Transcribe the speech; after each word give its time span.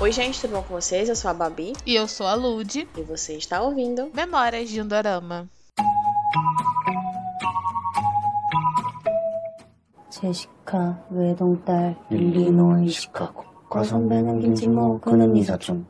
Oi, 0.00 0.12
gente, 0.12 0.40
tudo 0.40 0.52
bom 0.52 0.62
com 0.62 0.74
vocês? 0.74 1.08
Eu 1.08 1.16
sou 1.16 1.30
a 1.30 1.34
Babi. 1.34 1.72
E 1.84 1.94
eu 1.94 2.06
sou 2.06 2.26
a 2.26 2.34
Lud. 2.34 2.88
E 2.96 3.02
você 3.02 3.34
está 3.36 3.62
ouvindo 3.62 4.10
Memórias 4.14 4.68
de 4.68 4.80
um 4.80 4.86
Dorama. 4.86 5.48
제시카 10.10 11.04
외동딸 11.10 11.94
일리노이 12.10 12.88
시카고 12.88 13.44
과선배는 13.68 14.40
김치모 14.40 15.00
그는 15.00 15.36
이사촌 15.36 15.86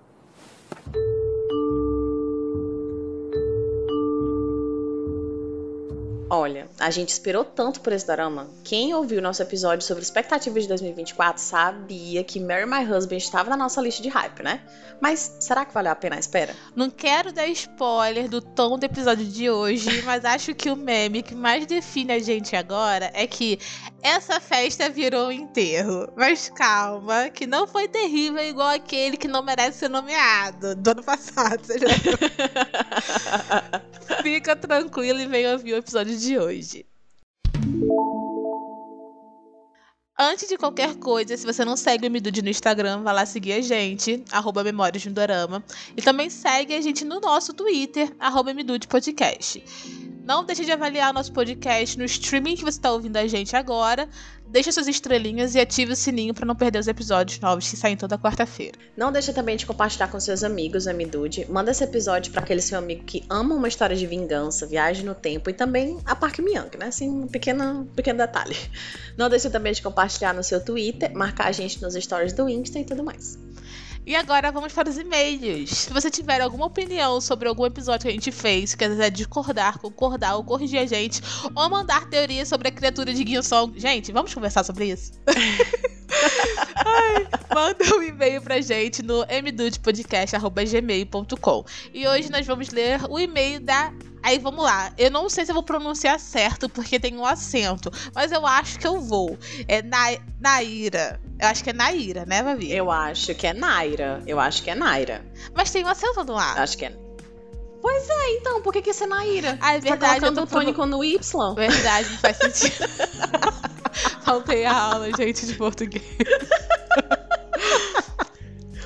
Olha, 6.34 6.70
a 6.80 6.90
gente 6.90 7.10
esperou 7.10 7.44
tanto 7.44 7.82
por 7.82 7.92
esse 7.92 8.08
drama. 8.08 8.50
Quem 8.64 8.94
ouviu 8.94 9.22
nosso 9.22 9.42
episódio 9.42 9.86
sobre 9.86 10.02
expectativas 10.02 10.64
de 10.64 10.70
2024 10.70 11.44
sabia 11.44 12.24
que 12.24 12.40
Marry 12.40 12.66
My 12.66 12.90
Husband 12.90 13.18
estava 13.18 13.50
na 13.50 13.58
nossa 13.58 13.82
lista 13.82 14.02
de 14.02 14.08
hype, 14.08 14.42
né? 14.42 14.62
Mas 15.02 15.36
será 15.42 15.66
que 15.66 15.74
valeu 15.74 15.92
a 15.92 15.96
pena 15.96 16.16
a 16.16 16.20
espera? 16.20 16.56
Não 16.74 16.90
quero 16.90 17.34
dar 17.34 17.48
spoiler 17.48 18.30
do 18.30 18.40
tom 18.40 18.80
do 18.80 18.86
episódio 18.86 19.26
de 19.26 19.50
hoje, 19.50 20.04
mas 20.08 20.24
acho 20.24 20.56
que 20.56 20.70
o 20.70 20.76
meme 20.78 21.22
que 21.22 21.36
mais 21.36 21.66
define 21.66 22.14
a 22.14 22.20
gente 22.20 22.56
agora 22.56 23.12
é 23.14 23.28
que 23.28 23.60
essa 24.02 24.40
festa 24.40 24.90
virou 24.90 25.28
um 25.28 25.32
enterro. 25.32 26.08
Mas 26.16 26.50
calma, 26.50 27.30
que 27.30 27.46
não 27.46 27.68
foi 27.68 27.88
terrível 27.88 28.44
igual 28.44 28.70
aquele 28.70 29.18
que 29.18 29.28
não 29.28 29.44
merece 29.44 29.80
ser 29.80 29.90
nomeado 29.90 30.76
do 30.76 30.92
ano 30.92 31.04
passado. 31.04 31.62
Fica 34.24 34.56
tranquilo 34.56 35.20
e 35.20 35.28
vem 35.28 35.52
ouvir 35.52 35.74
o 35.74 35.78
episódio 35.78 36.18
de 36.18 36.38
hoje. 36.38 36.86
Antes 40.24 40.48
de 40.48 40.56
qualquer 40.56 40.98
coisa, 40.98 41.36
se 41.36 41.44
você 41.44 41.66
não 41.66 41.76
segue 41.76 42.08
o 42.08 42.12
Midude 42.12 42.44
no 42.44 42.50
Instagram, 42.50 43.02
vá 43.02 43.12
lá 43.12 43.26
seguir 43.26 43.54
a 43.54 43.62
gente, 43.62 44.24
arroba 44.32 44.64
Memórias 44.64 45.02
de 45.02 45.10
um 45.10 45.14
Dorama. 45.14 45.64
E 45.98 46.02
também 46.02 46.30
segue 46.30 46.76
a 46.76 46.82
gente 46.82 47.04
no 47.04 47.20
nosso 47.20 47.54
Twitter, 47.54 48.14
arroba 48.20 48.54
Midude 48.54 48.88
Podcast. 48.88 49.64
Não 50.24 50.46
deixe 50.46 50.64
de 50.64 50.72
avaliar 50.72 51.12
nosso 51.12 51.34
podcast 51.34 51.98
no 51.98 52.06
streaming 52.06 52.56
que 52.56 52.64
você 52.64 52.78
está 52.78 52.92
ouvindo 52.92 53.18
a 53.18 53.26
gente 53.26 53.56
agora. 53.56 54.08
Deixe 54.48 54.72
suas 54.72 54.88
estrelinhas 54.88 55.56
e 55.56 55.60
ative 55.60 55.94
o 55.94 55.96
sininho 55.96 56.34
para 56.34 56.46
não 56.46 56.56
perder 56.56 56.78
os 56.78 56.88
episódios 56.88 57.40
novos 57.40 57.70
que 57.70 57.76
saem 57.76 57.98
toda 57.98 58.20
quarta-feira. 58.20 58.78
Não 58.96 59.12
deixe 59.12 59.34
também 59.34 59.58
de 59.58 59.66
compartilhar 59.66 60.10
com 60.10 60.20
seus 60.20 60.44
amigos, 60.44 60.88
Amidude. 60.88 61.48
Manda 61.50 61.72
esse 61.72 61.84
episódio 61.84 62.32
para 62.32 62.42
aquele 62.42 62.62
seu 62.62 62.78
amigo 62.78 63.04
que 63.04 63.26
ama 63.30 63.56
uma 63.56 63.68
história 63.68 63.96
de 63.96 64.06
vingança, 64.06 64.68
viagem 64.68 65.06
no 65.06 65.16
tempo 65.16 65.50
e 65.50 65.54
também 65.54 66.00
a 66.06 66.16
Park 66.16 66.40
Myung, 66.40 66.70
né? 66.78 66.88
Assim, 66.88 67.10
um 67.10 67.28
pequeno, 67.28 67.86
pequeno 67.96 68.20
detalhe. 68.20 68.56
Não 69.18 69.28
deixe 69.28 69.50
também 69.50 69.74
de 69.74 69.82
compartilhar 69.82 70.34
no 70.34 70.44
seu 70.44 70.64
Twitter, 70.64 71.12
marcar 71.16 71.48
a 71.48 71.52
gente 71.52 71.82
nos 71.82 71.96
stories 71.96 72.34
do 72.34 72.48
Insta 72.48 72.78
e 72.78 72.86
tudo 72.86 73.04
mais. 73.04 73.40
E 74.12 74.16
agora 74.16 74.52
vamos 74.52 74.74
para 74.74 74.90
os 74.90 74.98
e-mails. 74.98 75.70
Se 75.70 75.94
você 75.94 76.12
tiver 76.12 76.42
alguma 76.42 76.66
opinião 76.66 77.22
sobre 77.22 77.48
algum 77.48 77.66
episódio 77.66 78.02
que 78.02 78.10
a 78.10 78.12
gente 78.12 78.30
fez, 78.30 78.76
quiser 78.76 79.10
discordar, 79.10 79.80
concordar 79.80 80.36
ou 80.36 80.44
corrigir 80.44 80.82
a 80.82 80.86
gente, 80.86 81.22
ou 81.56 81.70
mandar 81.70 82.10
teorias 82.10 82.50
sobre 82.50 82.68
a 82.68 82.72
criatura 82.74 83.14
de 83.14 83.24
Guinsong, 83.24 83.80
gente, 83.80 84.12
vamos 84.12 84.34
conversar 84.34 84.66
sobre 84.66 84.88
isso? 84.88 85.14
Ai, 86.86 87.26
manda 87.56 87.96
um 87.96 88.04
e-mail 88.04 88.42
pra 88.42 88.60
gente 88.60 89.02
no 89.02 89.22
mdudepodcast.gmail.com 89.22 91.66
E 91.94 92.06
hoje 92.06 92.30
nós 92.30 92.46
vamos 92.46 92.68
ler 92.68 93.00
o 93.10 93.18
e-mail 93.18 93.62
da 93.62 93.94
Aí 94.24 94.38
vamos 94.38 94.64
lá. 94.64 94.92
Eu 94.98 95.10
não 95.10 95.30
sei 95.30 95.46
se 95.46 95.52
eu 95.52 95.56
vou 95.56 95.64
pronunciar 95.64 96.20
certo 96.20 96.70
porque 96.70 97.00
tem 97.00 97.18
um 97.18 97.26
acento, 97.26 97.92
mas 98.14 98.32
eu 98.32 98.46
acho 98.46 98.80
que 98.80 98.88
eu 98.88 99.00
vou. 99.00 99.38
É 99.68 99.82
Na 99.82 100.18
Naira. 100.40 101.20
Eu 101.40 101.48
acho 101.48 101.64
que 101.64 101.72
é 101.72 101.74
Naira, 101.74 102.26
né, 102.26 102.44
Babi? 102.44 102.72
Eu 102.72 102.92
acho 102.92 103.34
que 103.34 103.48
é 103.48 103.54
Naira. 103.54 104.22
Eu 104.28 104.40
acho 104.40 104.62
que 104.62 104.70
é 104.70 104.76
Naira. 104.76 105.26
Mas 105.56 105.72
tem 105.72 105.84
um 105.84 105.88
acento 105.88 106.24
do 106.24 106.34
lado. 106.34 106.60
Acho 106.60 106.78
que 106.78 106.86
é. 106.86 106.96
Pois 107.82 108.08
é, 108.08 108.38
então, 108.38 108.62
por 108.62 108.72
que, 108.72 108.82
que 108.82 108.92
isso 108.92 109.04
é 109.04 109.08
Naira? 109.08 109.58
Ah, 109.60 109.74
é 109.74 109.80
verdade. 109.80 110.20
Tá 110.20 110.20
colocando 110.20 110.44
o 110.44 110.48
tônico 110.48 110.86
no 110.86 111.04
Y. 111.04 111.56
Verdade, 111.56 112.10
não 112.10 112.18
faz 112.20 112.38
sentido. 112.56 112.88
Faltei 114.24 114.66
a 114.66 114.74
aula, 114.74 115.12
gente, 115.18 115.48
de 115.48 115.56
português. 115.56 116.04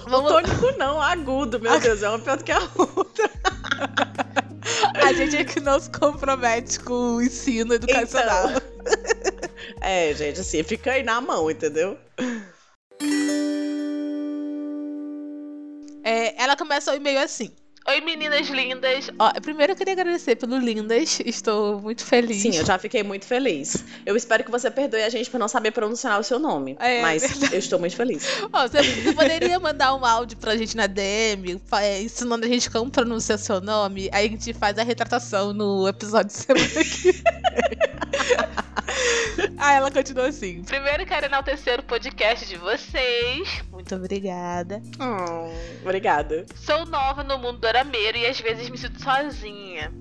Vamos... 0.07 0.31
O 0.31 0.33
tônico 0.33 0.77
não, 0.77 1.01
agudo, 1.01 1.59
meu 1.59 1.79
Deus, 1.79 2.01
é 2.03 2.09
uma 2.09 2.19
pior 2.19 2.37
do 2.37 2.43
que 2.43 2.51
a 2.51 2.61
outra. 2.75 3.29
A 4.95 5.13
gente 5.13 5.37
é 5.37 5.43
que 5.43 5.59
não 5.59 5.79
se 5.79 5.89
compromete 5.89 6.79
com 6.79 7.15
o 7.15 7.21
ensino 7.21 7.73
educacional. 7.73 8.49
Então... 8.49 8.61
é, 9.81 10.13
gente, 10.13 10.41
assim, 10.41 10.63
fica 10.63 10.93
aí 10.93 11.03
na 11.03 11.21
mão, 11.21 11.49
entendeu? 11.49 11.97
É, 16.03 16.41
ela 16.41 16.55
começa 16.55 16.91
o 16.91 16.95
e-mail 16.95 17.19
assim. 17.19 17.51
Oi, 17.87 18.01
meninas 18.01 18.47
lindas. 18.47 19.11
Ó, 19.19 19.31
primeiro 19.39 19.73
eu 19.73 19.75
queria 19.75 19.93
agradecer 19.93 20.35
pelo 20.35 20.57
lindas. 20.57 21.19
Estou 21.23 21.79
muito 21.79 22.03
feliz. 22.03 22.41
Sim, 22.41 22.57
eu 22.57 22.65
já 22.65 22.79
fiquei 22.79 23.03
muito 23.03 23.25
feliz. 23.25 23.85
Eu 24.03 24.15
espero 24.15 24.43
que 24.43 24.49
você 24.49 24.71
perdoe 24.71 25.03
a 25.03 25.09
gente 25.09 25.29
por 25.29 25.39
não 25.39 25.47
saber 25.47 25.69
pronunciar 25.69 26.19
o 26.19 26.23
seu 26.23 26.39
nome. 26.39 26.75
É, 26.79 27.03
mas 27.03 27.21
verdade. 27.21 27.53
eu 27.53 27.59
estou 27.59 27.77
muito 27.77 27.95
feliz. 27.95 28.25
Ó, 28.51 28.67
você, 28.67 28.81
você, 28.81 29.13
poderia 29.13 29.59
mandar 29.59 29.93
um 29.93 30.03
áudio 30.03 30.35
pra 30.35 30.57
gente 30.57 30.75
na 30.75 30.87
DM, 30.87 31.61
ensinando 32.03 32.47
a 32.47 32.49
gente 32.49 32.71
como 32.71 32.89
pronunciar 32.89 33.37
seu 33.37 33.61
nome. 33.61 34.09
Aí 34.11 34.25
a 34.25 34.29
gente 34.29 34.51
faz 34.55 34.79
a 34.79 34.83
retratação 34.83 35.53
no 35.53 35.87
episódio 35.87 36.29
de 36.29 36.33
semana 36.33 36.67
que 36.67 37.23
Ah, 39.57 39.73
ela 39.73 39.91
continua 39.91 40.27
assim. 40.27 40.63
Primeiro 40.63 41.05
quero 41.05 41.25
enaltecer 41.25 41.79
o 41.79 41.83
podcast 41.83 42.45
de 42.47 42.57
vocês. 42.57 43.63
Muito 43.71 43.95
obrigada. 43.95 44.81
Oh, 44.99 45.49
obrigada. 45.81 46.45
Sou 46.55 46.85
nova 46.85 47.23
no 47.23 47.37
mundo 47.37 47.59
do 47.59 47.67
arameiro 47.75 48.17
e 48.17 48.25
às 48.25 48.39
vezes 48.39 48.69
me 48.69 48.77
sinto 48.77 49.01
sozinha. 49.01 49.91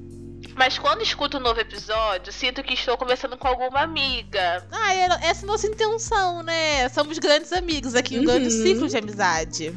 Mas 0.56 0.78
quando 0.78 1.02
escuto 1.02 1.38
um 1.38 1.40
novo 1.40 1.58
episódio, 1.60 2.32
sinto 2.32 2.62
que 2.62 2.74
estou 2.74 2.96
conversando 2.96 3.36
com 3.36 3.48
alguma 3.48 3.80
amiga. 3.80 4.64
Ah, 4.70 4.94
essa 5.22 5.42
é 5.42 5.44
a 5.44 5.46
nossa 5.46 5.66
intenção, 5.66 6.42
né? 6.42 6.88
Somos 6.90 7.18
grandes 7.18 7.52
amigos 7.52 7.96
aqui, 7.96 8.16
um 8.16 8.20
uhum. 8.20 8.26
grande 8.26 8.50
ciclo 8.50 8.88
de 8.88 8.96
amizade. 8.96 9.74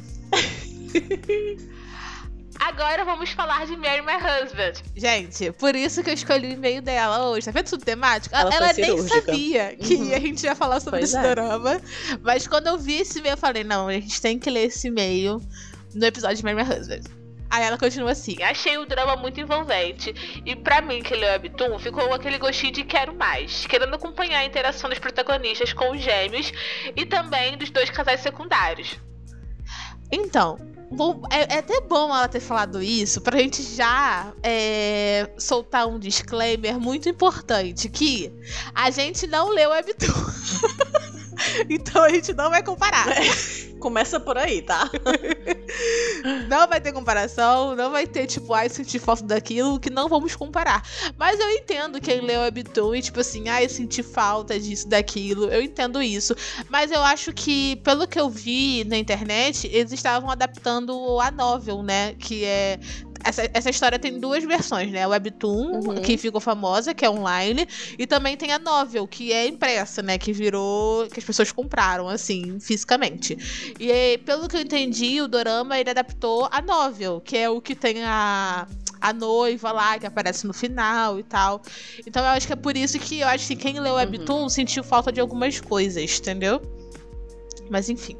Agora 2.60 3.06
vamos 3.06 3.32
falar 3.32 3.66
de 3.66 3.76
Mary 3.76 4.02
My 4.02 4.18
Husband. 4.18 4.74
Gente, 4.96 5.52
por 5.54 5.76
isso 5.76 6.04
que 6.04 6.10
eu 6.10 6.14
escolhi 6.14 6.48
o 6.48 6.52
e-mail 6.54 6.82
dela 6.82 7.30
hoje. 7.30 7.46
Tá 7.46 7.52
vendo 7.52 7.70
tudo 7.70 7.86
temático? 7.86 8.36
Ela, 8.36 8.54
ela 8.54 8.74
nem 8.74 8.98
sabia 9.08 9.76
que 9.76 9.96
uhum. 9.96 10.14
a 10.14 10.20
gente 10.20 10.44
ia 10.44 10.56
falar 10.56 10.80
sobre 10.80 11.00
pois 11.00 11.14
esse 11.14 11.26
é. 11.26 11.36
drama. 11.36 11.80
Mas 12.22 12.48
quando 12.48 12.68
eu 12.68 12.78
vi 12.78 13.02
esse 13.02 13.20
e-mail, 13.20 13.34
eu 13.34 13.38
falei: 13.38 13.64
não, 13.64 13.88
a 13.88 13.94
gente 13.94 14.20
tem 14.22 14.38
que 14.40 14.50
ler 14.50 14.66
esse 14.66 14.88
e-mail 14.88 15.42
no 15.94 16.06
episódio 16.06 16.38
de 16.38 16.44
Mary 16.44 16.56
My 16.56 16.64
Husband. 16.64 17.17
Aí 17.50 17.64
ela 17.64 17.78
continua 17.78 18.12
assim: 18.12 18.42
Achei 18.44 18.78
o 18.78 18.86
drama 18.86 19.16
muito 19.16 19.40
envolvente. 19.40 20.42
E 20.46 20.56
para 20.56 20.82
mim, 20.82 21.02
que 21.02 21.16
leu 21.16 21.30
Webtoon, 21.30 21.80
ficou 21.80 22.14
aquele 22.14 22.38
gostinho 22.38 22.74
de 22.74 22.84
quero 22.84 23.16
mais. 23.16 23.66
Querendo 23.66 23.94
acompanhar 23.96 24.40
a 24.40 24.46
interação 24.46 24.90
dos 24.90 25.00
protagonistas 25.00 25.74
com 25.74 25.92
os 25.92 26.02
gêmeos 26.02 26.52
e 26.96 27.06
também 27.06 27.58
dos 27.58 27.70
dois 27.70 27.90
casais 27.90 28.22
secundários. 28.22 28.98
Então, 30.12 30.58
Bom, 30.90 31.22
é, 31.30 31.56
é, 31.56 31.60
até 31.60 31.82
bom 31.82 32.10
ela 32.10 32.30
ter 32.30 32.40
falado 32.40 32.82
isso 32.82 33.20
pra 33.20 33.38
gente 33.38 33.62
já 33.62 34.34
é, 34.42 35.30
soltar 35.38 35.86
um 35.86 36.00
disclaimer 36.00 36.80
muito 36.80 37.10
importante 37.10 37.90
que 37.90 38.32
a 38.74 38.90
gente 38.90 39.28
não 39.28 39.50
leu 39.50 39.72
Webtoon. 39.72 40.14
então 41.70 42.04
a 42.04 42.10
gente 42.10 42.34
não 42.34 42.50
vai 42.50 42.64
comparar. 42.64 43.08
Começa 43.80 44.20
por 44.20 44.38
aí, 44.38 44.62
tá? 44.62 44.90
não 46.50 46.68
vai 46.68 46.82
ter 46.82 46.92
comparação, 46.92 47.76
não 47.76 47.92
vai 47.92 48.08
ter, 48.08 48.26
tipo, 48.26 48.54
ai, 48.54 48.70
senti 48.70 48.98
falta 48.98 49.24
daquilo, 49.24 49.80
que 49.80 49.90
não 49.90 50.10
vamos 50.10 50.36
comparar. 50.36 50.84
Mas 51.18 51.40
eu 51.40 51.50
entendo 51.52 52.02
quem 52.02 52.22
leu 52.22 52.42
Webtoon 52.42 52.96
e, 52.96 53.02
tipo 53.02 53.20
assim, 53.20 53.48
ai, 53.50 53.70
senti 53.70 54.02
falta 54.02 54.60
disso, 54.60 54.88
daquilo. 54.88 55.46
Eu 55.46 55.62
entendo 55.62 56.02
isso. 56.02 56.36
Mas 56.70 56.92
eu 56.92 57.02
acho 57.04 57.32
que, 57.34 57.76
pelo 57.78 58.08
que 58.08 58.20
eu 58.20 58.30
vi 58.30 58.84
na 58.86 58.98
internet, 58.98 59.68
eles 59.72 59.92
estavam 59.92 60.30
adaptando 60.30 61.20
a 61.20 61.30
novel, 61.30 61.84
né? 61.84 62.16
Que 62.16 62.46
é 62.46 62.80
essa, 63.28 63.50
essa 63.54 63.70
história 63.70 64.00
tem 64.00 64.20
duas 64.20 64.44
versões, 64.44 64.92
né? 64.92 65.04
A 65.04 65.08
Webtoon, 65.08 65.80
uhum. 65.80 66.02
que 66.02 66.18
ficou 66.18 66.40
famosa, 66.40 66.94
que 66.94 67.06
é 67.06 67.10
online, 67.10 67.68
e 67.98 68.08
também 68.08 68.38
tem 68.38 68.52
a 68.52 68.60
novel, 68.60 69.08
que 69.08 69.34
é 69.34 69.48
impressa, 69.48 70.02
né? 70.02 70.18
Que 70.18 70.32
virou. 70.32 71.08
que 71.08 71.20
as 71.20 71.26
pessoas 71.26 71.52
compraram, 71.52 72.08
assim, 72.08 72.60
fisicamente. 72.60 73.38
E 73.80 74.18
pelo 74.20 74.48
que 74.48 74.56
eu 74.56 74.62
entendi, 74.62 75.22
o 75.22 75.28
Dorama 75.28 75.80
ele 75.80 75.90
adaptou 75.90 76.48
a 76.52 76.62
novel, 76.62 77.22
que 77.22 77.38
é 77.38 77.50
o 77.50 77.62
que 77.62 77.76
tem 77.76 78.04
a 78.04 78.68
a 79.00 79.14
noiva 79.14 79.72
lá, 79.72 80.00
que 80.00 80.08
aparece 80.08 80.48
no 80.48 80.54
final 80.54 81.20
e 81.20 81.24
tal. 81.24 81.62
Então 82.06 82.24
eu 82.24 82.30
acho 82.30 82.48
que 82.48 82.54
é 82.54 82.56
por 82.56 82.76
isso 82.76 82.98
que 82.98 83.20
eu 83.20 83.28
acho 83.28 83.48
que 83.48 83.56
quem 83.56 83.80
leu 83.80 83.94
Webtoon 83.94 84.44
uhum. 84.44 84.50
sentiu 84.50 84.84
falta 84.84 85.12
de 85.12 85.20
algumas 85.22 85.62
coisas, 85.62 86.20
entendeu? 86.20 86.60
Mas 87.70 87.90
enfim. 87.90 88.18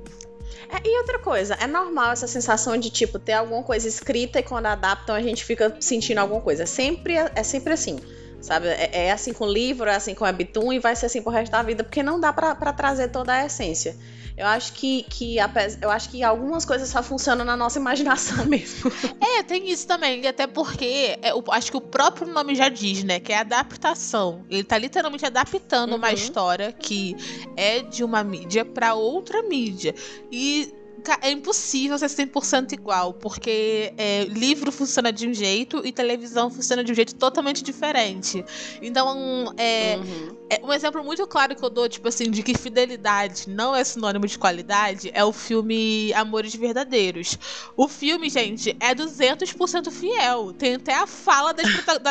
É, 0.70 0.88
e 0.88 0.98
outra 1.00 1.20
coisa, 1.20 1.56
é 1.56 1.68
normal 1.68 2.12
essa 2.12 2.28
sensação 2.28 2.78
de, 2.78 2.90
tipo, 2.90 3.18
ter 3.18 3.34
alguma 3.34 3.64
coisa 3.64 3.88
escrita 3.88 4.40
e 4.40 4.44
quando 4.44 4.66
adaptam 4.66 5.16
a 5.16 5.22
gente 5.22 5.44
fica 5.46 5.76
sentindo 5.80 6.20
alguma 6.20 6.42
coisa. 6.42 6.64
É 6.64 6.66
sempre, 6.66 7.14
é 7.14 7.44
sempre 7.44 7.74
assim. 7.74 8.00
Sabe? 8.42 8.68
É, 8.68 9.08
é 9.08 9.12
assim 9.12 9.34
com 9.34 9.48
livro, 9.48 9.90
é 9.90 9.96
assim 9.96 10.14
com 10.14 10.24
webtoon 10.24 10.74
e 10.74 10.80
vai 10.80 10.96
ser 10.96 11.08
assim 11.08 11.22
pro 11.22 11.32
resto 11.32 11.52
da 11.52 11.64
vida, 11.64 11.84
porque 11.84 12.04
não 12.04 12.20
dá 12.20 12.32
para 12.32 12.74
trazer 12.74 13.10
toda 13.10 13.34
a 13.34 13.46
essência. 13.46 13.96
Eu 14.38 14.46
acho 14.46 14.74
que, 14.74 15.02
que 15.10 15.38
eu 15.82 15.90
acho 15.90 16.10
que 16.10 16.24
algumas 16.24 16.64
coisas 16.64 16.88
só 16.88 17.02
funcionam 17.02 17.44
na 17.44 17.58
nossa 17.58 17.80
imaginação 17.80 18.46
mesmo. 18.46 18.92
É, 19.20 19.42
tem 19.42 19.68
isso 19.68 19.88
também. 19.88 20.28
Até 20.28 20.46
porque 20.46 21.18
é, 21.24 21.32
eu 21.32 21.44
acho 21.50 21.72
que 21.72 21.78
o 21.78 21.82
próprio 21.82 22.28
nome 22.28 22.54
já 22.54 22.70
diz, 22.70 23.04
né? 23.04 23.20
Que 23.20 23.34
é 23.34 23.40
adaptação. 23.40 24.46
Ele 24.48 24.64
tá 24.64 24.78
literalmente 24.78 25.26
adaptando 25.26 25.94
uhum. 25.94 25.98
uma 25.98 26.14
história 26.14 26.72
que 26.72 27.16
é 27.56 27.82
de 27.82 28.04
uma 28.04 28.24
mídia 28.24 28.64
para 28.64 28.94
outra 28.94 29.42
mídia. 29.42 29.96
E 30.32 30.72
é 31.22 31.32
impossível 31.32 31.98
ser 31.98 32.08
100% 32.08 32.74
igual, 32.74 33.14
porque 33.14 33.94
é, 33.98 34.26
livro 34.26 34.72
funciona 34.72 35.12
de 35.12 35.28
um 35.28 35.34
jeito 35.34 35.86
e 35.86 35.92
televisão 35.92 36.50
funciona 36.50 36.84
de 36.84 36.92
um 36.92 36.96
jeito 36.96 37.16
totalmente 37.16 37.64
diferente. 37.64 38.44
Então, 38.82 39.54
é, 39.58 39.98
uhum. 39.98 40.36
É, 40.50 40.62
um 40.64 40.72
exemplo 40.72 41.04
muito 41.04 41.26
claro 41.28 41.56
que 41.56 41.64
eu 41.64 41.70
dou, 41.70 41.90
tipo 41.90 42.08
assim, 42.08 42.32
de 42.32 42.42
que 42.42 42.58
fidelidade 42.58 43.50
não 43.50 43.76
é 43.76 43.84
sinônimo 43.84 44.26
de 44.26 44.38
qualidade 44.38 45.12
é 45.14 45.24
o 45.24 45.34
filme 45.34 46.14
Amores 46.14 46.56
Verdadeiros. 46.56 47.38
O 47.76 47.88
filme, 47.88 48.30
gente, 48.30 48.76
é 48.80 48.96
200% 48.96 49.92
fiel. 49.92 50.54
Tem 50.54 50.76
até 50.76 50.96
a 50.96 51.08
fala 51.08 51.54
das, 51.54 51.68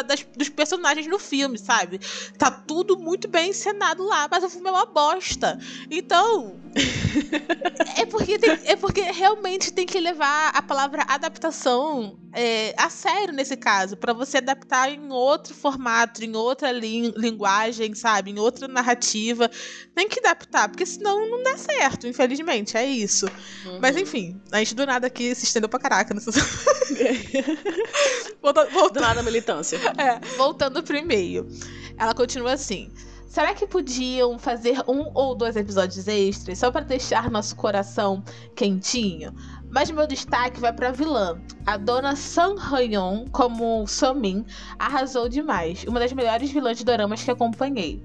das, 0.07 0.27
dos 0.37 0.49
personagens 0.49 1.07
no 1.07 1.19
filme, 1.19 1.59
sabe? 1.59 2.01
Tá 2.39 2.51
tudo 2.51 2.99
muito 2.99 3.29
bem 3.29 3.51
encenado 3.51 4.05
lá, 4.05 4.29
mas 4.31 4.45
o 4.45 4.51
filme 4.51 4.69
é 4.69 4.73
uma 4.73 4.87
bosta. 4.87 5.59
Então, 5.91 6.61
é 7.97 8.05
porque 8.05 8.39
tem, 8.39 8.51
é 8.65 8.77
porque 8.77 9.01
realmente 9.01 9.73
tem 9.73 9.87
que 9.87 9.99
levar 9.99 10.51
a 10.55 10.61
palavra 10.61 11.05
adaptação 11.09 12.19
é, 12.39 12.75
a 12.77 12.91
sério 12.91 13.33
nesse 13.33 13.57
caso, 13.57 13.97
para 13.97 14.13
você 14.13 14.37
adaptar 14.37 14.93
em 14.93 15.11
outro 15.11 15.55
formato, 15.55 16.23
em 16.23 16.37
outra 16.37 16.71
li 16.71 17.11
linguagem, 17.17 17.95
sabe, 17.95 18.31
em 18.31 18.39
outra 18.39 18.69
narrativa, 18.69 19.51
tem 19.95 20.07
que 20.07 20.21
adaptar, 20.21 20.69
porque 20.69 20.85
senão 20.85 21.27
não 21.31 21.43
dá 21.43 21.57
certo, 21.57 22.07
infelizmente, 22.07 22.77
é 22.77 22.85
isso. 22.85 23.25
Uhum. 23.65 23.79
Mas 23.81 23.97
enfim, 23.97 24.39
a 24.53 24.59
gente 24.59 24.75
do 24.75 24.85
nada 24.85 25.07
aqui 25.07 25.35
se 25.35 25.45
estendeu 25.45 25.67
pra 25.67 25.79
caraca 25.79 26.13
nessa. 26.13 26.31
voltando, 28.43 28.71
voltando, 28.71 28.93
do 28.93 29.01
nada 29.01 29.23
militância. 29.23 29.81
É, 29.97 30.21
voltando 30.37 30.83
pro 30.83 30.97
e-mail. 30.97 31.49
Ela 31.97 32.13
continua 32.13 32.53
assim. 32.53 32.93
Será 33.37 33.55
que 33.55 33.67
podiam 33.67 34.39
fazer 34.39 34.79
um 34.89 35.11
ou 35.13 35.35
dois 35.35 35.57
episódios 35.57 36.09
extras 36.09 36.59
só 36.59 36.71
para 36.71 36.87
deixar 36.87 37.31
nosso 37.31 37.55
coração 37.57 38.25
quentinho? 38.55 39.35
Mas 39.77 39.91
meu 39.91 40.07
destaque 40.07 40.59
vai 40.59 40.73
para 40.73 40.91
vilã. 40.91 41.39
A 41.67 41.77
dona 41.77 42.17
San 42.17 42.55
Hyeon, 42.55 43.27
como 43.31 43.87
Somin, 43.87 44.43
arrasou 44.79 45.29
demais. 45.29 45.85
Uma 45.85 46.01
das 46.01 46.15
melhores 46.15 46.51
vilãs 46.51 46.79
de 46.79 46.85
doramas 46.87 47.23
que 47.23 47.31
acompanhei. 47.31 48.03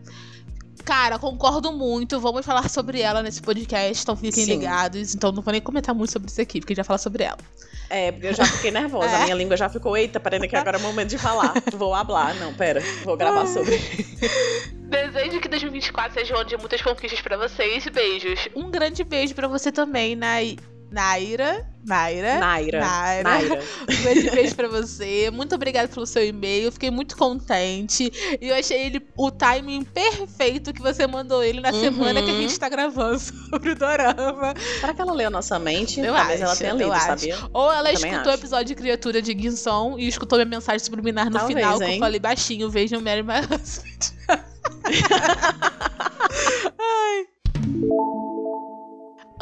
Cara, 0.84 1.18
concordo 1.18 1.72
muito. 1.72 2.20
Vamos 2.20 2.46
falar 2.46 2.68
sobre 2.68 3.00
ela 3.00 3.24
nesse 3.24 3.42
podcast, 3.42 4.04
então 4.04 4.18
fiquem 4.18 4.44
Sim. 4.44 4.58
ligados. 4.58 5.16
Então 5.16 5.32
não 5.32 5.42
vou 5.42 5.54
nem 5.54 5.62
comentar 5.62 5.96
muito 5.96 6.12
sobre 6.12 6.30
isso 6.30 6.42
aqui, 6.42 6.60
porque 6.60 6.76
já 6.76 6.84
fala 6.84 6.98
sobre 6.98 7.24
ela. 7.24 7.38
É, 7.90 8.12
porque 8.12 8.28
eu 8.28 8.34
já 8.34 8.44
fiquei 8.44 8.72
nervosa. 8.72 9.08
É. 9.16 9.22
A 9.22 9.24
minha 9.24 9.36
língua 9.36 9.56
já 9.56 9.70
ficou, 9.70 9.96
eita, 9.96 10.20
peraí 10.20 10.46
que 10.50 10.56
agora 10.58 10.76
é 10.76 10.80
o 10.80 10.84
momento 10.84 11.08
de 11.08 11.18
falar. 11.18 11.54
Vou 11.72 11.94
hablar. 11.94 12.36
Não, 12.36 12.54
pera, 12.54 12.82
vou 13.06 13.16
gravar 13.16 13.48
sobre. 13.48 13.78
Desejo 14.90 15.40
que 15.40 15.48
2024 15.48 16.20
seja 16.20 16.36
um 16.36 16.40
ano 16.40 16.50
de 16.50 16.58
muitas 16.58 16.82
conquistas 16.82 17.22
para 17.22 17.38
vocês. 17.38 17.86
Beijos. 17.88 18.50
Um 18.54 18.70
grande 18.70 19.06
beijo 19.06 19.34
para 19.34 19.48
você 19.48 19.72
também, 19.72 20.18
Nai. 20.18 20.58
Naira. 20.92 21.66
Naira. 21.86 22.38
Naira. 22.40 22.80
Naira. 22.82 23.24
Naira. 23.24 23.64
Um 23.82 24.04
grande 24.04 24.30
beijo 24.30 24.56
pra 24.56 24.68
você. 24.68 25.32
Muito 25.32 25.56
obrigada 25.56 25.88
pelo 25.88 26.06
seu 26.06 26.26
e-mail. 26.26 26.70
Fiquei 26.70 26.92
muito 26.92 27.16
contente. 27.16 28.12
E 28.40 28.50
eu 28.50 28.56
achei 28.56 28.88
ele 28.88 29.02
o 29.16 29.32
timing 29.32 29.86
perfeito 29.86 30.74
que 30.74 30.82
você 30.82 31.08
mandou 31.08 31.42
ele 31.42 31.62
na 31.62 31.72
uhum. 31.72 31.80
semana 31.80 32.22
que 32.22 32.30
a 32.30 32.34
gente 32.34 32.60
tá 32.60 32.68
gravando 32.68 33.18
sobre 33.50 33.70
o 33.70 33.76
Dorama. 33.76 34.54
Será 34.82 34.94
que 34.94 35.02
ela 35.02 35.14
leu 35.14 35.32
nossa 35.32 35.58
mente? 35.58 36.02
Eu 36.02 36.14
Talvez 36.14 36.42
acho, 36.42 36.44
ela 36.44 36.56
tenha 36.58 36.74
lido, 36.74 37.00
sabia? 37.00 37.38
Ou 37.54 37.72
ela 37.72 37.92
escutou 37.94 38.34
o 38.34 38.36
episódio 38.36 38.66
de 38.66 38.76
Criatura 38.76 39.22
de 39.22 39.32
Ginson 39.32 39.96
e 39.98 40.10
escutou 40.10 40.38
minha 40.40 40.50
mensagem 40.50 40.80
subliminar 40.80 41.28
no 41.30 41.38
Talvez, 41.38 41.58
final, 41.58 41.82
hein? 41.82 41.88
que 41.88 41.96
eu 41.96 42.00
falei 42.00 42.20
baixinho, 42.20 42.70
vejam 42.70 43.00
Mary 43.02 43.24
My 43.24 43.40
Husband. 43.40 44.12
Ai. 46.78 47.28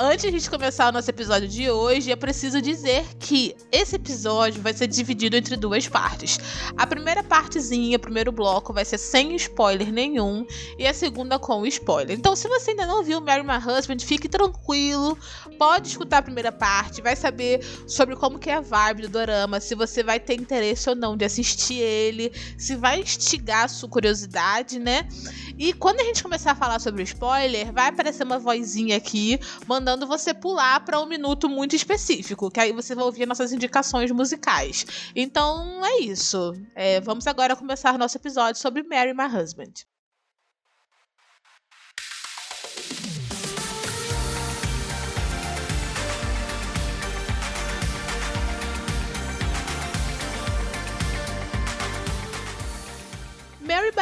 Antes 0.01 0.43
de 0.43 0.49
começar 0.49 0.87
o 0.87 0.93
nosso 0.93 1.09
episódio 1.09 1.45
de 1.45 1.69
hoje, 1.69 2.09
é 2.09 2.15
preciso 2.15 2.61
dizer 2.61 3.05
que 3.19 3.53
esse 3.69 3.97
episódio 3.97 4.61
vai 4.61 4.71
ser 4.71 4.87
dividido 4.87 5.35
entre 5.35 5.57
duas 5.57 5.89
partes. 5.89 6.39
A 6.77 6.87
primeira 6.87 7.21
partezinha, 7.21 7.97
o 7.97 7.99
primeiro 7.99 8.31
bloco, 8.31 8.71
vai 8.71 8.85
ser 8.85 8.97
sem 8.97 9.35
spoiler 9.35 9.91
nenhum, 9.91 10.47
e 10.77 10.87
a 10.87 10.93
segunda 10.93 11.37
com 11.37 11.65
spoiler. 11.65 12.17
Então, 12.17 12.33
se 12.33 12.47
você 12.47 12.71
ainda 12.71 12.85
não 12.85 13.03
viu 13.03 13.19
Mary 13.19 13.43
My 13.43 13.57
Husband, 13.57 13.99
fique 13.99 14.29
tranquilo, 14.29 15.17
pode 15.57 15.89
escutar 15.89 16.19
a 16.19 16.21
primeira 16.21 16.53
parte, 16.53 17.01
vai 17.01 17.17
saber 17.17 17.61
sobre 17.85 18.15
como 18.15 18.39
que 18.39 18.49
é 18.49 18.53
a 18.53 18.61
vibe 18.61 19.01
do 19.01 19.09
dorama, 19.09 19.59
se 19.59 19.75
você 19.75 20.01
vai 20.01 20.17
ter 20.17 20.35
interesse 20.35 20.89
ou 20.89 20.95
não 20.95 21.17
de 21.17 21.25
assistir 21.25 21.79
ele, 21.79 22.31
se 22.57 22.73
vai 22.73 23.01
instigar 23.01 23.65
a 23.65 23.67
sua 23.67 23.89
curiosidade, 23.89 24.79
né? 24.79 25.09
E 25.57 25.73
quando 25.73 25.99
a 25.99 26.05
gente 26.05 26.23
começar 26.23 26.53
a 26.53 26.55
falar 26.55 26.79
sobre 26.79 27.01
o 27.01 27.03
spoiler, 27.03 27.73
vai 27.73 27.89
aparecer 27.89 28.23
uma 28.23 28.39
vozinha 28.39 28.95
aqui 28.95 29.37
mandando 29.67 29.88
você 29.97 30.33
pular 30.33 30.79
para 30.81 30.99
um 30.99 31.05
minuto 31.05 31.49
muito 31.49 31.75
específico, 31.75 32.49
que 32.49 32.59
aí 32.59 32.71
você 32.71 32.95
vai 32.95 33.03
ouvir 33.05 33.25
nossas 33.25 33.51
indicações 33.51 34.11
musicais. 34.11 34.85
Então 35.15 35.85
é 35.85 35.99
isso. 36.01 36.53
É, 36.75 36.99
vamos 37.01 37.27
agora 37.27 37.55
começar 37.55 37.97
nosso 37.97 38.17
episódio 38.17 38.59
sobre 38.59 38.83
Mary 38.83 39.13
My 39.13 39.25
Husband. 39.25 39.73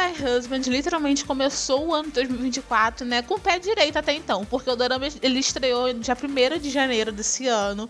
By 0.08 0.24
Husband 0.24 0.62
literalmente 0.66 1.24
começou 1.24 1.88
o 1.88 1.94
ano 1.94 2.10
2024, 2.10 3.06
né, 3.06 3.22
com 3.22 3.34
o 3.34 3.40
pé 3.40 3.58
direito 3.58 3.98
até 3.98 4.14
então, 4.14 4.44
porque 4.46 4.70
o 4.70 4.76
drama 4.76 5.06
ele 5.20 5.38
estreou 5.38 5.92
dia 5.92 6.16
1 6.16 6.58
de 6.58 6.70
janeiro 6.70 7.12
desse 7.12 7.46
ano. 7.46 7.88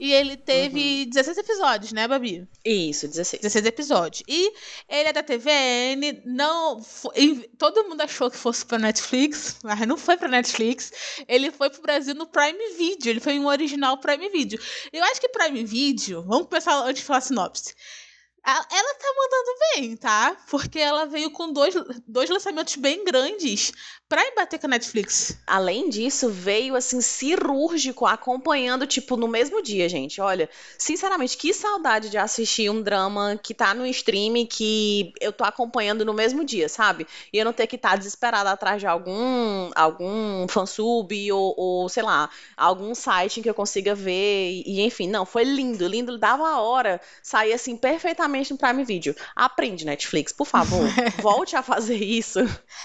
E 0.00 0.12
ele 0.12 0.36
teve 0.36 1.02
uhum. 1.02 1.10
16 1.10 1.38
episódios, 1.38 1.92
né, 1.92 2.06
Babi? 2.06 2.46
Isso, 2.64 3.08
16. 3.08 3.42
16 3.42 3.66
episódios. 3.66 4.22
E 4.28 4.52
ele 4.88 5.08
é 5.08 5.12
da 5.12 5.24
TVN, 5.24 6.22
não. 6.24 6.80
Foi, 6.80 7.50
todo 7.58 7.82
mundo 7.88 8.00
achou 8.02 8.30
que 8.30 8.36
fosse 8.36 8.64
pra 8.64 8.78
Netflix, 8.78 9.56
mas 9.64 9.80
não 9.88 9.96
foi 9.96 10.16
pra 10.16 10.28
Netflix. 10.28 10.92
Ele 11.26 11.50
foi 11.50 11.68
pro 11.68 11.82
Brasil 11.82 12.14
no 12.14 12.28
Prime 12.28 12.76
Video. 12.76 13.10
Ele 13.10 13.18
foi 13.18 13.40
um 13.40 13.48
original 13.48 13.98
Prime 13.98 14.28
Video. 14.28 14.60
Eu 14.92 15.02
acho 15.02 15.20
que 15.20 15.30
Prime 15.30 15.64
Video. 15.64 16.22
Vamos 16.22 16.46
começar 16.46 16.80
antes 16.84 17.00
de 17.00 17.04
falar 17.04 17.20
sinopse. 17.20 17.74
Ela 18.44 18.94
tá 18.94 19.14
mandando 19.16 19.58
bem, 19.74 19.96
tá? 19.96 20.36
Porque 20.48 20.78
ela 20.78 21.04
veio 21.06 21.30
com 21.30 21.52
dois, 21.52 21.74
dois 22.06 22.30
lançamentos 22.30 22.76
bem 22.76 23.04
grandes 23.04 23.72
pra 24.08 24.26
embater 24.26 24.58
com 24.58 24.66
a 24.66 24.70
Netflix. 24.70 25.38
Além 25.46 25.90
disso, 25.90 26.30
veio 26.30 26.74
assim 26.74 27.00
cirúrgico 27.00 28.06
acompanhando 28.06 28.86
tipo 28.86 29.16
no 29.16 29.28
mesmo 29.28 29.62
dia, 29.62 29.88
gente. 29.88 30.20
Olha, 30.20 30.48
sinceramente, 30.78 31.36
que 31.36 31.52
saudade 31.52 32.08
de 32.08 32.16
assistir 32.16 32.70
um 32.70 32.80
drama 32.80 33.38
que 33.42 33.52
tá 33.52 33.74
no 33.74 33.86
stream 33.86 34.46
que 34.46 35.12
eu 35.20 35.30
tô 35.30 35.44
acompanhando 35.44 36.04
no 36.04 36.14
mesmo 36.14 36.42
dia, 36.42 36.68
sabe? 36.68 37.06
E 37.32 37.38
eu 37.38 37.44
não 37.44 37.52
ter 37.52 37.66
que 37.66 37.76
estar 37.76 37.90
tá 37.90 37.96
desesperada 37.96 38.50
atrás 38.50 38.80
de 38.80 38.86
algum 38.86 39.70
algum 39.74 40.48
fansub 40.48 41.32
ou, 41.32 41.54
ou 41.56 41.88
sei 41.88 42.02
lá, 42.02 42.30
algum 42.56 42.94
site 42.94 43.40
em 43.40 43.42
que 43.42 43.50
eu 43.50 43.54
consiga 43.54 43.94
ver 43.94 44.50
e, 44.50 44.62
e 44.66 44.80
enfim, 44.80 45.08
não, 45.08 45.26
foi 45.26 45.44
lindo, 45.44 45.86
lindo, 45.86 46.16
dava 46.16 46.48
a 46.48 46.60
hora, 46.60 47.00
sair 47.22 47.52
assim 47.52 47.76
perfeitamente 47.76 48.52
no 48.52 48.58
Prime 48.58 48.84
Video. 48.84 49.14
Aprende 49.36 49.84
Netflix, 49.84 50.32
por 50.32 50.46
favor, 50.46 50.86
volte 51.20 51.56
a 51.56 51.62
fazer 51.62 52.02
isso. 52.02 52.40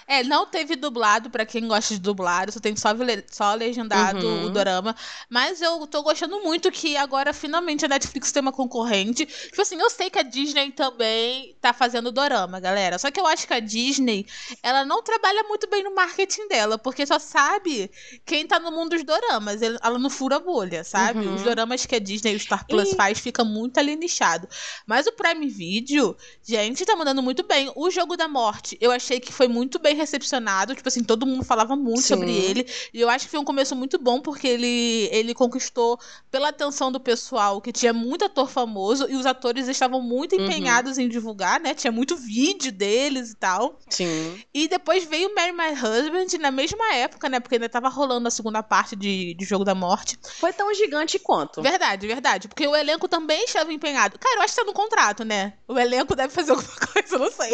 É, 0.06 0.24
não 0.24 0.46
teve 0.46 0.76
dublagem 0.76 1.13
dublado, 1.20 1.30
para 1.30 1.46
quem 1.46 1.68
gosta 1.68 1.94
de 1.94 2.00
dublado, 2.00 2.52
só 2.52 2.60
tem 2.60 2.76
só, 2.76 2.90
só 3.32 3.54
legendado 3.54 4.26
uhum. 4.26 4.46
o 4.46 4.50
dorama. 4.50 4.96
Mas 5.30 5.62
eu 5.62 5.86
tô 5.88 6.04
gostando 6.04 6.42
muito 6.42 6.72
que 6.72 6.96
agora 6.98 7.34
finalmente 7.34 7.86
a 7.86 7.88
Netflix 7.88 8.32
tem 8.32 8.42
uma 8.42 8.52
concorrente. 8.52 9.26
Tipo 9.26 9.62
assim, 9.62 9.80
eu 9.80 9.90
sei 9.90 10.10
que 10.10 10.20
a 10.20 10.24
Disney 10.24 10.72
também 10.72 11.56
tá 11.62 11.74
fazendo 11.74 12.12
dorama, 12.12 12.60
galera. 12.60 13.00
Só 13.00 13.10
que 13.10 13.20
eu 13.20 13.26
acho 13.26 13.48
que 13.48 13.54
a 13.54 13.60
Disney, 13.60 14.26
ela 14.62 14.86
não 14.86 15.02
trabalha 15.02 15.44
muito 15.44 15.68
bem 15.70 15.84
no 15.84 15.96
marketing 15.96 16.48
dela, 16.48 16.78
porque 16.78 17.06
só 17.06 17.20
sabe 17.20 17.90
quem 18.26 18.46
tá 18.46 18.60
no 18.60 18.72
mundo 18.72 18.92
dos 18.92 19.04
doramas. 19.04 19.62
Ela 19.62 19.98
não 19.98 20.10
fura 20.10 20.40
bolha, 20.40 20.84
sabe? 20.84 21.20
Uhum. 21.20 21.36
Os 21.36 21.44
doramas 21.44 21.86
que 21.86 21.96
a 21.96 22.00
Disney 22.00 22.34
e 22.34 22.36
o 22.36 22.40
Star 22.40 22.66
Plus 22.68 22.92
e... 22.92 22.96
faz 22.96 23.20
fica 23.20 23.44
muito 23.44 23.80
ali 23.80 23.96
nichado. 23.96 24.48
Mas 24.86 25.08
o 25.08 25.12
Prime 25.14 25.48
Video, 25.48 26.16
gente, 26.44 26.74
gente, 26.74 26.86
tá 26.86 26.96
mandando 26.96 27.22
muito 27.22 27.44
bem. 27.44 27.72
O 27.76 27.90
Jogo 27.90 28.18
da 28.18 28.28
Morte, 28.28 28.78
eu 28.82 28.92
achei 28.92 29.20
que 29.20 29.32
foi 29.32 29.48
muito 29.48 29.80
bem 29.80 29.96
recepcionado. 29.96 30.76
Tipo 30.76 30.88
assim, 30.88 31.03
todo 31.04 31.26
mundo 31.26 31.44
falava 31.44 31.76
muito 31.76 32.02
Sim. 32.02 32.08
sobre 32.16 32.32
ele. 32.32 32.68
E 32.94 33.00
eu 33.02 33.10
acho 33.10 33.26
que 33.26 33.32
foi 33.32 33.40
um 33.40 33.44
começo 33.46 33.76
muito 33.76 33.98
bom, 34.00 34.22
porque 34.22 34.48
ele, 34.48 35.10
ele 35.12 35.34
conquistou 35.34 36.00
pela 36.32 36.50
atenção 36.50 36.92
do 36.92 37.00
pessoal, 37.00 37.62
que 37.62 37.72
tinha 37.72 37.94
muito 37.94 38.26
ator 38.26 38.50
famoso, 38.50 39.08
e 39.10 39.16
os 39.16 39.26
atores 39.26 39.68
estavam 39.68 40.02
muito 40.02 40.36
Uhum. 40.36 40.46
empenhados 40.46 40.98
em 40.98 41.08
divulgar, 41.08 41.60
né? 41.60 41.74
Tinha 41.74 41.92
muito 41.92 42.16
vídeo 42.16 42.72
deles 42.72 43.32
e 43.32 43.36
tal. 43.36 43.78
Sim. 43.90 44.40
E 44.54 44.68
depois 44.68 45.04
veio 45.04 45.34
Marry 45.36 45.52
My 45.52 45.72
Husband 45.74 46.38
na 46.40 46.52
mesma 46.52 46.94
época, 46.96 47.30
né? 47.30 47.40
Porque 47.40 47.56
ainda 47.56 47.70
tava 47.70 47.90
rolando 47.90 48.28
a 48.28 48.32
segunda 48.32 48.64
parte 48.64 48.96
de, 48.96 49.34
de 49.34 49.46
Jogo 49.46 49.64
da 49.64 49.76
Morte. 49.76 50.18
Foi 50.40 50.52
tão 50.54 50.74
gigante 50.74 51.20
quanto. 51.20 51.62
Verdade, 51.62 52.08
verdade. 52.08 52.48
Porque 52.48 52.66
o 52.68 52.76
elenco 52.76 53.08
também 53.08 53.44
estava 53.46 53.72
empenhado. 53.74 54.18
Cara, 54.20 54.38
eu 54.38 54.42
acho 54.44 54.54
que 54.56 54.60
tá 54.62 54.66
no 54.66 54.74
contrato, 54.74 55.24
né? 55.24 55.54
O 55.68 55.78
elenco 55.78 56.16
deve 56.16 56.34
fazer 56.34 56.52
alguma 56.52 56.70
coisa, 56.94 57.16
eu 57.16 57.20
não 57.20 57.32
sei. 57.32 57.52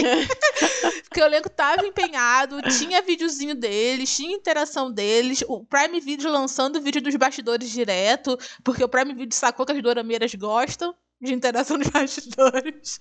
porque 1.03 1.22
o 1.22 1.25
elenco 1.25 1.50
tava 1.50 1.86
empenhado, 1.86 2.62
tinha 2.77 3.01
videozinho 3.39 3.55
deles, 3.55 4.15
tinha 4.15 4.36
interação 4.36 4.91
deles. 4.91 5.43
O 5.48 5.63
Prime 5.63 6.00
Video 6.00 6.29
lançando 6.29 6.77
o 6.77 6.81
vídeo 6.81 7.01
dos 7.01 7.15
bastidores 7.15 7.69
direto, 7.69 8.38
porque 8.63 8.84
o 8.84 8.89
Prime 8.89 9.13
Video 9.13 9.36
sacou 9.36 9.65
que 9.65 9.72
as 9.72 9.81
dorameiras 9.81 10.34
gostam 10.36 10.93
de 11.22 11.34
interação 11.34 11.77
dos 11.77 11.88
bastidores. 11.89 12.98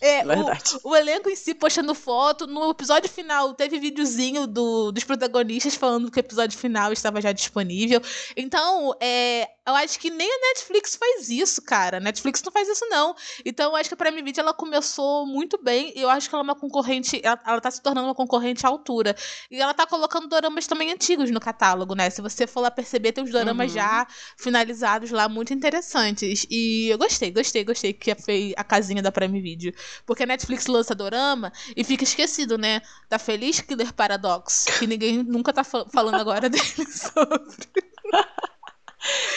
É, 0.00 0.18
É, 0.18 0.24
verdade. 0.24 0.78
o, 0.82 0.90
o 0.90 0.96
elenco 0.96 1.28
em 1.28 1.36
si 1.36 1.54
postando 1.54 1.94
foto. 1.94 2.46
No 2.46 2.70
episódio 2.70 3.08
final, 3.08 3.54
teve 3.54 3.78
videozinho 3.78 4.46
do, 4.46 4.92
dos 4.92 5.04
protagonistas 5.04 5.74
falando 5.74 6.10
que 6.10 6.18
o 6.18 6.20
episódio 6.20 6.58
final 6.58 6.92
estava 6.92 7.20
já 7.20 7.32
disponível. 7.32 8.00
Então, 8.36 8.94
é, 9.00 9.48
eu 9.66 9.74
acho 9.76 9.98
que 10.00 10.10
nem 10.10 10.28
a 10.28 10.38
Netflix 10.48 10.96
faz 10.96 11.28
isso, 11.28 11.62
cara. 11.62 11.98
A 11.98 12.00
Netflix 12.00 12.42
não 12.42 12.50
faz 12.50 12.68
isso, 12.68 12.84
não. 12.88 13.14
Então, 13.44 13.70
eu 13.70 13.76
acho 13.76 13.88
que 13.88 13.94
a 13.94 13.96
Prime 13.96 14.20
Video 14.22 14.40
ela 14.42 14.52
começou 14.52 15.24
muito 15.26 15.56
bem. 15.62 15.92
E 15.96 16.00
eu 16.02 16.10
acho 16.10 16.28
que 16.28 16.34
ela 16.34 16.42
é 16.42 16.46
uma 16.46 16.54
concorrente. 16.56 17.20
Ela, 17.22 17.40
ela 17.46 17.60
tá 17.60 17.70
se 17.70 17.80
tornando 17.80 18.08
uma 18.08 18.14
concorrente 18.14 18.66
à 18.66 18.68
altura. 18.68 19.14
E 19.50 19.60
ela 19.60 19.72
tá 19.72 19.86
colocando 19.86 20.26
doramas 20.26 20.66
também 20.66 20.90
antigos 20.92 21.30
no 21.30 21.38
catálogo, 21.38 21.94
né? 21.94 22.10
Se 22.10 22.20
você 22.20 22.46
for 22.46 22.60
lá 22.60 22.70
perceber, 22.72 23.12
tem 23.12 23.22
os 23.22 23.30
doramas 23.30 23.70
Uhum. 23.70 23.74
já 23.76 24.06
finalizados 24.36 25.10
lá, 25.12 25.28
muito 25.28 25.52
interessantes. 25.54 26.44
E 26.50 26.88
eu 26.88 26.98
gostei, 26.98 27.30
gostei, 27.30 27.64
gostei 27.64 27.92
que 27.92 28.14
foi 28.16 28.52
a 28.56 28.64
casinha 28.64 29.00
da 29.02 29.12
Prime 29.12 29.40
Video. 29.40 29.72
Porque 30.04 30.24
a 30.24 30.26
Netflix 30.26 30.66
lança 30.66 30.94
dorama 30.94 31.52
e 31.76 31.84
fica 31.84 32.02
esquecido, 32.04 32.58
né? 32.58 32.82
Da 33.08 33.18
Feliz 33.18 33.60
Killer 33.60 33.92
Paradox, 33.94 34.64
que 34.78 34.86
ninguém 34.88 35.22
nunca 35.22 35.52
tá 35.52 35.62
fa- 35.62 35.86
falando 35.88 36.18
agora 36.20 36.48
dele 36.50 36.64
sobre. 36.90 37.68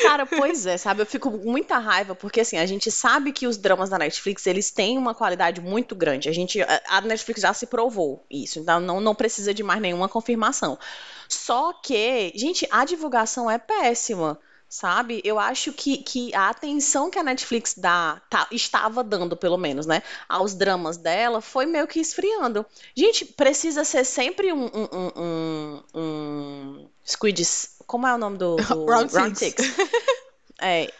Cara, 0.01 0.25
pois 0.25 0.65
é, 0.65 0.77
sabe? 0.77 1.01
Eu 1.01 1.05
fico 1.05 1.31
com 1.31 1.37
muita 1.49 1.77
raiva 1.79 2.13
porque 2.15 2.41
assim, 2.41 2.57
a 2.57 2.65
gente 2.65 2.91
sabe 2.91 3.31
que 3.31 3.47
os 3.47 3.57
dramas 3.57 3.89
da 3.89 3.97
Netflix, 3.97 4.45
eles 4.45 4.69
têm 4.71 4.97
uma 4.97 5.15
qualidade 5.15 5.61
muito 5.61 5.95
grande. 5.95 6.29
A 6.29 6.33
gente 6.33 6.61
a- 6.61 7.01
Netflix 7.01 7.41
já 7.41 7.53
se 7.53 7.65
provou 7.67 8.25
isso, 8.29 8.59
então 8.59 8.79
não, 8.79 8.99
não 9.01 9.15
precisa 9.15 9.53
de 9.53 9.63
mais 9.63 9.81
nenhuma 9.81 10.07
confirmação. 10.09 10.77
Só 11.27 11.73
que, 11.73 12.31
gente, 12.35 12.67
a 12.71 12.85
divulgação 12.85 13.49
é 13.49 13.57
péssima. 13.57 14.39
Sabe? 14.67 15.21
Eu 15.23 15.39
acho 15.39 15.71
que, 15.71 15.97
que 15.99 16.33
a 16.35 16.49
atenção 16.49 17.09
que 17.09 17.19
a 17.19 17.23
Netflix 17.23 17.75
dá, 17.77 18.19
tá- 18.29 18.47
estava 18.51 19.03
dando, 19.03 19.37
pelo 19.37 19.57
menos, 19.57 19.85
né? 19.85 20.01
Aos 20.27 20.55
dramas 20.55 20.97
dela, 20.97 21.39
foi 21.39 21.65
meio 21.67 21.87
que 21.87 21.99
esfriando. 21.99 22.65
Gente, 22.97 23.23
precisa 23.25 23.85
ser 23.85 24.03
sempre 24.03 24.51
um, 24.51 24.65
um, 24.65 24.87
um, 24.91 25.11
um, 25.15 25.83
um 25.95 26.89
Squid. 27.05 27.41
Como 27.85 28.05
é 28.07 28.13
o 28.13 28.17
nome 28.17 28.37
do, 28.37 28.55
do 28.67 28.85
Round 28.85 29.11
Six. 29.11 29.39
Six? 29.39 29.75
É, 30.61 30.91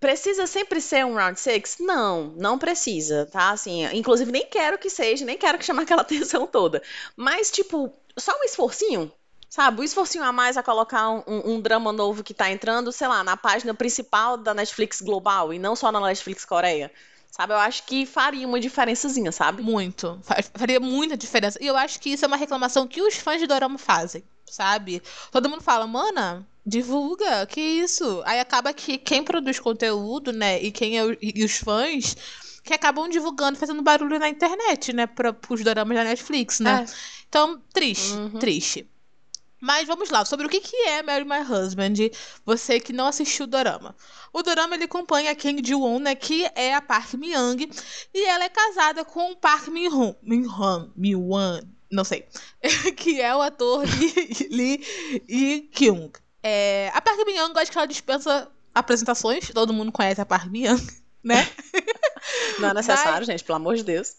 precisa 0.00 0.46
sempre 0.46 0.80
ser 0.80 1.04
um 1.06 1.14
round 1.14 1.38
six? 1.38 1.76
Não, 1.80 2.32
não 2.36 2.58
precisa, 2.58 3.26
tá? 3.30 3.50
Assim, 3.50 3.84
inclusive 3.96 4.30
nem 4.30 4.46
quero 4.46 4.76
que 4.78 4.90
seja, 4.90 5.24
nem 5.24 5.38
quero 5.38 5.58
que 5.58 5.64
chame 5.64 5.80
aquela 5.82 6.02
atenção 6.02 6.46
toda. 6.46 6.82
Mas, 7.16 7.50
tipo, 7.50 7.92
só 8.18 8.32
um 8.38 8.44
esforcinho, 8.44 9.10
sabe? 9.48 9.80
Um 9.80 9.84
esforcinho 9.84 10.24
a 10.24 10.32
mais 10.32 10.56
a 10.56 10.62
colocar 10.62 11.08
um, 11.10 11.22
um- 11.26 11.60
drama 11.60 11.92
novo 11.92 12.22
que 12.24 12.34
tá 12.34 12.50
entrando, 12.50 12.90
sei 12.92 13.08
lá, 13.08 13.22
na 13.22 13.36
página 13.36 13.72
principal 13.72 14.36
da 14.36 14.52
Netflix 14.52 15.00
Global 15.00 15.52
e 15.54 15.58
não 15.58 15.76
só 15.76 15.90
na 15.92 16.00
Netflix 16.00 16.44
Coreia. 16.44 16.90
Sabe? 17.30 17.52
Eu 17.52 17.58
acho 17.58 17.82
que 17.84 18.06
faria 18.06 18.46
uma 18.46 18.60
diferençazinha, 18.60 19.32
sabe? 19.32 19.60
Muito. 19.62 20.20
Fa- 20.22 20.36
Faria 20.54 20.78
muita 20.78 21.16
diferença. 21.16 21.58
E 21.60 21.66
eu 21.66 21.76
acho 21.76 21.98
que 22.00 22.10
isso 22.10 22.24
é 22.24 22.28
uma 22.28 22.36
reclamação 22.36 22.86
que 22.86 23.02
os 23.02 23.16
fãs 23.16 23.40
de 23.40 23.46
Dorama 23.48 23.76
fazem, 23.76 24.22
sabe? 24.46 25.02
Todo 25.30 25.48
mundo 25.48 25.62
fala, 25.62 25.86
mana, 25.86 26.46
divulga, 26.64 27.46
que 27.46 27.60
isso? 27.60 28.22
Aí 28.24 28.40
acaba 28.40 28.72
que 28.72 28.98
quem 28.98 29.22
produz 29.24 29.58
conteúdo, 29.58 30.32
né, 30.32 30.62
e 30.62 30.70
quem 30.70 30.98
é 30.98 31.04
o- 31.04 31.16
e 31.20 31.44
os 31.44 31.56
fãs 31.58 32.16
que 32.62 32.72
acabam 32.72 33.08
divulgando, 33.08 33.58
fazendo 33.58 33.82
barulho 33.82 34.18
na 34.18 34.28
internet, 34.28 34.92
né, 34.92 35.06
para 35.06 35.36
os 35.50 35.62
doramas 35.62 35.96
da 35.96 36.04
Netflix, 36.04 36.60
né? 36.60 36.84
Então, 37.28 37.60
triste, 37.72 38.14
Uhum. 38.14 38.38
triste. 38.38 38.88
Mas 39.60 39.86
vamos 39.86 40.10
lá, 40.10 40.24
sobre 40.26 40.44
o 40.46 40.48
que, 40.48 40.60
que 40.60 40.76
é 40.88 41.02
Marry 41.02 41.24
My 41.24 41.40
Husband, 41.40 41.94
você 42.44 42.78
que 42.78 42.92
não 42.92 43.06
assistiu 43.06 43.44
o 43.44 43.46
Dorama. 43.48 43.96
O 44.32 44.42
Dorama 44.42 44.74
ele 44.74 44.84
acompanha 44.84 45.30
a 45.30 45.34
Kang 45.34 45.62
Ji-won, 45.66 45.98
né, 46.00 46.14
que 46.14 46.44
é 46.54 46.74
a 46.74 46.82
Park 46.82 47.14
Myung, 47.14 47.56
e 48.12 48.24
ela 48.24 48.44
é 48.44 48.48
casada 48.50 49.04
com 49.06 49.32
o 49.32 49.36
Park 49.36 49.68
Min-hwan, 49.68 50.14
Min-hwan, 50.22 50.90
Min-hwan, 50.94 51.62
não 51.94 52.04
sei, 52.04 52.26
que 52.96 53.20
é 53.20 53.34
o 53.34 53.40
ator 53.40 53.84
Lee, 53.84 54.48
Lee 54.50 55.22
Yi-kyung. 55.28 56.10
É, 56.42 56.90
a 56.92 57.00
Park 57.00 57.18
Min-young, 57.24 57.52
eu 57.54 57.60
acho 57.60 57.70
que 57.70 57.78
ela 57.78 57.86
dispensa 57.86 58.50
apresentações, 58.74 59.48
todo 59.50 59.72
mundo 59.72 59.92
conhece 59.92 60.20
a 60.20 60.26
Park 60.26 60.50
Min-young, 60.50 60.86
né? 61.22 61.48
Não 62.58 62.70
é 62.70 62.74
necessário, 62.74 63.24
gente, 63.26 63.44
pelo 63.44 63.56
amor 63.56 63.76
de 63.76 63.84
Deus. 63.84 64.16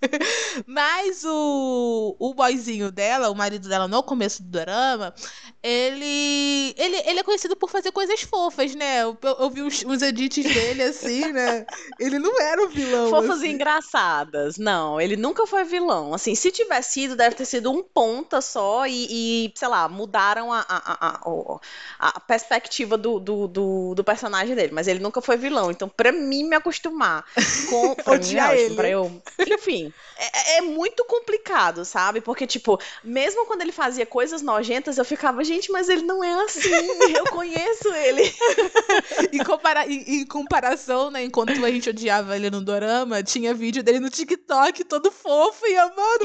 Mas 0.66 1.24
o, 1.24 2.16
o 2.18 2.34
boyzinho 2.34 2.90
dela, 2.90 3.30
o 3.30 3.34
marido 3.34 3.68
dela 3.68 3.88
no 3.88 4.02
começo 4.02 4.42
do 4.42 4.48
drama, 4.48 5.14
ele, 5.62 6.74
ele, 6.76 6.96
ele 7.04 7.20
é 7.20 7.22
conhecido 7.22 7.56
por 7.56 7.68
fazer 7.68 7.90
coisas 7.90 8.20
fofas, 8.22 8.74
né? 8.74 9.02
Eu, 9.02 9.18
eu, 9.22 9.50
vi 9.50 9.62
uns, 9.62 9.84
uns 9.84 10.02
edits 10.02 10.44
dele 10.44 10.82
assim, 10.82 11.32
né? 11.32 11.66
Ele 11.98 12.18
não 12.18 12.40
era 12.40 12.64
um 12.64 12.68
vilão. 12.68 13.10
Fofas 13.10 13.38
assim. 13.38 13.48
e 13.48 13.52
engraçadas. 13.52 14.56
Não, 14.56 15.00
ele 15.00 15.16
nunca 15.16 15.46
foi 15.46 15.64
vilão. 15.64 16.14
Assim, 16.14 16.34
se 16.34 16.50
tivesse 16.52 16.92
sido, 16.92 17.16
deve 17.16 17.34
ter 17.34 17.44
sido 17.44 17.70
um 17.70 17.82
ponta 17.82 18.40
só 18.40 18.86
e, 18.86 19.06
e, 19.10 19.52
sei 19.54 19.68
lá, 19.68 19.88
mudaram 19.88 20.52
a, 20.52 20.64
a, 20.68 21.18
a, 21.18 21.60
a 21.98 22.20
perspectiva 22.20 22.96
do, 22.96 23.18
do, 23.18 23.48
do, 23.48 23.94
do 23.94 24.04
personagem 24.04 24.54
dele. 24.54 24.72
Mas 24.72 24.86
ele 24.86 25.00
nunca 25.00 25.20
foi 25.20 25.36
vilão. 25.36 25.70
Então, 25.70 25.88
pra 25.88 26.12
mim 26.12 26.44
me 26.44 26.56
acostumar 26.56 27.24
com. 27.68 27.94
Pra 27.96 28.16
mim 28.18 28.36
é 28.36 28.44
ótimo, 28.44 28.60
ele. 28.60 28.74
pra 28.74 28.88
eu. 28.88 29.22
Enfim, 29.40 29.87
é, 30.16 30.58
é 30.58 30.60
muito 30.60 31.04
complicado, 31.04 31.84
sabe? 31.84 32.20
Porque, 32.20 32.46
tipo, 32.46 32.80
mesmo 33.02 33.46
quando 33.46 33.62
ele 33.62 33.72
fazia 33.72 34.06
coisas 34.06 34.42
nojentas, 34.42 34.98
eu 34.98 35.04
ficava, 35.04 35.42
gente, 35.44 35.70
mas 35.70 35.88
ele 35.88 36.02
não 36.02 36.22
é 36.22 36.32
assim. 36.44 36.68
Eu 37.18 37.24
conheço 37.26 37.88
ele. 37.94 38.22
Em, 39.32 39.42
compara 39.44 39.86
em, 39.86 40.20
em 40.20 40.26
comparação, 40.26 41.10
né? 41.10 41.24
Enquanto 41.24 41.50
a 41.50 41.70
gente 41.70 41.90
odiava 41.90 42.36
ele 42.36 42.50
no 42.50 42.60
dorama, 42.60 43.22
tinha 43.22 43.52
vídeo 43.52 43.82
dele 43.82 43.98
no 44.00 44.10
TikTok 44.10 44.84
todo 44.84 45.10
fofo 45.10 45.66
e 45.66 45.76
amando. 45.76 46.24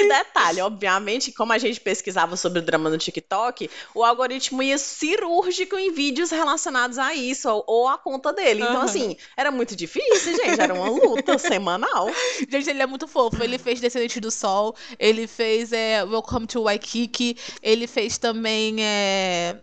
E 0.00 0.08
detalhe, 0.08 0.60
obviamente, 0.60 1.32
como 1.32 1.52
a 1.52 1.58
gente 1.58 1.80
pesquisava 1.80 2.36
sobre 2.36 2.58
o 2.58 2.62
drama 2.62 2.90
no 2.90 2.98
TikTok, 2.98 3.70
o 3.94 4.04
algoritmo 4.04 4.62
ia 4.62 4.78
cirúrgico 4.78 5.76
em 5.76 5.92
vídeos 5.92 6.30
relacionados 6.30 6.98
a 6.98 7.14
isso, 7.14 7.48
ou, 7.48 7.64
ou 7.66 7.88
a 7.88 7.98
conta 7.98 8.32
dele. 8.32 8.62
Então, 8.62 8.76
Aham. 8.76 8.84
assim, 8.84 9.16
era 9.36 9.50
muito 9.50 9.76
difícil, 9.76 10.36
gente. 10.36 10.60
Era 10.60 10.74
uma 10.74 10.88
luta 10.88 11.38
semanal. 11.38 12.08
Gente, 12.48 12.70
ele 12.70 12.82
é 12.82 12.86
muito 12.86 13.06
fofo. 13.06 13.42
Ele 13.42 13.58
fez 13.58 13.80
Descendente 13.80 14.20
do 14.20 14.30
Sol, 14.30 14.74
ele 14.98 15.26
fez 15.26 15.72
é, 15.72 16.04
Welcome 16.04 16.46
to 16.46 16.62
Waikiki, 16.62 17.36
ele 17.62 17.86
fez 17.86 18.18
também. 18.18 18.76
É... 18.82 19.56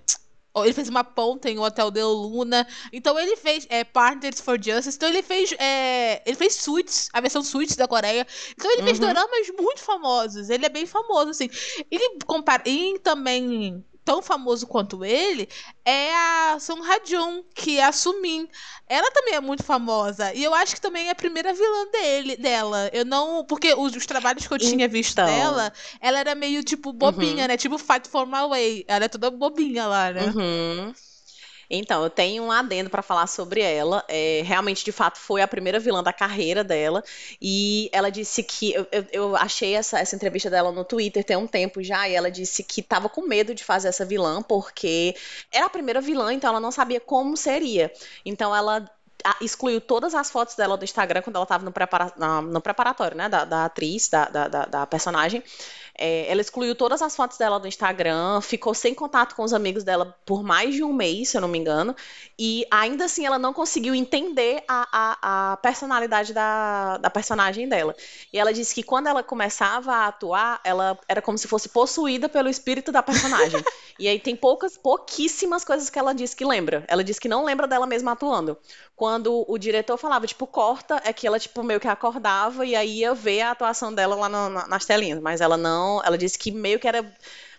Ele 0.66 0.74
fez 0.74 0.90
uma 0.90 1.04
ponta 1.04 1.50
em 1.50 1.58
O 1.58 1.64
Hotel 1.64 1.90
de 1.92 2.02
Luna. 2.04 2.68
Então 2.92 3.18
ele 3.20 3.36
fez 3.36 3.66
é, 3.70 3.84
Partners 3.84 4.40
for 4.42 4.58
Justice. 4.62 4.96
Então 4.98 5.10
ele 5.10 5.22
fez. 5.24 5.52
É, 5.60 6.22
ele 6.26 6.36
fez 6.36 6.56
Suits, 6.56 7.10
a 7.14 7.22
versão 7.22 7.44
Suits 7.44 7.76
da 7.76 7.88
Coreia. 7.88 8.26
Então 8.52 8.72
ele 8.72 8.84
fez 8.84 9.00
Uhum. 9.00 9.08
doramas 9.08 9.48
muito 9.60 9.82
famosos. 9.82 10.50
Ele 10.50 10.66
é 10.66 10.70
bem 10.70 10.86
famoso, 10.86 11.30
assim. 11.32 11.50
E, 11.92 12.20
compara 12.26 12.64
e 12.66 13.00
também 13.00 13.84
tão 14.08 14.22
famoso 14.22 14.66
quanto 14.66 15.04
ele 15.04 15.50
é 15.84 16.16
a 16.16 16.58
Song 16.62 16.82
Ha-jun, 16.82 17.44
que 17.54 17.78
é 17.78 17.84
a 17.84 17.92
Sumin. 17.92 18.48
Ela 18.88 19.12
também 19.12 19.34
é 19.34 19.42
muito 19.42 19.64
famosa. 19.64 20.34
E 20.34 20.42
eu 20.42 20.54
acho 20.54 20.74
que 20.76 20.80
também 20.80 21.08
é 21.10 21.12
a 21.12 21.16
primeira 21.16 21.54
vilã 21.54 21.92
dele, 21.92 22.38
dela. 22.38 22.90
Eu 22.94 23.04
não. 23.04 23.44
Porque 23.46 23.74
os, 23.74 23.94
os 23.98 24.06
trabalhos 24.06 24.48
que 24.48 24.54
eu 24.54 24.58
tinha 24.58 24.88
visto 24.88 25.12
Então. 25.12 25.26
dela, 25.26 25.74
ela 26.00 26.20
era 26.20 26.34
meio, 26.36 26.64
tipo, 26.64 26.94
bobinha, 26.94 27.50
né? 27.50 27.58
Tipo 27.58 27.78
Fight 27.78 28.08
for 28.08 28.26
My 28.26 28.48
Way. 28.50 28.86
Ela 28.88 29.06
é 29.06 29.10
toda 29.10 29.30
bobinha 29.30 29.86
lá, 29.88 30.14
né? 30.14 30.22
Uhum. 30.34 30.94
Então, 31.70 32.04
eu 32.04 32.10
tenho 32.10 32.44
um 32.44 32.52
adendo 32.52 32.90
pra 32.90 33.02
falar 33.02 33.28
sobre 33.28 33.62
ela. 33.62 34.04
É, 34.08 34.42
realmente, 34.46 34.84
de 34.86 34.92
fato, 34.92 35.18
foi 35.20 35.42
a 35.42 35.48
primeira 35.48 35.80
vilã 35.80 36.02
da 36.04 36.14
carreira 36.14 36.64
dela. 36.64 37.04
E 37.42 37.90
ela 37.92 38.10
disse 38.10 38.44
que. 38.44 38.74
Eu, 38.74 38.88
eu- 39.12 39.36
achei 39.36 39.76
essa, 39.76 40.00
essa 40.00 40.16
entrevista 40.16 40.50
dela 40.50 40.72
no 40.72 40.84
Twitter 40.86 41.24
tem 41.24 41.36
um 41.38 41.48
tempo 41.48 41.84
já. 41.84 42.08
E 42.08 42.14
ela 42.16 42.32
disse 42.32 42.64
que 42.64 42.82
tava 42.82 43.10
com 43.10 43.22
medo 43.28 43.54
de 43.54 43.64
fazer 43.64 43.88
essa 43.90 44.06
vilã, 44.06 44.42
porque 44.42 45.16
era 45.52 45.66
a 45.66 45.70
primeira 45.70 46.02
vilã, 46.02 46.34
então 46.34 46.50
ela 46.50 46.60
não 46.60 46.72
sabia 46.72 47.00
como 47.00 47.36
seria. 47.38 47.92
Então, 48.26 48.56
ela 48.56 48.90
excluiu 49.42 49.82
todas 49.82 50.14
as 50.16 50.30
fotos 50.32 50.56
dela 50.56 50.78
do 50.78 50.86
Instagram 50.86 51.22
quando 51.22 51.36
ela 51.36 51.46
tava 51.46 51.66
no, 51.66 51.72
prepara 51.72 52.14
no 52.42 52.62
preparatório, 52.62 53.18
né? 53.18 53.28
Da, 53.28 53.44
da 53.46 53.66
atriz, 53.66 54.08
da, 54.10 54.26
da, 54.26 54.48
da 54.66 54.86
personagem. 54.86 55.44
É, 55.98 56.32
ela 56.32 56.42
excluiu 56.42 56.76
todas 56.76 57.02
as 57.02 57.16
fotos 57.16 57.38
dela 57.38 57.60
do 57.60 57.68
Instagram, 57.68 58.40
ficou 58.42 58.74
sem 58.74 58.94
contato 58.94 59.36
com 59.36 59.44
os 59.44 59.52
amigos 59.52 59.84
dela 59.84 60.16
por 60.26 60.44
mais 60.44 60.76
de 60.76 60.84
um 60.84 60.94
mês, 60.94 61.30
se 61.30 61.38
eu 61.38 61.42
não 61.42 61.48
me 61.48 61.58
engano, 61.58 61.96
e 62.38 62.68
ainda 62.70 63.06
assim 63.06 63.26
ela 63.26 63.40
não 63.40 63.52
conseguiu 63.52 63.96
entender 63.96 64.64
a, 64.68 64.88
a, 64.92 65.54
a 65.54 65.58
personalidade 65.58 66.34
da, 66.34 66.98
da 66.98 67.10
personagem 67.10 67.68
dela. 67.68 67.96
E 68.32 68.38
ela 68.38 68.54
disse 68.54 68.76
que 68.76 68.84
quando 68.84 69.08
ela 69.08 69.24
começava 69.24 69.92
a 69.92 70.08
atuar, 70.08 70.62
ela 70.64 71.00
era 71.08 71.22
como 71.22 71.38
se 71.38 71.48
fosse 71.48 71.70
possuída 71.70 72.30
pelo 72.30 72.48
espírito 72.48 72.92
da 72.92 73.02
personagem. 73.02 73.64
e 73.98 74.08
aí 74.08 74.20
tem 74.20 74.36
poucas, 74.36 74.78
pouquíssimas 74.78 75.66
coisas 75.66 75.90
que 75.90 75.98
ela 75.98 76.14
disse 76.14 76.36
que 76.36 76.46
lembra. 76.46 76.86
Ela 76.88 77.04
disse 77.04 77.20
que 77.20 77.28
não 77.28 77.44
lembra 77.44 77.66
dela 77.66 77.88
mesma 77.88 78.12
atuando. 78.12 78.56
Quando 78.96 79.46
o 79.48 79.58
diretor 79.58 79.98
falava, 79.98 80.28
tipo, 80.28 80.46
corta, 80.46 81.02
é 81.04 81.12
que 81.12 81.26
ela, 81.26 81.40
tipo, 81.40 81.64
meio 81.64 81.80
que 81.80 81.88
acordava 81.88 82.66
e 82.66 82.76
aí 82.76 83.00
ia 83.00 83.14
ver 83.14 83.42
a 83.42 83.52
atuação 83.52 83.94
dela 83.94 84.16
lá 84.16 84.30
no, 84.30 84.50
nas 84.68 84.86
telinhas. 84.86 85.20
Mas 85.20 85.42
ela 85.42 85.58
não 85.58 85.87
não. 85.88 86.04
Ela 86.04 86.18
disse 86.18 86.38
que 86.38 86.52
meio 86.52 86.80
que 86.80 86.88
era 86.88 87.06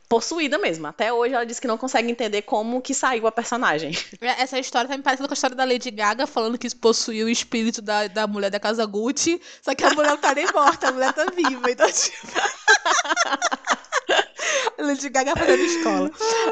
possuída 0.09 0.59
mesmo. 0.59 0.87
Até 0.87 1.13
hoje 1.13 1.35
ela 1.35 1.45
disse 1.45 1.61
que 1.61 1.67
não 1.67 1.77
consegue 1.77 2.11
entender 2.11 2.43
como 2.43 2.81
que 2.81 2.95
saiu 2.95 3.27
a 3.27 3.33
personagem. 3.33 3.93
É, 4.21 4.43
essa 4.43 4.59
história 4.59 4.89
tá 4.89 4.97
me 4.97 5.03
parecendo 5.03 5.29
com 5.29 5.33
a 5.33 5.37
história 5.37 5.57
da 5.57 5.65
Lady 5.65 5.91
Gaga, 5.91 6.27
falando 6.27 6.59
que 6.59 6.75
possuiu 6.75 7.27
o 7.27 7.31
espírito 7.31 7.81
da, 7.81 8.09
da 8.09 8.27
mulher 8.27 8.51
da 8.51 8.59
casa 8.59 8.85
Gucci, 8.85 9.41
só 9.63 9.75
que 9.75 9.85
a 9.85 9.91
mulher 9.91 10.11
não 10.11 10.19
tá 10.19 10.35
nem 10.35 10.47
morta, 10.53 10.89
a 10.89 10.93
mulher 10.93 11.13
tá 11.13 11.27
viva. 11.27 11.71
Então, 11.71 11.91
tipo... 11.91 12.27
Lady 14.79 15.09
Gaga 15.09 15.35
fazendo 15.37 15.63
escola. 15.63 16.11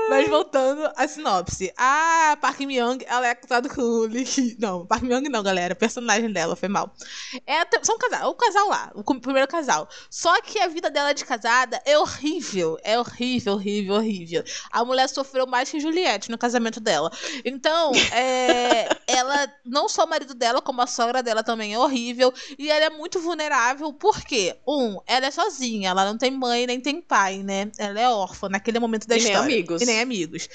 Mas 0.08 0.28
voltando 0.28 0.90
à 0.96 1.06
sinopse. 1.06 1.72
A 1.76 2.36
Park 2.40 2.60
Myung, 2.60 2.98
ela 3.06 3.26
é 3.26 3.34
casada 3.34 3.68
com 3.68 3.80
o 3.80 4.02
Lee 4.04 4.56
Não, 4.58 4.86
Park 4.86 5.02
Myung 5.02 5.28
não, 5.28 5.42
galera. 5.42 5.74
O 5.74 5.76
personagem 5.76 6.32
dela 6.32 6.56
foi 6.56 6.68
mal. 6.68 6.92
É, 7.46 7.60
são 7.82 7.96
um 7.96 7.98
casal, 7.98 8.30
o 8.30 8.34
casal 8.34 8.68
lá, 8.68 8.92
o 8.94 9.20
primeiro 9.20 9.48
casal. 9.48 9.88
Só 10.10 10.40
que 10.40 10.58
a 10.58 10.68
vida 10.68 10.90
dela 10.90 11.12
de 11.12 11.24
casada 11.24 11.80
é 11.84 11.98
horrível. 11.98 12.78
É 12.82 12.98
horrível, 12.98 13.54
horrível, 13.54 13.94
horrível. 13.94 14.44
A 14.70 14.84
mulher 14.84 15.08
sofreu 15.08 15.46
mais 15.46 15.70
que 15.70 15.80
Juliette 15.80 16.30
no 16.30 16.38
casamento 16.38 16.80
dela. 16.80 17.10
Então, 17.44 17.92
é, 18.12 18.88
ela, 19.06 19.52
não 19.64 19.88
só 19.88 20.04
o 20.04 20.08
marido 20.08 20.34
dela, 20.34 20.60
como 20.60 20.82
a 20.82 20.86
sogra 20.86 21.22
dela 21.22 21.42
também 21.42 21.74
é 21.74 21.78
horrível. 21.78 22.32
E 22.58 22.70
ela 22.70 22.86
é 22.86 22.90
muito 22.90 23.20
vulnerável, 23.20 23.92
porque, 23.92 24.56
um, 24.66 25.00
ela 25.06 25.26
é 25.26 25.30
sozinha, 25.30 25.90
ela 25.90 26.04
não 26.04 26.18
tem 26.18 26.30
mãe 26.30 26.66
nem 26.66 26.80
tem 26.80 27.00
pai, 27.00 27.38
né? 27.38 27.70
Ela 27.86 28.00
é 28.00 28.08
órfã 28.08 28.48
naquele 28.48 28.78
momento 28.78 29.06
da 29.06 29.16
e 29.16 29.18
história. 29.18 29.42
Nem 29.42 29.54
amigos. 29.54 29.82
E 29.82 29.86
nem 29.86 30.00
amigos. 30.00 30.48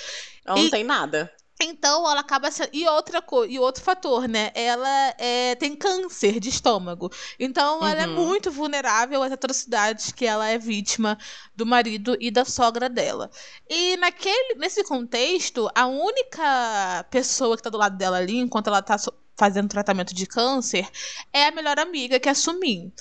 Ela 0.45 0.59
e... 0.59 0.63
não 0.63 0.69
tem 0.69 0.83
nada. 0.83 1.31
Então 1.63 2.09
ela 2.09 2.21
acaba 2.21 2.49
sendo. 2.49 2.69
E 2.73 2.87
outra 2.87 3.23
e 3.47 3.59
outro 3.59 3.83
fator, 3.83 4.27
né? 4.27 4.51
Ela 4.55 5.13
é... 5.17 5.55
tem 5.55 5.75
câncer 5.75 6.39
de 6.39 6.49
estômago. 6.49 7.11
Então 7.39 7.79
uhum. 7.79 7.87
ela 7.87 8.01
é 8.03 8.07
uhum. 8.07 8.15
muito 8.15 8.49
vulnerável 8.49 9.21
às 9.21 9.31
atrocidades 9.31 10.11
que 10.11 10.25
ela 10.25 10.47
é 10.47 10.57
vítima 10.57 11.17
do 11.55 11.65
marido 11.65 12.17
e 12.19 12.31
da 12.31 12.45
sogra 12.45 12.89
dela. 12.89 13.29
E 13.69 13.95
naquele, 13.97 14.55
nesse 14.55 14.83
contexto, 14.83 15.69
a 15.75 15.85
única 15.85 17.05
pessoa 17.11 17.55
que 17.55 17.63
tá 17.63 17.69
do 17.69 17.77
lado 17.77 17.97
dela 17.97 18.17
ali, 18.17 18.37
enquanto 18.37 18.67
ela 18.67 18.81
tá 18.81 18.97
fazendo 19.37 19.69
tratamento 19.69 20.13
de 20.13 20.25
câncer, 20.25 20.87
é 21.33 21.45
a 21.47 21.51
melhor 21.51 21.79
amiga, 21.79 22.19
que 22.19 22.29
é 22.29 22.31
a 22.31 22.35
Sumin. 22.35 22.91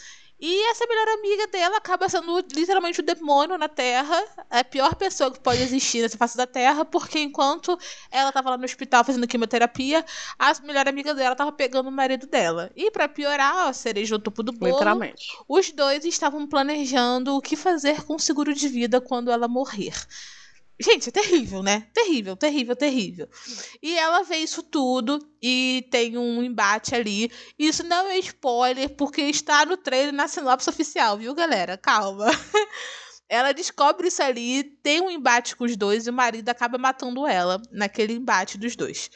E 0.40 0.70
essa 0.70 0.86
melhor 0.86 1.08
amiga 1.08 1.46
dela 1.48 1.76
acaba 1.76 2.08
sendo 2.08 2.42
literalmente 2.54 3.00
o 3.00 3.02
demônio 3.02 3.58
na 3.58 3.68
Terra, 3.68 4.24
a 4.48 4.64
pior 4.64 4.94
pessoa 4.94 5.30
que 5.30 5.38
pode 5.38 5.60
existir 5.60 6.00
nessa 6.00 6.16
face 6.16 6.34
da 6.36 6.46
Terra, 6.46 6.82
porque 6.84 7.20
enquanto 7.20 7.78
ela 8.10 8.30
estava 8.30 8.50
lá 8.50 8.56
no 8.56 8.64
hospital 8.64 9.04
fazendo 9.04 9.28
quimioterapia, 9.28 10.04
a 10.38 10.54
melhor 10.62 10.88
amiga 10.88 11.12
dela 11.12 11.32
estava 11.32 11.52
pegando 11.52 11.88
o 11.88 11.92
marido 11.92 12.26
dela. 12.26 12.70
E 12.74 12.90
para 12.90 13.06
piorar, 13.06 13.68
a 13.68 13.72
cereja 13.74 14.14
no 14.14 14.22
topo 14.22 14.42
do 14.42 14.52
bolo, 14.52 14.72
literalmente. 14.72 15.36
os 15.46 15.70
dois 15.72 16.06
estavam 16.06 16.46
planejando 16.46 17.36
o 17.36 17.42
que 17.42 17.54
fazer 17.54 18.02
com 18.04 18.14
o 18.14 18.18
seguro 18.20 18.54
de 18.54 18.66
vida 18.66 18.98
quando 18.98 19.30
ela 19.30 19.46
morrer. 19.46 19.92
Gente, 20.80 21.10
é 21.10 21.12
terrível, 21.12 21.62
né? 21.62 21.86
Terrível, 21.92 22.34
terrível, 22.34 22.74
terrível. 22.74 23.28
E 23.82 23.98
ela 23.98 24.22
vê 24.22 24.38
isso 24.38 24.62
tudo 24.62 25.18
e 25.42 25.86
tem 25.90 26.16
um 26.16 26.42
embate 26.42 26.94
ali. 26.94 27.30
Isso 27.58 27.84
não 27.84 28.08
é 28.08 28.18
spoiler, 28.18 28.88
porque 28.96 29.20
está 29.20 29.66
no 29.66 29.76
trailer 29.76 30.14
na 30.14 30.26
sinopse 30.26 30.70
oficial, 30.70 31.18
viu, 31.18 31.34
galera? 31.34 31.76
Calma. 31.76 32.26
Ela 33.28 33.52
descobre 33.52 34.08
isso 34.08 34.20
ali, 34.20 34.64
tem 34.82 35.00
um 35.00 35.08
embate 35.08 35.54
com 35.54 35.62
os 35.64 35.76
dois 35.76 36.06
e 36.06 36.10
o 36.10 36.12
marido 36.12 36.48
acaba 36.48 36.76
matando 36.76 37.24
ela 37.28 37.62
naquele 37.70 38.12
embate 38.14 38.58
dos 38.58 38.74
dois. 38.74 39.08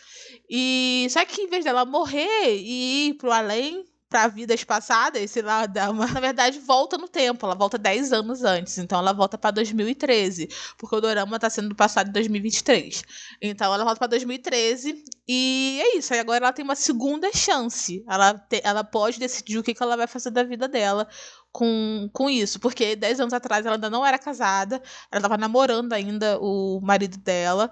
E 0.48 1.08
só 1.10 1.24
que 1.24 1.42
em 1.42 1.48
vez 1.48 1.64
dela 1.64 1.84
morrer 1.84 2.56
e 2.56 3.08
ir 3.08 3.14
pro 3.14 3.32
além, 3.32 3.84
para 4.14 4.28
vidas 4.28 4.62
passadas, 4.62 5.28
sei 5.28 5.42
lá, 5.42 5.66
dá 5.66 5.90
uma, 5.90 6.06
na 6.06 6.20
verdade 6.20 6.60
volta 6.60 6.96
no 6.96 7.08
tempo, 7.08 7.44
ela 7.44 7.56
volta 7.56 7.76
10 7.76 8.12
anos 8.12 8.44
antes, 8.44 8.78
então 8.78 9.00
ela 9.00 9.12
volta 9.12 9.36
para 9.36 9.50
2013, 9.50 10.48
porque 10.78 10.94
o 10.94 11.00
dorama 11.00 11.36
tá 11.36 11.50
sendo 11.50 11.74
passado 11.74 12.10
em 12.10 12.12
2023. 12.12 13.02
Então 13.42 13.74
ela 13.74 13.82
volta 13.82 13.98
para 13.98 14.06
2013 14.06 15.02
e 15.26 15.80
é 15.82 15.96
isso, 15.96 16.14
aí 16.14 16.20
agora 16.20 16.44
ela 16.44 16.52
tem 16.52 16.64
uma 16.64 16.76
segunda 16.76 17.28
chance. 17.34 18.04
Ela 18.08 18.34
te, 18.34 18.60
ela 18.62 18.84
pode 18.84 19.18
decidir 19.18 19.58
o 19.58 19.64
que, 19.64 19.74
que 19.74 19.82
ela 19.82 19.96
vai 19.96 20.06
fazer 20.06 20.30
da 20.30 20.44
vida 20.44 20.68
dela 20.68 21.08
com, 21.50 22.08
com 22.12 22.30
isso, 22.30 22.60
porque 22.60 22.94
10 22.94 23.18
anos 23.18 23.34
atrás 23.34 23.66
ela 23.66 23.74
ainda 23.74 23.90
não 23.90 24.06
era 24.06 24.16
casada, 24.16 24.76
ela 25.10 25.18
estava 25.18 25.36
namorando 25.36 25.92
ainda 25.92 26.38
o 26.40 26.80
marido 26.80 27.18
dela. 27.18 27.68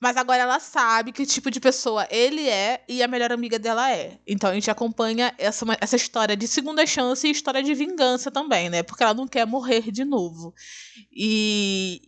Mas 0.00 0.16
agora 0.16 0.42
ela 0.42 0.58
sabe 0.58 1.12
que 1.12 1.26
tipo 1.26 1.50
de 1.50 1.60
pessoa 1.60 2.08
ele 2.10 2.48
é 2.48 2.82
e 2.88 3.02
a 3.02 3.08
melhor 3.08 3.30
amiga 3.32 3.58
dela 3.58 3.92
é. 3.92 4.18
Então 4.26 4.48
a 4.48 4.54
gente 4.54 4.70
acompanha 4.70 5.34
essa, 5.36 5.66
essa 5.78 5.96
história 5.96 6.34
de 6.34 6.48
segunda 6.48 6.86
chance 6.86 7.26
e 7.28 7.30
história 7.30 7.62
de 7.62 7.74
vingança 7.74 8.30
também, 8.30 8.70
né? 8.70 8.82
Porque 8.82 9.02
ela 9.02 9.12
não 9.12 9.28
quer 9.28 9.46
morrer 9.46 9.90
de 9.92 10.02
novo. 10.04 10.54
E, 11.12 12.00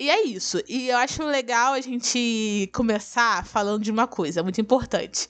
e 0.00 0.10
é 0.10 0.24
isso. 0.24 0.60
E 0.68 0.88
eu 0.88 0.98
acho 0.98 1.22
legal 1.22 1.74
a 1.74 1.80
gente 1.80 2.68
começar 2.74 3.46
falando 3.46 3.84
de 3.84 3.92
uma 3.92 4.08
coisa 4.08 4.42
muito 4.42 4.60
importante. 4.60 5.28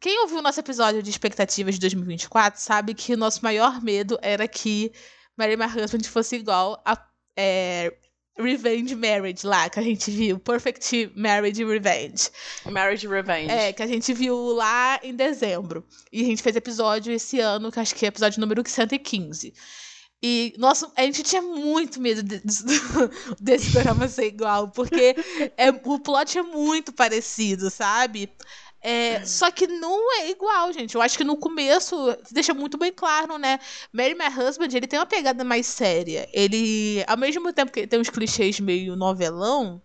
Quem 0.00 0.22
ouviu 0.22 0.38
o 0.38 0.42
nosso 0.42 0.58
episódio 0.60 1.02
de 1.02 1.10
expectativas 1.10 1.74
de 1.74 1.80
2024 1.82 2.58
sabe 2.58 2.94
que 2.94 3.12
o 3.12 3.18
nosso 3.18 3.42
maior 3.42 3.82
medo 3.82 4.18
era 4.22 4.48
que 4.48 4.90
Mary 5.36 5.54
My 5.58 5.66
Husband 5.66 6.02
fosse 6.04 6.36
igual 6.36 6.80
a 6.82 6.96
é, 7.36 7.92
Revenge 8.38 8.94
Marriage 8.94 9.46
lá, 9.46 9.68
que 9.68 9.78
a 9.78 9.82
gente 9.82 10.10
viu. 10.10 10.38
Perfect 10.38 11.12
Marriage 11.14 11.64
Revenge. 11.64 12.30
Marriage 12.64 13.06
Revenge. 13.06 13.50
É, 13.50 13.72
que 13.72 13.82
a 13.82 13.86
gente 13.86 14.12
viu 14.12 14.36
lá 14.52 14.98
em 15.02 15.14
dezembro. 15.14 15.84
E 16.12 16.22
a 16.22 16.24
gente 16.24 16.42
fez 16.42 16.56
episódio 16.56 17.12
esse 17.12 17.40
ano, 17.40 17.70
que 17.70 17.80
acho 17.80 17.94
que 17.94 18.04
é 18.04 18.08
episódio 18.08 18.40
número 18.40 18.62
115. 18.66 19.52
E, 20.22 20.54
nossa, 20.58 20.90
a 20.96 21.02
gente 21.02 21.22
tinha 21.22 21.40
muito 21.40 21.98
medo 21.98 22.22
de, 22.22 22.40
de, 22.40 22.64
desse 23.40 23.72
drama 23.72 24.06
ser 24.06 24.26
igual, 24.26 24.68
porque 24.68 25.16
é, 25.56 25.70
o 25.70 25.98
plot 25.98 26.38
é 26.38 26.42
muito 26.42 26.92
parecido, 26.92 27.70
sabe? 27.70 28.30
É, 28.82 29.24
só 29.26 29.50
que 29.50 29.66
não 29.66 30.20
é 30.20 30.30
igual, 30.30 30.72
gente. 30.72 30.94
Eu 30.94 31.02
acho 31.02 31.16
que 31.16 31.24
no 31.24 31.36
começo 31.36 32.16
deixa 32.30 32.54
muito 32.54 32.78
bem 32.78 32.92
claro, 32.92 33.36
né? 33.36 33.58
Mary 33.92 34.14
My 34.14 34.28
Husband, 34.28 34.68
ele 34.72 34.86
tem 34.86 34.98
uma 34.98 35.06
pegada 35.06 35.44
mais 35.44 35.66
séria. 35.66 36.28
Ele, 36.32 37.04
ao 37.06 37.16
mesmo 37.16 37.52
tempo 37.52 37.70
que 37.70 37.80
ele 37.80 37.86
tem 37.86 38.00
uns 38.00 38.08
clichês 38.08 38.58
meio 38.58 38.96
novelão, 38.96 39.82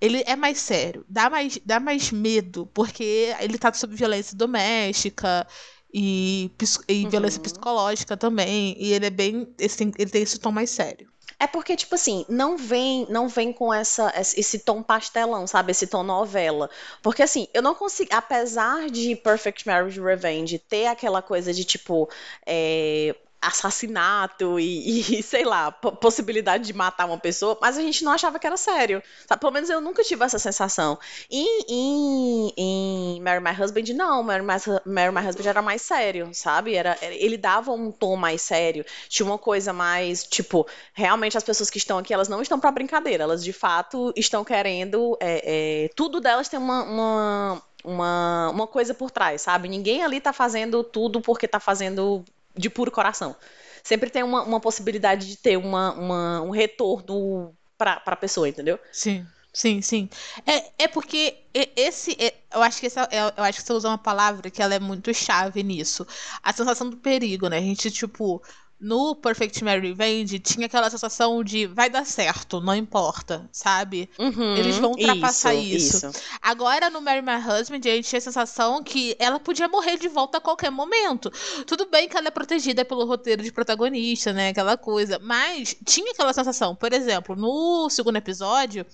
ele 0.00 0.22
é 0.26 0.34
mais 0.34 0.58
sério. 0.58 1.04
Dá 1.08 1.28
mais, 1.28 1.58
dá 1.64 1.78
mais 1.78 2.10
medo, 2.10 2.66
porque 2.72 3.34
ele 3.40 3.58
tá 3.58 3.72
sobre 3.74 3.96
violência 3.96 4.36
doméstica 4.36 5.46
e, 5.92 6.50
e 6.88 7.04
uhum. 7.04 7.10
violência 7.10 7.40
psicológica 7.42 8.16
também. 8.16 8.74
E 8.78 8.92
ele 8.92 9.06
é 9.06 9.10
bem. 9.10 9.54
Ele 9.58 10.10
tem 10.10 10.22
esse 10.22 10.38
tom 10.38 10.50
mais 10.50 10.70
sério. 10.70 11.10
É 11.40 11.46
porque, 11.46 11.76
tipo 11.76 11.94
assim, 11.94 12.24
não 12.28 12.56
vem, 12.56 13.06
não 13.08 13.28
vem 13.28 13.52
com 13.52 13.72
essa, 13.72 14.12
esse 14.16 14.58
tom 14.58 14.82
pastelão, 14.82 15.46
sabe? 15.46 15.70
Esse 15.70 15.86
tom 15.86 16.02
novela. 16.02 16.68
Porque, 17.00 17.22
assim, 17.22 17.46
eu 17.54 17.62
não 17.62 17.74
consigo. 17.76 18.10
Apesar 18.12 18.90
de 18.90 19.14
Perfect 19.14 19.66
Marriage 19.66 20.00
Revenge 20.00 20.58
ter 20.58 20.86
aquela 20.86 21.22
coisa 21.22 21.52
de, 21.54 21.64
tipo, 21.64 22.08
é, 22.44 23.14
assassinato 23.40 24.58
e, 24.58 25.18
e, 25.18 25.22
sei 25.22 25.44
lá, 25.44 25.70
possibilidade 25.70 26.66
de 26.66 26.72
matar 26.72 27.06
uma 27.06 27.18
pessoa, 27.18 27.56
mas 27.60 27.78
a 27.78 27.82
gente 27.82 28.04
não 28.04 28.12
achava 28.12 28.38
que 28.38 28.46
era 28.46 28.56
sério. 28.56 29.02
Sabe? 29.26 29.40
Pelo 29.40 29.52
menos 29.52 29.70
eu 29.70 29.80
nunca 29.80 30.02
tive 30.02 30.24
essa 30.24 30.38
sensação. 30.38 30.98
Em, 31.30 31.64
em, 31.68 32.52
em 32.56 33.20
Marry 33.20 33.42
My 33.42 33.50
Husband, 33.50 33.94
não. 33.94 34.22
Marry 34.22 34.42
My, 34.42 34.54
Marry 34.84 35.14
My 35.14 35.26
Husband 35.26 35.48
era 35.48 35.62
mais 35.62 35.82
sério, 35.82 36.30
sabe? 36.32 36.74
Era, 36.74 36.98
ele 37.02 37.36
dava 37.36 37.72
um 37.72 37.90
tom 37.90 38.16
mais 38.16 38.42
sério. 38.42 38.84
Tinha 39.08 39.26
uma 39.26 39.38
coisa 39.38 39.72
mais, 39.72 40.24
tipo, 40.24 40.66
realmente 40.92 41.36
as 41.36 41.44
pessoas 41.44 41.70
que 41.70 41.78
estão 41.78 41.98
aqui, 41.98 42.12
elas 42.12 42.28
não 42.28 42.42
estão 42.42 42.58
para 42.58 42.72
brincadeira. 42.72 43.24
Elas, 43.24 43.42
de 43.44 43.52
fato, 43.52 44.12
estão 44.16 44.44
querendo... 44.44 45.16
É, 45.20 45.84
é, 45.84 45.90
tudo 45.94 46.20
delas 46.20 46.48
tem 46.48 46.58
uma, 46.58 46.82
uma 46.82 47.62
uma, 47.84 48.50
uma 48.50 48.66
coisa 48.66 48.92
por 48.92 49.10
trás, 49.10 49.42
sabe? 49.42 49.68
Ninguém 49.68 50.02
ali 50.02 50.20
tá 50.20 50.32
fazendo 50.32 50.82
tudo 50.82 51.20
porque 51.20 51.46
tá 51.46 51.60
fazendo 51.60 52.24
de 52.58 52.68
puro 52.68 52.90
coração. 52.90 53.36
Sempre 53.82 54.10
tem 54.10 54.22
uma, 54.22 54.42
uma 54.42 54.60
possibilidade 54.60 55.26
de 55.26 55.36
ter 55.36 55.56
uma, 55.56 55.92
uma 55.94 56.42
um 56.42 56.50
retorno 56.50 57.56
para 57.76 58.02
a 58.04 58.16
pessoa, 58.16 58.48
entendeu? 58.48 58.78
Sim. 58.92 59.26
Sim, 59.52 59.80
sim. 59.80 60.08
É, 60.46 60.84
é 60.84 60.88
porque 60.88 61.38
esse. 61.74 62.12
É, 62.20 62.34
eu 62.54 62.62
acho 62.62 62.78
que 62.78 62.86
essa, 62.86 63.08
eu 63.36 63.42
acho 63.42 63.58
que 63.58 63.66
você 63.66 63.72
usou 63.72 63.90
uma 63.90 63.98
palavra 63.98 64.50
que 64.50 64.62
ela 64.62 64.74
é 64.74 64.78
muito 64.78 65.12
chave 65.14 65.62
nisso. 65.62 66.06
A 66.42 66.52
sensação 66.52 66.88
do 66.88 66.98
perigo, 66.98 67.48
né? 67.48 67.58
A 67.58 67.60
gente, 67.62 67.90
tipo 67.90 68.42
no 68.80 69.16
Perfect 69.16 69.64
Mary 69.64 69.88
Revenge 69.88 70.38
tinha 70.38 70.66
aquela 70.66 70.88
sensação 70.88 71.42
de 71.42 71.66
vai 71.66 71.90
dar 71.90 72.06
certo, 72.06 72.60
não 72.60 72.74
importa, 72.76 73.48
sabe? 73.50 74.08
Uhum, 74.16 74.56
Eles 74.56 74.78
vão 74.78 74.90
ultrapassar 74.92 75.52
isso, 75.52 75.96
isso. 75.96 76.06
isso. 76.06 76.22
Agora 76.40 76.88
no 76.88 77.00
Mary 77.00 77.20
My 77.20 77.36
Husband 77.36 77.80
a 77.84 77.96
gente 77.96 78.08
tinha 78.08 78.18
a 78.18 78.22
sensação 78.22 78.82
que 78.84 79.16
ela 79.18 79.40
podia 79.40 79.66
morrer 79.66 79.98
de 79.98 80.06
volta 80.06 80.38
a 80.38 80.40
qualquer 80.40 80.70
momento. 80.70 81.28
Tudo 81.66 81.86
bem 81.86 82.08
que 82.08 82.16
ela 82.16 82.28
é 82.28 82.30
protegida 82.30 82.84
pelo 82.84 83.04
roteiro 83.04 83.42
de 83.42 83.50
protagonista, 83.50 84.32
né? 84.32 84.50
Aquela 84.50 84.76
coisa. 84.76 85.18
Mas 85.18 85.76
tinha 85.84 86.12
aquela 86.12 86.32
sensação. 86.32 86.76
Por 86.76 86.92
exemplo, 86.92 87.34
no 87.34 87.90
segundo 87.90 88.16
episódio, 88.16 88.86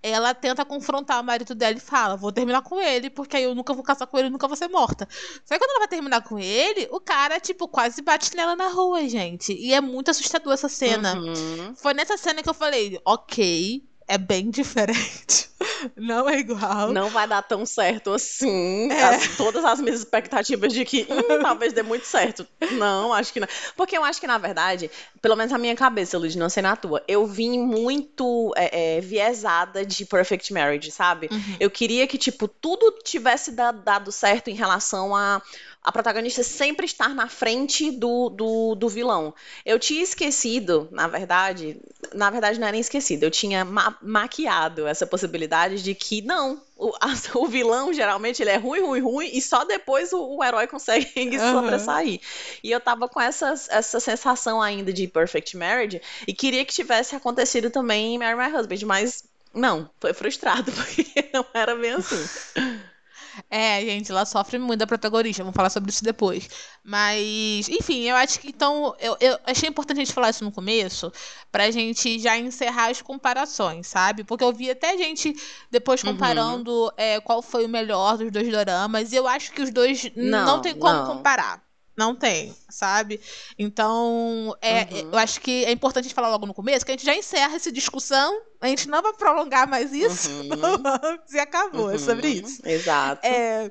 ela 0.00 0.34
tenta 0.34 0.64
confrontar 0.64 1.20
o 1.20 1.24
marido 1.24 1.54
dela 1.54 1.76
e 1.76 1.80
fala: 1.80 2.16
Vou 2.16 2.30
terminar 2.30 2.62
com 2.62 2.80
ele, 2.80 3.10
porque 3.10 3.36
aí 3.36 3.42
eu 3.42 3.56
nunca 3.56 3.74
vou 3.74 3.82
casar 3.82 4.06
com 4.06 4.18
ele, 4.18 4.30
nunca 4.30 4.46
vou 4.46 4.56
ser 4.56 4.68
morta. 4.68 5.08
Só 5.44 5.54
que 5.54 5.58
quando 5.58 5.70
ela 5.70 5.80
vai 5.80 5.88
terminar 5.88 6.22
com 6.22 6.38
ele, 6.38 6.88
o 6.92 7.00
cara, 7.00 7.40
tipo, 7.40 7.66
quase 7.66 8.02
bate 8.02 8.36
nela 8.36 8.54
na 8.54 8.68
rua, 8.68 9.08
gente 9.08 9.31
gente. 9.32 9.52
E 9.52 9.72
é 9.74 9.80
muito 9.80 10.10
assustador 10.10 10.52
essa 10.52 10.68
cena. 10.68 11.14
Uhum. 11.16 11.74
Foi 11.76 11.94
nessa 11.94 12.16
cena 12.16 12.42
que 12.42 12.48
eu 12.48 12.54
falei, 12.54 13.00
ok, 13.04 13.82
é 14.08 14.18
bem 14.18 14.50
diferente. 14.50 15.50
Não 15.96 16.28
é 16.28 16.38
igual. 16.40 16.92
Não 16.92 17.08
vai 17.08 17.26
dar 17.26 17.40
tão 17.42 17.64
certo 17.64 18.12
assim. 18.12 18.90
É. 18.90 19.02
As- 19.02 19.36
todas 19.36 19.64
as 19.64 19.80
minhas 19.80 20.00
expectativas 20.00 20.72
de 20.72 20.84
que 20.84 21.06
hum, 21.08 21.38
talvez 21.42 21.72
dê 21.72 21.82
muito 21.82 22.04
certo. 22.04 22.46
Não, 22.72 23.12
acho 23.12 23.32
que 23.32 23.38
não. 23.40 23.46
Porque 23.76 23.96
eu 23.96 24.04
acho 24.04 24.20
que, 24.20 24.26
na 24.26 24.38
verdade, 24.38 24.90
pelo 25.20 25.36
menos 25.36 25.52
na 25.52 25.58
minha 25.58 25.74
cabeça, 25.76 26.18
Lud, 26.18 26.36
não 26.36 26.48
sei 26.48 26.62
na 26.64 26.74
tua, 26.76 27.02
eu 27.06 27.26
vim 27.26 27.58
muito 27.60 28.52
é, 28.56 28.96
é, 28.96 29.00
viesada 29.00 29.86
de 29.86 30.04
Perfect 30.04 30.52
Marriage, 30.52 30.90
sabe? 30.90 31.28
Uhum. 31.30 31.56
Eu 31.60 31.70
queria 31.70 32.06
que, 32.08 32.18
tipo, 32.18 32.46
tudo 32.48 32.98
tivesse 33.04 33.52
da- 33.52 33.72
dado 33.72 34.10
certo 34.10 34.48
em 34.48 34.54
relação 34.54 35.14
a 35.14 35.40
a 35.82 35.90
protagonista 35.90 36.42
sempre 36.42 36.86
estar 36.86 37.14
na 37.14 37.28
frente 37.28 37.90
do, 37.90 38.28
do, 38.30 38.74
do 38.74 38.88
vilão. 38.88 39.34
Eu 39.66 39.78
tinha 39.78 40.02
esquecido, 40.02 40.88
na 40.92 41.08
verdade, 41.08 41.80
na 42.14 42.30
verdade 42.30 42.58
não 42.60 42.66
era 42.66 42.72
nem 42.72 42.80
esquecido, 42.80 43.24
eu 43.24 43.30
tinha 43.30 43.64
ma- 43.64 43.96
maquiado 44.00 44.86
essa 44.86 45.06
possibilidade 45.06 45.82
de 45.82 45.94
que 45.94 46.22
não, 46.22 46.62
o, 46.76 46.92
a- 47.00 47.14
o 47.38 47.46
vilão 47.46 47.92
geralmente 47.92 48.42
ele 48.42 48.50
é 48.50 48.56
ruim, 48.56 48.80
ruim, 48.80 49.00
ruim 49.00 49.30
e 49.32 49.42
só 49.42 49.64
depois 49.64 50.12
o, 50.12 50.36
o 50.36 50.44
herói 50.44 50.66
consegue 50.66 51.38
se 51.38 51.38
Aham. 51.42 51.50
sobressair. 51.50 52.20
E 52.62 52.70
eu 52.70 52.80
tava 52.80 53.08
com 53.08 53.20
essa, 53.20 53.52
essa 53.68 54.00
sensação 54.00 54.60
ainda 54.62 54.92
de 54.92 55.06
Perfect 55.08 55.56
Marriage 55.56 56.00
e 56.26 56.32
queria 56.32 56.64
que 56.64 56.72
tivesse 56.72 57.14
acontecido 57.16 57.70
também 57.70 58.14
em 58.14 58.18
Marry 58.18 58.36
My 58.36 58.56
Husband, 58.56 58.86
mas 58.86 59.24
não, 59.54 59.90
foi 60.00 60.14
frustrado 60.14 60.70
porque 60.72 61.28
não 61.32 61.44
era 61.54 61.74
bem 61.74 61.92
assim. 61.92 62.28
É, 63.50 63.80
gente, 63.82 64.10
ela 64.10 64.24
sofre 64.24 64.58
muito 64.58 64.80
da 64.80 64.86
protagonista. 64.86 65.42
Vamos 65.42 65.54
falar 65.56 65.70
sobre 65.70 65.90
isso 65.90 66.02
depois. 66.04 66.48
Mas, 66.84 67.68
enfim, 67.68 68.02
eu 68.08 68.16
acho 68.16 68.40
que 68.40 68.48
então. 68.48 68.94
Eu, 68.98 69.16
eu 69.20 69.38
achei 69.46 69.68
importante 69.68 69.98
a 70.00 70.04
gente 70.04 70.12
falar 70.14 70.30
isso 70.30 70.44
no 70.44 70.52
começo, 70.52 71.12
pra 71.50 71.70
gente 71.70 72.18
já 72.18 72.36
encerrar 72.38 72.90
as 72.90 73.02
comparações, 73.02 73.86
sabe? 73.86 74.24
Porque 74.24 74.44
eu 74.44 74.52
vi 74.52 74.70
até 74.70 74.96
gente 74.96 75.34
depois 75.70 76.02
Uhum. 76.02 76.12
comparando 76.12 76.92
é, 76.96 77.20
qual 77.20 77.42
foi 77.42 77.64
o 77.64 77.68
melhor 77.68 78.18
dos 78.18 78.30
dois 78.30 78.50
doramas. 78.50 79.12
E 79.12 79.16
eu 79.16 79.26
acho 79.26 79.52
que 79.52 79.62
os 79.62 79.70
dois 79.70 80.10
não, 80.16 80.44
Não, 80.44 80.60
tem 80.60 80.74
como 80.74 81.02
não. 81.02 81.06
comparar. 81.06 81.62
Não 81.96 82.14
tem, 82.14 82.54
sabe? 82.70 83.20
Então, 83.58 84.56
é, 84.62 84.82
Uhum. 84.84 85.10
eu 85.12 85.18
acho 85.18 85.40
que 85.40 85.64
é 85.64 85.70
importante 85.72 86.04
a 86.04 86.08
gente 86.08 86.14
falar 86.14 86.30
logo 86.30 86.46
no 86.46 86.54
começo, 86.54 86.84
que 86.86 86.92
a 86.92 86.94
gente 86.94 87.04
já 87.04 87.14
encerra 87.14 87.54
essa 87.56 87.70
discussão. 87.70 88.40
A 88.60 88.66
gente 88.68 88.88
não 88.88 89.02
vai 89.02 89.12
prolongar 89.12 89.68
mais 89.68 89.92
isso. 89.92 90.30
Uhum. 90.30 90.46
e 91.34 91.38
acabou, 91.38 91.90
é 91.90 91.98
sobre 91.98 92.28
Uhum, 92.28 92.32
isso. 92.34 92.62
Exato. 92.66 93.26
É... 93.26 93.70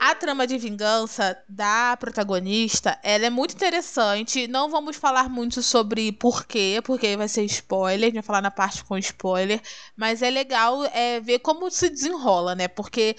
A 0.00 0.14
trama 0.14 0.46
de 0.46 0.58
vingança 0.58 1.38
da 1.48 1.96
protagonista, 1.98 2.98
ela 3.02 3.24
é 3.26 3.30
muito 3.30 3.54
interessante. 3.54 4.46
Não 4.46 4.68
vamos 4.68 4.96
falar 4.96 5.30
muito 5.30 5.62
sobre 5.62 6.12
porquê, 6.12 6.80
porque 6.84 7.16
vai 7.16 7.26
ser 7.26 7.44
spoiler, 7.44 8.02
a 8.02 8.06
gente 8.08 8.14
vai 8.16 8.22
falar 8.22 8.42
na 8.42 8.50
parte 8.50 8.84
com 8.84 8.98
spoiler. 8.98 9.62
Mas 9.96 10.20
é 10.20 10.28
legal 10.28 10.84
é, 10.92 11.20
ver 11.20 11.38
como 11.38 11.70
se 11.70 11.88
desenrola, 11.88 12.54
né? 12.54 12.68
Porque 12.68 13.16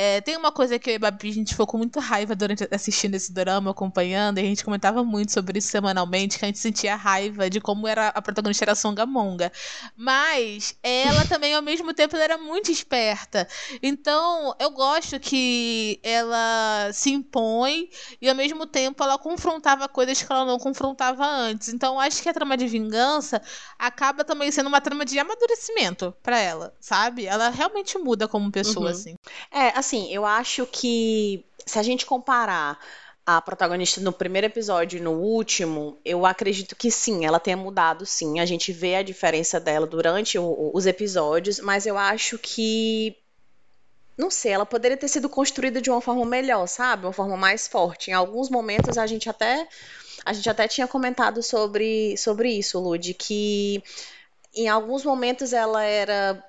é, 0.00 0.20
tem 0.20 0.36
uma 0.36 0.52
coisa 0.52 0.78
que 0.78 0.90
eu 0.90 0.94
e 0.94 0.96
a 0.96 1.00
Babi, 1.00 1.30
a 1.30 1.32
gente 1.32 1.50
ficou 1.52 1.66
com 1.66 1.76
muita 1.78 2.00
raiva 2.00 2.36
durante 2.36 2.68
assistindo 2.70 3.16
esse 3.16 3.32
drama, 3.32 3.72
acompanhando, 3.72 4.38
e 4.38 4.42
a 4.42 4.44
gente 4.44 4.64
comentava 4.64 5.02
muito 5.02 5.32
sobre 5.32 5.58
isso 5.58 5.68
semanalmente, 5.68 6.38
que 6.38 6.44
a 6.44 6.48
gente 6.48 6.58
sentia 6.60 6.94
raiva 6.94 7.50
de 7.50 7.60
como 7.60 7.88
era 7.88 8.08
a 8.08 8.22
protagonista 8.22 8.64
era 8.64 8.72
a 8.72 8.74
Songamonga. 8.76 9.50
Mas 9.96 10.76
ela 10.82 11.24
também, 11.26 11.52
ao 11.54 11.62
mesmo 11.62 11.92
tempo, 11.92 12.16
era 12.16 12.38
muito 12.38 12.70
esperta. 12.70 13.48
Então, 13.82 14.54
eu 14.60 14.70
gosto 14.70 15.18
que 15.18 15.98
ela 16.02 16.90
se 16.92 17.10
impõe 17.10 17.88
e, 18.20 18.28
ao 18.28 18.36
mesmo 18.36 18.66
tempo, 18.66 19.02
ela 19.02 19.18
confrontava 19.18 19.88
coisas 19.88 20.22
que 20.22 20.32
ela 20.32 20.44
não 20.44 20.58
confrontava 20.58 21.26
antes. 21.26 21.70
Então, 21.70 21.98
acho 21.98 22.22
que 22.22 22.28
a 22.28 22.34
trama 22.34 22.56
de 22.56 22.68
vingança 22.68 23.42
acaba 23.78 24.22
também 24.24 24.50
sendo 24.52 24.68
uma 24.68 24.80
trama 24.80 25.04
de 25.04 25.18
amadurecimento 25.18 26.14
pra 26.22 26.38
ela, 26.38 26.72
sabe? 26.80 27.26
Ela 27.26 27.48
realmente 27.48 27.98
muda 27.98 28.28
como 28.28 28.50
pessoa, 28.52 28.86
Uhum. 28.86 28.90
assim. 28.90 29.14
É, 29.50 29.76
assim, 29.78 29.87
eu 30.12 30.24
acho 30.26 30.66
que 30.66 31.44
se 31.66 31.78
a 31.78 31.82
gente 31.82 32.06
comparar 32.06 32.78
a 33.26 33.40
protagonista 33.42 34.00
no 34.00 34.12
primeiro 34.12 34.46
episódio 34.46 34.98
e 34.98 35.02
no 35.02 35.12
último, 35.12 35.98
eu 36.04 36.24
acredito 36.24 36.74
que 36.74 36.90
sim, 36.90 37.26
ela 37.26 37.38
tenha 37.38 37.56
mudado, 37.56 38.06
sim. 38.06 38.40
A 38.40 38.46
gente 38.46 38.72
vê 38.72 38.96
a 38.96 39.02
diferença 39.02 39.60
dela 39.60 39.86
durante 39.86 40.38
o- 40.38 40.70
os 40.74 40.86
episódios, 40.86 41.60
mas 41.60 41.86
eu 41.86 41.98
acho 41.98 42.38
que. 42.38 43.16
Não 44.16 44.30
sei, 44.30 44.52
ela 44.52 44.66
poderia 44.66 44.96
ter 44.96 45.06
sido 45.08 45.28
construída 45.28 45.80
de 45.80 45.90
uma 45.90 46.00
forma 46.00 46.24
melhor, 46.24 46.66
sabe? 46.66 47.06
Uma 47.06 47.12
forma 47.12 47.36
mais 47.36 47.68
forte. 47.68 48.10
Em 48.10 48.14
alguns 48.14 48.50
momentos 48.50 48.98
a 48.98 49.06
gente 49.06 49.28
até. 49.30 49.68
A 50.24 50.32
gente 50.32 50.50
até 50.50 50.68
tinha 50.68 50.88
comentado 50.88 51.42
sobre, 51.42 52.16
sobre 52.16 52.50
isso, 52.52 52.80
Lud, 52.80 53.14
que 53.14 53.82
em 54.54 54.68
alguns 54.68 55.04
momentos 55.04 55.52
ela 55.52 55.82
era 55.84 56.44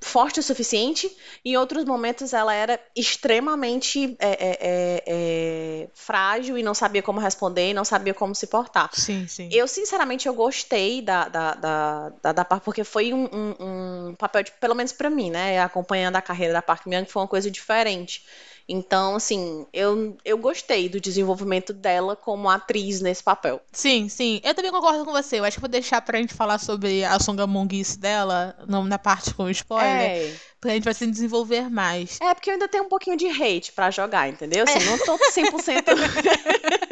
forte 0.00 0.40
o 0.40 0.42
suficiente, 0.42 1.10
em 1.44 1.56
outros 1.56 1.84
momentos 1.84 2.32
ela 2.32 2.54
era 2.54 2.80
extremamente 2.96 4.16
é, 4.18 4.28
é, 4.28 4.58
é, 4.60 5.04
é, 5.06 5.88
frágil 5.92 6.56
e 6.56 6.62
não 6.62 6.74
sabia 6.74 7.02
como 7.02 7.20
responder 7.20 7.70
e 7.70 7.74
não 7.74 7.84
sabia 7.84 8.14
como 8.14 8.34
se 8.34 8.46
portar. 8.46 8.90
Sim, 8.94 9.26
sim. 9.28 9.48
Eu, 9.52 9.68
sinceramente, 9.68 10.26
eu 10.26 10.34
gostei 10.34 11.02
da, 11.02 11.28
da, 11.28 11.54
da, 11.54 12.12
da, 12.22 12.32
da 12.32 12.44
Park, 12.44 12.64
porque 12.64 12.82
foi 12.82 13.12
um, 13.12 13.28
um, 13.32 14.08
um 14.08 14.14
papel, 14.14 14.42
de, 14.42 14.52
pelo 14.52 14.74
menos 14.74 14.92
pra 14.92 15.10
mim, 15.10 15.30
né? 15.30 15.60
Acompanhando 15.60 16.16
a 16.16 16.22
carreira 16.22 16.54
da 16.54 16.62
Park 16.62 16.86
Myung, 16.86 17.04
foi 17.04 17.22
uma 17.22 17.28
coisa 17.28 17.50
diferente. 17.50 18.24
Então, 18.72 19.16
assim, 19.16 19.66
eu, 19.72 20.16
eu 20.24 20.38
gostei 20.38 20.88
do 20.88 21.00
desenvolvimento 21.00 21.72
dela 21.72 22.14
como 22.14 22.48
atriz 22.48 23.00
nesse 23.00 23.20
papel. 23.20 23.60
Sim, 23.72 24.08
sim. 24.08 24.40
Eu 24.44 24.54
também 24.54 24.70
concordo 24.70 25.04
com 25.04 25.10
você. 25.10 25.40
Eu 25.40 25.44
acho 25.44 25.56
que 25.56 25.60
vou 25.60 25.68
deixar 25.68 26.00
pra 26.00 26.18
gente 26.18 26.32
falar 26.32 26.58
sobre 26.58 27.04
a 27.04 27.18
Songamonguice 27.18 27.98
dela 27.98 28.56
na 28.68 28.98
parte 28.98 29.34
com 29.34 29.50
spoiler. 29.50 29.90
É. 29.90 30.34
Pra 30.60 30.72
gente 30.72 30.84
vai 30.84 30.94
se 30.94 31.06
desenvolver 31.06 31.68
mais. 31.68 32.18
É, 32.20 32.32
porque 32.32 32.50
eu 32.50 32.54
ainda 32.54 32.68
tenho 32.68 32.84
um 32.84 32.88
pouquinho 32.88 33.16
de 33.16 33.26
hate 33.26 33.72
pra 33.72 33.90
jogar, 33.90 34.28
entendeu? 34.28 34.64
Assim, 34.68 34.84
não 34.84 34.98
tô 34.98 35.18
100%. 35.18 35.84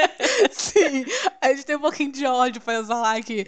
Sim, 0.51 1.05
a 1.41 1.49
gente 1.49 1.65
tem 1.65 1.77
um 1.77 1.81
pouquinho 1.81 2.13
de 2.13 2.25
ódio 2.27 2.61
pra 2.61 2.75
exalar 2.79 3.17
aqui. 3.17 3.47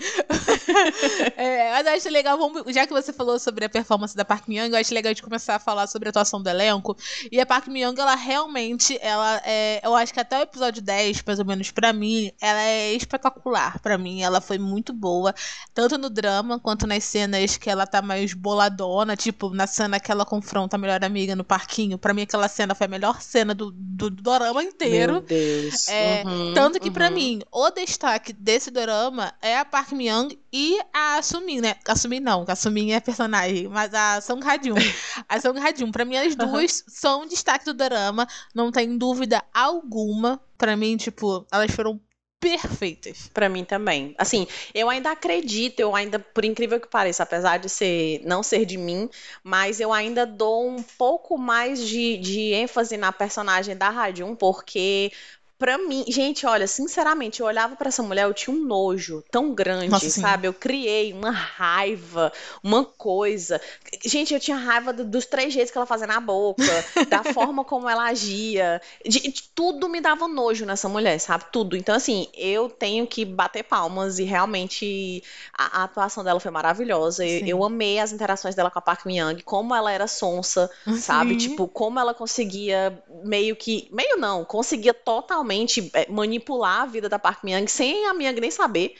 É, 1.37 1.71
mas 1.73 1.87
eu 1.87 1.93
acho 1.93 2.09
legal, 2.11 2.39
vamos- 2.39 2.63
já 2.75 2.87
que 2.87 2.93
você 2.93 3.13
falou 3.13 3.39
sobre 3.39 3.65
a 3.65 3.69
performance 3.69 4.17
da 4.17 4.25
Park 4.25 4.49
Myung, 4.49 4.69
eu 4.71 4.77
acho 4.77 4.95
legal 4.95 5.11
a 5.11 5.13
gente 5.15 5.23
começar 5.23 5.57
a 5.57 5.59
falar 5.59 5.87
sobre 5.87 6.09
a 6.09 6.11
atuação 6.11 6.43
do 6.43 6.49
elenco. 6.49 6.97
E 7.31 7.41
a 7.41 7.47
Park 7.47 7.69
Myung, 7.69 7.95
ela 7.99 8.15
realmente, 8.15 8.99
ela 9.01 9.41
é, 9.45 9.81
eu 9.85 9.95
acho 9.95 10.13
que 10.13 10.21
até 10.21 10.39
o 10.39 10.43
episódio 10.43 10.83
10, 10.83 11.23
mais 11.27 11.39
ou 11.39 11.45
menos, 11.45 11.71
pra 11.71 11.93
mim, 11.93 12.31
ela 12.41 12.61
é 12.63 12.93
espetacular. 12.95 13.79
Pra 13.81 13.97
mim, 13.99 14.23
ela 14.23 14.41
foi 14.41 14.59
muito 14.59 14.93
boa, 14.93 15.35
tanto 15.75 15.97
no 15.99 16.11
drama 16.11 16.59
quanto 16.59 16.87
nas 16.87 17.05
cenas 17.05 17.57
que 17.57 17.71
ela 17.71 17.87
tá 17.87 18.03
mais 18.03 18.33
boladona, 18.35 19.17
tipo, 19.17 19.51
na 19.51 19.67
cena 19.67 20.01
que 20.01 20.11
ela 20.11 20.25
confronta 20.25 20.77
a 20.77 20.79
melhor 20.79 21.03
amiga 21.05 21.35
no 21.37 21.45
parquinho. 21.45 21.99
Pra 21.99 22.15
mim, 22.15 22.23
aquela 22.23 22.49
cena 22.49 22.75
foi 22.75 22.87
a 22.87 22.91
melhor 22.91 23.21
cena 23.23 23.55
do, 23.55 23.71
do, 23.73 24.11
do 24.11 24.23
dorama 24.23 24.63
inteiro. 24.63 25.15
Meu 25.15 25.23
Deus. 25.23 25.89
É, 25.89 26.21
Uhum, 26.25 26.53
Tanto 26.55 26.80
que, 26.81 26.91
pra 26.91 27.09
uhum. 27.09 27.15
mim, 27.15 27.43
o 27.53 27.71
destaque 27.71 28.33
desse 28.33 28.71
dorama 28.71 29.33
é 29.41 29.59
a 29.59 29.65
Park 29.65 29.93
Myung 29.93 30.29
e 30.53 30.79
a 30.93 31.21
Sumin, 31.23 31.61
né? 31.61 31.77
A 31.87 31.95
Sumin 31.95 32.21
não, 32.21 32.45
a 32.49 32.57
Sumin 32.57 32.93
é 32.93 33.01
personagem, 33.01 33.69
mas 33.69 33.93
a 33.95 34.21
Song 34.21 34.45
Ha-jun. 34.45 34.75
a 35.29 35.41
Song 35.41 35.59
Ha-jun, 35.59 35.93
pra 35.93 36.05
mim, 36.05 36.17
as 36.17 36.35
duas 36.35 36.83
são 36.89 37.23
o 37.23 37.29
destaque 37.29 37.65
do 37.65 37.75
dorama, 37.75 38.27
não 38.55 38.73
tem 38.73 38.97
dúvida 38.97 39.43
alguma. 39.53 40.41
Pra 40.57 40.77
mim, 40.77 40.97
tipo, 40.97 41.47
elas 41.51 41.71
foram 41.71 42.01
perfeitas. 42.41 43.31
Pra 43.33 43.49
mim 43.49 43.65
também. 43.65 44.15
Assim, 44.17 44.47
eu 44.75 44.89
ainda 44.89 45.11
acredito, 45.13 45.79
eu 45.79 45.95
ainda, 45.95 46.19
por 46.19 46.45
incrível 46.45 46.81
que 46.81 46.89
pareça, 46.89 47.23
apesar 47.23 47.59
de 47.59 47.69
ser 47.69 48.23
não 48.25 48.43
ser 48.43 48.65
de 48.65 48.79
mim, 48.79 49.11
mas 49.45 49.79
eu 49.79 49.93
ainda 49.93 50.25
dou 50.27 50.69
um 50.69 50.83
pouco 50.83 51.37
mais 51.37 51.87
de, 51.87 52.17
de 52.17 52.55
ênfase 52.55 52.97
na 52.97 53.13
personagem 53.13 53.77
da 53.77 53.91
Radium, 53.91 54.35
porque 54.35 55.13
Pra 55.61 55.77
mim, 55.77 56.07
gente, 56.09 56.47
olha, 56.47 56.67
sinceramente, 56.67 57.41
eu 57.41 57.47
olhava 57.47 57.77
pra 57.77 57.89
essa 57.89 58.03
mulher, 58.03 58.25
eu 58.25 58.33
tinha 58.33 58.57
um 58.57 58.65
nojo 58.65 59.23
tão 59.31 59.53
grande, 59.55 59.91
Nossa, 59.91 60.09
sim. 60.09 60.23
sabe? 60.23 60.49
Eu 60.49 60.55
criei 60.55 61.13
uma 61.13 61.31
raiva, 61.31 62.33
uma 62.65 62.83
coisa. 62.83 63.61
Gente, 64.03 64.33
eu 64.33 64.41
tinha 64.41 64.57
raiva 64.57 64.91
do- 64.91 65.05
dos 65.05 65.27
três 65.27 65.53
jeitos 65.53 65.71
que 65.71 65.77
ela 65.77 65.85
fazia 65.87 66.07
na 66.07 66.19
boca, 66.19 66.63
da 67.11 67.23
forma 67.23 67.63
como 67.63 67.91
ela 67.91 68.05
agia. 68.05 68.81
De, 69.05 69.21
de- 69.21 69.51
tudo 69.55 69.87
me 69.87 70.01
dava 70.01 70.27
nojo 70.27 70.65
nessa 70.65 70.89
mulher, 70.89 71.19
sabe? 71.21 71.45
Tudo. 71.53 71.77
Então, 71.77 71.95
assim, 71.95 72.27
eu 72.33 72.71
tenho 72.71 73.07
que 73.07 73.27
bater 73.27 73.63
palmas 73.63 74.19
e 74.19 74.25
realmente 74.25 75.23
a, 75.53 75.81
a 75.83 75.85
atuação 75.85 76.25
dela 76.25 76.41
foi 76.41 76.51
maravilhosa. 76.51 77.27
Eu, 77.27 77.47
eu 77.47 77.63
amei 77.65 77.99
as 77.99 78.13
interações 78.15 78.55
dela 78.55 78.71
com 78.71 78.79
a 78.79 78.83
Park 78.83 79.05
Myung, 79.05 79.39
como 79.45 79.75
ela 79.75 79.93
era 79.93 80.07
sonsa, 80.07 80.71
sabe? 80.97 81.33
Sim. 81.39 81.51
Tipo, 81.51 81.69
como 81.69 82.01
ela 82.01 82.15
conseguia 82.15 82.99
meio 83.23 83.55
que. 83.55 83.87
Meio 83.93 84.17
não, 84.17 84.43
conseguia 84.43 84.95
totalmente 84.95 85.50
é, 85.95 86.11
manipular 86.11 86.83
a 86.83 86.87
vida 86.87 87.09
da 87.09 87.19
Park 87.19 87.43
Myung 87.45 87.67
sem 87.67 88.07
a 88.07 88.15
Myung 88.15 88.41
nem 88.41 88.51
saber. 88.51 88.95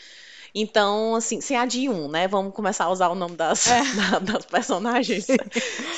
Então, 0.55 1.15
assim, 1.15 1.41
sem 1.41 1.57
a 1.57 1.69
Ji-un, 1.69 2.09
né? 2.09 2.27
Vamos 2.27 2.53
começar 2.55 2.85
a 2.87 2.91
usar 2.91 3.09
o 3.09 3.15
nome 3.15 3.37
das, 3.37 3.67
É. 3.69 3.81
da- 3.95 4.19
das 4.19 4.45
personagens. 4.47 5.27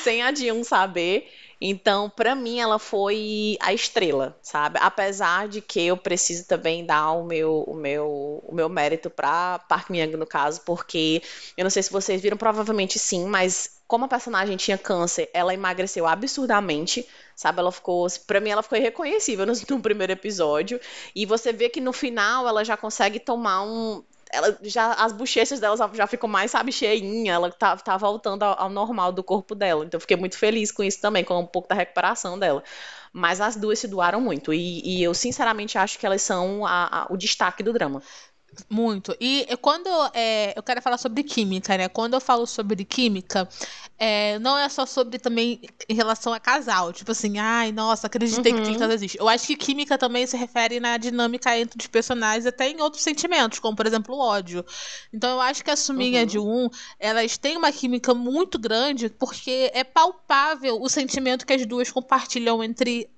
sem 0.03 0.21
a 0.21 0.33
Ji-un 0.33 0.63
saber. 0.63 1.27
Então, 1.65 2.09
pra 2.09 2.35
mim, 2.35 2.59
ela 2.59 2.77
foi 2.77 3.57
a 3.61 3.73
estrela, 3.73 4.37
sabe? 4.41 4.77
Apesar 4.81 5.47
de 5.47 5.61
que 5.61 5.81
eu 5.85 5.95
preciso 5.95 6.45
também 6.45 6.85
dar 6.85 7.11
o 7.13 7.23
meu, 7.23 7.63
o 7.65 7.73
meu, 7.73 8.43
o 8.45 8.53
meu 8.53 8.67
mérito 8.67 9.09
pra 9.09 9.59
Park 9.69 9.89
Myung, 9.89 10.17
no 10.17 10.25
caso, 10.27 10.61
porque 10.65 11.21
eu 11.55 11.63
não 11.63 11.69
sei 11.71 11.81
se 11.81 11.91
vocês 11.91 12.21
viram, 12.21 12.35
provavelmente 12.35 12.99
sim, 12.99 13.25
mas 13.25 13.79
como 13.87 14.05
a 14.05 14.07
personagem 14.09 14.57
tinha 14.57 14.77
câncer, 14.77 15.29
ela 15.33 15.53
emagreceu 15.53 16.05
absurdamente, 16.05 17.07
sabe? 17.35 17.59
Ela 17.59 17.71
ficou, 17.71 18.07
pra 18.27 18.39
mim, 18.39 18.49
ela 18.49 18.63
ficou 18.63 18.77
irreconhecível 18.77 19.45
no, 19.45 19.53
no 19.69 19.81
primeiro 19.81 20.13
episódio. 20.13 20.79
E 21.15 21.25
você 21.25 21.51
vê 21.53 21.69
que 21.69 21.81
no 21.81 21.93
final 21.93 22.47
ela 22.47 22.63
já 22.63 22.77
consegue 22.77 23.19
tomar 23.19 23.63
um. 23.63 24.03
Ela 24.31 24.57
já, 24.63 24.93
as 24.93 25.11
bochechas 25.13 25.59
dela 25.59 25.77
já- 25.93 26.07
ficam 26.07 26.27
mais, 26.27 26.49
sabe, 26.49 26.71
cheinha, 26.71 27.33
ela 27.33 27.51
tá, 27.51 27.77
tá 27.77 27.95
voltando 27.97 28.41
ao, 28.41 28.61
ao 28.63 28.69
normal 28.69 29.11
do 29.11 29.23
corpo 29.23 29.53
dela. 29.53 29.85
Então 29.85 29.99
fiquei 29.99 30.17
muito 30.17 30.37
feliz 30.39 30.71
com 30.71 30.83
isso 30.83 30.99
também, 30.99 31.23
com 31.23 31.39
um 31.39 31.45
pouco 31.45 31.67
da 31.69 31.75
recuperação 31.75 32.39
dela. 32.39 32.63
Mas 33.11 33.39
as 33.39 33.55
duas 33.55 33.77
se 33.79 33.87
doaram 33.87 34.19
muito. 34.19 34.51
E, 34.53 34.81
e 34.99 35.03
eu, 35.03 35.13
sinceramente, 35.13 35.77
acho 35.77 35.99
que 35.99 36.05
elas 36.05 36.21
são 36.21 36.65
a- 36.65 37.03
a- 37.03 37.07
o 37.11 37.17
destaque 37.17 37.61
do 37.63 37.71
drama. 37.73 38.01
Muito. 38.69 39.15
E 39.19 39.47
quando 39.61 39.87
é, 40.13 40.53
eu 40.57 40.63
quero 40.63 40.81
falar 40.81 40.97
sobre 40.97 41.23
química, 41.23 41.77
né? 41.77 41.87
Quando 41.89 42.13
eu 42.13 42.21
falo 42.21 42.45
sobre 42.45 42.83
química, 42.85 43.47
é, 43.97 44.37
não 44.39 44.57
é 44.57 44.67
só 44.69 44.85
sobre 44.85 45.17
também 45.19 45.61
em 45.87 45.93
relação 45.93 46.33
a 46.33 46.39
casal. 46.39 46.91
Tipo 46.93 47.11
assim, 47.11 47.37
ai, 47.39 47.71
nossa, 47.71 48.07
acreditei 48.07 48.53
que 48.53 48.59
Uhum. 48.59 48.65
química 48.65 48.93
existe. 48.93 49.17
Eu 49.19 49.27
acho 49.29 49.47
que 49.47 49.55
química 49.55 49.97
também 49.97 50.27
se 50.27 50.37
refere 50.37 50.79
na 50.79 50.97
dinâmica 50.97 51.57
entre 51.57 51.79
os 51.79 51.87
personagens, 51.87 52.45
até 52.45 52.69
em 52.69 52.81
outros 52.81 53.01
sentimentos, 53.03 53.59
como 53.59 53.75
por 53.75 53.87
exemplo 53.87 54.15
o 54.15 54.19
ódio. 54.19 54.65
Então 55.11 55.31
eu 55.31 55.41
acho 55.41 55.63
que 55.63 55.71
a 55.71 55.75
Sumin 55.75 56.11
e 56.13 56.17
a 56.17 56.21
Uhum. 56.21 56.25
de 56.25 56.39
um, 56.39 56.69
elas 56.99 57.37
têm 57.37 57.57
uma 57.57 57.71
química 57.71 58.13
muito 58.13 58.59
grande, 58.59 59.09
porque 59.09 59.71
é 59.73 59.83
palpável 59.83 60.81
o 60.81 60.89
sentimento 60.89 61.45
que 61.45 61.53
as 61.53 61.65
duas 61.65 61.91
compartilham 61.91 62.63
entre 62.63 63.09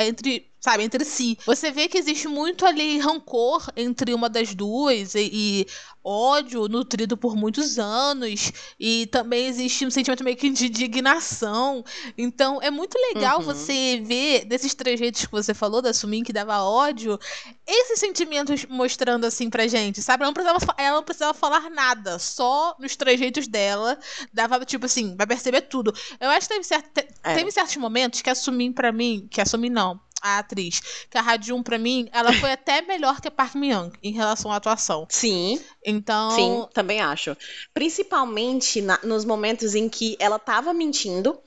entre, 0.00 0.48
sabe, 0.60 0.82
entre 0.82 1.04
si. 1.04 1.38
Você 1.46 1.70
vê 1.70 1.88
que 1.88 1.98
existe 1.98 2.26
muito 2.28 2.66
ali 2.66 2.98
rancor 2.98 3.66
entre 3.76 4.12
uma 4.14 4.28
das 4.28 4.54
duas 4.54 5.14
e, 5.14 5.30
e 5.32 5.66
ódio 6.04 6.68
nutrido 6.68 7.16
por 7.16 7.36
muitos 7.36 7.78
anos 7.78 8.50
e 8.80 9.06
também 9.08 9.46
existe 9.46 9.84
um 9.84 9.90
sentimento 9.90 10.24
meio 10.24 10.36
que 10.36 10.48
de 10.50 10.66
indignação. 10.66 11.84
Então 12.16 12.60
é 12.62 12.70
muito 12.70 12.96
legal 13.14 13.38
Uhum. 13.38 13.44
você 13.44 14.00
ver 14.04 14.44
desses 14.46 14.74
trejeitos 14.74 15.24
que 15.26 15.30
você 15.32 15.52
falou 15.54 15.82
da 15.82 15.92
Sumin 15.92 16.22
que 16.22 16.32
dava 16.32 16.62
ódio, 16.62 17.18
esses 17.66 17.98
sentimentos 18.00 18.64
mostrando 18.66 19.24
assim 19.26 19.50
pra 19.50 19.66
gente, 19.66 20.00
sabe? 20.02 20.22
Ela 20.22 20.28
não 20.28 20.34
precisava, 20.34 20.74
ela 20.78 20.96
não 20.96 21.02
precisava 21.04 21.34
falar 21.34 21.68
nada, 21.70 22.18
só 22.18 22.74
nos 22.78 22.96
trejeitos 22.96 23.46
dela 23.48 23.98
dava 24.32 24.64
tipo 24.64 24.86
assim, 24.86 25.14
vai 25.16 25.26
perceber 25.26 25.62
tudo. 25.62 25.92
Eu 26.20 26.30
acho 26.30 26.48
que 26.48 26.54
teve, 26.54 26.64
certo, 26.64 26.90
te- 26.92 27.08
É. 27.22 27.34
teve 27.34 27.50
certos 27.50 27.76
momentos 27.76 28.22
que 28.22 28.30
a 28.30 28.34
Sumin 28.34 28.72
pra 28.72 28.90
mim, 28.92 29.26
que 29.30 29.40
a 29.40 29.46
Sumin 29.46 29.70
não, 29.70 30.00
a 30.22 30.38
atriz, 30.38 30.80
que 31.10 31.16
a 31.18 31.20
Radium 31.22 31.62
pra 31.62 31.78
mim, 31.78 32.08
ela 32.12 32.32
foi 32.32 32.52
até 32.52 32.82
melhor 32.82 33.20
que 33.20 33.28
a 33.28 33.30
Park 33.30 33.54
Myung 33.54 33.90
em 34.02 34.12
relação 34.12 34.50
à 34.52 34.56
atuação. 34.56 35.06
Sim, 35.08 35.60
Então, 35.84 36.30
Sim, 36.30 36.66
também 36.74 37.00
acho. 37.00 37.36
Principalmente 37.72 38.80
na- 38.82 38.98
nos 39.02 39.24
momentos 39.24 39.74
em 39.74 39.88
que 39.88 40.16
ela 40.20 40.38
tava 40.38 40.72
mentindo, 40.74 41.38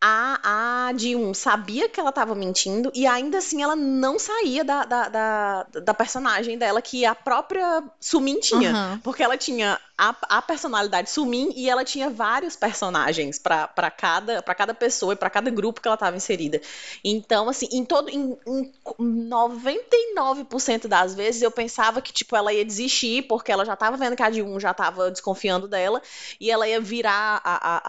a, 0.00 0.88
a 0.88 0.92
Ji-un 0.96 1.32
sabia 1.34 1.88
que 1.88 2.00
ela 2.00 2.10
tava 2.10 2.34
mentindo 2.34 2.90
e 2.94 3.06
ainda 3.06 3.38
assim 3.38 3.62
ela 3.62 3.76
não 3.76 4.18
saía 4.18 4.64
da, 4.64 4.84
da, 4.84 5.08
da, 5.08 5.62
da 5.84 5.94
personagem 5.94 6.58
dela, 6.58 6.82
que 6.82 7.04
a 7.04 7.14
própria 7.14 7.84
Sumin 8.00 8.40
tinha. 8.40 8.70
Aham. 8.70 9.00
Porque 9.04 9.22
ela 9.22 9.36
tinha 9.36 9.78
a, 10.10 10.38
a 10.38 10.42
personalidade 10.42 11.10
Sumin 11.10 11.52
e 11.54 11.68
ela 11.70 11.84
tinha 11.84 12.10
vários 12.10 12.56
personagens 12.56 13.38
pra 13.38 13.68
pra 13.68 13.90
cada, 13.90 14.42
pra 14.42 14.54
cada 14.54 14.74
pessoa 14.74 15.12
e 15.12 15.16
pra 15.16 15.30
cada 15.30 15.50
grupo 15.50 15.80
que 15.80 15.86
ela 15.86 15.96
tava 15.96 16.16
inserida. 16.16 16.60
Então, 17.04 17.48
assim, 17.48 17.68
em 17.72 17.84
todo. 17.84 18.08
Em, 18.08 18.36
em 18.46 18.72
99% 18.98 20.88
das 20.88 21.14
vezes 21.14 21.42
eu 21.42 21.50
pensava 21.50 22.00
que, 22.00 22.12
tipo, 22.12 22.34
ela 22.36 22.52
ia 22.52 22.64
desistir, 22.64 23.22
porque 23.28 23.52
ela 23.52 23.64
já 23.64 23.76
tava 23.76 23.96
vendo 23.96 24.16
que 24.16 24.22
a 24.22 24.30
Ji-un 24.30 24.58
já 24.58 24.72
tava 24.74 25.10
desconfiando 25.10 25.68
dela, 25.68 26.00
e 26.40 26.50
ela 26.50 26.66
ia 26.68 26.80
virar 26.80 27.40
a, 27.44 27.54
a, 27.76 27.82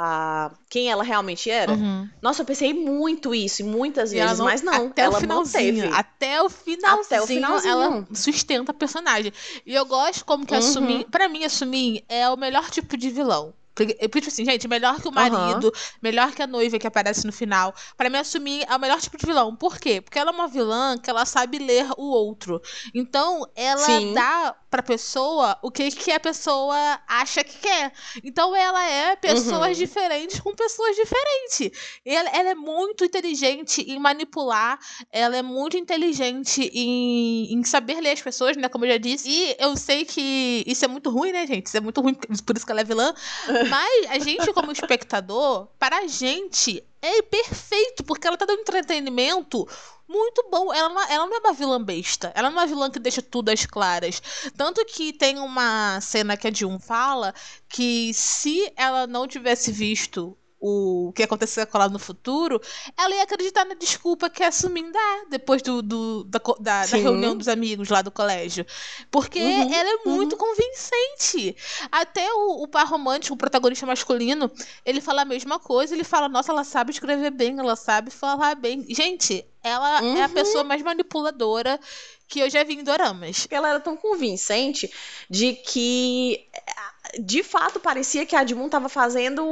a- 0.45 0.51
quem 0.69 0.89
ela 0.91 1.03
realmente 1.03 1.49
era. 1.49 1.73
Uhum. 1.73 2.09
Nossa, 2.21 2.41
eu 2.41 2.45
pensei 2.45 2.73
muito 2.73 3.33
isso, 3.33 3.61
e 3.61 3.65
muitas 3.65 4.11
E 4.11 4.15
vezes, 4.15 4.37
não- 4.39 4.45
mas 4.45 4.61
não, 4.61 4.87
até 4.87 5.03
ela 5.03 5.17
o 5.17 5.21
finalzinho, 5.21 5.75
manteve. 5.85 5.95
até 5.95 6.41
o 6.41 6.49
finalzinho, 6.49 7.03
Até 7.05 7.21
o 7.21 7.27
finalzinho. 7.27 7.71
ela 7.71 8.07
sustenta 8.13 8.71
a 8.71 8.75
personagem. 8.75 9.31
E 9.65 9.73
eu 9.73 9.85
gosto 9.85 10.25
como 10.25 10.45
que 10.45 10.53
a 10.53 10.57
Uhum. 10.57 10.61
Sumin, 10.73 11.03
pra 11.09 11.27
mim 11.27 11.43
a 11.43 11.49
Sumin 11.49 12.02
é 12.07 12.29
o 12.29 12.37
melhor 12.37 12.69
tipo 12.69 12.97
de 12.97 13.09
vilão. 13.09 13.53
Porque, 13.75 13.93
porque, 13.95 14.21
tipo 14.21 14.27
assim, 14.27 14.45
gente, 14.45 14.67
melhor 14.67 15.01
que 15.01 15.07
o 15.07 15.11
marido, 15.11 15.71
melhor 16.01 16.31
que 16.31 16.41
a 16.41 16.47
noiva 16.47 16.77
que 16.77 16.87
aparece 16.87 17.25
no 17.25 17.33
final. 17.33 17.73
Pra 17.97 18.09
mim, 18.09 18.17
a 18.17 18.23
Sumin 18.23 18.61
é 18.67 18.75
o 18.75 18.79
melhor 18.79 18.99
tipo 19.01 19.17
de 19.17 19.25
vilão. 19.25 19.55
Por 19.55 19.79
quê? 19.79 19.99
Porque 20.01 20.19
ela 20.19 20.31
é 20.31 20.33
uma 20.33 20.47
vilã 20.47 20.97
que 20.97 21.09
ela 21.09 21.25
sabe 21.25 21.57
ler 21.59 21.87
o 21.97 22.03
outro. 22.05 22.61
Então, 22.93 23.47
ela 23.55 23.79
Sim. 23.85 24.13
dá 24.13 24.55
pra 24.69 24.81
pessoa 24.81 25.57
o 25.61 25.69
que, 25.71 25.89
que 25.91 26.11
a 26.11 26.19
pessoa 26.19 26.99
acha 27.07 27.43
que 27.43 27.57
quer. 27.59 27.93
Então, 28.23 28.55
ela 28.55 28.83
é 28.89 29.15
pessoas 29.15 29.77
Uhum. 29.77 29.83
diferentes 29.83 30.39
com 30.39 30.53
pessoas 30.55 30.95
diferentes. 30.95 31.71
Ela, 32.05 32.29
ela 32.29 32.49
é 32.49 32.55
muito 32.55 33.03
inteligente 33.05 33.81
em 33.81 33.99
manipular, 33.99 34.79
ela 35.11 35.35
é 35.37 35.41
muito 35.41 35.77
inteligente 35.77 36.69
em, 36.73 37.53
em 37.53 37.63
saber 37.63 37.99
ler 38.01 38.11
as 38.11 38.21
pessoas, 38.21 38.57
né? 38.57 38.67
Como 38.69 38.85
eu 38.85 38.91
já 38.91 38.97
disse. 38.97 39.29
E 39.29 39.55
eu 39.59 39.75
sei 39.75 40.05
que 40.05 40.63
isso 40.67 40.83
é 40.85 40.87
muito 40.87 41.09
ruim, 41.09 41.31
né, 41.31 41.45
gente? 41.47 41.67
Isso 41.67 41.77
é 41.77 41.81
muito 41.81 42.01
ruim, 42.01 42.13
por 42.13 42.55
isso 42.57 42.65
que 42.65 42.71
ela 42.71 42.81
é 42.81 42.83
vilã. 42.83 43.13
Mas 43.69 44.11
a 44.11 44.19
gente, 44.19 44.53
como 44.53 44.71
espectador, 44.71 45.67
para 45.79 45.99
a 45.99 46.07
gente 46.07 46.83
é 47.01 47.21
perfeito, 47.21 48.03
porque 48.03 48.27
ela 48.27 48.37
tá 48.37 48.45
dando 48.45 48.61
entretenimento 48.61 49.67
muito 50.07 50.47
bom. 50.49 50.73
Ela 50.73 50.89
não, 50.89 51.01
ela 51.09 51.25
não 51.27 51.35
é 51.35 51.39
uma 51.39 51.53
vilã 51.53 51.83
besta. 51.83 52.31
Ela 52.35 52.49
não 52.49 52.59
é 52.59 52.61
uma 52.61 52.67
vilã 52.67 52.89
que 52.89 52.99
deixa 52.99 53.21
tudo 53.21 53.49
às 53.49 53.65
claras. 53.65 54.21
Tanto 54.55 54.85
que 54.85 55.11
tem 55.11 55.39
uma 55.39 55.99
cena 56.01 56.37
que 56.37 56.47
a 56.47 56.53
Jun 56.53 56.79
fala 56.79 57.33
que 57.67 58.13
se 58.13 58.71
ela 58.75 59.07
não 59.07 59.27
tivesse 59.27 59.71
visto 59.71 60.37
o 60.65 61.11
que 61.13 61.23
aconteceu 61.23 61.67
com 61.67 61.77
ela 61.77 61.89
no 61.89 61.99
futuro, 61.99 62.61
ela 62.97 63.13
ia 63.15 63.23
acreditar 63.23 63.65
na 63.65 63.73
desculpa 63.75 64.29
que 64.29 64.41
a 64.43 64.51
Sumin 64.51 64.91
dá 64.91 65.25
depois 65.29 65.61
do, 65.61 65.81
do- 65.81 66.23
da, 66.23 66.39
da- 66.59 66.85
da 66.85 66.97
reunião 66.97 67.35
dos 67.35 67.49
amigos 67.49 67.89
lá 67.89 68.01
do 68.01 68.09
colégio. 68.09 68.65
Porque 69.11 69.39
Uhum, 69.39 69.73
ela 69.73 69.89
é 69.89 70.09
muito 70.09 70.37
convincente. 70.37 71.55
Até 71.91 72.31
o, 72.33 72.63
o 72.63 72.67
par 72.67 72.87
romântico, 72.87 73.33
o 73.33 73.37
protagonista 73.37 73.85
masculino, 73.85 74.49
ele 74.85 75.01
fala 75.01 75.23
a 75.23 75.25
mesma 75.25 75.59
coisa. 75.59 75.93
Ele 75.93 76.03
fala, 76.03 76.29
nossa, 76.29 76.51
ela 76.51 76.63
sabe 76.63 76.91
escrever 76.91 77.31
bem, 77.31 77.59
ela 77.59 77.75
sabe 77.75 78.09
falar 78.09 78.55
bem. 78.55 78.85
Gente, 78.89 79.45
ela 79.61 79.97
é 80.13 80.21
a 80.23 80.27
Uhum. 80.27 80.29
pessoa 80.29 80.63
mais 80.63 80.81
manipuladora 80.81 81.79
que 82.27 82.39
eu 82.39 82.49
já 82.49 82.63
vi 82.63 82.75
em 82.75 82.83
doramas. 82.83 83.47
Ela 83.51 83.69
era 83.69 83.79
tão 83.79 83.95
convincente 83.95 84.91
de 85.29 85.53
que, 85.53 86.47
de 87.19 87.43
fato, 87.43 87.79
parecia 87.79 88.25
que 88.25 88.35
a 88.35 88.41
Edmund 88.41 88.69
tava 88.71 88.89
fazendo, 88.89 89.43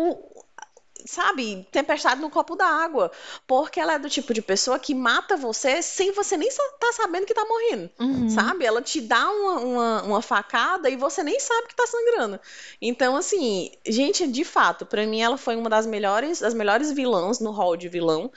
sabe, 1.05 1.67
tempestade 1.71 2.21
no 2.21 2.29
copo 2.29 2.55
d'água. 2.55 3.11
Porque 3.47 3.79
ela 3.79 3.93
é 3.93 3.99
do 3.99 4.09
tipo 4.09 4.33
de 4.33 4.41
pessoa 4.41 4.79
que 4.79 4.93
mata 4.93 5.35
você 5.35 5.81
sem 5.81 6.11
você 6.11 6.37
nem 6.37 6.49
tá 6.79 6.91
sabendo 6.93 7.25
que 7.25 7.33
tá 7.33 7.45
morrendo. 7.45 7.89
Uhum. 7.99 8.29
Sabe? 8.29 8.65
Ela 8.65 8.81
te 8.81 9.01
dá 9.01 9.29
uma, 9.29 9.59
uma, 9.59 10.03
uma 10.03 10.21
facada 10.21 10.89
e 10.89 10.95
você 10.95 11.23
nem 11.23 11.39
sabe 11.39 11.67
que 11.67 11.75
tá 11.75 11.85
sangrando. 11.87 12.39
Então, 12.81 13.15
assim, 13.15 13.71
gente, 13.85 14.27
de 14.27 14.43
fato, 14.43 14.85
pra 14.85 15.05
mim 15.05 15.21
ela 15.21 15.37
foi 15.37 15.55
uma 15.55 15.69
das 15.69 15.85
melhores, 15.85 16.39
das 16.39 16.53
melhores 16.53 16.91
vilãs 16.91 17.39
no 17.39 17.51
hall 17.51 17.75
de 17.75 17.87
vilão. 17.87 18.31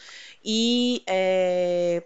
E 0.44 1.02
é, 1.06 2.02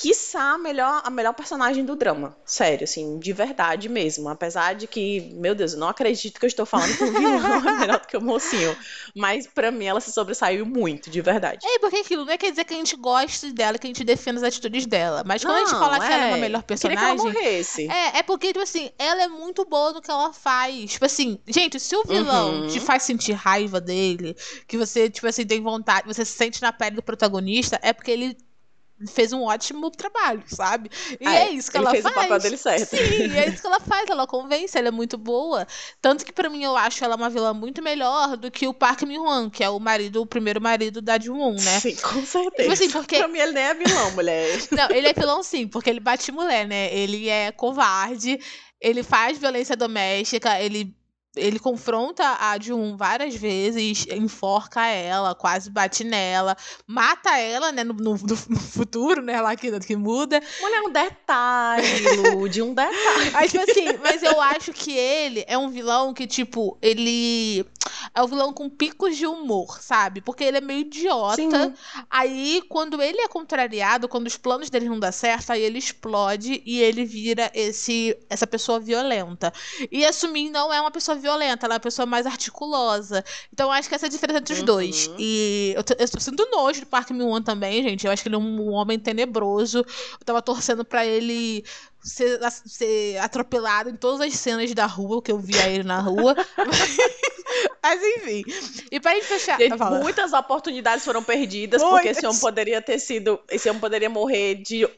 quiçá, 0.00 0.52
a 0.52 0.58
melhor, 0.58 1.02
a 1.04 1.10
melhor 1.10 1.34
personagem 1.34 1.84
do 1.84 1.94
drama. 1.94 2.34
Sério, 2.44 2.84
assim, 2.84 3.18
de 3.18 3.32
verdade 3.34 3.86
mesmo. 3.88 4.28
Apesar 4.30 4.74
de 4.74 4.86
que, 4.86 5.20
meu 5.34 5.54
Deus, 5.54 5.74
eu 5.74 5.78
não 5.78 5.88
acredito 5.88 6.38
que 6.40 6.46
eu 6.46 6.48
estou 6.48 6.64
falando 6.64 6.96
que 6.96 7.04
o 7.04 7.12
vilão 7.12 7.68
é 7.68 7.78
melhor 7.78 8.00
do 8.00 8.06
que 8.06 8.16
o 8.16 8.20
mocinho. 8.22 8.74
Mas 9.14 9.46
pra 9.46 9.70
mim 9.70 9.84
ela 9.84 10.00
se 10.00 10.10
sobressaiu 10.10 10.64
muito, 10.64 11.10
de 11.10 11.20
verdade. 11.20 11.58
É, 11.64 11.78
porque 11.78 11.98
aquilo 11.98 12.24
não 12.24 12.32
é 12.32 12.38
quer 12.38 12.50
dizer 12.50 12.64
que 12.64 12.72
a 12.72 12.76
gente 12.78 12.96
goste 12.96 13.52
dela, 13.52 13.76
que 13.78 13.86
a 13.86 13.90
gente 13.90 14.02
defenda 14.02 14.38
as 14.38 14.44
atitudes 14.44 14.86
dela. 14.86 15.22
Mas 15.26 15.44
quando 15.44 15.56
a 15.56 15.58
gente 15.60 15.70
fala 15.72 15.98
que 16.00 16.06
ela 16.06 16.24
é 16.24 16.28
uma 16.28 16.36
melhor 16.38 16.62
Queria 16.62 16.62
que 16.62 16.66
personagem. 16.66 17.04
ela 17.04 17.14
morresse. 17.22 17.88
É, 17.90 18.18
é 18.18 18.22
porque, 18.22 18.48
tipo 18.48 18.62
assim, 18.62 18.90
ela 18.98 19.22
é 19.22 19.28
muito 19.28 19.66
boa 19.66 19.92
no 19.92 20.00
que 20.00 20.10
ela 20.10 20.32
faz. 20.32 20.92
Tipo 20.92 21.04
assim, 21.04 21.38
gente, 21.46 21.78
se 21.78 21.94
o 21.94 22.04
vilão 22.04 22.60
Uhum. 22.62 22.66
te 22.68 22.80
faz 22.80 23.02
sentir 23.02 23.32
raiva 23.32 23.80
dele, 23.80 24.34
que 24.66 24.78
você, 24.78 25.10
tipo 25.10 25.26
assim, 25.26 25.44
tem 25.46 25.60
vontade, 25.60 26.06
você 26.06 26.24
se 26.24 26.32
sente 26.32 26.62
na 26.62 26.72
pele 26.72 26.96
do 26.96 27.02
protagonista, 27.02 27.78
é 27.82 27.92
porque 27.92 28.10
ele 28.10 28.36
fez 29.08 29.32
um 29.32 29.42
ótimo 29.42 29.90
trabalho, 29.90 30.42
sabe? 30.46 30.90
E 31.20 31.26
Ah, 31.26 31.34
é 31.36 31.50
isso 31.50 31.70
que 31.70 31.76
Ele 31.78 31.84
ela 31.84 31.90
fez 31.92 32.04
o 32.04 32.08
faz. 32.10 32.16
papel 32.28 32.38
dele 32.38 32.56
certo. 32.56 32.96
Sim, 32.96 33.36
é 33.36 33.48
isso 33.48 33.60
que 33.60 33.66
ela 33.66 33.80
faz, 33.80 34.08
ela 34.10 34.26
convence, 34.26 34.76
ela 34.76 34.88
é 34.88 34.90
muito 34.90 35.16
boa. 35.16 35.66
Tanto 36.00 36.24
que 36.24 36.32
pra 36.32 36.48
mim 36.50 36.62
eu 36.62 36.76
acho 36.76 37.04
ela 37.04 37.16
uma 37.16 37.30
vilã 37.30 37.54
muito 37.54 37.82
melhor 37.82 38.36
do 38.36 38.50
que 38.50 38.66
o 38.68 38.74
Park 38.74 39.02
Min-hwan, 39.02 39.48
que 39.50 39.64
é 39.64 39.70
o 39.70 39.78
marido, 39.78 40.20
o 40.22 40.26
primeiro 40.26 40.60
marido 40.60 41.00
da 41.00 41.18
Jung-un, 41.18 41.54
né? 41.54 41.80
Sim, 41.80 41.96
com 41.96 42.24
certeza. 42.24 42.56
Tipo 42.62 42.72
assim, 42.72 42.90
porque 42.90 43.18
Pra 43.18 43.28
mim 43.28 43.38
ele 43.38 43.52
nem 43.52 43.64
é 43.64 43.74
vilão, 43.74 44.10
mulher. 44.12 44.58
não, 44.70 44.90
ele 44.90 45.08
é 45.08 45.12
vilão 45.12 45.42
sim, 45.42 45.66
porque 45.66 45.88
ele 45.90 46.00
bate 46.00 46.30
mulher, 46.32 46.66
né? 46.66 46.94
Ele 46.94 47.28
é 47.28 47.50
covarde, 47.52 48.38
ele 48.80 49.02
faz 49.02 49.38
violência 49.38 49.76
doméstica, 49.76 50.60
ele, 50.60 50.94
ele 51.36 51.58
confronta 51.58 52.24
a 52.40 52.58
Jun 52.60 52.96
várias 52.96 53.34
vezes, 53.36 54.06
enforca 54.10 54.84
ela, 54.86 55.34
quase 55.34 55.70
bate 55.70 56.02
nela, 56.02 56.56
mata 56.86 57.36
ela, 57.38 57.70
né? 57.70 57.84
No, 57.84 57.94
no- 57.94 58.18
no 58.18 58.36
futuro, 58.58 59.22
né? 59.22 59.40
Lá 59.40 59.54
que, 59.54 59.78
que 59.80 59.94
muda. 59.96 60.40
Mulher, 60.60 60.82
um 60.82 60.90
detalhe, 60.90 61.82
Lud, 62.34 62.62
um 62.62 62.74
detalhe. 62.74 63.30
Mas, 63.32 63.50
tipo 63.52 63.70
assim, 63.70 63.84
mas 64.02 64.22
eu 64.22 64.40
acho 64.40 64.72
que 64.72 64.92
ele 64.96 65.44
é 65.46 65.56
um 65.56 65.68
vilão 65.70 66.12
que, 66.12 66.26
tipo, 66.26 66.76
ele 66.82 67.64
é 68.14 68.22
um 68.22 68.26
vilão 68.26 68.52
com 68.52 68.68
picos 68.68 69.16
de 69.16 69.26
humor, 69.26 69.80
sabe? 69.80 70.20
Porque 70.20 70.42
ele 70.42 70.58
é 70.58 70.60
meio 70.60 70.80
idiota. 70.80 71.36
Sim. 71.36 71.74
Aí, 72.10 72.62
quando 72.68 73.00
ele 73.00 73.20
é 73.20 73.28
contrariado, 73.28 74.08
quando 74.08 74.26
os 74.26 74.36
planos 74.36 74.68
dele 74.68 74.88
não 74.88 74.98
dão 74.98 75.12
certo, 75.12 75.50
aí 75.52 75.62
ele 75.62 75.78
explode 75.78 76.60
e 76.66 76.80
ele 76.80 77.04
vira 77.04 77.50
esse 77.54 78.16
essa 78.28 78.46
pessoa 78.46 78.80
violenta. 78.80 79.52
E 79.90 80.04
a 80.04 80.12
Sumin 80.12 80.50
não 80.50 80.72
é 80.72 80.80
uma 80.80 80.90
pessoa 80.90 81.19
violenta, 81.20 81.66
ela 81.66 81.74
é 81.74 81.76
uma 81.76 81.80
pessoa 81.80 82.04
mais 82.06 82.26
articulosa. 82.26 83.24
Então, 83.52 83.68
eu 83.68 83.72
acho 83.72 83.88
que 83.88 83.94
essa 83.94 84.06
é 84.06 84.08
a 84.08 84.10
diferença 84.10 84.38
entre 84.40 84.54
os 84.54 84.58
Uhum. 84.60 84.64
dois. 84.66 85.10
E 85.18 85.72
eu, 85.76 85.84
tô- 85.84 85.94
eu 85.98 86.08
tô 86.08 86.18
sinto 86.18 86.48
nojo 86.50 86.80
do 86.80 86.86
Park 86.86 87.10
Min-won 87.10 87.42
também, 87.42 87.82
gente. 87.82 88.06
Eu 88.06 88.12
acho 88.12 88.22
que 88.22 88.28
ele 88.28 88.34
é 88.36 88.38
um 88.38 88.70
homem 88.72 88.98
tenebroso. 88.98 89.78
Eu 89.78 90.24
tava 90.24 90.42
torcendo 90.42 90.84
pra 90.84 91.06
ele 91.06 91.64
ser, 92.02 92.40
ser 92.66 93.18
atropelado 93.18 93.90
em 93.90 93.96
todas 93.96 94.20
as 94.20 94.34
cenas 94.34 94.72
da 94.74 94.86
rua, 94.86 95.22
que 95.22 95.30
eu 95.30 95.38
via 95.38 95.68
ele 95.68 95.84
na 95.84 96.00
rua. 96.00 96.34
Mas 97.82 98.00
enfim. 98.02 98.44
E 98.90 99.00
pra 99.00 99.12
gente 99.14 99.26
fechar. 99.26 99.58
Gente, 99.58 99.76
muitas 100.02 100.32
oportunidades 100.32 101.04
foram 101.04 101.22
perdidas, 101.22 101.82
porque 101.82 102.08
esse 102.08 102.20
Muitas. 102.22 102.30
homem 102.30 102.40
poderia 102.40 102.80
ter 102.82 102.98
sido. 102.98 103.40
Esse 103.50 103.68
homem 103.68 103.80
poderia 103.80 104.08
morrer 104.10 104.56
de 104.56 104.88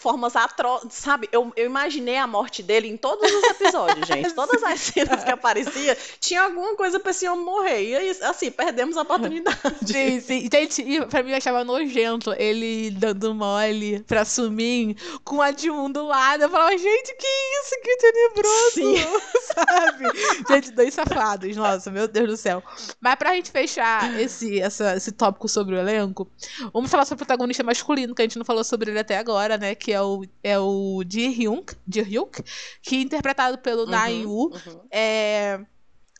formas 0.00 0.34
atrozes. 0.36 0.92
Sabe? 0.94 1.28
Eu, 1.32 1.52
eu 1.56 1.66
imaginei 1.66 2.16
a 2.16 2.26
morte 2.26 2.62
dele 2.62 2.88
em 2.88 2.96
todos 2.96 3.30
os 3.30 3.42
episódios, 3.44 4.06
gente. 4.06 4.32
Todas 4.42 4.62
as 4.62 4.80
cenas 4.80 5.22
que 5.24 5.30
aparecia, 5.30 5.96
tinha 6.20 6.42
alguma 6.42 6.74
coisa 6.74 6.98
pra 6.98 7.10
esse 7.10 7.28
homem 7.28 7.44
morrer. 7.44 7.82
E 7.90 7.96
aí, 7.96 8.10
assim, 8.22 8.50
perdemos 8.50 8.96
a 8.96 9.02
oportunidade. 9.02 9.58
Sim, 9.86 10.20
sim. 10.20 10.48
Gente, 10.52 10.82
e 10.82 11.04
pra 11.06 11.22
mim 11.22 11.30
eu 11.30 11.36
achava 11.36 11.64
nojento 11.64 12.32
ele 12.32 12.90
dando 12.92 13.34
mole 13.34 14.00
pra 14.04 14.24
Sumin 14.24 14.96
com 15.24 15.40
a 15.42 15.52
Jun 15.52 15.90
do 15.90 16.04
lado. 16.06 16.42
Eu 16.44 16.48
falava, 16.50 16.76
gente, 16.76 17.14
que 17.16 17.26
isso? 17.26 17.80
Que 17.82 17.96
tenebroso! 17.96 18.72
Sim. 18.72 18.96
Sabe? 19.54 20.04
Gente, 20.48 20.70
dois 20.72 20.94
safados. 20.94 21.54
Nossa, 21.56 21.90
meu 21.90 22.08
Deus 22.08 22.28
do 22.28 22.36
céu. 22.36 22.62
Mas 23.00 23.14
pra 23.16 23.34
gente 23.34 23.50
fechar 23.50 24.18
esse, 24.20 24.60
essa- 24.60 24.96
esse 24.96 25.12
tópico 25.12 25.48
sobre 25.48 25.74
o 25.74 25.78
elenco, 25.78 26.28
vamos 26.72 26.90
falar 26.90 27.04
sobre 27.04 27.22
o 27.22 27.26
protagonista 27.26 27.62
masculino, 27.62 28.14
que 28.14 28.22
a 28.22 28.24
gente 28.24 28.38
não 28.38 28.44
falou 28.44 28.64
sobre 28.64 28.90
ele 28.90 28.98
até 28.98 29.18
agora, 29.18 29.51
né? 29.58 29.74
Que 29.74 29.92
é 29.92 30.00
o, 30.02 30.24
é 30.42 30.58
o 30.58 31.02
Ji 31.08 31.28
Hyuk, 31.28 31.74
Ji 31.92 32.00
Hyuk, 32.02 32.42
que 32.82 32.96
é 32.96 33.00
interpretado 33.00 33.58
pelo 33.58 33.84
Uhum, 33.86 34.06
Yu. 34.22 34.30
uhum. 34.30 34.80
É... 34.90 35.60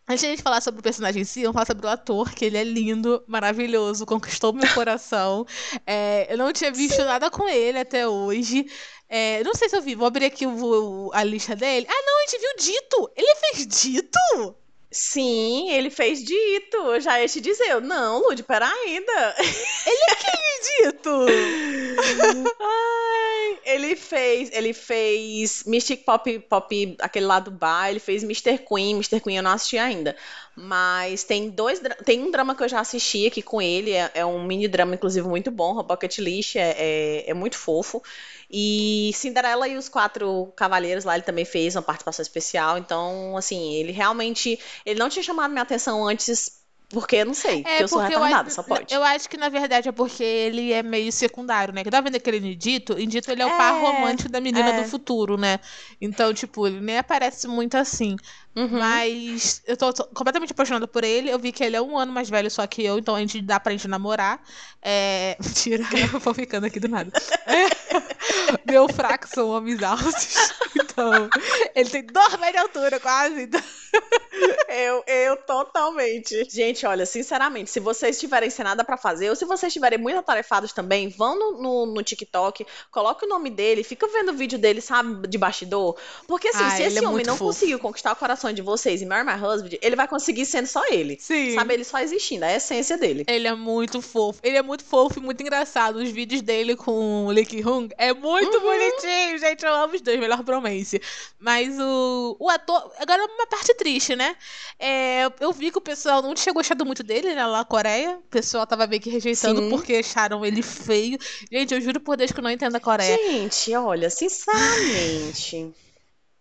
Antes 0.08 0.20
de 0.22 0.26
a 0.26 0.30
gente 0.30 0.42
falar 0.42 0.60
sobre 0.60 0.80
o 0.80 0.82
personagem 0.82 1.22
em 1.22 1.24
si, 1.24 1.42
vamos 1.42 1.54
falar 1.54 1.66
sobre 1.66 1.86
o 1.86 1.88
ator, 1.88 2.32
que 2.34 2.44
ele 2.44 2.58
é 2.58 2.64
lindo, 2.64 3.22
maravilhoso, 3.28 4.04
conquistou 4.04 4.52
meu 4.52 4.66
coração. 4.74 5.46
É, 5.86 6.26
eu 6.32 6.36
não 6.36 6.52
tinha 6.52 6.72
visto 6.72 7.02
nada 7.04 7.30
com 7.30 7.48
ele 7.48 7.78
até 7.78 8.06
hoje. 8.08 8.66
É, 9.08 9.44
não 9.44 9.54
sei 9.54 9.68
se 9.68 9.76
eu 9.76 9.80
vi, 9.82 9.94
vou 9.94 10.06
abrir 10.08 10.24
aqui 10.24 10.44
o- 10.44 11.06
o- 11.06 11.10
a 11.14 11.22
lista 11.22 11.54
dele. 11.54 11.86
Ah, 11.88 12.02
não, 12.04 12.18
a 12.18 12.26
gente 12.28 12.40
viu 12.40 12.50
Dito! 12.58 13.10
Ele 13.16 13.34
fez 13.36 13.66
Dito? 13.66 14.56
Sim, 14.92 15.70
ele 15.70 15.90
fez 15.90 16.22
dito. 16.22 16.76
Eu 16.76 17.00
já 17.00 17.20
ia 17.20 17.26
te 17.28 17.40
dizer. 17.40 17.70
Eu, 17.70 17.80
não, 17.80 18.20
Lud, 18.22 18.42
pera 18.42 18.68
ainda. 18.68 19.34
Dito! 20.62 21.26
Ai, 22.60 23.58
ele 23.64 23.96
fez, 23.96 24.50
ele 24.52 24.72
fez 24.72 25.64
Mystic 25.64 26.04
Pop, 26.04 26.38
Pop, 26.40 26.96
aquele 27.00 27.26
lá 27.26 27.40
do 27.40 27.50
bar, 27.50 27.90
ele 27.90 27.98
fez 27.98 28.22
Mr. 28.22 28.58
Queen, 28.58 28.94
Mr. 28.94 29.20
Queen 29.20 29.36
eu 29.36 29.42
não 29.42 29.50
assisti 29.50 29.78
ainda. 29.78 30.16
Mas 30.54 31.24
tem 31.24 31.50
dois, 31.50 31.80
tem 32.04 32.22
um 32.22 32.30
drama 32.30 32.54
que 32.54 32.62
eu 32.62 32.68
já 32.68 32.80
assisti 32.80 33.26
aqui 33.26 33.42
com 33.42 33.60
ele, 33.60 33.92
é, 33.92 34.10
é 34.14 34.26
um 34.26 34.44
mini 34.44 34.68
drama, 34.68 34.94
inclusive, 34.94 35.26
muito 35.26 35.50
bom, 35.50 35.78
o 35.78 35.82
Bucket 35.82 36.18
List, 36.18 36.56
é, 36.56 36.74
é, 36.78 37.30
é 37.30 37.34
muito 37.34 37.58
fofo. 37.58 38.02
E 38.52 39.10
Cinderela 39.14 39.66
e 39.66 39.76
os 39.76 39.88
Quatro 39.88 40.52
Cavaleiros 40.56 41.04
lá, 41.04 41.14
ele 41.14 41.24
também 41.24 41.44
fez 41.44 41.74
uma 41.74 41.82
participação 41.82 42.22
especial, 42.22 42.76
então, 42.78 43.36
assim, 43.36 43.74
ele 43.74 43.92
realmente, 43.92 44.58
ele 44.84 44.98
não 45.00 45.08
tinha 45.08 45.22
chamado 45.22 45.50
minha 45.50 45.62
atenção 45.62 46.06
antes, 46.06 46.60
porque, 46.90 47.16
eu 47.16 47.24
não 47.26 47.32
sei, 47.34 47.62
porque 47.64 47.82
eu 47.82 47.88
sou 47.88 47.98
retardada, 48.00 48.50
só 48.50 48.62
pode. 48.62 48.92
eu 48.92 49.02
acho 49.02 49.26
que 49.26 49.38
na 49.38 49.48
verdade 49.48 49.88
é 49.88 49.92
porque 49.92 50.22
ele 50.22 50.72
é 50.74 50.82
meio 50.82 51.10
secundário, 51.10 51.72
né? 51.72 51.82
Que 51.82 51.88
dá 51.88 52.02
vendo 52.02 52.16
aquele 52.16 52.36
em 52.36 52.54
Dito, 52.56 52.98
em 52.98 53.08
Dito 53.08 53.30
ele 53.30 53.40
é 53.40 53.46
o 53.46 53.56
par 53.56 53.72
É, 53.74 53.80
romântico 53.80 54.30
da 54.30 54.40
menina 54.42 54.68
é. 54.70 54.82
do 54.82 54.84
futuro, 54.84 55.38
né? 55.38 55.58
Então, 55.98 56.34
tipo, 56.34 56.66
ele 56.66 56.80
nem 56.80 56.98
aparece 56.98 57.48
muito 57.48 57.76
assim. 57.78 58.14
Uhum. 58.54 58.78
Mas 58.78 59.62
eu 59.66 59.76
tô, 59.76 59.92
tô 59.92 60.04
completamente 60.06 60.52
apaixonada 60.52 60.86
por 60.86 61.04
ele. 61.04 61.30
Eu 61.30 61.38
vi 61.38 61.52
que 61.52 61.64
ele 61.64 61.76
é 61.76 61.80
um 61.80 61.96
ano 61.98 62.12
mais 62.12 62.28
velho 62.28 62.50
só 62.50 62.66
que 62.66 62.84
eu, 62.84 62.98
então 62.98 63.14
a 63.14 63.20
gente 63.20 63.40
dá 63.40 63.58
pra 63.58 63.72
gente 63.72 63.88
namorar. 63.88 64.42
É... 64.82 65.36
Mentira, 65.42 65.84
eu 66.12 66.20
vou 66.20 66.34
ficando 66.34 66.66
aqui 66.66 66.78
do 66.78 66.88
nada. 66.88 67.10
É. 67.46 68.70
Meu 68.70 68.88
fraco 68.88 69.26
são 69.28 69.50
homens 69.50 69.82
altos. 69.82 70.36
Então, 70.74 71.10
ele 71.74 71.88
tem 71.88 72.04
dois 72.04 72.32
metros 72.32 72.52
de 72.52 72.58
altura, 72.58 73.00
quase. 73.00 73.42
Então... 73.42 73.60
Eu, 74.68 75.02
eu 75.06 75.36
totalmente. 75.36 76.46
Gente, 76.50 76.84
olha, 76.86 77.06
sinceramente, 77.06 77.70
se 77.70 77.80
vocês 77.80 78.18
tiverem 78.18 78.50
sem 78.50 78.64
nada 78.64 78.84
pra 78.84 78.96
fazer, 78.96 79.30
ou 79.30 79.36
se 79.36 79.44
vocês 79.44 79.70
estiverem 79.70 79.98
muito 79.98 80.18
atarefados 80.18 80.72
também, 80.72 81.08
vão 81.08 81.38
no, 81.38 81.62
no, 81.62 81.86
no 81.86 82.02
TikTok, 82.02 82.66
coloque 82.90 83.24
o 83.24 83.28
nome 83.28 83.50
dele, 83.50 83.82
fica 83.84 84.06
vendo 84.08 84.30
o 84.32 84.34
vídeo 84.34 84.58
dele, 84.58 84.80
sabe, 84.80 85.26
de 85.26 85.38
bastidor. 85.38 85.96
Porque 86.26 86.48
assim, 86.48 86.64
Ah, 86.64 86.70
se 86.70 86.82
esse 86.82 87.02
é 87.04 87.08
homem 87.08 87.24
não 87.24 87.36
fofo. 87.36 87.46
conseguiu 87.52 87.78
conquistar 87.78 88.12
o 88.12 88.16
coração 88.16 88.41
de 88.50 88.62
vocês 88.62 89.02
e 89.02 89.04
Marry 89.04 89.26
My 89.26 89.34
Husband, 89.34 89.76
ele 89.82 89.94
vai 89.94 90.08
conseguir 90.08 90.46
sendo 90.46 90.66
só 90.66 90.82
ele. 90.90 91.18
Sim. 91.20 91.54
Sabe, 91.54 91.74
ele 91.74 91.84
só 91.84 91.98
existindo, 91.98 92.46
a 92.46 92.54
essência 92.56 92.96
dele. 92.96 93.24
Ele 93.28 93.46
é 93.46 93.54
muito 93.54 94.00
fofo. 94.00 94.40
Ele 94.42 94.56
é 94.56 94.62
muito 94.62 94.82
fofo 94.84 95.18
e 95.18 95.22
muito 95.22 95.42
engraçado. 95.42 95.96
Os 95.96 96.08
vídeos 96.10 96.40
dele 96.40 96.74
com 96.74 97.26
o 97.26 97.30
Lee 97.30 97.44
Ki-hung 97.44 97.90
é 97.98 98.14
muito 98.14 98.56
Uhum. 98.56 98.62
bonitinho, 98.62 99.38
gente. 99.38 99.64
Eu 99.64 99.74
amo 99.74 99.94
os 99.94 100.00
dois, 100.00 100.18
melhor 100.18 100.42
bromance. 100.42 101.00
Mas 101.38 101.78
o, 101.78 102.36
o 102.40 102.48
ator. 102.48 102.90
Agora, 102.98 103.22
uma 103.26 103.46
parte 103.46 103.74
triste, 103.74 104.16
né? 104.16 104.34
É, 104.78 105.30
eu 105.40 105.52
vi 105.52 105.70
que 105.70 105.78
o 105.78 105.82
pessoal 105.82 106.22
não 106.22 106.34
tinha 106.34 106.52
gostado 106.54 106.86
muito 106.86 107.02
dele, 107.02 107.34
né? 107.34 107.44
Lá 107.46 107.58
na 107.58 107.64
Coreia. 107.64 108.16
O 108.16 108.30
pessoal 108.30 108.66
tava 108.66 108.86
meio 108.86 109.02
que 109.02 109.10
rejeitando 109.10 109.60
Sim. 109.60 109.68
porque 109.70 109.96
acharam 109.96 110.44
ele 110.46 110.62
feio. 110.62 111.18
Gente, 111.50 111.74
eu 111.74 111.80
juro 111.80 112.00
por 112.00 112.16
Deus 112.16 112.32
que 112.32 112.38
eu 112.38 112.42
não 112.44 112.50
entendo 112.50 112.74
a 112.76 112.80
Coreia. 112.80 113.16
Gente, 113.16 113.74
olha, 113.74 114.08
sinceramente. 114.10 115.72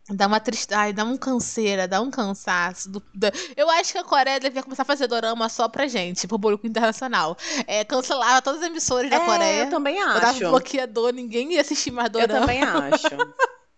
Dá 0.09 0.27
uma 0.27 0.39
tristeza, 0.39 0.79
ai, 0.81 0.91
dá 0.93 1.03
um 1.05 1.15
canseira, 1.15 1.87
dá 1.87 2.01
um 2.01 2.09
cansaço. 2.11 2.89
do- 2.89 3.03
da- 3.13 3.31
Eu 3.55 3.69
acho 3.69 3.91
que 3.93 3.97
a 3.99 4.03
Coreia 4.03 4.39
devia 4.39 4.63
começar 4.63 4.81
a 4.81 4.85
fazer 4.85 5.07
dorama 5.07 5.47
só 5.47 5.69
pra 5.69 5.87
gente, 5.87 6.27
pro 6.27 6.39
público 6.39 6.65
internacional. 6.67 7.37
É, 7.67 7.85
cancelava 7.85 8.41
todas 8.41 8.61
as 8.61 8.67
emissoras 8.67 9.09
da 9.09 9.17
É, 9.17 9.19
Coreia. 9.25 9.63
eu 9.65 9.69
também 9.69 9.97
Eu 9.99 10.07
dava 10.07 10.27
acho. 10.31 10.39
bloqueador, 10.39 11.13
ninguém 11.13 11.53
ia 11.53 11.61
assistir 11.61 11.91
mais 11.91 12.07
Eu 12.07 12.13
dorama. 12.27 12.39
também 12.41 12.61
acho. 12.63 13.07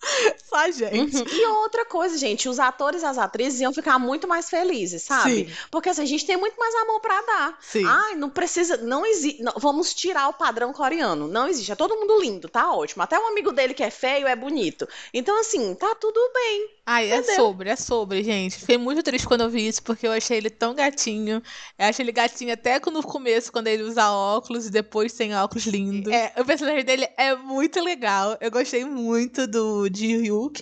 Só 0.45 0.69
gente. 0.71 1.17
Uhum. 1.17 1.25
E 1.27 1.45
outra 1.47 1.85
coisa, 1.85 2.17
gente, 2.17 2.47
os 2.49 2.59
atores 2.59 3.01
e 3.01 3.05
as 3.05 3.17
atrizes 3.17 3.61
iam 3.61 3.73
ficar 3.73 3.97
muito 3.99 4.27
mais 4.27 4.49
felizes, 4.49 5.03
sabe? 5.03 5.45
Sim. 5.45 5.53
Porque 5.71 5.89
assim, 5.89 6.01
a 6.01 6.05
gente 6.05 6.25
tem 6.25 6.37
muito 6.37 6.57
mais 6.57 6.73
amor 6.75 6.99
pra 6.99 7.21
dar. 7.21 7.57
Sim. 7.61 7.85
Ai, 7.85 8.15
não 8.15 8.29
precisa, 8.29 8.77
não 8.77 9.05
existe, 9.05 9.43
vamos 9.57 9.93
tirar 9.93 10.27
o 10.27 10.33
padrão 10.33 10.73
coreano. 10.73 11.27
Não 11.27 11.47
existe, 11.47 11.71
é 11.71 11.75
todo 11.75 11.95
mundo 11.95 12.19
lindo, 12.21 12.49
tá 12.49 12.71
ótimo. 12.71 13.03
Até 13.03 13.17
o 13.19 13.27
amigo 13.27 13.51
dele 13.51 13.73
que 13.73 13.83
é 13.83 13.89
feio 13.89 14.27
é 14.27 14.35
bonito. 14.35 14.87
Então 15.13 15.39
assim, 15.39 15.73
tá 15.75 15.95
tudo 15.95 16.19
bem. 16.33 16.69
Ai, 16.85 17.09
é 17.09 17.17
Entendeu? 17.17 17.35
sobre, 17.35 17.69
é 17.69 17.75
sobre, 17.77 18.23
gente. 18.23 18.59
Fiquei 18.59 18.77
muito 18.77 19.01
triste 19.01 19.25
quando 19.25 19.41
eu 19.41 19.49
vi 19.49 19.67
isso, 19.67 19.81
porque 19.83 20.05
eu 20.05 20.11
achei 20.11 20.37
ele 20.37 20.49
tão 20.49 20.75
gatinho. 20.75 21.41
Eu 21.79 21.85
achei 21.85 22.03
ele 22.03 22.11
gatinho 22.11 22.53
até 22.53 22.77
no 22.91 23.01
começo, 23.01 23.51
quando 23.51 23.67
ele 23.67 23.83
usa 23.83 24.11
óculos, 24.11 24.67
e 24.67 24.69
depois 24.69 25.13
sem 25.13 25.33
óculos 25.33 25.65
lindo. 25.65 26.11
É, 26.11 26.33
o 26.37 26.43
personagem 26.43 26.83
dele 26.83 27.07
é 27.17 27.33
muito 27.35 27.81
legal. 27.81 28.37
Eu 28.41 28.51
gostei 28.51 28.83
muito 28.83 29.47
do 29.47 29.87
de 29.89 30.07
Hyuk. 30.07 30.61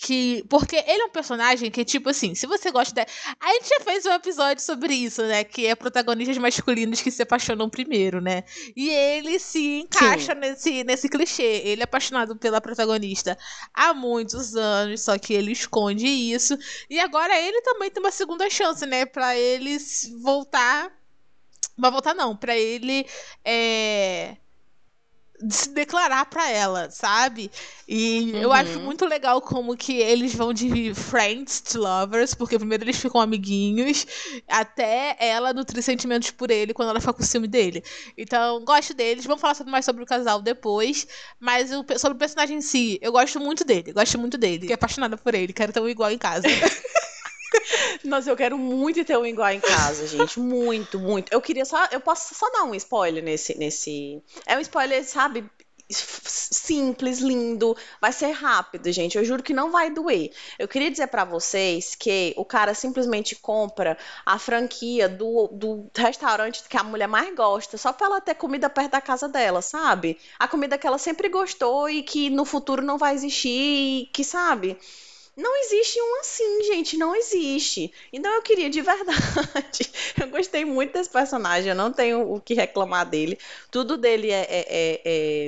Que, 0.00 0.44
porque 0.48 0.76
ele 0.76 1.02
é 1.02 1.04
um 1.06 1.10
personagem 1.10 1.72
que, 1.72 1.84
tipo 1.84 2.08
assim, 2.08 2.32
se 2.32 2.46
você 2.46 2.70
gosta 2.70 2.94
da. 2.94 3.06
A 3.40 3.52
gente 3.54 3.68
já 3.68 3.80
fez 3.80 4.06
um 4.06 4.12
episódio 4.12 4.62
sobre 4.62 4.94
isso, 4.94 5.22
né? 5.22 5.42
Que 5.42 5.66
é 5.66 5.74
protagonistas 5.74 6.38
masculinos 6.38 7.00
que 7.02 7.10
se 7.10 7.20
apaixonam 7.22 7.68
primeiro, 7.68 8.20
né? 8.20 8.44
E 8.76 8.90
ele 8.90 9.40
se 9.40 9.80
encaixa 9.80 10.36
nesse, 10.36 10.84
nesse 10.84 11.08
clichê. 11.08 11.62
Ele 11.64 11.80
é 11.80 11.84
apaixonado 11.84 12.36
pela 12.36 12.60
protagonista 12.60 13.36
há 13.74 13.92
muitos 13.92 14.54
anos, 14.54 15.00
só 15.00 15.18
que 15.18 15.34
ele 15.34 15.50
esconde 15.50 16.06
isso. 16.06 16.56
E 16.88 17.00
agora 17.00 17.36
ele 17.36 17.60
também 17.62 17.90
tem 17.90 18.00
uma 18.00 18.12
segunda 18.12 18.48
chance, 18.48 18.86
né? 18.86 19.04
Pra 19.04 19.36
ele 19.36 19.78
voltar. 20.22 20.92
Mas 21.76 21.90
voltar 21.90 22.14
não, 22.14 22.36
pra 22.36 22.56
ele 22.56 23.04
é, 23.44 24.36
se 25.48 25.68
declarar 25.70 26.26
pra 26.26 26.50
ela, 26.50 26.90
sabe? 26.90 27.50
E 27.86 28.32
eu 28.34 28.48
Uhum. 28.48 28.52
acho 28.54 28.80
muito 28.80 29.06
legal 29.06 29.40
como 29.40 29.76
que 29.76 29.92
eles 29.98 30.34
vão 30.34 30.52
de 30.52 30.92
friends 30.94 31.60
to 31.60 31.78
lovers, 31.78 32.34
porque 32.34 32.58
primeiro 32.58 32.84
eles 32.84 32.96
ficam 32.98 33.20
amiguinhos, 33.20 34.06
até 34.48 35.16
ela 35.20 35.52
nutrir 35.52 35.82
sentimentos 35.82 36.30
por 36.30 36.50
ele 36.50 36.74
quando 36.74 36.90
ela 36.90 37.00
fica 37.00 37.12
com 37.12 37.22
ciúme 37.22 37.46
dele. 37.48 37.82
Então, 38.16 38.64
gosto 38.64 38.92
deles. 38.94 39.24
Vamos 39.24 39.40
falar 39.40 39.56
mais 39.66 39.84
sobre 39.84 40.02
o 40.02 40.06
casal 40.06 40.42
depois. 40.42 41.06
Mas 41.40 41.70
o 41.72 41.84
sobre 41.98 42.16
o 42.16 42.18
personagem 42.18 42.58
em 42.58 42.62
si, 42.62 42.98
eu 43.00 43.12
gosto 43.12 43.38
muito 43.40 43.64
dele. 43.64 43.92
Gosto 43.92 44.18
muito 44.18 44.36
dele. 44.36 44.60
Fiquei 44.60 44.74
apaixonada 44.74 45.16
por 45.16 45.34
ele. 45.34 45.52
Quero 45.52 45.72
ter 45.72 45.80
um 45.80 45.88
igual 45.88 46.10
em 46.10 46.18
casa. 46.18 46.46
Nossa, 48.04 48.30
eu 48.30 48.36
quero 48.36 48.58
muito 48.58 49.04
ter 49.04 49.16
um 49.16 49.26
igual 49.26 49.50
em 49.50 49.60
casa, 49.60 50.06
gente. 50.06 50.38
Muito, 50.38 50.98
muito. 50.98 51.32
Eu 51.32 51.40
queria 51.40 51.64
só. 51.64 51.86
Eu 51.90 52.00
posso 52.00 52.34
só 52.34 52.50
dar 52.50 52.64
um 52.64 52.74
spoiler 52.74 53.22
nesse. 53.22 53.56
nesse... 53.58 54.22
É 54.46 54.56
um 54.56 54.60
spoiler, 54.60 55.04
sabe? 55.04 55.44
Simples, 55.90 57.20
lindo, 57.20 57.74
vai 57.98 58.12
ser 58.12 58.32
rápido, 58.32 58.92
gente. 58.92 59.16
Eu 59.16 59.24
juro 59.24 59.42
que 59.42 59.54
não 59.54 59.70
vai 59.70 59.90
doer. 59.90 60.30
Eu 60.58 60.68
queria 60.68 60.90
dizer 60.90 61.06
pra 61.06 61.24
vocês 61.24 61.94
que 61.94 62.34
o 62.36 62.44
cara 62.44 62.74
simplesmente 62.74 63.34
compra 63.34 63.96
a 64.26 64.38
franquia 64.38 65.08
do, 65.08 65.48
do 65.48 65.90
restaurante 65.96 66.62
que 66.68 66.76
a 66.76 66.84
mulher 66.84 67.08
mais 67.08 67.34
gosta, 67.34 67.78
só 67.78 67.90
pra 67.90 68.06
ela 68.06 68.20
ter 68.20 68.34
comida 68.34 68.68
perto 68.68 68.90
da 68.90 69.00
casa 69.00 69.26
dela, 69.28 69.62
sabe? 69.62 70.18
A 70.38 70.46
comida 70.46 70.76
que 70.76 70.86
ela 70.86 70.98
sempre 70.98 71.30
gostou 71.30 71.88
e 71.88 72.02
que 72.02 72.28
no 72.28 72.44
futuro 72.44 72.82
não 72.82 72.98
vai 72.98 73.14
existir, 73.14 73.48
e 73.48 74.10
que, 74.12 74.22
sabe? 74.22 74.76
Não 75.40 75.56
existe 75.62 76.00
um 76.02 76.20
assim, 76.20 76.64
gente, 76.64 76.96
não 76.96 77.14
existe. 77.14 77.92
Então 78.12 78.28
eu 78.34 78.42
queria 78.42 78.68
de 78.68 78.80
verdade. 78.82 79.88
Eu 80.20 80.28
gostei 80.30 80.64
muito 80.64 80.92
desse 80.92 81.08
personagem, 81.08 81.68
eu 81.70 81.76
não 81.76 81.92
tenho 81.92 82.28
o 82.34 82.40
que 82.40 82.54
reclamar 82.54 83.08
dele. 83.08 83.38
Tudo 83.70 83.96
dele 83.96 84.32
é, 84.32 84.40
é, 84.40 84.66
é, 84.68 85.00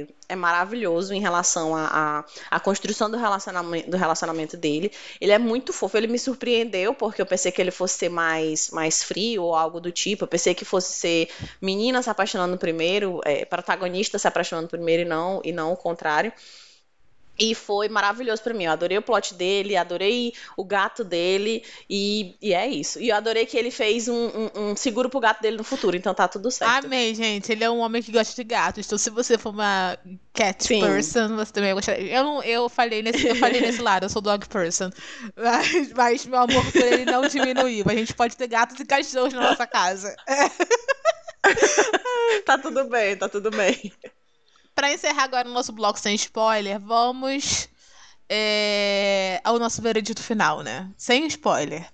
é- 0.02 0.06
é 0.28 0.36
maravilhoso 0.36 1.12
em 1.12 1.20
relação 1.20 1.74
à 1.74 2.20
à- 2.20 2.24
à 2.52 2.60
construção 2.60 3.10
do 3.10 3.16
relacionamento, 3.16 3.90
do 3.90 3.96
relacionamento 3.96 4.56
dele. 4.56 4.92
Ele 5.20 5.32
é 5.32 5.38
muito 5.40 5.72
fofo, 5.72 5.96
ele 5.96 6.06
me 6.06 6.20
surpreendeu, 6.20 6.94
porque 6.94 7.20
eu 7.20 7.26
pensei 7.26 7.50
que 7.50 7.60
ele 7.60 7.72
fosse 7.72 7.98
ser 7.98 8.08
mais, 8.10 8.70
mais 8.70 9.02
frio 9.02 9.42
ou 9.42 9.56
algo 9.56 9.80
do 9.80 9.90
tipo. 9.90 10.22
Eu 10.22 10.28
pensei 10.28 10.54
que 10.54 10.64
fosse 10.64 10.92
ser 10.92 11.28
menina 11.60 12.00
se 12.00 12.08
apaixonando 12.08 12.56
primeiro, 12.56 13.20
é, 13.24 13.44
protagonista 13.44 14.20
se 14.20 14.28
apaixonando 14.28 14.68
primeiro 14.68 15.02
e 15.02 15.04
não, 15.04 15.40
e 15.44 15.50
não 15.52 15.72
o 15.72 15.76
contrário. 15.76 16.32
E 17.40 17.54
foi 17.54 17.88
maravilhoso 17.88 18.42
pra 18.42 18.52
mim. 18.52 18.64
Eu 18.64 18.72
adorei 18.72 18.98
o 18.98 19.02
plot 19.02 19.34
dele, 19.34 19.76
adorei 19.76 20.34
o 20.56 20.64
gato 20.64 21.02
dele, 21.02 21.64
e, 21.88 22.34
e 22.42 22.52
é 22.52 22.68
isso. 22.68 23.00
E 23.00 23.08
eu 23.08 23.16
adorei 23.16 23.46
que 23.46 23.56
ele 23.56 23.70
fez 23.70 24.08
um, 24.08 24.26
um- 24.26 24.50
um 24.70 24.76
seguro 24.76 25.08
pro 25.08 25.20
gato 25.20 25.40
dele 25.40 25.56
no 25.56 25.64
futuro, 25.64 25.96
então 25.96 26.12
tá 26.14 26.28
tudo 26.28 26.50
certo. 26.50 26.84
Amei, 26.84 27.14
gente. 27.14 27.50
Ele 27.50 27.64
é 27.64 27.70
um 27.70 27.78
homem 27.78 28.02
que 28.02 28.12
gosta 28.12 28.34
de 28.36 28.44
gatos. 28.44 28.84
Então, 28.84 28.98
se 28.98 29.08
você 29.08 29.38
for 29.38 29.50
uma 29.54 29.96
cat 30.34 30.62
Sim. 30.66 30.80
person, 30.80 31.34
você 31.36 31.50
também 31.52 31.70
vai 31.72 31.74
gostar. 31.76 31.98
Eu, 31.98 32.22
não, 32.22 32.42
eu, 32.42 32.68
falei 32.68 33.02
nesse, 33.02 33.26
eu 33.26 33.36
falei 33.36 33.60
nesse 33.62 33.80
lado, 33.80 34.04
eu 34.04 34.10
sou 34.10 34.20
dog 34.20 34.46
person. 34.46 34.90
Mas, 35.34 35.92
mas 35.94 36.26
meu 36.26 36.40
amor 36.40 36.70
por 36.70 36.82
ele 36.82 37.06
não 37.06 37.26
diminuiu. 37.26 37.86
A 37.88 37.94
gente 37.94 38.12
pode 38.14 38.36
ter 38.36 38.48
gatos 38.48 38.78
e 38.78 38.84
cachorros 38.84 39.32
na 39.32 39.40
nossa 39.40 39.66
casa. 39.66 40.14
Tá 42.44 42.58
tudo 42.58 42.88
bem, 42.88 43.16
tá 43.16 43.28
tudo 43.28 43.50
bem. 43.50 43.92
Pra 44.74 44.92
encerrar 44.92 45.24
agora 45.24 45.48
o 45.48 45.52
nosso 45.52 45.72
bloco 45.72 45.98
sem 45.98 46.14
spoiler, 46.14 46.80
vamos 46.80 47.68
é, 48.28 49.40
ao 49.44 49.58
nosso 49.58 49.82
veredito 49.82 50.22
final, 50.22 50.62
né? 50.62 50.90
Sem 50.96 51.26
spoiler. 51.26 51.90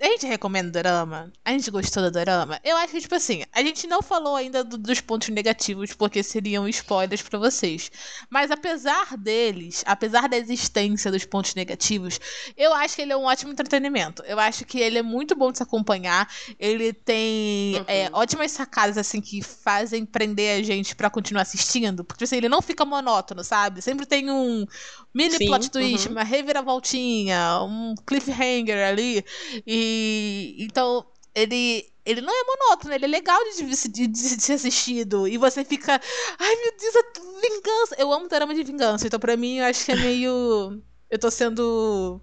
A 0.00 0.06
gente 0.06 0.24
recomenda 0.26 0.68
o 0.68 0.72
dorama? 0.72 1.32
A 1.44 1.50
gente 1.50 1.68
gostou 1.68 2.00
do 2.04 2.10
dorama? 2.12 2.60
Eu 2.62 2.76
acho 2.76 2.92
que, 2.92 3.00
tipo 3.00 3.14
assim, 3.16 3.42
a 3.52 3.60
gente 3.60 3.88
não 3.88 4.00
falou 4.02 4.36
ainda 4.36 4.62
do- 4.62 4.78
dos 4.78 5.00
pontos 5.00 5.28
negativos, 5.30 5.92
porque 5.92 6.22
seriam 6.22 6.68
spoilers 6.68 7.22
pra 7.22 7.40
vocês. 7.40 7.90
Mas 8.30 8.52
apesar 8.52 9.16
deles, 9.16 9.82
apesar 9.84 10.28
da 10.28 10.36
existência 10.36 11.10
dos 11.10 11.24
pontos 11.24 11.56
negativos, 11.56 12.20
eu 12.56 12.72
acho 12.72 12.94
que 12.94 13.02
ele 13.02 13.12
é 13.12 13.16
um 13.16 13.24
ótimo 13.24 13.50
entretenimento. 13.50 14.22
Eu 14.26 14.38
acho 14.38 14.64
que 14.64 14.78
ele 14.78 14.98
é 14.98 15.02
muito 15.02 15.34
bom 15.34 15.50
de 15.50 15.58
se 15.58 15.64
acompanhar. 15.64 16.32
Ele 16.56 16.92
tem 16.92 17.74
Uhum. 17.74 17.84
é, 17.88 18.08
ótimas 18.12 18.52
sacadas, 18.52 18.96
assim, 18.96 19.20
que 19.20 19.42
fazem 19.42 20.06
prender 20.06 20.60
a 20.60 20.62
gente 20.62 20.94
pra 20.94 21.10
continuar 21.10 21.42
assistindo. 21.42 22.04
Porque, 22.04 22.22
assim, 22.22 22.36
ele 22.36 22.48
não 22.48 22.62
fica 22.62 22.84
monótono, 22.84 23.42
sabe? 23.42 23.82
Sempre 23.82 24.06
tem 24.06 24.30
um 24.30 24.64
mini 25.12 25.38
Sim, 25.38 25.46
plot 25.46 25.68
twist, 25.70 26.06
uhum. 26.06 26.12
uma 26.12 26.22
reviravoltinha, 26.22 27.60
um 27.62 27.94
cliffhanger 28.06 28.86
ali. 28.86 29.24
E 29.66 30.56
então 30.58 31.06
ele 31.34 31.86
ele 32.06 32.20
não 32.20 32.32
é 32.32 32.44
monótono, 32.44 32.92
ele 32.94 33.06
é 33.06 33.08
legal 33.08 33.38
de, 33.56 33.64
de, 33.88 34.06
de- 34.06 34.18
ser 34.42 34.52
assistido. 34.54 35.26
E 35.26 35.38
você 35.38 35.64
fica, 35.64 35.98
ai 36.38 36.56
meu 36.56 36.72
Deus, 36.78 36.96
a 36.96 37.40
vingança. 37.40 37.94
Eu 37.98 38.12
amo 38.12 38.28
drama 38.28 38.54
de 38.54 38.62
vingança, 38.62 39.06
então 39.06 39.18
pra 39.18 39.36
mim 39.36 39.58
eu 39.58 39.64
acho 39.64 39.84
que 39.84 39.92
é 39.92 39.96
meio 39.96 40.82
eu 41.10 41.18
tô 41.18 41.30
sendo 41.30 42.20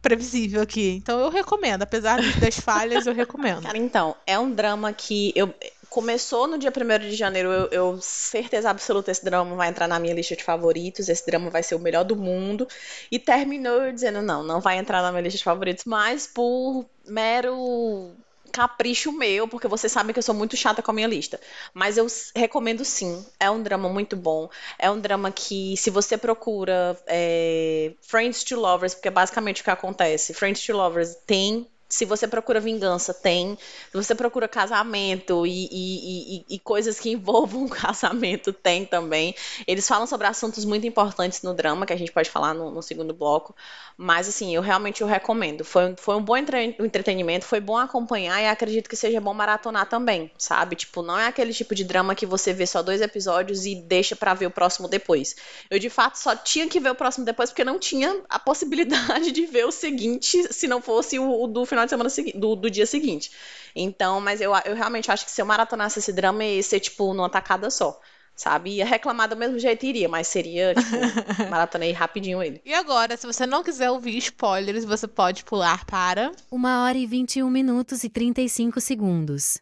previsível 0.00 0.62
aqui. 0.62 0.92
Então 1.02 1.20
eu 1.20 1.28
recomendo, 1.28 1.82
apesar 1.82 2.18
das 2.40 2.58
falhas, 2.58 3.06
eu 3.06 3.12
recomendo. 3.12 3.62
Cara, 3.62 3.76
então, 3.76 4.16
é 4.26 4.38
um 4.38 4.50
drama 4.50 4.92
que 4.92 5.32
eu 5.36 5.52
começou 5.90 6.46
no 6.46 6.56
dia 6.56 6.70
1 6.70 6.98
de 7.10 7.16
janeiro, 7.16 7.50
eu, 7.50 7.68
eu 7.70 8.00
certeza 8.00 8.70
absoluta 8.70 9.10
esse 9.10 9.24
drama 9.24 9.56
vai 9.56 9.68
entrar 9.68 9.88
na 9.88 9.98
minha 9.98 10.14
lista 10.14 10.36
de 10.36 10.44
favoritos, 10.44 11.08
esse 11.08 11.26
drama 11.26 11.50
vai 11.50 11.62
ser 11.62 11.74
o 11.74 11.80
melhor 11.80 12.04
do 12.04 12.16
mundo, 12.16 12.66
e 13.10 13.18
terminou 13.18 13.92
dizendo, 13.92 14.22
não, 14.22 14.42
não 14.42 14.60
vai 14.60 14.78
entrar 14.78 15.02
na 15.02 15.10
minha 15.10 15.22
lista 15.22 15.38
de 15.38 15.44
favoritos, 15.44 15.84
mas 15.84 16.26
por 16.26 16.86
mero 17.04 18.14
capricho 18.50 19.12
meu, 19.12 19.48
porque 19.48 19.68
vocês 19.68 19.92
sabem 19.92 20.12
que 20.12 20.18
eu 20.18 20.22
sou 20.22 20.34
muito 20.34 20.56
chata 20.56 20.82
com 20.82 20.90
a 20.90 20.94
minha 20.94 21.06
lista. 21.06 21.40
Mas 21.72 21.96
eu 21.96 22.06
recomendo 22.34 22.84
sim. 22.84 23.24
É 23.38 23.50
um 23.50 23.62
drama 23.62 23.88
muito 23.88 24.16
bom. 24.16 24.50
É 24.78 24.90
um 24.90 25.00
drama 25.00 25.30
que, 25.30 25.76
se 25.76 25.88
você 25.88 26.18
procura 26.18 26.98
é, 27.06 27.92
Friends 28.02 28.44
to 28.44 28.58
Lovers, 28.58 28.94
porque 28.94 29.08
é 29.08 29.10
basicamente 29.10 29.60
o 29.60 29.64
que 29.64 29.70
acontece. 29.70 30.34
Friends 30.34 30.64
to 30.64 30.72
Lovers 30.72 31.14
tem. 31.26 31.66
Se 31.90 32.04
você 32.04 32.26
procura 32.28 32.60
vingança, 32.60 33.12
tem. 33.12 33.58
Se 33.90 33.96
você 33.96 34.14
procura 34.14 34.48
casamento 34.48 35.46
e, 35.46 35.66
e- 35.70 36.36
e- 36.38 36.44
e 36.54 36.58
coisas 36.60 36.98
que 37.00 37.10
envolvam 37.12 37.68
casamento, 37.68 38.52
tem 38.52 38.86
também. 38.86 39.34
Eles 39.66 39.86
falam 39.88 40.06
sobre 40.06 40.26
assuntos 40.26 40.64
muito 40.64 40.86
importantes 40.86 41.42
no 41.42 41.52
drama, 41.52 41.84
que 41.84 41.92
a 41.92 41.96
gente 41.96 42.12
pode 42.12 42.30
falar 42.30 42.54
no, 42.54 42.70
no 42.70 42.80
segundo 42.82 43.12
bloco. 43.12 43.54
Mas, 43.96 44.28
assim, 44.28 44.54
eu 44.54 44.62
realmente 44.62 45.02
o 45.04 45.06
recomendo. 45.06 45.64
Foi, 45.64 45.94
foi 45.96 46.14
um 46.16 46.22
bom 46.22 46.36
entre- 46.36 46.76
entretenimento, 46.78 47.44
foi 47.44 47.60
bom 47.60 47.76
acompanhar 47.76 48.40
e 48.40 48.46
acredito 48.46 48.88
que 48.88 48.96
seja 48.96 49.20
bom 49.20 49.34
maratonar 49.34 49.86
também, 49.88 50.30
sabe? 50.38 50.76
Tipo, 50.76 51.02
não 51.02 51.18
é 51.18 51.26
aquele 51.26 51.52
tipo 51.52 51.74
de 51.74 51.84
drama 51.84 52.14
que 52.14 52.24
você 52.26 52.52
vê 52.52 52.66
só 52.66 52.82
dois 52.82 53.00
episódios 53.00 53.66
e 53.66 53.74
deixa 53.74 54.16
pra 54.16 54.32
ver 54.34 54.46
o 54.46 54.50
próximo 54.50 54.88
depois. 54.88 55.36
Eu, 55.70 55.78
de 55.78 55.90
fato, 55.90 56.16
só 56.18 56.34
tinha 56.36 56.68
que 56.68 56.80
ver 56.80 56.90
o 56.90 56.94
próximo 56.94 57.24
depois 57.24 57.50
porque 57.50 57.64
não 57.64 57.78
tinha 57.78 58.22
a 58.28 58.38
possibilidade 58.38 59.32
de 59.32 59.46
ver 59.46 59.66
o 59.66 59.72
seguinte 59.72 60.52
se 60.52 60.66
não 60.66 60.80
fosse 60.80 61.18
o, 61.18 61.42
o 61.44 61.46
do 61.46 61.64
final 61.66 61.79
de 61.84 61.90
semana 61.90 62.10
seguinte, 62.10 62.38
do, 62.38 62.54
do 62.56 62.70
dia 62.70 62.86
seguinte. 62.86 63.30
Então, 63.74 64.20
mas 64.20 64.40
eu, 64.40 64.52
eu 64.64 64.74
realmente 64.74 65.10
acho 65.10 65.24
que 65.24 65.30
se 65.30 65.40
eu 65.40 65.46
maratonasse 65.46 65.98
esse 65.98 66.12
drama 66.12 66.44
ia 66.44 66.62
ser, 66.62 66.80
tipo, 66.80 67.12
numa 67.14 67.28
tacada 67.28 67.70
só. 67.70 68.00
Sabe? 68.34 68.76
Ia 68.76 68.86
reclamar 68.86 69.28
do 69.28 69.36
mesmo 69.36 69.58
jeito, 69.58 69.84
iria, 69.84 70.08
mas 70.08 70.26
seria, 70.26 70.74
tipo, 70.74 70.90
maratonei 71.50 71.92
rapidinho 71.92 72.42
ele. 72.42 72.60
E 72.64 72.72
agora, 72.72 73.16
se 73.16 73.26
você 73.26 73.46
não 73.46 73.62
quiser 73.62 73.90
ouvir 73.90 74.16
spoilers, 74.16 74.84
você 74.84 75.06
pode 75.06 75.44
pular 75.44 75.84
para. 75.84 76.32
Uma 76.50 76.84
hora 76.84 76.96
e 76.96 77.06
21 77.06 77.50
minutos 77.50 78.02
e 78.02 78.08
35 78.08 78.80
segundos. 78.80 79.58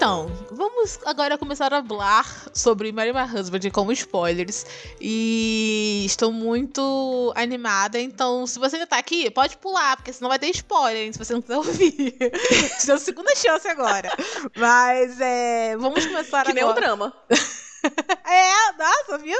Então, 0.00 0.30
vamos 0.60 0.98
agora 1.06 1.38
começar 1.38 1.72
a 1.72 1.82
falar 1.82 2.50
sobre 2.52 2.92
Mary 2.92 3.14
My 3.14 3.22
Husband 3.22 3.60
com 3.72 3.90
spoilers. 3.92 4.66
E 5.00 6.02
estou 6.04 6.30
muito 6.30 7.32
animada, 7.34 7.98
então 7.98 8.46
se 8.46 8.58
você 8.58 8.76
ainda 8.76 8.86
tá 8.86 8.98
aqui, 8.98 9.30
pode 9.30 9.56
pular, 9.56 9.96
porque 9.96 10.12
senão 10.12 10.28
vai 10.28 10.38
ter 10.38 10.50
spoiler, 10.50 11.06
hein, 11.06 11.12
se 11.14 11.18
você 11.18 11.32
não 11.32 11.40
quiser 11.40 11.56
ouvir. 11.56 12.12
Te 12.78 12.86
deu 12.86 12.98
segunda 12.98 13.34
chance 13.34 13.66
agora. 13.68 14.12
Mas 14.54 15.18
é. 15.18 15.78
Vamos 15.78 16.04
começar 16.04 16.44
Que 16.44 16.50
agora. 16.50 16.54
nem 16.54 16.64
um 16.64 16.74
drama. 16.74 17.14
É, 17.82 18.72
nossa, 18.76 19.16
viu? 19.16 19.38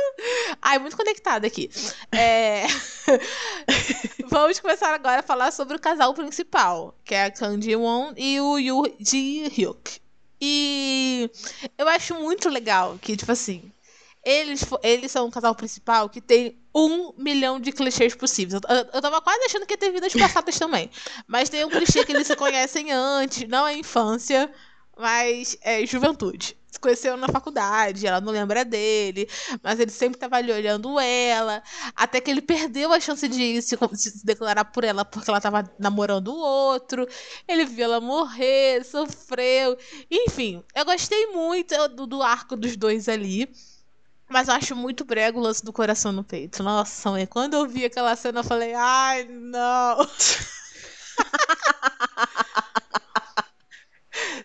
Ai, 0.62 0.78
muito 0.78 0.96
conectada 0.96 1.46
aqui. 1.46 1.70
É... 2.10 2.64
Vamos 4.30 4.58
começar 4.58 4.94
agora 4.94 5.20
a 5.20 5.22
falar 5.22 5.50
sobre 5.50 5.76
o 5.76 5.78
casal 5.78 6.14
principal, 6.14 6.94
que 7.04 7.14
é 7.14 7.24
a 7.24 7.30
Kang 7.30 7.62
Ji-won 7.62 8.14
e 8.16 8.40
o 8.40 8.58
Yoo 8.58 8.96
Ji-hyuk. 8.98 10.00
E 10.40 11.30
eu 11.76 11.88
acho 11.88 12.14
muito 12.14 12.48
legal 12.48 12.98
que, 13.00 13.16
tipo 13.16 13.30
assim, 13.30 13.70
eles, 14.24 14.64
eles 14.82 15.10
são 15.10 15.26
um 15.26 15.30
casal 15.30 15.54
principal 15.54 16.08
que 16.08 16.20
tem 16.20 16.58
um 16.74 17.12
milhão 17.16 17.58
de 17.60 17.72
clichês 17.72 18.14
possíveis. 18.14 18.54
Eu, 18.54 18.76
eu, 18.76 18.84
eu 18.94 19.02
tava 19.02 19.20
quase 19.20 19.44
achando 19.44 19.66
que 19.66 19.74
ia 19.74 19.78
ter 19.78 19.90
vidas 19.92 20.12
passadas 20.12 20.58
também. 20.58 20.90
Mas 21.26 21.48
tem 21.48 21.64
um 21.64 21.68
clichê 21.70 22.04
que 22.04 22.12
eles 22.12 22.26
se 22.26 22.36
conhecem 22.36 22.92
antes, 22.92 23.48
não 23.48 23.66
é 23.66 23.74
infância, 23.76 24.50
mas 25.00 25.56
é 25.62 25.84
juventude. 25.86 26.56
Se 26.70 26.78
conheceram 26.78 27.16
na 27.16 27.26
faculdade, 27.26 28.06
ela 28.06 28.20
não 28.20 28.32
lembra 28.32 28.64
dele, 28.64 29.28
mas 29.60 29.80
ele 29.80 29.90
sempre 29.90 30.20
tava 30.20 30.36
ali 30.36 30.52
olhando 30.52 31.00
ela, 31.00 31.62
até 31.96 32.20
que 32.20 32.30
ele 32.30 32.40
perdeu 32.40 32.92
a 32.92 33.00
chance 33.00 33.26
de 33.26 33.60
se, 33.60 33.76
de 33.76 33.98
se 33.98 34.24
declarar 34.24 34.64
por 34.66 34.84
ela 34.84 35.04
porque 35.04 35.28
ela 35.28 35.40
tava 35.40 35.68
namorando 35.80 36.28
o 36.28 36.38
outro. 36.38 37.08
Ele 37.48 37.64
viu 37.64 37.84
ela 37.86 38.00
morrer, 38.00 38.84
sofreu. 38.84 39.76
Enfim, 40.08 40.62
eu 40.74 40.84
gostei 40.84 41.26
muito 41.28 41.74
do, 41.88 42.06
do 42.06 42.22
arco 42.22 42.56
dos 42.56 42.76
dois 42.76 43.08
ali. 43.08 43.50
Mas 44.28 44.46
eu 44.46 44.54
acho 44.54 44.76
muito 44.76 45.04
brego 45.04 45.40
o 45.40 45.42
lance 45.42 45.64
do 45.64 45.72
coração 45.72 46.12
no 46.12 46.22
peito. 46.22 46.62
Nossa, 46.62 47.10
mãe, 47.10 47.26
quando 47.26 47.54
eu 47.54 47.66
vi 47.66 47.84
aquela 47.84 48.14
cena, 48.14 48.40
eu 48.40 48.44
falei, 48.44 48.72
ai, 48.74 49.24
não. 49.24 49.98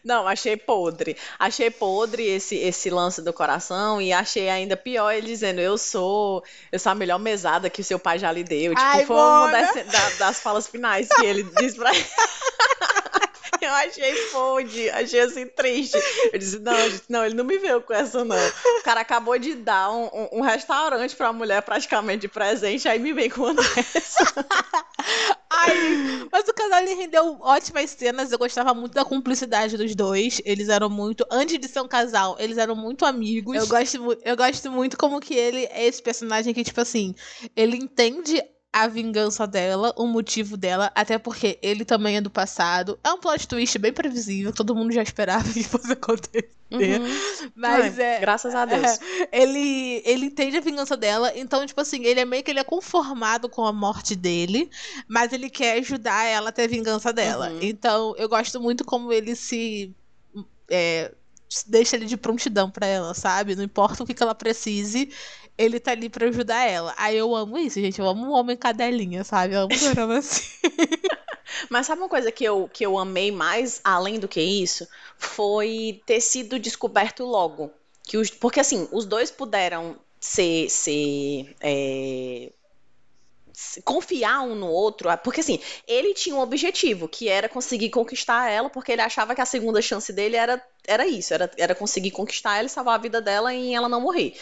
Não, 0.05 0.27
achei 0.27 0.55
podre. 0.55 1.17
Achei 1.39 1.71
podre 1.71 2.23
esse, 2.27 2.55
esse 2.55 2.91
lance 2.91 3.23
do 3.23 3.33
coração 3.33 3.99
e 3.99 4.13
achei 4.13 4.47
ainda 4.49 4.77
pior 4.77 5.11
ele 5.11 5.25
dizendo: 5.27 5.59
Eu 5.59 5.77
sou, 5.79 6.43
eu 6.71 6.77
sou 6.77 6.91
a 6.91 6.95
melhor 6.95 7.17
mesada 7.19 7.69
que 7.71 7.81
o 7.81 7.83
seu 7.83 7.97
pai 7.97 8.19
já 8.19 8.31
lhe 8.31 8.43
deu. 8.43 8.73
Tipo, 8.75 8.81
Ai, 8.85 9.05
foi 9.05 9.15
uma 9.15 9.51
das, 9.51 9.73
da- 9.87 10.09
das 10.27 10.39
falas 10.39 10.67
finais 10.67 11.07
que 11.09 11.25
ele 11.25 11.41
diz 11.57 11.73
pra 11.75 11.89
Eu 13.61 13.71
achei 13.73 14.13
podre, 14.31 14.89
achei 14.89 15.19
assim 15.21 15.47
triste. 15.47 15.97
Eu 16.31 16.37
disse: 16.39 16.59
Não, 16.59 16.75
gente, 16.89 17.03
não, 17.09 17.25
ele 17.25 17.35
não 17.35 17.43
me 17.43 17.57
veio 17.57 17.81
com 17.81 17.93
essa, 17.93 18.23
não. 18.25 18.35
O 18.79 18.83
cara 18.83 19.01
acabou 19.01 19.37
de 19.39 19.55
dar 19.55 19.91
um, 19.91 20.05
um- 20.05 20.29
um 20.33 20.41
restaurante 20.41 21.15
pra 21.15 21.31
mulher 21.33 21.61
praticamente 21.61 22.21
de 22.21 22.27
presente, 22.27 22.87
aí 22.87 22.99
me 22.99 23.13
vem 23.13 23.29
com 23.29 23.41
uma 23.41 23.53
dessa. 23.53 24.25
Ai, 25.49 26.27
mas 26.31 26.47
o 26.47 26.53
casal 26.53 26.81
ele 26.81 26.93
rendeu 26.95 27.37
ótimas 27.41 27.89
cenas. 27.91 28.31
Eu 28.31 28.37
gostava 28.37 28.73
muito 28.73 28.93
da 28.93 29.05
cumplicidade 29.05 29.77
dos 29.77 29.95
dois. 29.95 30.41
Eles 30.43 30.69
eram 30.69 30.89
muito. 30.89 31.25
Antes 31.31 31.57
de 31.59 31.67
ser 31.67 31.81
um 31.81 31.87
casal, 31.87 32.35
eles 32.39 32.57
eram 32.57 32.75
muito 32.75 33.05
amigos. 33.05 33.55
Eu 33.55 33.67
gosto, 33.67 34.17
eu 34.23 34.35
gosto 34.35 34.71
muito 34.71 34.97
como 34.97 35.19
que 35.21 35.33
ele 35.33 35.65
é 35.71 35.85
esse 35.85 36.01
personagem 36.01 36.53
que, 36.53 36.63
tipo 36.63 36.81
assim, 36.81 37.15
ele 37.55 37.77
entende 37.77 38.43
a 38.75 38.87
vingança 38.87 39.47
dela, 39.47 39.93
o 39.95 40.05
motivo 40.05 40.57
dela, 40.57 40.91
até 40.93 41.17
porque 41.17 41.57
ele 41.61 41.85
também 41.85 42.17
é 42.17 42.21
do 42.21 42.29
passado. 42.29 42.99
É 43.01 43.09
um 43.13 43.17
plot 43.17 43.47
twist 43.47 43.79
bem 43.79 43.93
previsível, 43.93 44.51
todo 44.51 44.75
mundo 44.75 44.91
já 44.91 45.01
esperava 45.01 45.47
que 45.49 45.63
fosse 45.63 45.93
acontecer. 45.93 46.51
Uhum. 46.69 47.49
Mas 47.55 47.97
Ai, 47.97 48.05
é. 48.05 48.19
Graças 48.19 48.53
a 48.53 48.65
Deus. 48.65 48.99
ele, 49.31 50.01
ele 50.03 50.25
entende 50.25 50.57
a 50.57 50.59
vingança 50.61 50.97
dela, 50.97 51.31
então, 51.37 51.65
tipo 51.65 51.79
assim, 51.79 52.03
ele 52.03 52.19
é 52.19 52.25
meio 52.25 52.43
que 52.43 52.51
ele 52.51 52.59
é 52.59 52.65
conformado 52.65 53.47
com 53.47 53.63
a 53.65 53.71
morte 53.71 54.13
dele, 54.13 54.69
mas 55.07 55.31
ele 55.31 55.49
quer 55.49 55.79
ajudar 55.79 56.25
ela 56.25 56.49
a 56.49 56.51
ter 56.51 56.63
a 56.63 56.67
vingança 56.67 57.13
dela. 57.13 57.51
Uhum. 57.51 57.59
Então, 57.61 58.13
eu 58.17 58.27
gosto 58.27 58.59
muito 58.59 58.83
como 58.83 59.13
ele 59.13 59.37
se. 59.37 59.95
é, 60.69 61.13
deixa 61.65 61.95
ele 61.95 62.07
de 62.07 62.17
prontidão 62.17 62.69
pra 62.69 62.85
ela, 62.85 63.13
sabe? 63.13 63.55
Não 63.55 63.63
importa 63.63 64.03
o 64.03 64.05
que, 64.05 64.13
que 64.13 64.21
ela 64.21 64.35
precise, 64.35 65.09
ele 65.57 65.79
tá 65.79 65.91
ali 65.91 66.09
pra 66.09 66.27
ajudar 66.27 66.63
ela. 66.65 66.93
Aí 66.97 67.17
eu 67.17 67.35
amo 67.35 67.57
isso, 67.57 67.79
gente. 67.79 67.99
Eu 67.99 68.07
amo 68.07 68.25
um 68.25 68.31
homem 68.31 68.57
cadelinha, 68.57 69.23
sabe? 69.23 69.53
Eu 69.53 69.61
amo 69.61 69.93
drama 69.93 70.17
assim. 70.17 70.43
Mas 71.69 71.85
sabe 71.85 72.01
uma 72.01 72.09
coisa 72.09 72.31
que 72.31 72.43
eu, 72.43 72.69
que 72.71 72.85
eu 72.85 72.97
amei 72.97 73.31
mais, 73.31 73.79
além 73.83 74.19
do 74.19 74.27
que 74.27 74.41
isso? 74.41 74.87
Foi 75.17 76.01
ter 76.05 76.19
sido 76.19 76.59
descoberto 76.59 77.23
logo. 77.23 77.71
Que 78.03 78.17
os, 78.17 78.29
porque 78.29 78.59
assim, 78.59 78.87
os 78.91 79.05
dois 79.05 79.31
puderam 79.31 79.97
ser, 80.19 80.69
ser 80.69 81.55
é, 81.61 82.51
confiar 83.83 84.41
um 84.41 84.55
no 84.55 84.67
outro, 84.67 85.09
porque 85.23 85.39
assim, 85.39 85.59
ele 85.87 86.13
tinha 86.13 86.35
um 86.35 86.39
objetivo, 86.39 87.07
que 87.07 87.29
era 87.29 87.47
conseguir 87.47 87.89
conquistar 87.89 88.49
ela, 88.49 88.69
porque 88.69 88.91
ele 88.91 89.01
achava 89.01 89.33
que 89.33 89.41
a 89.41 89.45
segunda 89.45 89.81
chance 89.81 90.11
dele 90.11 90.35
era, 90.35 90.61
era 90.85 91.07
isso, 91.07 91.33
era, 91.33 91.49
era 91.57 91.75
conseguir 91.75 92.11
conquistar 92.11 92.57
ela 92.57 92.67
e 92.67 92.69
salvar 92.69 92.95
a 92.95 93.01
vida 93.01 93.21
dela 93.21 93.53
e 93.53 93.73
ela 93.73 93.89
não 93.89 94.01
morrer. 94.01 94.35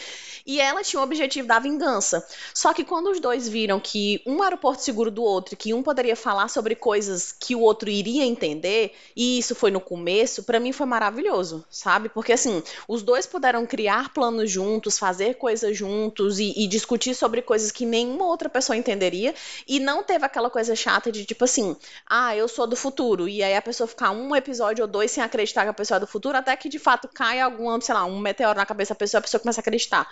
E 0.46 0.60
ela 0.60 0.82
tinha 0.82 1.00
o 1.00 1.02
objetivo 1.02 1.48
da 1.48 1.58
vingança. 1.58 2.26
Só 2.52 2.74
que 2.74 2.84
quando 2.84 3.10
os 3.10 3.18
dois 3.18 3.48
viram 3.48 3.80
que 3.80 4.22
um 4.26 4.44
era 4.44 4.54
o 4.54 4.58
porto 4.58 4.80
seguro 4.80 5.10
do 5.10 5.22
outro, 5.22 5.56
que 5.56 5.72
um 5.72 5.82
poderia 5.82 6.14
falar 6.14 6.48
sobre 6.48 6.74
coisas 6.74 7.32
que 7.32 7.54
o 7.54 7.60
outro 7.60 7.88
iria 7.88 8.24
entender, 8.24 8.94
e 9.16 9.38
isso 9.38 9.54
foi 9.54 9.70
no 9.70 9.80
começo, 9.80 10.42
pra 10.42 10.60
mim 10.60 10.70
foi 10.72 10.86
maravilhoso, 10.86 11.64
sabe? 11.70 12.10
Porque 12.10 12.32
assim, 12.32 12.62
os 12.86 13.02
dois 13.02 13.24
puderam 13.26 13.66
criar 13.66 14.12
planos 14.12 14.50
juntos, 14.50 14.98
fazer 14.98 15.34
coisas 15.36 15.76
juntos 15.76 16.38
e, 16.38 16.52
e 16.56 16.66
discutir 16.66 17.14
sobre 17.14 17.40
coisas 17.40 17.70
que 17.70 17.86
nenhuma 17.86 18.26
outra 18.26 18.48
pessoa 18.48 18.76
entenderia, 18.76 19.34
e 19.66 19.80
não 19.80 20.02
teve 20.02 20.26
aquela 20.26 20.50
coisa 20.50 20.76
chata 20.76 21.10
de 21.10 21.24
tipo 21.24 21.44
assim, 21.44 21.74
ah, 22.06 22.36
eu 22.36 22.48
sou 22.48 22.66
do 22.66 22.76
futuro, 22.76 23.26
e 23.28 23.42
aí 23.42 23.56
a 23.56 23.62
pessoa 23.62 23.86
ficar 23.86 24.10
um 24.10 24.36
episódio 24.36 24.82
ou 24.82 24.88
dois 24.88 25.10
sem 25.10 25.22
acreditar 25.22 25.62
que 25.62 25.70
a 25.70 25.74
pessoa 25.74 25.96
é 25.96 26.00
do 26.00 26.06
futuro, 26.06 26.36
até 26.36 26.54
que 26.56 26.68
de 26.68 26.78
fato 26.78 27.08
cai 27.12 27.40
algum, 27.40 27.80
sei 27.80 27.94
lá, 27.94 28.04
um 28.04 28.18
meteoro 28.18 28.58
na 28.58 28.66
cabeça 28.66 28.92
da 28.92 28.98
pessoa, 28.98 29.20
a 29.20 29.22
pessoa 29.22 29.40
começa 29.40 29.60
a 29.60 29.62
acreditar. 29.62 30.08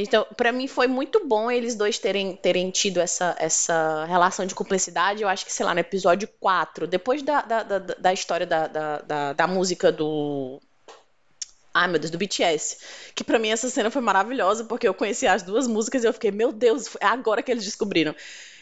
Então, 0.00 0.26
pra 0.36 0.52
mim 0.52 0.66
foi 0.66 0.86
muito 0.86 1.26
bom 1.26 1.50
eles 1.50 1.74
dois 1.74 1.98
terem, 1.98 2.36
terem 2.36 2.70
tido 2.70 3.00
essa, 3.00 3.34
essa 3.38 4.04
relação 4.06 4.46
de 4.46 4.54
cumplicidade. 4.54 5.22
Eu 5.22 5.28
acho 5.28 5.44
que, 5.44 5.52
sei 5.52 5.64
lá, 5.64 5.74
no 5.74 5.80
episódio 5.80 6.28
4, 6.40 6.86
depois 6.86 7.22
da, 7.22 7.42
da, 7.42 7.62
da, 7.62 7.78
da 7.78 8.12
história 8.12 8.46
da, 8.46 8.66
da, 8.66 8.98
da, 8.98 9.32
da 9.32 9.46
música 9.46 9.92
do. 9.92 10.60
Ai, 11.72 11.88
meu 11.88 11.98
Deus, 11.98 12.10
do 12.10 12.18
BTS. 12.18 12.78
Que 13.14 13.24
pra 13.24 13.38
mim 13.38 13.48
essa 13.48 13.68
cena 13.68 13.90
foi 13.90 14.02
maravilhosa, 14.02 14.64
porque 14.64 14.86
eu 14.86 14.94
conheci 14.94 15.26
as 15.26 15.42
duas 15.42 15.66
músicas 15.66 16.04
e 16.04 16.06
eu 16.06 16.12
fiquei, 16.12 16.30
meu 16.30 16.52
Deus, 16.52 16.96
é 17.00 17.06
agora 17.06 17.42
que 17.42 17.50
eles 17.50 17.64
descobriram. 17.64 18.14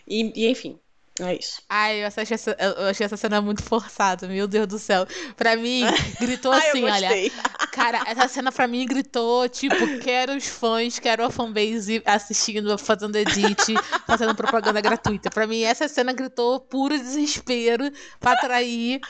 E, 0.06 0.32
e, 0.34 0.48
enfim, 0.48 0.78
é 1.20 1.34
isso. 1.38 1.62
Ai, 1.68 2.02
eu 2.02 2.06
achei, 2.06 2.22
essa, 2.30 2.56
eu 2.58 2.86
achei 2.86 3.04
essa 3.04 3.16
cena 3.16 3.40
muito 3.40 3.62
forçada, 3.62 4.26
meu 4.28 4.46
Deus 4.48 4.66
do 4.66 4.78
céu. 4.78 5.06
Pra 5.36 5.56
mim, 5.56 5.82
gritou 6.18 6.52
Ai, 6.52 6.68
assim, 6.68 6.80
eu 6.80 6.86
olha. 6.86 7.08
Cara, 7.72 8.02
essa 8.06 8.28
cena 8.28 8.50
pra 8.52 8.66
mim 8.66 8.86
gritou, 8.86 9.48
tipo, 9.48 9.98
quero 10.00 10.34
os 10.36 10.46
fãs, 10.46 10.98
quero 10.98 11.24
a 11.24 11.30
fanbase 11.30 12.02
assistindo, 12.04 12.76
fazendo 12.78 13.16
edit, 13.16 13.74
fazendo 14.06 14.34
propaganda 14.34 14.80
gratuita. 14.80 15.30
Pra 15.30 15.46
mim, 15.46 15.62
essa 15.62 15.88
cena 15.88 16.12
gritou 16.12 16.60
puro 16.60 16.98
desespero 16.98 17.90
pra 18.20 18.32
atrair 18.32 19.00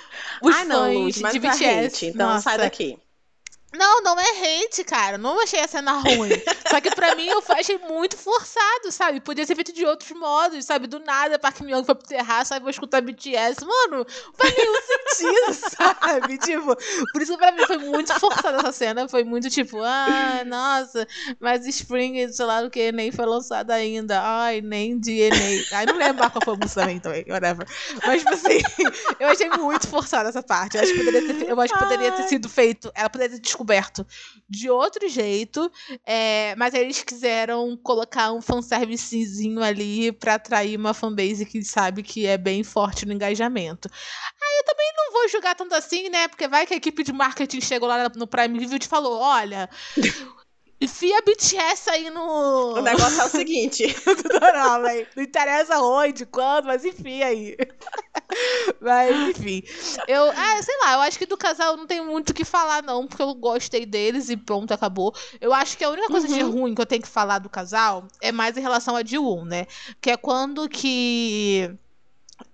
os 0.42 0.54
Ai, 0.54 0.64
não, 0.64 0.92
fãs 0.92 0.94
Luz, 0.94 1.18
mas 1.18 1.32
de 1.32 1.40
tá 1.40 1.50
BTS. 1.50 1.86
hate, 1.86 2.06
então 2.06 2.28
Nossa. 2.28 2.42
sai 2.42 2.58
daqui. 2.58 2.98
Não, 3.74 4.02
não 4.02 4.18
é 4.18 4.64
hate, 4.64 4.84
cara. 4.84 5.16
Não 5.16 5.42
achei 5.42 5.60
a 5.60 5.68
cena 5.68 5.92
ruim. 5.92 6.30
Só 6.68 6.80
que 6.80 6.94
pra 6.94 7.14
mim 7.14 7.26
eu 7.26 7.42
achei 7.50 7.78
muito 7.78 8.16
forçado, 8.16 8.90
sabe? 8.90 9.20
Podia 9.20 9.46
ser 9.46 9.54
feito 9.54 9.72
de 9.72 9.84
outros 9.84 10.10
modos, 10.12 10.64
sabe? 10.64 10.86
Do 10.86 11.00
nada, 11.00 11.38
Park 11.38 11.60
Myung 11.60 11.84
foi 11.84 11.94
pro 11.94 12.06
terraço, 12.06 12.54
aí 12.54 12.60
vou 12.60 12.70
escutar 12.70 13.00
BTS. 13.00 13.64
Mano, 13.64 14.06
faz 14.36 14.54
nenhum 14.56 14.80
sentido, 14.82 15.70
sabe? 15.76 16.38
Tipo, 16.38 16.76
por 17.12 17.22
isso 17.22 17.32
que 17.32 17.38
pra 17.38 17.52
mim 17.52 17.66
foi 17.66 17.78
muito 17.78 18.12
forçada 18.18 18.58
essa 18.58 18.72
cena. 18.72 19.08
Foi 19.08 19.24
muito 19.24 19.48
tipo, 19.48 19.80
ah, 19.82 20.42
nossa, 20.46 21.06
mas 21.40 21.66
Spring, 21.66 22.30
sei 22.32 22.44
lá 22.44 22.62
o 22.62 22.70
que, 22.70 22.92
nem 22.92 23.10
foi 23.10 23.26
lançada 23.26 23.74
ainda. 23.74 24.20
Ai, 24.22 24.60
nem 24.60 24.98
DNA. 24.98 25.64
Ai, 25.72 25.86
não 25.86 25.96
lembro 25.96 26.30
qual 26.30 26.42
foi 26.44 26.54
a 26.54 26.56
música 26.56 26.80
também, 26.80 27.00
também, 27.00 27.24
whatever. 27.28 27.66
Mas, 28.06 28.22
tipo 28.22 28.34
assim, 28.34 28.60
eu 29.20 29.28
achei 29.28 29.48
muito 29.50 29.88
forçada 29.88 30.28
essa 30.28 30.42
parte. 30.42 30.76
Eu 30.76 30.82
acho 30.82 30.92
que 30.92 31.04
poderia 31.04 31.34
ter, 31.34 31.50
eu 31.50 31.60
acho 31.60 31.72
que 31.72 31.78
poderia 31.78 32.12
ter 32.12 32.22
sido 32.28 32.48
feito, 32.48 32.90
ela 32.94 33.10
poderia 33.10 33.36
ter 33.36 33.42
descoberto 33.62 34.06
de 34.48 34.68
outro 34.68 35.08
jeito, 35.08 35.70
é, 36.04 36.54
mas 36.56 36.74
eles 36.74 37.02
quiseram 37.02 37.76
colocar 37.76 38.32
um 38.32 38.42
fanservicezinho 38.42 39.62
ali 39.62 40.12
pra 40.12 40.34
atrair 40.34 40.76
uma 40.76 40.92
fanbase 40.92 41.46
que 41.46 41.62
sabe 41.62 42.02
que 42.02 42.26
é 42.26 42.36
bem 42.36 42.62
forte 42.62 43.06
no 43.06 43.12
engajamento. 43.12 43.88
Aí 43.88 44.58
eu 44.58 44.64
também 44.64 44.92
não 44.96 45.12
vou 45.12 45.28
julgar 45.28 45.54
tanto 45.54 45.74
assim, 45.74 46.08
né? 46.10 46.28
Porque 46.28 46.48
vai 46.48 46.66
que 46.66 46.74
a 46.74 46.76
equipe 46.76 47.02
de 47.02 47.12
marketing 47.12 47.60
chegou 47.60 47.88
lá 47.88 48.10
no 48.14 48.26
Prime 48.26 48.58
Video 48.58 48.76
e 48.76 48.80
te 48.80 48.88
falou: 48.88 49.18
olha. 49.18 49.70
Enfia 50.82 51.22
BTS 51.22 51.90
aí 51.90 52.10
no. 52.10 52.74
O 52.74 52.80
negócio 52.82 53.20
é 53.20 53.24
o 53.24 53.28
seguinte. 53.28 53.84
Não, 54.40 54.52
não, 54.52 54.82
véi. 54.82 55.06
Não 55.14 55.22
interessa 55.22 55.78
onde, 55.80 56.26
quando, 56.26 56.66
mas 56.66 56.84
enfia 56.84 57.26
aí. 57.26 57.56
Mas, 58.80 59.14
enfim. 59.28 59.62
Eu, 60.08 60.24
ah, 60.30 60.62
sei 60.62 60.74
lá, 60.82 60.94
eu 60.94 61.00
acho 61.02 61.18
que 61.18 61.26
do 61.26 61.36
casal 61.36 61.76
não 61.76 61.86
tem 61.86 62.02
muito 62.04 62.30
o 62.30 62.34
que 62.34 62.44
falar, 62.44 62.82
não, 62.82 63.06
porque 63.06 63.22
eu 63.22 63.34
gostei 63.34 63.84
deles 63.84 64.30
e 64.30 64.36
pronto, 64.36 64.72
acabou. 64.72 65.14
Eu 65.40 65.52
acho 65.52 65.76
que 65.76 65.84
a 65.84 65.90
única 65.90 66.08
coisa 66.08 66.26
Uhum. 66.26 66.34
de 66.34 66.40
ruim 66.42 66.74
que 66.74 66.80
eu 66.80 66.86
tenho 66.86 67.02
que 67.02 67.08
falar 67.08 67.38
do 67.38 67.50
casal 67.50 68.06
é 68.20 68.32
mais 68.32 68.56
em 68.56 68.60
relação 68.60 68.96
a 68.96 69.04
Ji-Woon, 69.04 69.44
né? 69.44 69.66
Que 70.00 70.10
é 70.12 70.16
quando 70.16 70.68
que. 70.68 71.70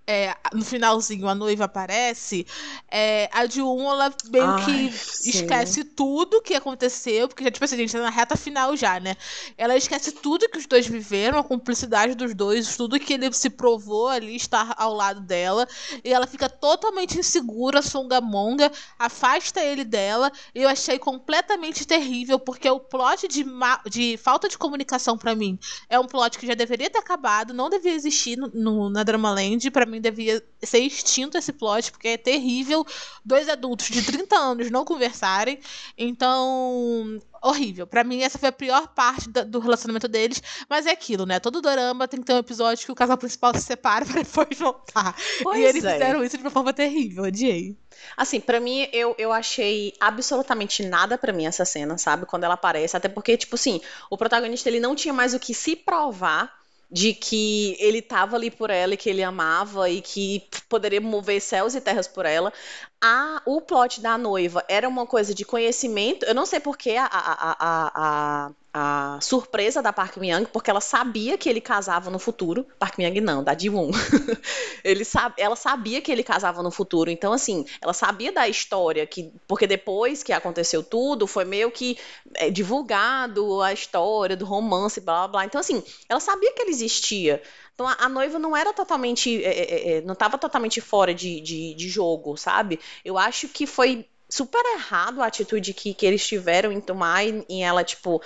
É, 0.09 0.35
no 0.55 0.65
finalzinho 0.65 1.29
a 1.29 1.35
noiva 1.35 1.65
aparece, 1.67 2.47
é, 2.91 3.29
a 3.33 3.45
Ji-Woon, 3.47 3.83
ela 3.93 4.15
meio 4.25 4.55
Ai, 4.55 4.55
que 4.55 4.95
sim. 4.97 5.23
esquece 5.23 5.85
tudo 5.85 6.41
que 6.41 6.55
aconteceu, 6.55 7.29
porque, 7.29 7.51
tipo 7.51 7.63
assim, 7.65 7.75
a 7.75 7.79
gente 7.79 7.93
tá 7.93 8.01
na 8.01 8.09
reta 8.11 8.35
final 8.37 8.75
já, 8.75 8.99
né? 8.99 9.17
Ela 9.59 9.77
esquece 9.77 10.13
tudo 10.13 10.49
que 10.49 10.57
os 10.59 10.67
dois 10.67 10.87
viveram, 10.87 11.39
a 11.39 11.45
cumplicidade 11.45 12.15
dos 12.15 12.35
dois, 12.35 12.77
tudo 12.77 12.99
que 12.99 13.13
ele 13.13 13.31
se 13.35 13.51
provou 13.51 14.09
ali 14.09 14.35
estar 14.35 14.75
ao 14.79 14.95
lado 14.95 15.21
dela, 15.21 15.69
e 16.03 16.13
ela 16.13 16.27
fica 16.27 16.49
totalmente 16.49 17.19
insegura, 17.19 17.83
songamonga, 17.83 18.73
afasta 18.99 19.61
ele 19.63 19.85
dela, 19.85 20.33
e 20.55 20.63
eu 20.63 20.69
achei 20.69 20.99
completamente 20.99 21.87
terrível, 21.87 22.39
porque 22.39 22.69
o 22.71 22.81
plot 22.81 23.29
de, 23.29 23.45
de 23.91 24.17
falta 24.17 24.49
de 24.49 24.57
comunicação 24.59 25.17
pra 25.19 25.35
mim 25.35 25.59
é 25.89 25.99
um 25.99 26.07
plot 26.07 26.39
que 26.39 26.47
já 26.47 26.55
deveria 26.55 26.91
ter 26.91 26.99
acabado, 26.99 27.53
não 27.55 27.69
devia 27.71 27.93
existir 27.93 28.37
no, 28.37 28.49
no- 28.55 28.91
na 28.91 29.03
Dramaland, 29.03 29.71
pra 29.71 29.87
mim 29.87 29.98
devia 30.01 30.43
ser 30.63 30.79
extinto 30.79 31.39
esse 31.39 31.53
plot, 31.53 31.93
porque 31.93 32.09
é 32.09 32.17
terrível 32.17 32.85
dois 33.25 33.49
adultos 33.49 33.89
de 33.89 34.03
30 34.03 34.37
anos 34.37 34.71
não 34.71 34.85
conversarem. 34.85 35.59
Então, 35.97 37.21
horrível. 37.43 37.87
Pra 37.87 38.05
mim, 38.05 38.23
essa 38.23 38.39
foi 38.39 38.49
a 38.49 38.53
pior 38.53 38.89
parte 38.89 39.29
do 39.29 39.59
relacionamento 39.59 40.09
deles. 40.09 40.43
Mas 40.69 40.87
é 40.87 40.91
aquilo, 40.91 41.27
né? 41.27 41.41
Todo 41.41 41.61
dorama 41.61 42.09
tem 42.09 42.21
que 42.21 42.27
ter 42.27 42.35
um 42.35 42.39
episódio 42.39 42.85
que 42.85 42.93
o 42.93 42.95
casal 42.95 43.17
principal 43.17 43.55
se 43.55 43.63
separa 43.63 44.05
pra 44.07 44.23
depois 44.23 44.59
voltar. 44.59 45.17
Pois 45.43 45.59
e 45.59 45.63
eles 45.63 45.85
é. 45.85 45.93
fizeram 45.93 46.25
isso 46.25 46.37
de 46.37 46.43
uma 46.43 46.51
forma 46.51 46.73
terrível, 46.73 47.25
odiei. 47.25 47.77
Assim, 48.17 48.41
pra 48.41 48.61
mim, 48.61 48.89
eu, 48.93 49.15
eu 49.19 49.33
achei 49.33 49.93
absolutamente 49.99 50.85
nada 50.85 51.19
pra 51.19 51.33
mim 51.33 51.47
essa 51.47 51.65
cena, 51.65 51.99
sabe? 51.99 52.27
Quando 52.27 52.45
ela 52.45 52.55
aparece. 52.55 52.97
Até 52.97 53.09
porque, 53.09 53.37
tipo 53.37 53.57
assim, 53.57 53.81
o 54.11 54.17
protagonista 54.17 54.69
ele 54.69 54.81
não 54.81 54.95
tinha 54.95 55.13
mais 55.13 55.35
o 55.35 55.41
que 55.41 55.55
se 55.55 55.75
provar 55.75 56.58
de 56.91 57.13
que 57.13 57.77
ele 57.79 58.01
tava 58.01 58.37
ali 58.37 58.51
por 58.51 58.71
ela 58.71 58.95
e 58.95 58.97
que 58.97 59.11
ele 59.11 59.23
amava 59.23 59.91
e 59.91 60.01
que 60.01 60.49
poderia 60.69 61.01
mover 61.01 61.41
céus 61.41 61.75
e 61.75 61.81
terras 61.81 62.09
por 62.09 62.25
ela. 62.25 62.53
A, 63.01 63.43
o 63.47 63.61
plot 63.61 64.01
da 64.01 64.17
noiva 64.17 64.65
era 64.69 64.89
uma 64.89 65.07
coisa 65.07 65.35
de 65.35 65.45
conhecimento. 65.45 66.25
Eu 66.25 66.35
não 66.35 66.47
sei 66.47 66.61
porque 66.61 66.93
a, 66.93 67.05
a, 67.05 67.53
a, 67.59 67.93
a, 67.95 68.51
a, 68.73 69.19
surpresa 69.21 69.83
da 69.83 69.93
Park 69.93 70.17
Myung, 70.17 70.45
porque 70.47 70.71
ela 70.71 70.81
sabia 70.81 71.37
que 71.39 71.49
ele 71.49 71.61
casava 71.61 72.11
no 72.11 72.19
futuro. 72.19 72.67
Park 72.79 72.99
Myung 72.99 73.21
não, 73.21 73.43
da 73.43 73.57
Ji-Woon. 73.57 73.91
ele 74.85 75.05
sabe, 75.05 75.35
ela 75.39 75.57
sabia 75.57 76.01
que 76.01 76.11
ele 76.11 76.23
casava 76.23 76.63
no 76.63 76.71
futuro. 76.71 77.11
Então, 77.11 77.33
assim, 77.33 77.65
ela 77.81 77.93
sabia 77.93 78.33
da 78.33 78.49
história, 78.49 79.07
que, 79.07 79.33
porque 79.47 79.67
depois 79.67 80.23
que 80.23 80.33
aconteceu 80.33 80.83
tudo, 80.83 81.27
foi 81.27 81.45
meio 81.45 81.71
que 81.71 81.99
é, 82.35 82.51
divulgado 82.51 83.61
a 83.63 83.73
história 83.73 84.37
do 84.37 84.45
romance, 84.45 85.01
blá 85.01 85.21
blá 85.21 85.29
blá. 85.29 85.45
Então, 85.45 85.61
assim, 85.61 85.83
ela 86.09 86.21
sabia 86.21 86.53
que 86.53 86.63
ele 86.63 86.71
existia. 86.71 87.43
Então 87.79 87.87
a, 87.87 87.97
a 88.01 88.09
noiva 88.09 88.41
não 88.41 88.57
era 88.57 88.73
totalmente. 88.73 89.43
é, 89.45 89.49
é, 89.49 89.91
é, 89.93 90.01
não 90.01 90.13
estava 90.13 90.37
totalmente 90.37 90.81
fora 90.81 91.15
de, 91.15 91.41
de, 91.41 91.75
de 91.75 91.89
jogo, 91.89 92.37
sabe? 92.37 92.81
Eu 93.05 93.17
acho 93.17 93.47
que 93.47 93.69
foi 93.69 94.05
super 94.29 94.61
errado 94.75 95.23
a 95.23 95.27
atitude 95.27 95.73
que, 95.73 95.95
que 95.95 96.05
eles 96.05 96.27
tiveram 96.27 96.73
em 96.73 96.81
tomar 96.81 97.25
em 97.25 97.65
ela, 97.65 97.85
tipo. 97.85 98.21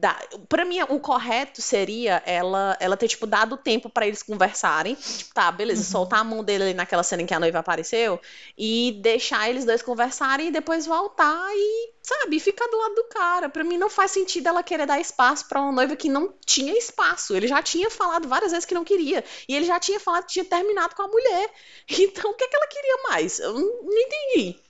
Dar, 0.00 0.16
pra 0.48 0.64
mim, 0.64 0.80
o 0.82 1.00
correto 1.00 1.60
seria 1.60 2.22
ela, 2.24 2.76
ela 2.78 2.96
ter, 2.96 3.08
tipo, 3.08 3.26
dado 3.26 3.56
tempo 3.56 3.90
pra 3.90 4.06
eles 4.06 4.22
conversarem. 4.22 4.94
Tipo, 4.94 5.34
tá, 5.34 5.50
beleza, 5.50 5.82
soltar 5.82 6.20
a 6.20 6.24
mão 6.24 6.44
dele 6.44 6.72
naquela 6.72 7.02
cena 7.02 7.22
em 7.22 7.26
que 7.26 7.34
a 7.34 7.40
noiva 7.40 7.58
apareceu 7.58 8.20
e 8.56 8.96
deixar 9.02 9.50
eles 9.50 9.64
dois 9.64 9.82
conversarem 9.82 10.48
e 10.48 10.50
depois 10.52 10.86
voltar 10.86 11.48
e, 11.52 11.92
sabe, 12.00 12.38
ficar 12.38 12.68
do 12.68 12.76
lado 12.76 12.94
do 12.94 13.04
cara. 13.08 13.48
Pra 13.48 13.64
mim 13.64 13.76
não 13.76 13.90
faz 13.90 14.12
sentido 14.12 14.46
ela 14.48 14.62
querer 14.62 14.86
dar 14.86 15.00
espaço 15.00 15.48
pra 15.48 15.60
uma 15.60 15.72
noiva 15.72 15.96
que 15.96 16.08
não 16.08 16.32
tinha 16.46 16.78
espaço. 16.78 17.34
Ele 17.34 17.48
já 17.48 17.60
tinha 17.60 17.90
falado 17.90 18.28
várias 18.28 18.52
vezes 18.52 18.64
que 18.66 18.74
não 18.74 18.84
queria. 18.84 19.24
E 19.48 19.56
ele 19.56 19.66
já 19.66 19.80
tinha 19.80 19.98
falado 19.98 20.26
que 20.26 20.32
tinha 20.34 20.44
terminado 20.44 20.94
com 20.94 21.02
a 21.02 21.08
mulher. 21.08 21.50
Então 21.90 22.30
o 22.30 22.34
que, 22.34 22.44
é 22.44 22.48
que 22.48 22.56
ela 22.56 22.66
queria 22.68 23.02
mais? 23.08 23.40
Eu 23.40 23.54
não 23.54 23.98
entendi. 23.98 24.60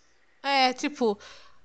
É, 0.43 0.73
tipo. 0.73 1.19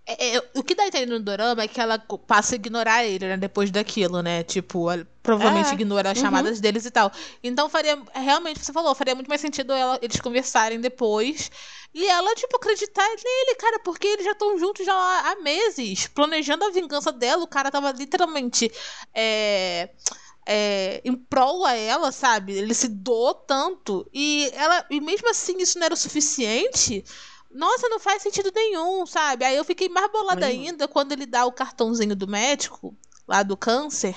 É- 0.06 0.36
é, 0.36 0.50
o 0.56 0.64
que 0.64 0.76
dá 0.76 0.84
a 0.84 0.88
entender 0.88 1.06
no 1.08 1.20
dorama 1.20 1.64
é 1.64 1.68
que 1.68 1.80
ela 1.80 1.98
passa 2.28 2.56
a 2.56 2.58
ignorar 2.58 3.06
ele, 3.06 3.26
né? 3.28 3.38
Depois 3.38 3.72
daquilo, 3.72 4.22
né? 4.22 4.44
Tipo, 4.44 4.92
ela 4.92 5.08
provavelmente 5.22 5.70
É, 5.70 5.74
ignora 5.74 6.12
as 6.12 6.18
uhum. 6.18 6.24
chamadas 6.26 6.60
deles 6.60 6.86
e 6.86 6.92
tal. 6.92 7.12
Então 7.44 7.70
faria. 7.70 7.98
Realmente, 8.14 8.60
você 8.64 8.74
falou, 8.74 8.94
faria 8.96 9.16
muito 9.16 9.30
mais 9.30 9.40
sentido 9.42 9.72
ela- 9.74 10.00
eles 10.02 10.20
conversarem 10.20 10.80
depois. 10.82 11.50
E 11.94 12.06
ela, 12.08 12.34
tipo, 12.36 12.56
acreditar 12.58 13.08
nele, 13.08 13.56
cara, 13.56 13.80
porque 13.80 14.08
eles 14.08 14.26
já 14.26 14.32
estão 14.32 14.58
juntos 14.58 14.86
já 14.86 14.94
há 14.94 15.36
meses, 15.42 16.08
planejando 16.08 16.66
a 16.66 16.72
vingança 16.72 17.12
dela. 17.12 17.44
O 17.44 17.48
cara 17.48 17.72
tava 17.72 17.92
literalmente. 17.92 18.72
É, 19.14 19.90
é, 20.46 21.02
em 21.06 21.16
prol 21.16 21.66
a 21.66 21.74
ela, 21.74 22.12
sabe? 22.12 22.54
Ele 22.54 22.74
se 22.74 22.88
doou 22.90 23.34
tanto. 23.34 24.06
E 24.14 24.52
ela. 24.54 24.86
E 24.90 25.00
mesmo 25.00 25.30
assim, 25.30 25.56
isso 25.60 25.80
não 25.80 25.86
era 25.86 25.94
o 25.94 25.98
suficiente. 25.98 27.04
Nossa, 27.54 27.88
não 27.90 28.00
faz 28.00 28.22
sentido 28.24 28.52
nenhum, 28.54 29.06
sabe? 29.06 29.46
Aí 29.46 29.56
eu 29.56 29.64
fiquei 29.64 29.88
mais 29.90 30.12
bolada 30.12 30.46
ainda 30.46 30.88
quando 30.88 31.12
ele 31.12 31.26
dá 31.26 31.46
o 31.46 31.52
cartãozinho 31.52 32.16
do 32.16 32.28
médico, 32.28 32.96
lá 33.28 33.44
do 33.44 33.56
câncer, 33.56 34.16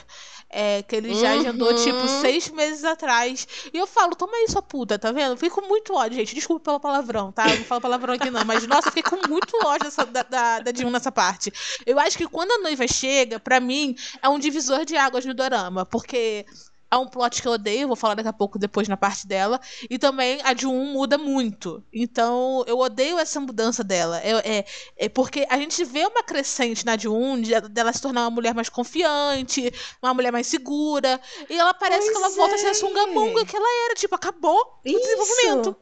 é, 0.48 0.82
que 0.82 0.96
ele 0.96 1.14
já 1.14 1.32
Uhum. 1.32 1.40
agendou, 1.40 1.74
tipo, 1.74 2.08
seis 2.08 2.48
meses 2.50 2.82
atrás. 2.84 3.46
E 3.72 3.76
eu 3.76 3.86
falo, 3.86 4.14
toma 4.16 4.32
aí 4.36 4.48
sua 4.48 4.62
puta, 4.62 4.98
tá 4.98 5.12
vendo? 5.12 5.36
Com 5.50 5.60
muito 5.68 5.94
ódio, 5.94 6.16
gente. 6.16 6.34
Desculpa 6.34 6.64
pelo 6.64 6.80
palavrão, 6.80 7.30
tá? 7.30 7.50
Eu 7.52 7.58
não 7.58 7.64
falo 7.64 7.80
palavrão 7.80 8.14
aqui 8.14 8.30
não, 8.30 8.44
mas 8.44 8.66
nossa, 8.66 8.88
eu 8.88 8.92
fiquei 8.92 9.02
com 9.02 9.26
muito 9.28 9.54
ódio 9.64 9.84
dessa, 9.84 10.06
da, 10.06 10.22
da, 10.22 10.60
da 10.60 10.70
Dilma 10.70 10.92
nessa 10.92 11.12
parte. 11.12 11.52
Eu 11.84 11.98
acho 11.98 12.16
que 12.16 12.26
quando 12.26 12.52
a 12.52 12.58
noiva 12.58 12.86
chega, 12.88 13.38
pra 13.38 13.60
mim, 13.60 13.94
é 14.22 14.28
um 14.28 14.38
divisor 14.38 14.84
de 14.84 14.96
águas 14.96 15.24
no 15.24 15.34
dorama, 15.34 15.84
porque 15.84 16.46
é 16.90 16.96
um 16.96 17.06
plot 17.08 17.42
que 17.42 17.48
eu 17.48 17.52
odeio, 17.52 17.86
vou 17.88 17.96
falar 17.96 18.14
daqui 18.14 18.28
a 18.28 18.32
pouco 18.32 18.58
depois 18.58 18.86
na 18.88 18.96
parte 18.96 19.26
dela. 19.26 19.60
E 19.90 19.98
também 19.98 20.40
a 20.44 20.52
de 20.52 20.66
um 20.66 20.92
muda 20.92 21.18
muito. 21.18 21.82
Então, 21.92 22.64
eu 22.66 22.78
odeio 22.78 23.18
essa 23.18 23.40
mudança 23.40 23.82
dela. 23.82 24.20
É, 24.20 24.58
é, 24.58 24.64
é 24.96 25.08
porque 25.08 25.46
a 25.50 25.56
gente 25.58 25.84
vê 25.84 26.06
uma 26.06 26.22
crescente 26.22 26.84
na 26.86 26.94
de 26.96 27.08
um, 27.08 27.40
de- 27.40 27.60
dela 27.68 27.92
se 27.92 28.00
tornar 28.00 28.22
uma 28.22 28.30
mulher 28.30 28.54
mais 28.54 28.68
confiante, 28.68 29.72
uma 30.02 30.14
mulher 30.14 30.30
mais 30.32 30.46
segura. 30.46 31.20
E 31.50 31.58
ela 31.58 31.74
parece 31.74 32.08
que 32.10 32.16
ela 32.16 32.26
Pois 32.26 32.36
volta 32.36 32.54
a 32.54 32.58
ser 32.58 32.66
é. 32.66 32.70
a 32.70 32.74
sungamonga 32.74 33.44
que 33.44 33.56
ela 33.56 33.68
era. 33.86 33.94
Tipo, 33.94 34.14
acabou 34.14 34.80
o 34.84 34.98
desenvolvimento. 35.00 35.76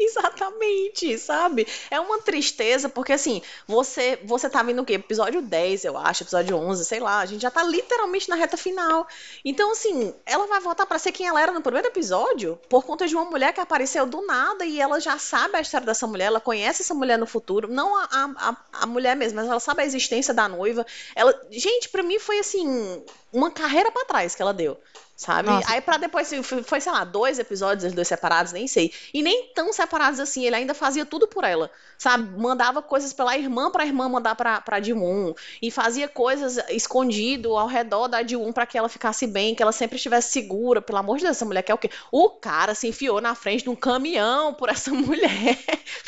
Exatamente, 0.10 1.18
sabe? 1.18 1.66
É 1.90 2.00
uma 2.00 2.20
tristeza, 2.20 2.88
porque 2.88 3.12
assim, 3.12 3.42
você 3.66 4.18
você 4.24 4.48
tá 4.48 4.62
vendo 4.62 4.80
o 4.80 4.84
quê? 4.84 4.94
Episódio 4.94 5.42
10, 5.42 5.84
eu 5.84 5.98
acho, 5.98 6.22
episódio 6.22 6.56
11, 6.56 6.84
sei 6.84 7.00
lá, 7.00 7.20
a 7.20 7.26
gente 7.26 7.42
já 7.42 7.50
tá 7.50 7.62
literalmente 7.62 8.28
na 8.28 8.36
reta 8.36 8.56
final. 8.56 9.06
Então, 9.44 9.72
assim, 9.72 10.14
ela 10.24 10.46
vai 10.46 10.60
voltar 10.60 10.86
pra 10.86 10.98
ser 10.98 11.12
quem 11.12 11.26
ela 11.26 11.40
era 11.40 11.52
no 11.52 11.60
primeiro 11.60 11.88
episódio, 11.88 12.58
por 12.68 12.84
conta 12.84 13.06
de 13.06 13.14
uma 13.14 13.26
mulher 13.26 13.52
que 13.52 13.60
apareceu 13.60 14.06
do 14.06 14.24
nada 14.26 14.64
e 14.64 14.80
ela 14.80 14.98
já 15.00 15.18
sabe 15.18 15.56
a 15.56 15.60
história 15.60 15.86
dessa 15.86 16.06
mulher, 16.06 16.26
ela 16.26 16.40
conhece 16.40 16.82
essa 16.82 16.94
mulher 16.94 17.18
no 17.18 17.26
futuro, 17.26 17.68
não 17.68 17.96
a, 17.96 18.08
a, 18.10 18.56
a, 18.72 18.86
mulher 18.86 19.14
mesmo, 19.16 19.36
mas 19.36 19.48
ela 19.48 19.60
sabe 19.60 19.82
a 19.82 19.86
existência 19.86 20.32
da 20.32 20.48
noiva. 20.48 20.86
Ela, 21.14 21.38
gente, 21.50 21.88
pra 21.90 22.02
mim 22.02 22.18
foi 22.18 22.38
assim, 22.38 23.04
uma 23.32 23.50
carreira 23.50 23.90
pra 23.90 24.04
trás 24.04 24.34
que 24.34 24.42
ela 24.42 24.52
deu. 24.54 24.78
Sabe? 25.20 25.50
Nossa. 25.50 25.70
Aí 25.70 25.82
pra 25.82 25.98
depois 25.98 26.30
foi, 26.64 26.80
sei 26.80 26.90
lá, 26.90 27.04
dois 27.04 27.38
episódios, 27.38 27.84
os 27.84 27.92
dois 27.92 28.08
separados, 28.08 28.52
nem 28.52 28.66
sei. 28.66 28.90
E 29.12 29.22
nem 29.22 29.48
tão 29.54 29.70
separados 29.70 30.18
assim, 30.18 30.46
ele 30.46 30.56
ainda 30.56 30.72
fazia 30.72 31.04
tudo 31.04 31.28
por 31.28 31.44
ela. 31.44 31.70
Sabe? 31.98 32.40
Mandava 32.40 32.80
coisas 32.80 33.12
pela 33.12 33.36
irmã 33.36 33.70
pra 33.70 33.84
irmã 33.84 34.08
mandar 34.08 34.34
pra, 34.34 34.62
pra 34.62 34.80
Dimon. 34.80 35.34
E 35.60 35.70
fazia 35.70 36.08
coisas 36.08 36.56
escondido 36.70 37.54
ao 37.54 37.66
redor 37.66 38.08
da 38.08 38.22
Dimon 38.22 38.50
pra 38.50 38.64
que 38.64 38.78
ela 38.78 38.88
ficasse 38.88 39.26
bem, 39.26 39.54
que 39.54 39.62
ela 39.62 39.72
sempre 39.72 39.96
estivesse 39.96 40.32
segura. 40.32 40.80
Pelo 40.80 40.96
amor 40.96 41.18
de 41.18 41.24
Deus, 41.24 41.36
essa 41.36 41.44
mulher 41.44 41.60
quer 41.60 41.74
o 41.74 41.78
quê? 41.78 41.90
O 42.10 42.30
cara 42.30 42.74
se 42.74 42.88
enfiou 42.88 43.20
na 43.20 43.34
frente 43.34 43.64
de 43.64 43.68
um 43.68 43.76
caminhão 43.76 44.54
por 44.54 44.70
essa 44.70 44.88
mulher. 44.94 45.58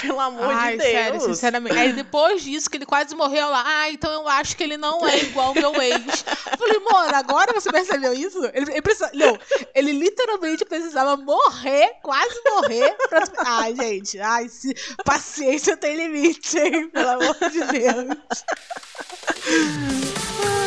Pelo 0.01 0.21
amor 0.21 0.55
Ai, 0.55 0.73
de 0.73 0.79
Deus. 0.79 0.91
sério, 0.91 1.21
sinceramente. 1.21 1.77
Aí 1.77 1.93
depois 1.93 2.43
disso 2.43 2.71
que 2.71 2.79
ele 2.79 2.87
quase 2.87 3.15
morreu 3.15 3.51
lá, 3.51 3.63
ah, 3.67 3.91
então 3.91 4.11
eu 4.11 4.27
acho 4.27 4.57
que 4.57 4.63
ele 4.63 4.79
não 4.79 5.07
é 5.07 5.19
igual 5.19 5.49
ao 5.49 5.55
meu 5.55 5.83
ex. 5.83 6.25
Eu 6.51 6.57
falei, 6.57 6.79
mano, 6.79 7.12
agora 7.13 7.53
você 7.53 7.71
percebeu 7.71 8.13
isso? 8.13 8.39
Ele, 8.53 8.71
ele, 8.71 8.83
precisa, 8.83 9.11
não, 9.15 9.39
ele 9.75 9.93
literalmente 9.93 10.65
precisava 10.65 11.17
morrer, 11.17 11.95
quase 12.03 12.41
morrer. 12.45 12.97
Pra... 13.09 13.25
Ai, 13.39 13.75
gente, 13.75 14.21
ai, 14.21 14.49
se... 14.49 14.75
paciência 15.05 15.77
tem 15.77 15.97
limite, 15.97 16.59
hein? 16.59 16.89
Pelo 16.89 17.09
amor 17.09 17.37
de 17.51 17.65
Deus. 17.65 18.45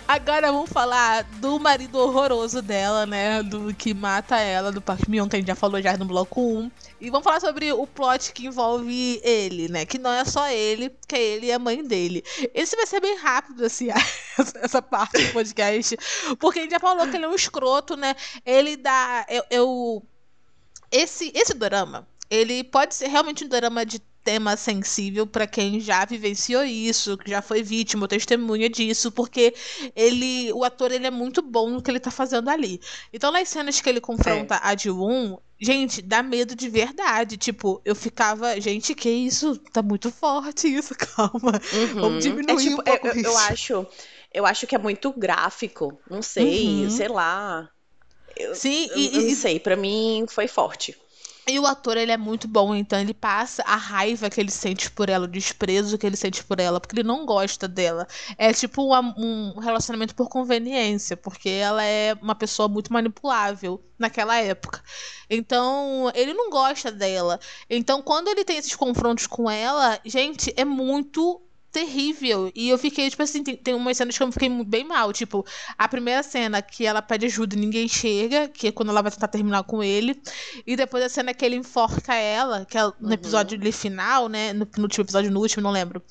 Agora 0.09 0.51
vamos 0.51 0.71
falar 0.71 1.23
do 1.39 1.59
marido 1.59 1.99
horroroso 1.99 2.63
dela, 2.63 3.05
né? 3.05 3.43
Do 3.43 3.71
que 3.75 3.93
mata 3.93 4.39
ela, 4.39 4.71
do 4.71 4.81
Park 4.81 5.07
Myung, 5.07 5.29
que 5.29 5.35
a 5.35 5.39
gente 5.39 5.49
já 5.49 5.53
falou 5.53 5.79
já 5.79 5.95
no 5.97 6.05
bloco 6.05 6.41
1. 6.41 6.71
E 6.99 7.11
vamos 7.11 7.23
falar 7.23 7.39
sobre 7.39 7.71
o 7.71 7.85
plot 7.85 8.33
que 8.33 8.47
envolve 8.47 9.21
ele, 9.23 9.69
né? 9.69 9.85
Que 9.85 9.99
não 9.99 10.11
é 10.11 10.25
só 10.25 10.49
ele, 10.49 10.91
que 11.07 11.15
é 11.15 11.21
ele 11.21 11.45
e 11.45 11.51
a 11.51 11.59
mãe 11.59 11.83
dele. 11.83 12.23
Esse 12.55 12.75
vai 12.75 12.87
ser 12.87 12.99
bem 12.99 13.17
rápido, 13.17 13.63
assim, 13.63 13.89
essa 14.63 14.81
parte 14.81 15.27
do 15.27 15.31
podcast. 15.31 15.95
Porque 16.39 16.57
a 16.57 16.63
gente 16.63 16.71
já 16.71 16.79
falou 16.79 17.07
que 17.07 17.15
ele 17.15 17.25
é 17.25 17.29
um 17.29 17.35
escroto, 17.35 17.95
né? 17.95 18.15
Ele 18.43 18.77
dá. 18.77 19.27
Eu. 19.29 19.43
eu 19.51 20.03
esse, 20.91 21.31
esse 21.35 21.53
drama, 21.53 22.07
ele 22.31 22.63
pode 22.63 22.95
ser 22.95 23.09
realmente 23.09 23.45
um 23.45 23.47
drama 23.47 23.85
de 23.85 24.01
tema 24.23 24.55
sensível 24.57 25.25
para 25.25 25.47
quem 25.47 25.79
já 25.79 26.05
vivenciou 26.05 26.63
isso, 26.63 27.17
que 27.17 27.29
já 27.29 27.41
foi 27.41 27.63
vítima 27.63 28.03
ou 28.03 28.07
testemunha 28.07 28.69
disso, 28.69 29.11
porque 29.11 29.53
ele, 29.95 30.51
o 30.53 30.63
ator, 30.63 30.91
ele 30.91 31.07
é 31.07 31.11
muito 31.11 31.41
bom 31.41 31.69
no 31.69 31.81
que 31.81 31.89
ele 31.89 31.99
tá 31.99 32.11
fazendo 32.11 32.49
ali. 32.49 32.79
Então, 33.11 33.31
nas 33.31 33.49
cenas 33.49 33.79
que 33.79 33.89
ele 33.89 34.01
confronta 34.01 34.55
é. 34.55 34.59
a 34.61 34.75
Ji-Woon, 34.75 35.37
gente, 35.59 36.01
dá 36.01 36.21
medo 36.21 36.55
de 36.55 36.69
verdade. 36.69 37.37
Tipo, 37.37 37.81
eu 37.83 37.95
ficava, 37.95 38.59
gente, 38.59 38.93
que 38.95 39.09
isso? 39.09 39.57
Tá 39.71 39.81
muito 39.81 40.11
forte 40.11 40.67
isso, 40.67 40.93
calma. 41.15 41.59
Uhum. 41.73 42.01
Vamos 42.01 42.23
diminuir 42.23 42.53
é, 42.53 42.69
tipo, 42.69 42.81
um 42.81 42.83
pouco 42.83 43.07
eu, 43.07 43.15
isso. 43.15 43.25
Eu 43.25 43.37
acho, 43.37 43.87
eu 44.33 44.45
acho 44.45 44.67
que 44.67 44.75
é 44.75 44.79
muito 44.79 45.11
gráfico. 45.11 45.99
Não 46.09 46.21
sei, 46.21 46.83
uhum. 46.83 46.89
sei 46.89 47.07
lá. 47.07 47.69
Eu, 48.35 48.55
Sim, 48.55 48.87
eu, 48.91 48.97
e, 48.97 49.15
eu 49.15 49.21
não 49.23 49.35
sei, 49.35 49.59
para 49.59 49.75
mim 49.75 50.25
foi 50.29 50.47
forte. 50.47 50.95
E 51.49 51.59
o 51.59 51.65
ator, 51.65 51.97
ele 51.97 52.11
é 52.11 52.17
muito 52.17 52.47
bom, 52.47 52.75
então 52.75 52.99
ele 52.99 53.13
passa 53.13 53.63
a 53.63 53.75
raiva 53.75 54.29
que 54.29 54.39
ele 54.39 54.51
sente 54.51 54.91
por 54.91 55.09
ela, 55.09 55.25
o 55.25 55.27
desprezo 55.27 55.97
que 55.97 56.05
ele 56.05 56.15
sente 56.15 56.43
por 56.43 56.59
ela, 56.59 56.79
porque 56.79 56.95
ele 56.95 57.07
não 57.07 57.25
gosta 57.25 57.67
dela. 57.67 58.07
É 58.37 58.53
tipo 58.53 58.83
um, 58.95 59.53
um 59.55 59.59
relacionamento 59.59 60.13
por 60.13 60.29
conveniência, 60.29 61.17
porque 61.17 61.49
ela 61.49 61.83
é 61.83 62.13
uma 62.21 62.35
pessoa 62.35 62.67
muito 62.67 62.93
manipulável 62.93 63.83
naquela 63.97 64.37
época. 64.37 64.83
Então, 65.29 66.11
ele 66.13 66.33
não 66.33 66.49
gosta 66.49 66.91
dela. 66.91 67.39
Então, 67.69 68.01
quando 68.01 68.27
ele 68.27 68.45
tem 68.45 68.57
esses 68.57 68.75
confrontos 68.75 69.25
com 69.27 69.49
ela, 69.49 69.99
gente, 70.05 70.53
é 70.55 70.63
muito 70.63 71.41
terrível. 71.71 72.51
E 72.55 72.69
eu 72.69 72.77
fiquei, 72.77 73.09
tipo 73.09 73.21
assim, 73.21 73.43
tem, 73.43 73.55
tem 73.55 73.73
umas 73.73 73.97
cenas 73.97 74.17
que 74.17 74.23
eu 74.23 74.31
fiquei 74.31 74.49
bem 74.63 74.83
mal. 74.83 75.13
Tipo, 75.13 75.45
a 75.77 75.87
primeira 75.87 76.23
cena 76.23 76.61
que 76.61 76.85
ela 76.85 77.01
pede 77.01 77.25
ajuda 77.25 77.55
e 77.55 77.59
ninguém 77.59 77.87
chega, 77.87 78.47
que 78.47 78.67
é 78.67 78.71
quando 78.71 78.89
ela 78.89 79.01
vai 79.01 79.11
tentar 79.11 79.27
terminar 79.27 79.63
com 79.63 79.83
ele. 79.83 80.19
E 80.65 80.75
depois 80.75 81.03
a 81.03 81.09
cena 81.09 81.33
que 81.33 81.45
ele 81.45 81.55
enforca 81.55 82.13
ela, 82.13 82.65
que 82.65 82.77
é 82.77 82.83
no 82.83 82.93
uhum. 83.01 83.11
episódio 83.11 83.59
final, 83.71 84.27
né? 84.27 84.53
No, 84.53 84.67
no 84.77 84.83
último 84.83 85.03
episódio, 85.03 85.31
no 85.31 85.39
último, 85.39 85.63
não 85.63 85.71
lembro. 85.71 86.01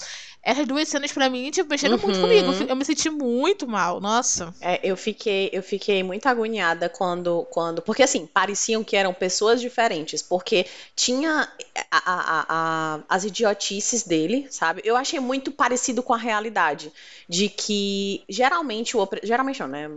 Essas 0.42 0.66
duas 0.66 0.88
cenas 0.88 1.12
pra 1.12 1.28
mim, 1.28 1.50
tipo, 1.50 1.68
mexeram 1.68 1.96
uhum. 1.96 2.02
muito 2.02 2.20
comigo. 2.20 2.52
Eu 2.68 2.76
me 2.76 2.84
senti 2.84 3.10
muito 3.10 3.66
mal, 3.66 4.00
nossa. 4.00 4.54
É, 4.60 4.80
eu 4.82 4.96
fiquei, 4.96 5.50
eu 5.52 5.62
fiquei 5.62 6.02
muito 6.02 6.26
agoniada 6.26 6.88
quando, 6.88 7.46
quando. 7.50 7.82
Porque 7.82 8.02
assim, 8.02 8.26
pareciam 8.26 8.84
que 8.84 8.96
eram 8.96 9.12
pessoas 9.12 9.60
diferentes. 9.60 10.22
Porque 10.22 10.66
tinha 10.94 11.48
a, 11.90 11.98
a, 11.98 12.46
a, 12.48 13.00
as 13.08 13.24
idiotices 13.24 14.04
dele, 14.04 14.46
sabe? 14.50 14.80
Eu 14.84 14.96
achei 14.96 15.20
muito 15.20 15.50
parecido 15.50 16.02
com 16.02 16.14
a 16.14 16.18
realidade. 16.18 16.92
De 17.28 17.48
que 17.48 18.22
geralmente 18.28 18.96
o. 18.96 19.08
Geralmente 19.22 19.60
não, 19.60 19.68
né? 19.68 19.90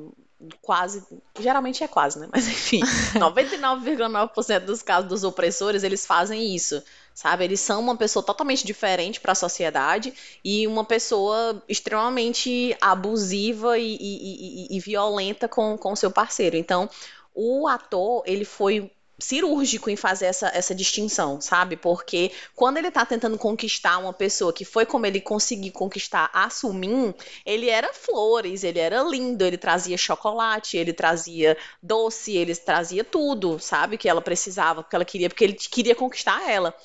quase, 0.62 1.04
geralmente 1.39 1.84
é 1.84 1.88
quase, 1.88 2.20
né? 2.20 2.28
Mas 2.32 2.48
enfim, 2.48 2.82
99,9% 3.16 4.60
dos 4.62 4.82
casos 4.82 5.08
dos 5.08 5.24
opressores, 5.24 5.84
eles 5.84 6.06
fazem 6.06 6.56
isso 6.56 6.82
sabe? 7.14 7.43
Eles 7.43 7.59
são 7.59 7.80
uma 7.80 7.95
pessoa 7.95 8.24
totalmente 8.24 8.66
diferente 8.66 9.20
para 9.20 9.34
a 9.34 9.36
sociedade 9.36 10.14
e 10.43 10.68
uma 10.68 10.84
pessoa 10.84 11.62
extremamente 11.68 12.76
abusiva 12.82 13.78
e, 13.78 13.95
e, 13.95 14.68
e, 14.72 14.78
e 14.78 14.80
violenta 14.80 15.47
com 15.47 15.78
o 15.84 15.95
seu 15.95 16.12
parceiro. 16.12 16.55
Então, 16.55 16.89
o 17.34 17.68
ator, 17.68 18.24
ele 18.26 18.45
foi 18.45 18.91
cirúrgico 19.22 19.89
em 19.89 19.95
fazer 19.95 20.26
essa, 20.26 20.47
essa 20.53 20.74
distinção, 20.76 21.39
sabe? 21.39 21.78
Porque 21.78 22.32
quando 22.55 22.78
ele 22.78 22.91
tá 22.91 23.05
tentando 23.05 23.38
conquistar 23.38 23.97
uma 23.97 24.11
pessoa 24.13 24.51
que 24.51 24.65
foi 24.65 24.86
como 24.86 25.05
ele 25.05 25.22
conseguiu 25.22 25.72
conquistar 25.72 26.30
a 26.34 26.49
Sumin, 26.49 27.13
ele 27.45 27.69
era 27.69 27.93
flores, 27.93 28.63
ele 28.63 28.80
era 28.80 29.01
lindo, 29.03 29.45
ele 29.45 29.57
trazia 29.57 29.97
chocolate, 29.97 30.78
ele 30.78 30.93
trazia 30.93 31.57
doce, 31.82 32.36
ele 32.36 32.55
trazia 32.55 33.03
tudo, 33.03 33.59
sabe? 33.59 33.97
Que 33.97 34.09
ela 34.09 34.22
precisava, 34.22 34.84
porque 34.84 34.95
ela 34.95 35.05
queria, 35.05 35.30
porque 35.30 35.43
ele 35.43 35.53
queria 35.53 35.95
conquistar 35.95 36.49
ela. 36.49 36.76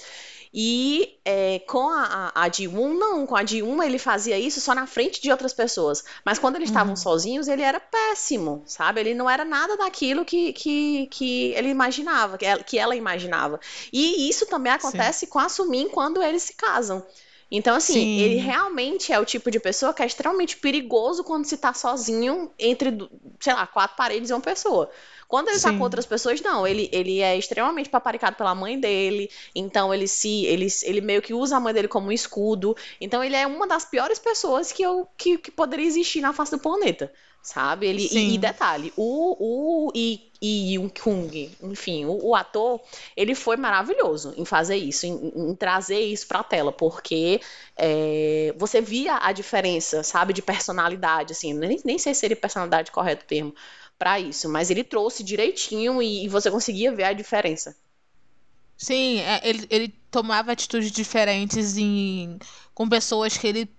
E 0.58 1.18
é, 1.22 1.58
com 1.68 1.86
a, 1.90 2.32
a, 2.34 2.44
a 2.44 2.50
D1, 2.50 2.98
não, 2.98 3.26
com 3.26 3.36
a 3.36 3.44
D1 3.44 3.84
ele 3.84 3.98
fazia 3.98 4.38
isso 4.38 4.58
só 4.58 4.74
na 4.74 4.86
frente 4.86 5.20
de 5.20 5.30
outras 5.30 5.52
pessoas. 5.52 6.02
Mas 6.24 6.38
quando 6.38 6.56
eles 6.56 6.70
estavam 6.70 6.92
uhum. 6.92 6.96
sozinhos, 6.96 7.46
ele 7.46 7.60
era 7.60 7.78
péssimo, 7.78 8.62
sabe? 8.64 9.00
Ele 9.00 9.12
não 9.12 9.28
era 9.28 9.44
nada 9.44 9.76
daquilo 9.76 10.24
que, 10.24 10.54
que, 10.54 11.08
que 11.08 11.52
ele 11.52 11.68
imaginava, 11.68 12.38
que 12.38 12.46
ela, 12.46 12.62
que 12.62 12.78
ela 12.78 12.96
imaginava. 12.96 13.60
E 13.92 14.30
isso 14.30 14.46
também 14.46 14.72
acontece 14.72 15.26
Sim. 15.26 15.26
com 15.26 15.38
a 15.38 15.50
Sumin 15.50 15.90
quando 15.90 16.22
eles 16.22 16.44
se 16.44 16.54
casam. 16.54 17.04
Então, 17.50 17.76
assim, 17.76 17.92
Sim. 17.92 18.20
ele 18.20 18.36
realmente 18.36 19.12
é 19.12 19.20
o 19.20 19.26
tipo 19.26 19.50
de 19.50 19.60
pessoa 19.60 19.92
que 19.92 20.02
é 20.02 20.06
extremamente 20.06 20.56
perigoso 20.56 21.22
quando 21.22 21.44
se 21.44 21.58
tá 21.58 21.74
sozinho 21.74 22.50
entre, 22.58 22.96
sei 23.38 23.52
lá, 23.52 23.66
quatro 23.66 23.94
paredes 23.94 24.30
e 24.30 24.32
uma 24.32 24.40
pessoa. 24.40 24.90
Quando 25.28 25.48
ele 25.48 25.58
Sim. 25.58 25.64
tá 25.64 25.72
com 25.72 25.82
outras 25.82 26.06
pessoas, 26.06 26.40
não. 26.40 26.66
Ele, 26.66 26.88
ele 26.92 27.20
é 27.20 27.36
extremamente 27.36 27.88
paparicado 27.88 28.36
pela 28.36 28.54
mãe 28.54 28.78
dele. 28.78 29.30
Então 29.54 29.92
ele 29.92 30.06
se. 30.06 30.44
Ele, 30.46 30.66
ele 30.82 31.00
meio 31.00 31.22
que 31.22 31.34
usa 31.34 31.56
a 31.56 31.60
mãe 31.60 31.74
dele 31.74 31.88
como 31.88 32.08
um 32.08 32.12
escudo. 32.12 32.76
Então 33.00 33.22
ele 33.22 33.36
é 33.36 33.46
uma 33.46 33.66
das 33.66 33.84
piores 33.84 34.18
pessoas 34.18 34.72
que, 34.72 34.82
eu, 34.82 35.06
que, 35.16 35.38
que 35.38 35.50
poderia 35.50 35.86
existir 35.86 36.20
na 36.20 36.32
face 36.32 36.52
do 36.52 36.58
planeta. 36.58 37.12
Sabe? 37.42 37.86
Ele, 37.86 38.08
e, 38.10 38.34
e, 38.34 38.38
detalhe, 38.38 38.92
o, 38.96 39.86
o 39.88 39.92
e 39.94 40.32
Yoon 40.42 40.88
Kung, 40.88 41.50
enfim, 41.62 42.04
o, 42.04 42.30
o, 42.30 42.34
ator, 42.34 42.80
ele 43.16 43.34
foi 43.34 43.56
maravilhoso 43.56 44.34
em 44.36 44.44
fazer 44.44 44.76
isso, 44.76 45.06
em, 45.06 45.32
em 45.34 45.54
trazer 45.54 46.00
isso 46.00 46.26
pra 46.26 46.42
tela, 46.42 46.72
porque 46.72 47.40
é, 47.76 48.54
você 48.58 48.80
via 48.80 49.18
a 49.22 49.32
diferença, 49.32 50.02
sabe, 50.02 50.32
de 50.32 50.42
personalidade, 50.42 51.32
assim, 51.32 51.54
nem, 51.54 51.80
nem 51.84 51.98
sei 51.98 52.14
se 52.14 52.20
seria 52.20 52.36
personalidade 52.36 52.90
correto 52.90 53.24
o 53.24 53.28
termo, 53.28 53.54
para 53.98 54.20
isso, 54.20 54.48
mas 54.48 54.70
ele 54.70 54.84
trouxe 54.84 55.24
direitinho 55.24 56.02
e, 56.02 56.24
e, 56.24 56.28
você 56.28 56.50
conseguia 56.50 56.94
ver 56.94 57.04
a 57.04 57.12
diferença. 57.12 57.76
Sim, 58.76 59.20
é, 59.20 59.40
ele, 59.42 59.66
ele 59.70 59.88
tomava 60.10 60.52
atitudes 60.52 60.90
diferentes 60.90 61.78
em, 61.78 62.38
com 62.74 62.88
pessoas 62.88 63.36
que 63.38 63.46
ele 63.46 63.70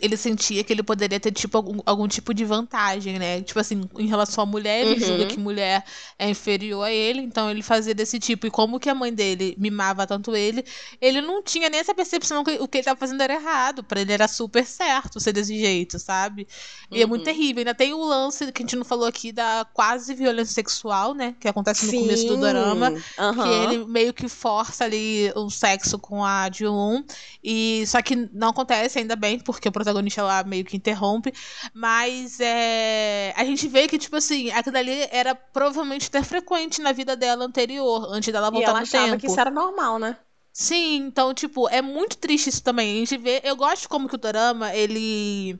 ele 0.00 0.16
sentia 0.16 0.64
que 0.64 0.72
ele 0.72 0.82
poderia 0.82 1.20
ter 1.20 1.30
tipo 1.30 1.56
algum, 1.56 1.78
algum, 1.86 2.08
tipo 2.08 2.34
de 2.34 2.44
vantagem, 2.44 3.18
né? 3.18 3.42
Tipo 3.42 3.60
assim, 3.60 3.88
em 3.96 4.06
relação 4.06 4.42
à 4.42 4.46
mulher, 4.46 4.80
ele 4.80 5.00
uhum. 5.00 5.06
julga 5.06 5.26
que 5.26 5.38
mulher 5.38 5.84
é 6.18 6.28
inferior 6.28 6.84
a 6.84 6.92
ele, 6.92 7.20
então 7.20 7.50
ele 7.50 7.62
fazia 7.62 7.94
desse 7.94 8.18
tipo. 8.18 8.46
E 8.46 8.50
como 8.50 8.80
que 8.80 8.90
a 8.90 8.94
mãe 8.94 9.12
dele 9.12 9.54
mimava 9.56 10.06
tanto 10.06 10.34
ele, 10.34 10.64
ele 11.00 11.20
não 11.20 11.42
tinha 11.42 11.70
nem 11.70 11.80
essa 11.80 11.94
percepção 11.94 12.42
que 12.42 12.52
o 12.52 12.66
que 12.66 12.78
ele 12.78 12.82
estava 12.82 12.98
fazendo 12.98 13.22
era 13.22 13.34
errado. 13.34 13.84
Para 13.84 14.00
ele 14.00 14.12
era 14.12 14.26
super 14.26 14.64
certo 14.66 15.20
ser 15.20 15.32
desse 15.32 15.56
jeito, 15.56 15.98
sabe? 15.98 16.48
E 16.90 16.96
uhum. 16.96 17.02
é 17.02 17.06
muito 17.06 17.20
uhum. 17.20 17.32
terrível. 17.32 17.60
Ainda 17.60 17.74
tem 17.74 17.94
o 17.94 18.04
lance 18.04 18.50
que 18.50 18.62
a 18.62 18.64
gente 18.64 18.76
não 18.76 18.84
falou 18.84 19.06
aqui 19.06 19.30
da 19.30 19.66
quase 19.72 20.14
violência 20.14 20.54
sexual, 20.54 21.14
né? 21.14 21.34
Que 21.38 21.48
acontece 21.48 21.86
no 21.86 21.90
Sim. 21.90 22.00
começo 22.00 22.26
do 22.26 22.36
drama. 22.36 22.90
Uhum. 22.90 23.42
Que 23.42 23.74
ele 23.74 23.84
meio 23.86 24.12
que 24.12 24.28
força 24.28 24.84
ali 24.84 25.32
o 25.36 25.48
sexo 25.50 25.98
com 25.98 26.24
a 26.24 26.50
Jun. 26.50 27.04
E 27.42 27.84
só 27.86 28.02
que 28.02 28.16
não 28.32 28.48
acontece 28.48 28.98
ainda 28.98 29.14
bem, 29.14 29.38
porque 29.38 29.67
o 29.68 29.72
protagonista 29.72 30.22
lá 30.22 30.42
meio 30.44 30.64
que 30.64 30.76
interrompe. 30.76 31.32
Mas 31.74 32.40
é, 32.40 33.32
a 33.36 33.44
gente 33.44 33.68
vê 33.68 33.86
que, 33.88 33.98
tipo 33.98 34.16
assim, 34.16 34.50
aquilo 34.50 34.76
ali 34.78 35.08
era 35.10 35.34
provavelmente 35.34 36.08
até 36.08 36.22
frequente 36.22 36.80
na 36.80 36.92
vida 36.92 37.16
dela 37.16 37.44
anterior, 37.44 38.06
antes 38.10 38.32
dela 38.32 38.50
voltar 38.50 38.70
e 38.70 38.70
ela 38.70 38.80
no 38.80 38.82
achava 38.82 39.16
tempo. 39.16 39.18
que 39.18 39.26
isso 39.26 39.40
era 39.40 39.50
normal, 39.50 39.98
né? 39.98 40.16
Sim, 40.52 40.96
então, 40.96 41.32
tipo, 41.32 41.68
é 41.68 41.80
muito 41.80 42.16
triste 42.18 42.48
isso 42.50 42.62
também. 42.62 42.96
A 42.96 42.98
gente 42.98 43.16
vê. 43.16 43.40
Eu 43.44 43.54
gosto 43.56 43.88
como 43.88 44.08
que 44.08 44.16
o 44.16 44.18
drama, 44.18 44.74
ele 44.74 45.58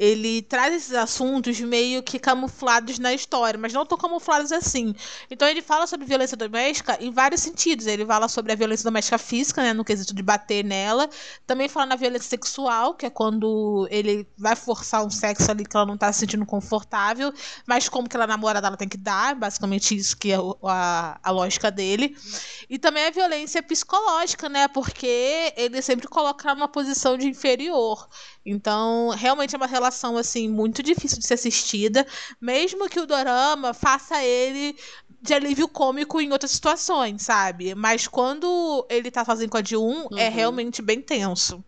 ele 0.00 0.40
traz 0.40 0.72
esses 0.74 0.94
assuntos 0.94 1.60
meio 1.60 2.02
que 2.02 2.18
camuflados 2.18 2.98
na 2.98 3.12
história, 3.12 3.60
mas 3.60 3.70
não 3.74 3.84
tão 3.84 3.98
camuflados 3.98 4.50
assim. 4.50 4.94
Então 5.30 5.46
ele 5.46 5.60
fala 5.60 5.86
sobre 5.86 6.06
violência 6.06 6.38
doméstica 6.38 6.96
em 6.98 7.10
vários 7.10 7.42
sentidos. 7.42 7.86
Ele 7.86 8.06
fala 8.06 8.26
sobre 8.26 8.50
a 8.50 8.54
violência 8.54 8.82
doméstica 8.82 9.18
física, 9.18 9.62
né, 9.62 9.74
no 9.74 9.84
quesito 9.84 10.14
de 10.14 10.22
bater 10.22 10.64
nela. 10.64 11.06
Também 11.46 11.68
fala 11.68 11.84
na 11.84 11.96
violência 11.96 12.30
sexual, 12.30 12.94
que 12.94 13.04
é 13.04 13.10
quando 13.10 13.86
ele 13.90 14.26
vai 14.38 14.56
forçar 14.56 15.04
um 15.04 15.10
sexo 15.10 15.50
ali 15.50 15.66
que 15.66 15.76
ela 15.76 15.84
não 15.84 15.98
tá 15.98 16.10
se 16.10 16.20
sentindo 16.20 16.46
confortável, 16.46 17.30
mas 17.66 17.86
como 17.86 18.08
que 18.08 18.16
ela 18.16 18.26
namora 18.26 18.62
dela 18.62 18.78
tem 18.78 18.88
que 18.88 18.96
dar, 18.96 19.34
basicamente 19.34 19.94
isso 19.94 20.16
que 20.16 20.32
é 20.32 20.38
a, 20.64 21.20
a 21.22 21.30
lógica 21.30 21.70
dele. 21.70 22.16
E 22.70 22.78
também 22.78 23.04
a 23.04 23.10
violência 23.10 23.62
psicológica, 23.62 24.48
né, 24.48 24.66
porque 24.68 25.52
ele 25.58 25.82
sempre 25.82 26.08
coloca 26.08 26.48
ela 26.48 26.54
numa 26.54 26.68
posição 26.68 27.18
de 27.18 27.26
inferior. 27.26 28.08
Então, 28.44 29.10
realmente 29.10 29.54
é 29.54 29.58
uma 29.58 29.66
relação 29.66 30.16
assim 30.16 30.48
muito 30.48 30.82
difícil 30.82 31.18
de 31.18 31.26
ser 31.26 31.34
assistida, 31.34 32.06
mesmo 32.40 32.88
que 32.88 33.00
o 33.00 33.06
dorama 33.06 33.74
faça 33.74 34.22
ele 34.24 34.76
de 35.22 35.34
alívio 35.34 35.68
cômico 35.68 36.20
em 36.20 36.32
outras 36.32 36.50
situações, 36.50 37.22
sabe? 37.22 37.74
Mas 37.74 38.08
quando 38.08 38.86
ele 38.88 39.10
tá 39.10 39.24
fazendo 39.24 39.50
com 39.50 39.58
a 39.58 39.62
de 39.62 39.76
um, 39.76 40.02
é 40.02 40.04
uhum. 40.04 40.18
é 40.18 40.28
realmente 40.28 40.80
bem 40.80 41.00
tenso. 41.02 41.62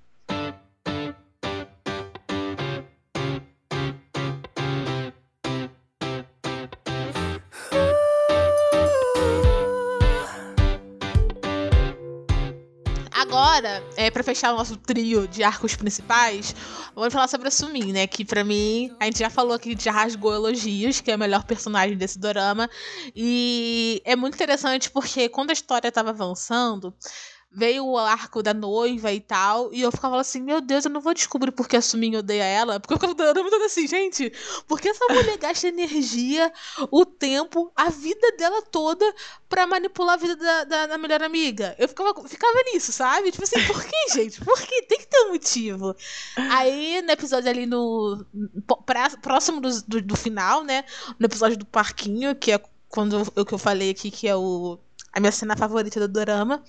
É, 14.02 14.10
pra 14.10 14.22
fechar 14.22 14.52
o 14.52 14.56
nosso 14.56 14.76
trio 14.76 15.28
de 15.28 15.44
arcos 15.44 15.76
principais, 15.76 16.54
vamos 16.94 17.12
falar 17.12 17.28
sobre 17.28 17.48
a 17.48 17.50
Sumin, 17.50 17.92
né? 17.92 18.06
Que 18.06 18.24
pra 18.24 18.42
mim, 18.42 18.94
a 18.98 19.04
gente 19.04 19.20
já 19.20 19.30
falou 19.30 19.54
aqui, 19.54 19.76
já 19.78 19.92
rasgou 19.92 20.34
elogios, 20.34 21.00
que 21.00 21.10
é 21.10 21.14
a 21.14 21.18
melhor 21.18 21.44
personagem 21.44 21.96
desse 21.96 22.18
dorama. 22.18 22.68
E 23.14 24.02
é 24.04 24.16
muito 24.16 24.34
interessante 24.34 24.90
porque 24.90 25.28
quando 25.28 25.50
a 25.50 25.52
história 25.52 25.92
tava 25.92 26.10
avançando, 26.10 26.92
veio 27.54 27.86
o 27.86 27.98
arco 27.98 28.42
da 28.42 28.54
noiva 28.54 29.12
e 29.12 29.20
tal, 29.20 29.72
e 29.72 29.82
eu 29.82 29.92
ficava 29.92 30.20
assim, 30.20 30.40
meu 30.40 30.60
Deus, 30.60 30.84
eu 30.84 30.90
não 30.90 31.00
vou 31.00 31.12
descobrir 31.12 31.52
porque 31.52 31.76
a 31.76 31.82
Sumin 31.82 32.16
odeia 32.16 32.44
ela, 32.44 32.80
porque 32.80 32.94
eu 32.94 32.98
ficava 32.98 33.14
dando 33.14 33.64
assim, 33.64 33.86
gente, 33.86 34.32
porque 34.66 34.88
essa 34.88 35.04
mulher 35.12 35.36
gasta 35.38 35.68
energia, 35.68 36.52
o 36.90 37.04
tempo, 37.04 37.70
a 37.76 37.90
vida 37.90 38.32
dela 38.38 38.62
toda 38.62 39.04
pra 39.48 39.66
manipular 39.66 40.14
a 40.14 40.18
vida 40.18 40.36
da, 40.36 40.64
da, 40.64 40.86
da 40.86 40.98
melhor 40.98 41.22
amiga? 41.22 41.76
Eu 41.78 41.88
ficava, 41.88 42.14
ficava 42.26 42.58
nisso, 42.72 42.90
sabe? 42.90 43.30
Tipo 43.30 43.44
assim, 43.44 43.62
por 43.66 43.84
que, 43.84 44.14
gente? 44.14 44.40
Por 44.42 44.58
que? 44.60 44.82
Tem 44.82 44.98
que 44.98 45.06
ter 45.06 45.26
um 45.26 45.32
motivo. 45.32 45.94
Aí, 46.36 47.02
no 47.02 47.10
episódio 47.10 47.50
ali 47.50 47.66
no... 47.66 48.24
Pra, 48.86 49.10
próximo 49.10 49.60
do, 49.60 49.82
do, 49.82 50.02
do 50.02 50.16
final, 50.16 50.64
né, 50.64 50.84
no 51.18 51.26
episódio 51.26 51.58
do 51.58 51.66
parquinho, 51.66 52.34
que 52.34 52.52
é 52.52 52.60
quando 52.88 53.22
o 53.36 53.44
que 53.44 53.54
eu 53.54 53.58
falei 53.58 53.90
aqui, 53.90 54.10
que 54.10 54.28
é 54.28 54.36
o 54.36 54.78
a 55.12 55.20
minha 55.20 55.32
cena 55.32 55.56
favorita 55.56 56.00
do 56.00 56.08
dorama, 56.08 56.62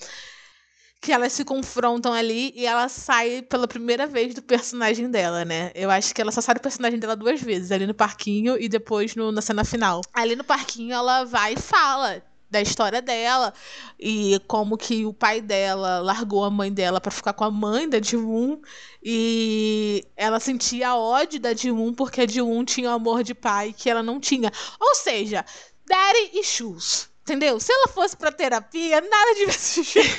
que 1.04 1.12
elas 1.12 1.34
se 1.34 1.44
confrontam 1.44 2.14
ali 2.14 2.54
e 2.56 2.66
ela 2.66 2.88
sai 2.88 3.42
pela 3.42 3.68
primeira 3.68 4.08
vez 4.08 4.34
do 4.34 4.42
personagem 4.42 5.12
dela, 5.12 5.44
né? 5.44 5.70
Eu 5.76 5.92
acho 5.92 6.16
que 6.16 6.22
ela 6.22 6.32
só 6.32 6.40
sai 6.40 6.56
do 6.56 6.62
personagem 6.62 6.98
dela 6.98 7.14
duas 7.14 7.42
vezes, 7.42 7.74
ali 7.74 7.86
no 7.86 7.94
parquinho 7.94 8.58
e 8.58 8.70
depois 8.70 9.14
no, 9.14 9.30
na 9.30 9.42
cena 9.42 9.66
final. 9.66 10.00
Ali 10.14 10.34
no 10.34 10.46
parquinho 10.46 10.94
ela 10.94 11.26
vai 11.26 11.56
e 11.56 11.60
fala 11.60 12.24
da 12.50 12.62
história 12.62 13.02
dela 13.02 13.54
e 14.00 14.40
como 14.48 14.78
que 14.78 15.06
o 15.06 15.14
pai 15.14 15.42
dela 15.42 16.00
largou 16.00 16.46
a 16.46 16.50
mãe 16.50 16.72
dela 16.72 17.02
para 17.02 17.12
ficar 17.12 17.34
com 17.34 17.44
a 17.44 17.52
mãe 17.52 17.90
da 17.90 18.02
Jiwoon 18.02 18.62
e 19.04 20.06
ela 20.16 20.40
sentia 20.40 20.96
ódio 20.96 21.38
da 21.38 21.54
Jiwoon 21.54 21.94
porque 21.94 22.22
a 22.22 22.28
Jiwoon 22.28 22.64
tinha 22.64 22.90
o 22.92 22.94
amor 22.94 23.24
de 23.24 23.36
pai 23.36 23.74
que 23.78 23.90
ela 23.90 24.02
não 24.02 24.22
tinha. 24.22 24.54
Ou 24.80 24.96
seja, 24.96 25.44
daddy 25.86 26.40
issues. 26.40 27.13
Entendeu? 27.24 27.58
Se 27.58 27.72
ela 27.72 27.88
fosse 27.88 28.18
pra 28.18 28.34
terapia, 28.34 29.00
nada 29.00 29.32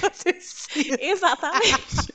acontecido. 0.07 0.99
Exatamente. 1.01 2.15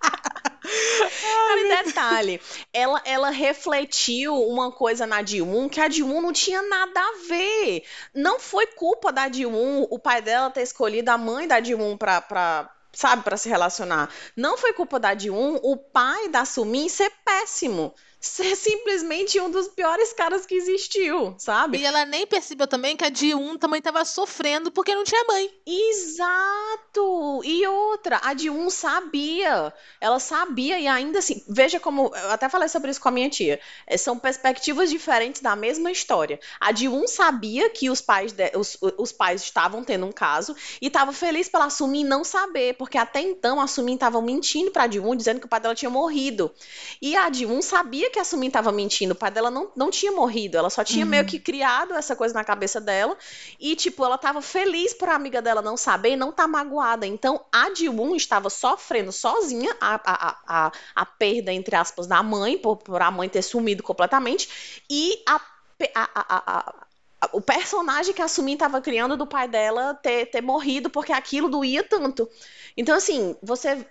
E 0.70 1.84
detalhe, 1.84 2.40
ela, 2.72 3.00
ela 3.04 3.30
refletiu 3.30 4.34
uma 4.34 4.70
coisa 4.70 5.06
na 5.06 5.22
Dilun 5.22 5.68
que 5.68 5.80
a 5.80 5.88
Dilun 5.88 6.20
não 6.20 6.32
tinha 6.32 6.60
nada 6.62 7.00
a 7.00 7.12
ver. 7.26 7.84
Não 8.14 8.38
foi 8.38 8.66
culpa 8.66 9.10
da 9.10 9.28
Dilun 9.28 9.86
o 9.90 9.98
pai 9.98 10.20
dela 10.20 10.50
ter 10.50 10.62
escolhido 10.62 11.10
a 11.10 11.16
mãe 11.16 11.48
da 11.48 11.58
Dilun 11.58 11.96
pra, 11.96 12.20
pra, 12.20 12.70
sabe, 12.92 13.22
para 13.22 13.36
se 13.36 13.48
relacionar. 13.48 14.10
Não 14.36 14.58
foi 14.58 14.72
culpa 14.74 15.00
da 15.00 15.14
Dilun 15.14 15.58
o 15.62 15.76
pai 15.76 16.28
da 16.28 16.44
Sumin 16.44 16.88
ser 16.88 17.10
péssimo 17.24 17.94
ser 18.20 18.56
simplesmente 18.56 19.40
um 19.40 19.48
dos 19.48 19.68
piores 19.68 20.12
caras 20.12 20.44
que 20.44 20.54
existiu, 20.54 21.34
sabe? 21.38 21.78
E 21.78 21.84
ela 21.84 22.04
nem 22.04 22.26
percebeu 22.26 22.66
também 22.66 22.96
que 22.96 23.04
a 23.04 23.08
Di-1 23.08 23.58
também 23.58 23.80
tava 23.80 24.04
sofrendo 24.04 24.72
porque 24.72 24.94
não 24.94 25.04
tinha 25.04 25.22
mãe. 25.24 25.48
Exato! 25.64 27.40
E 27.44 27.64
outra, 27.66 28.20
a 28.24 28.34
Di-1 28.34 28.70
sabia. 28.70 29.72
Ela 30.00 30.18
sabia 30.18 30.80
e 30.80 30.88
ainda 30.88 31.20
assim, 31.20 31.44
veja 31.48 31.78
como, 31.78 32.10
eu 32.14 32.30
até 32.32 32.48
falei 32.48 32.68
sobre 32.68 32.90
isso 32.90 33.00
com 33.00 33.08
a 33.08 33.12
minha 33.12 33.30
tia, 33.30 33.60
é, 33.86 33.96
são 33.96 34.18
perspectivas 34.18 34.90
diferentes 34.90 35.40
da 35.40 35.54
mesma 35.54 35.92
história. 35.92 36.40
A 36.58 36.72
Di-1 36.72 37.06
sabia 37.06 37.70
que 37.70 37.88
os 37.88 38.00
pais, 38.00 38.32
de, 38.32 38.50
os, 38.56 38.76
os 38.96 39.12
pais 39.12 39.42
estavam 39.42 39.84
tendo 39.84 40.06
um 40.06 40.12
caso 40.12 40.56
e 40.82 40.88
estava 40.88 41.12
feliz 41.12 41.48
pela 41.48 41.70
Sumin 41.70 42.04
não 42.04 42.24
saber, 42.24 42.74
porque 42.74 42.98
até 42.98 43.20
então 43.20 43.60
a 43.60 43.68
Sumin 43.68 43.94
estava 43.94 44.20
mentindo 44.20 44.72
pra 44.72 44.88
Di-1, 44.88 45.14
dizendo 45.14 45.38
que 45.38 45.46
o 45.46 45.48
pai 45.48 45.60
dela 45.60 45.74
tinha 45.74 45.90
morrido. 45.90 46.52
E 47.00 47.14
a 47.14 47.28
Di-1 47.28 47.62
sabia 47.62 48.08
sabia 48.08 48.10
que 48.10 48.17
a 48.18 48.24
Sumin 48.24 48.50
tava 48.50 48.72
mentindo, 48.72 49.12
o 49.12 49.16
pai 49.16 49.30
dela 49.30 49.50
não, 49.50 49.70
não 49.76 49.90
tinha 49.90 50.12
morrido, 50.12 50.56
ela 50.56 50.70
só 50.70 50.84
tinha 50.84 51.04
uhum. 51.04 51.10
meio 51.10 51.24
que 51.24 51.38
criado 51.38 51.94
essa 51.94 52.14
coisa 52.16 52.34
na 52.34 52.44
cabeça 52.44 52.80
dela, 52.80 53.16
e 53.58 53.74
tipo, 53.76 54.04
ela 54.04 54.18
tava 54.18 54.42
feliz 54.42 54.92
por 54.92 55.08
a 55.08 55.14
amiga 55.14 55.40
dela 55.40 55.62
não 55.62 55.76
saber 55.76 56.10
e 56.10 56.16
não 56.16 56.32
tá 56.32 56.46
magoada, 56.46 57.06
então 57.06 57.44
a 57.52 57.72
Ji-Woon 57.74 58.16
estava 58.16 58.50
sofrendo 58.50 59.12
sozinha 59.12 59.74
a, 59.80 60.00
a, 60.04 60.36
a, 60.46 60.72
a 60.94 61.06
perda, 61.06 61.52
entre 61.52 61.76
aspas, 61.76 62.06
da 62.06 62.22
mãe, 62.22 62.58
por, 62.58 62.76
por 62.76 63.00
a 63.00 63.10
mãe 63.10 63.28
ter 63.28 63.42
sumido 63.42 63.82
completamente, 63.82 64.82
e 64.90 65.22
a, 65.26 65.40
a, 65.94 66.10
a, 66.14 66.58
a 66.58 66.87
o 67.32 67.40
personagem 67.40 68.14
que 68.14 68.22
a 68.22 68.28
Sumin 68.28 68.52
estava 68.52 68.80
criando 68.80 69.16
do 69.16 69.26
pai 69.26 69.48
dela 69.48 69.94
ter, 69.94 70.26
ter 70.26 70.40
morrido 70.40 70.88
porque 70.88 71.12
aquilo 71.12 71.48
doía 71.48 71.82
tanto. 71.82 72.28
Então, 72.76 72.94
assim, 72.94 73.36
você. 73.42 73.84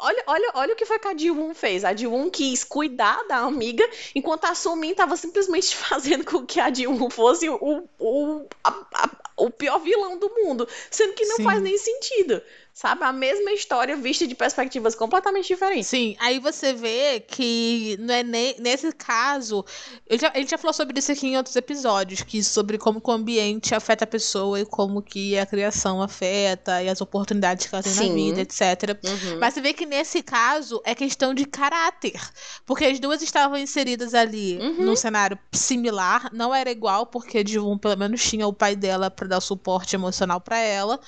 Olha, 0.00 0.24
olha, 0.26 0.50
olha 0.54 0.72
o 0.72 0.76
que 0.76 0.84
foi 0.84 0.98
que 0.98 1.06
a 1.06 1.16
Ji-Woon 1.16 1.54
fez. 1.54 1.84
A 1.84 1.94
Ji-Woon 1.94 2.28
quis 2.28 2.64
cuidar 2.64 3.22
da 3.28 3.38
amiga, 3.38 3.88
enquanto 4.14 4.46
a 4.46 4.54
Sumin 4.54 4.90
estava 4.90 5.16
simplesmente 5.16 5.74
fazendo 5.76 6.24
com 6.24 6.44
que 6.44 6.58
a 6.58 6.72
Ji-Woon 6.72 7.08
fosse 7.08 7.48
o, 7.48 7.88
o, 8.00 8.46
a, 8.64 8.70
a, 8.70 9.10
o 9.36 9.48
pior 9.48 9.78
vilão 9.78 10.18
do 10.18 10.28
mundo. 10.28 10.68
Sendo 10.90 11.14
que 11.14 11.24
não 11.24 11.36
Sim. 11.36 11.44
faz 11.44 11.62
nem 11.62 11.78
sentido 11.78 12.42
sabe? 12.76 13.04
A 13.04 13.12
mesma 13.12 13.52
história 13.52 13.96
vista 13.96 14.26
de 14.26 14.34
perspectivas 14.34 14.94
completamente 14.94 15.48
diferentes. 15.48 15.86
Sim, 15.86 16.14
aí 16.20 16.38
você 16.38 16.74
vê 16.74 17.20
que 17.20 17.96
não 17.98 18.12
é 18.12 18.22
ne 18.22 18.54
nesse 18.58 18.92
caso. 18.92 19.64
Já, 20.10 20.30
a 20.34 20.36
gente 20.36 20.50
já 20.50 20.58
falou 20.58 20.74
sobre 20.74 20.98
isso 20.98 21.10
aqui 21.10 21.28
em 21.28 21.38
outros 21.38 21.56
episódios, 21.56 22.20
que 22.20 22.44
sobre 22.44 22.76
como 22.76 23.00
o 23.02 23.10
ambiente 23.10 23.74
afeta 23.74 24.04
a 24.04 24.06
pessoa 24.06 24.60
e 24.60 24.66
como 24.66 25.00
que 25.00 25.38
a 25.38 25.46
criação 25.46 26.02
afeta 26.02 26.82
e 26.82 26.90
as 26.90 27.00
oportunidades 27.00 27.64
que 27.64 27.74
ela 27.74 27.82
tem 27.82 27.92
Sim. 27.92 28.08
na 28.08 28.14
vida, 28.14 28.40
etc. 28.42 28.98
Uhum. 29.02 29.38
Mas 29.40 29.54
você 29.54 29.62
vê 29.62 29.72
que 29.72 29.86
nesse 29.86 30.22
caso 30.22 30.82
é 30.84 30.94
questão 30.94 31.32
de 31.32 31.46
caráter. 31.46 32.20
Porque 32.66 32.84
as 32.84 33.00
duas 33.00 33.22
estavam 33.22 33.56
inseridas 33.56 34.12
ali 34.12 34.58
uhum. 34.58 34.84
num 34.84 34.96
cenário 34.96 35.38
similar, 35.50 36.28
não 36.30 36.54
era 36.54 36.70
igual, 36.70 37.06
porque 37.06 37.42
de 37.42 37.58
um 37.58 37.78
pelo 37.78 37.96
menos 37.96 38.22
tinha 38.22 38.46
o 38.46 38.52
pai 38.52 38.76
dela 38.76 39.10
para 39.10 39.28
dar 39.28 39.40
suporte 39.40 39.96
emocional 39.96 40.42
para 40.42 40.58
ela. 40.58 41.00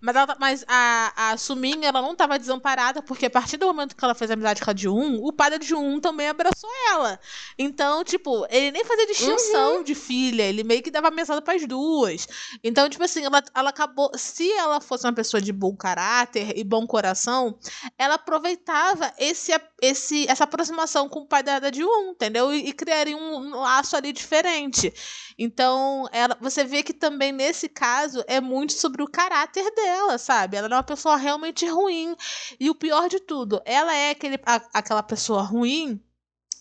Mas, 0.00 0.14
ela, 0.14 0.26
tá, 0.26 0.36
mas 0.38 0.64
a, 0.68 1.30
a 1.30 1.36
Sumin, 1.36 1.84
ela 1.84 2.00
não 2.00 2.12
estava 2.12 2.38
desamparada, 2.38 3.02
porque 3.02 3.26
a 3.26 3.30
partir 3.30 3.56
do 3.56 3.66
momento 3.66 3.96
que 3.96 4.04
ela 4.04 4.14
fez 4.14 4.30
amizade 4.30 4.62
com 4.62 4.70
a 4.70 4.76
Jun, 4.76 5.18
o 5.20 5.32
pai 5.32 5.50
da 5.50 5.60
Jun 5.60 5.98
também 5.98 6.28
abraçou 6.28 6.70
ela. 6.90 7.18
Então, 7.58 8.04
tipo, 8.04 8.46
ele 8.48 8.70
nem 8.70 8.84
fazia 8.84 9.06
distinção 9.06 9.76
uhum. 9.78 9.82
de 9.82 9.94
filha, 9.94 10.42
ele 10.42 10.62
meio 10.62 10.82
que 10.82 10.90
dava 10.90 11.10
mesada 11.10 11.42
para 11.42 11.54
as 11.54 11.66
duas. 11.66 12.28
Então, 12.62 12.88
tipo 12.88 13.02
assim, 13.02 13.24
ela, 13.24 13.42
ela 13.54 13.70
acabou. 13.70 14.10
Se 14.16 14.50
ela 14.52 14.80
fosse 14.80 15.04
uma 15.04 15.12
pessoa 15.12 15.40
de 15.40 15.52
bom 15.52 15.74
caráter 15.74 16.56
e 16.56 16.62
bom 16.62 16.86
coração, 16.86 17.58
ela 17.98 18.14
aproveitava 18.14 19.12
esse, 19.18 19.52
esse, 19.82 20.28
essa 20.28 20.44
aproximação 20.44 21.08
com 21.08 21.20
o 21.20 21.26
pai 21.26 21.42
da, 21.42 21.58
da 21.58 21.72
Jun, 21.72 22.10
entendeu? 22.10 22.52
E, 22.52 22.68
e 22.68 22.72
criaria 22.72 23.16
um 23.16 23.50
laço 23.50 23.96
ali 23.96 24.12
diferente. 24.12 24.92
Então, 25.38 26.08
ela, 26.12 26.36
você 26.40 26.64
vê 26.64 26.82
que 26.82 26.92
também 26.92 27.30
nesse 27.32 27.68
caso 27.68 28.24
é 28.26 28.40
muito 28.40 28.72
sobre 28.72 29.02
o 29.02 29.08
caráter 29.08 29.70
dela, 29.74 30.18
sabe? 30.18 30.56
Ela 30.56 30.66
é 30.68 30.74
uma 30.74 30.82
pessoa 30.82 31.16
realmente 31.16 31.66
ruim. 31.66 32.16
E 32.58 32.68
o 32.68 32.74
pior 32.74 33.08
de 33.08 33.20
tudo, 33.20 33.62
ela 33.64 33.94
é 33.94 34.10
aquele, 34.10 34.38
a, 34.44 34.56
aquela 34.74 35.02
pessoa 35.02 35.42
ruim 35.42 36.02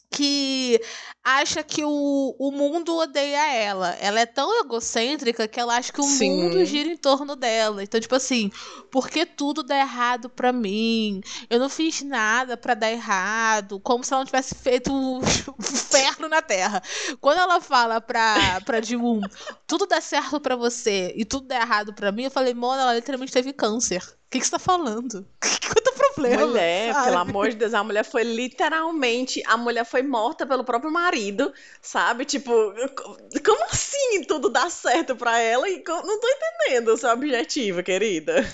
que 0.10 0.82
acha 1.24 1.62
que 1.62 1.84
o, 1.84 2.36
o 2.40 2.52
mundo 2.52 2.96
odeia 2.96 3.54
ela. 3.54 3.90
Ela 4.00 4.22
é 4.22 4.26
tão 4.26 4.62
egocêntrica 4.62 5.48
que 5.48 5.60
ela 5.60 5.76
acha 5.76 5.92
que 5.92 6.00
o 6.00 6.04
Sim. 6.04 6.32
mundo 6.32 6.64
gira 6.66 6.90
em 6.90 6.98
torno 6.98 7.36
dela. 7.36 7.84
Então, 7.84 8.00
tipo 8.00 8.16
assim, 8.16 8.50
por 8.90 9.10
que 9.10 9.26
tudo 9.26 9.62
dá 9.62 9.78
errado 9.78 10.30
pra 10.30 10.54
mim? 10.54 11.22
Eu 11.50 11.60
não 11.60 11.70
fiz 11.70 12.02
nada 12.02 12.56
para 12.56 12.74
dar 12.74 12.92
errado. 12.92 13.80
Como 13.80 14.04
se 14.04 14.14
ela 14.14 14.22
não 14.22 14.26
tivesse 14.26 14.56
feito 14.56 14.92
um 14.94 15.22
ferro 15.62 16.30
na 16.30 16.42
Terra. 16.42 16.82
Quando 17.20 17.40
ela 17.40 17.60
fala 17.60 18.00
pra, 18.00 18.62
pra 18.62 18.82
Jiwoon, 18.82 19.22
tudo 19.68 19.86
dá 19.86 20.00
certo 20.00 20.40
para 20.40 20.56
você 20.56 21.14
e 21.18 21.26
tudo 21.26 21.48
dá 21.48 21.58
errado 21.58 21.94
para 21.94 22.12
mim, 22.12 22.24
eu 22.24 22.32
falei, 22.32 22.54
mano, 22.54 22.82
ela 22.82 22.96
literalmente 22.96 23.34
teve 23.34 23.52
câncer. 23.52 24.02
O 24.02 24.30
que, 24.30 24.40
que 24.40 24.46
você 24.46 24.52
tá 24.52 24.60
falando? 24.60 25.26
Qual 25.42 25.74
é 25.86 25.90
o 25.90 25.97
problema? 26.18 26.48
Mulher, 26.48 26.94
sabe? 26.94 27.06
pelo 27.06 27.18
amor 27.18 27.50
de 27.50 27.56
Deus, 27.56 27.74
a 27.74 27.84
mulher 27.84 28.04
foi 28.04 28.24
literalmente. 28.24 29.42
A 29.46 29.58
mulher 29.58 29.86
foi 29.86 30.02
morta 30.02 30.46
pelo 30.46 30.64
próprio 30.64 30.92
marido, 30.92 31.54
sabe? 31.82 32.26
Tipo, 32.26 32.52
como 33.46 33.64
assim 33.66 34.24
tudo 34.28 34.50
dá 34.50 34.70
certo 34.70 35.16
pra 35.16 35.40
ela? 35.40 35.70
E 35.70 35.84
não 35.86 36.20
tô 36.20 36.28
entendendo 36.28 36.90
o 36.90 36.98
seu 36.98 37.10
objetivo, 37.12 37.84
querida. 37.84 38.46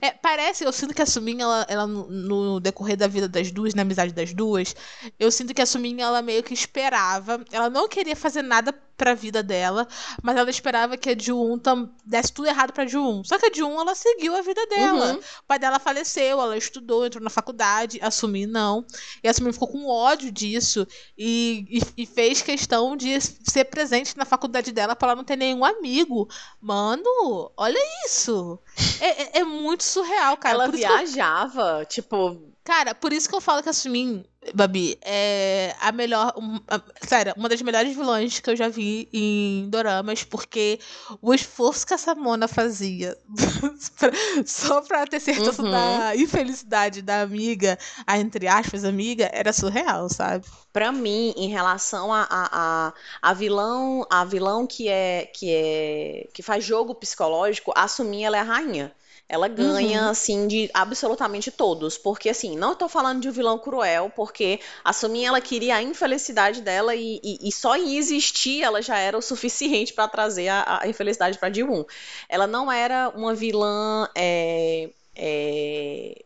É, 0.00 0.10
parece, 0.10 0.64
eu 0.64 0.72
sinto 0.72 0.94
que 0.94 1.02
a 1.02 1.06
Sumin, 1.06 1.40
ela, 1.40 1.66
ela 1.68 1.86
no, 1.86 2.08
no, 2.08 2.60
decorrer 2.60 2.96
da 2.96 3.06
vida 3.06 3.28
das 3.28 3.50
duas, 3.50 3.74
na 3.74 3.82
amizade 3.82 4.12
das 4.12 4.32
duas, 4.32 4.74
eu 5.18 5.30
sinto 5.30 5.54
que 5.54 5.62
a 5.62 5.66
Sumin, 5.66 6.00
ela 6.00 6.22
meio 6.22 6.42
que 6.42 6.54
esperava, 6.54 7.44
ela 7.50 7.68
não 7.68 7.88
queria 7.88 8.16
fazer 8.16 8.42
nada 8.42 8.72
pra 9.02 9.14
vida 9.14 9.42
dela, 9.42 9.88
mas 10.22 10.36
ela 10.36 10.48
esperava 10.48 10.96
que 10.96 11.10
a 11.10 11.18
Ju-un 11.18 11.60
desse 12.04 12.32
tudo 12.32 12.46
errado 12.46 12.72
pra 12.72 12.86
Ju-un. 12.86 13.24
Só 13.24 13.36
que 13.36 13.46
a 13.46 13.52
Ju-un, 13.52 13.80
ela 13.80 13.96
seguiu 13.96 14.36
a 14.36 14.42
vida 14.42 14.64
dela. 14.66 15.14
Uhum. 15.14 15.18
O 15.18 15.46
pai 15.48 15.58
dela 15.58 15.80
faleceu, 15.80 16.40
ela 16.40 16.56
estudou, 16.56 17.04
entrou 17.04 17.22
na 17.22 17.28
faculdade, 17.30 17.98
a 18.00 18.12
Sumi 18.12 18.46
não. 18.46 18.86
E 19.20 19.28
a 19.28 19.34
Sumi 19.34 19.52
ficou 19.52 19.66
com 19.66 19.88
ódio 19.88 20.30
disso 20.30 20.86
e, 21.18 21.66
e, 21.68 22.02
e 22.02 22.06
fez 22.06 22.42
questão 22.42 22.96
de 22.96 23.20
ser 23.20 23.64
presente 23.64 24.16
na 24.16 24.24
faculdade 24.24 24.70
dela 24.70 24.94
pra 24.94 25.08
ela 25.08 25.16
não 25.16 25.24
ter 25.24 25.36
nenhum 25.36 25.64
amigo. 25.64 26.28
Mano, 26.60 27.50
olha 27.56 27.80
isso! 28.06 28.60
É, 29.00 29.22
é, 29.22 29.40
é 29.40 29.44
muito 29.52 29.84
surreal, 29.84 30.36
cara. 30.36 30.54
ela 30.54 30.64
que 30.64 30.76
eu- 30.76 30.78
viajava, 30.78 31.84
tipo, 31.88 32.50
Cara, 32.64 32.94
por 32.94 33.12
isso 33.12 33.28
que 33.28 33.34
eu 33.34 33.40
falo 33.40 33.60
que 33.60 33.68
a 33.68 33.72
Sumin, 33.72 34.24
Babi, 34.54 34.96
é 35.02 35.74
a 35.80 35.90
melhor. 35.90 36.32
um- 36.36 36.60
a- 36.68 36.80
sério, 37.04 37.34
uma 37.36 37.48
das 37.48 37.60
melhores 37.60 37.92
vilãs 37.96 38.38
que 38.38 38.48
eu 38.48 38.54
já 38.54 38.68
vi 38.68 39.08
em 39.12 39.68
doramas, 39.68 40.22
porque 40.22 40.78
o 41.20 41.34
esforço 41.34 41.84
que 41.84 41.92
essa 41.92 42.14
Mona 42.14 42.46
fazia 42.46 43.18
só 44.46 44.80
pra 44.82 45.06
ter 45.08 45.18
certeza 45.20 45.60
Uhum. 45.62 45.70
da 45.72 46.14
infelicidade 46.16 47.02
da 47.02 47.22
amiga, 47.22 47.76
a 48.06 48.16
entre 48.18 48.46
aspas, 48.46 48.84
amiga, 48.84 49.28
era 49.32 49.52
surreal, 49.52 50.08
sabe? 50.08 50.46
Pra 50.72 50.92
mim, 50.92 51.34
em 51.36 51.48
relação 51.48 52.12
a, 52.12 52.22
a, 52.30 52.48
a, 52.52 52.92
a 53.20 53.34
vilão, 53.34 54.06
a 54.08 54.24
vilão 54.24 54.66
que 54.66 54.88
é 54.88 55.26
que 55.34 55.50
é 55.50 56.28
que 56.32 56.42
faz 56.42 56.64
jogo 56.64 56.94
psicológico, 56.94 57.72
a 57.74 57.88
Sumi 57.88 58.22
ela 58.24 58.36
é 58.36 58.40
a 58.40 58.44
rainha. 58.44 58.92
Ela 59.28 59.48
ganha, 59.48 60.04
Uhum. 60.04 60.10
assim, 60.10 60.46
de 60.46 60.70
absolutamente 60.74 61.50
todos. 61.50 61.96
Porque, 61.96 62.28
assim, 62.28 62.56
não 62.56 62.74
tô 62.74 62.88
falando 62.88 63.20
de 63.20 63.28
um 63.28 63.32
vilão 63.32 63.58
cruel, 63.58 64.10
porque 64.14 64.60
a 64.84 64.92
ela 65.26 65.40
queria 65.40 65.76
a 65.76 65.82
infelicidade 65.82 66.60
dela 66.60 66.94
e, 66.94 67.20
e, 67.24 67.48
e 67.48 67.52
só 67.52 67.76
em 67.76 67.96
existir 67.96 68.62
ela 68.62 68.82
já 68.82 68.98
era 68.98 69.16
o 69.16 69.22
suficiente 69.22 69.92
pra 69.94 70.06
trazer 70.08 70.48
a, 70.48 70.80
a 70.82 70.88
infelicidade 70.88 71.38
pra 71.38 71.52
Ji-woon. 71.52 71.84
Ela 72.28 72.46
não 72.46 72.70
era 72.70 73.08
uma 73.10 73.34
vilã 73.34 74.08
é, 74.14 74.90
é, 75.14 76.24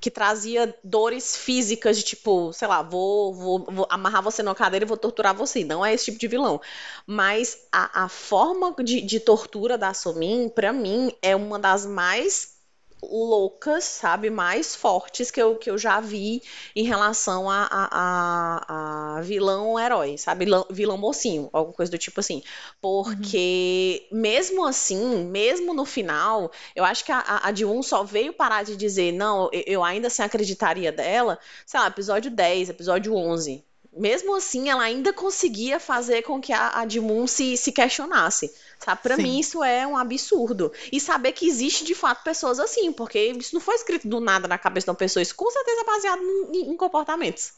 que 0.00 0.10
trazia 0.10 0.74
dores 0.82 1.36
físicas 1.36 1.96
de 1.96 2.04
tipo, 2.04 2.52
sei 2.52 2.68
lá, 2.68 2.82
vou, 2.82 3.34
vou, 3.34 3.64
vou 3.68 3.86
amarrar 3.90 4.22
você 4.22 4.42
numa 4.42 4.54
cadeira 4.54 4.84
e 4.84 4.88
vou 4.88 4.96
torturar 4.96 5.34
você. 5.34 5.64
Não 5.64 5.84
é 5.84 5.92
esse 5.94 6.06
tipo 6.06 6.18
de 6.18 6.28
vilão. 6.28 6.60
Mas 7.06 7.58
a, 7.72 8.04
a 8.04 8.08
forma 8.08 8.74
de, 8.82 9.00
de 9.00 9.20
tortura 9.20 9.76
da 9.78 9.92
Somin, 9.94 10.48
pra 10.48 10.72
mim, 10.72 11.12
é 11.22 11.34
uma 11.34 11.58
das 11.58 11.84
mais 11.86 12.57
loucas, 13.02 13.84
sabe, 13.84 14.30
mais 14.30 14.74
fortes 14.74 15.30
que 15.30 15.40
eu, 15.40 15.56
que 15.56 15.70
eu 15.70 15.78
já 15.78 16.00
vi 16.00 16.42
em 16.74 16.84
relação 16.84 17.48
a, 17.48 17.68
a, 17.70 17.88
a, 17.92 19.18
a 19.18 19.20
vilão 19.22 19.78
herói, 19.78 20.18
sabe, 20.18 20.44
vilão, 20.44 20.66
vilão 20.70 20.98
mocinho, 20.98 21.48
alguma 21.52 21.74
coisa 21.74 21.90
do 21.90 21.98
tipo 21.98 22.20
assim, 22.20 22.42
porque 22.80 24.06
mesmo 24.10 24.66
assim, 24.66 25.24
mesmo 25.24 25.72
no 25.74 25.84
final, 25.84 26.50
eu 26.74 26.84
acho 26.84 27.04
que 27.04 27.12
a, 27.12 27.40
a, 27.44 27.52
Ji-woon 27.54 27.82
só 27.82 28.02
veio 28.02 28.32
parar 28.32 28.64
de 28.64 28.76
dizer, 28.76 29.12
não, 29.12 29.48
eu, 29.52 29.62
eu 29.66 29.84
ainda 29.84 30.08
assim 30.08 30.22
acreditaria 30.22 30.90
dela, 30.92 31.38
sei 31.66 31.80
lá, 31.80 31.86
episódio 31.86 32.30
10, 32.30 32.70
episódio 32.70 33.14
11, 33.14 33.64
mesmo 33.98 34.36
assim, 34.36 34.70
ela 34.70 34.82
ainda 34.82 35.12
conseguia 35.12 35.80
fazer 35.80 36.22
com 36.22 36.40
que 36.40 36.52
a, 36.52 36.78
a 36.78 36.88
Ji-woon 36.88 37.26
se, 37.26 37.56
se 37.56 37.72
questionasse. 37.72 38.52
Sabe? 38.78 39.02
Pra 39.02 39.16
Sim. 39.16 39.22
mim, 39.22 39.38
isso 39.38 39.64
é 39.64 39.86
um 39.86 39.96
absurdo. 39.96 40.72
E 40.92 41.00
saber 41.00 41.32
que 41.32 41.46
existe 41.46 41.84
de 41.84 41.94
fato 41.94 42.22
pessoas 42.22 42.60
assim, 42.60 42.92
porque 42.92 43.18
isso 43.32 43.54
não 43.54 43.60
foi 43.60 43.74
escrito 43.74 44.08
do 44.08 44.20
nada 44.20 44.46
na 44.46 44.56
cabeça 44.56 44.86
de 44.86 44.90
uma 44.90 44.96
pessoa, 44.96 45.22
isso 45.22 45.34
com 45.34 45.50
certeza 45.50 45.80
é 45.80 45.84
baseado 45.84 46.22
em, 46.22 46.70
em 46.70 46.76
comportamentos. 46.76 47.52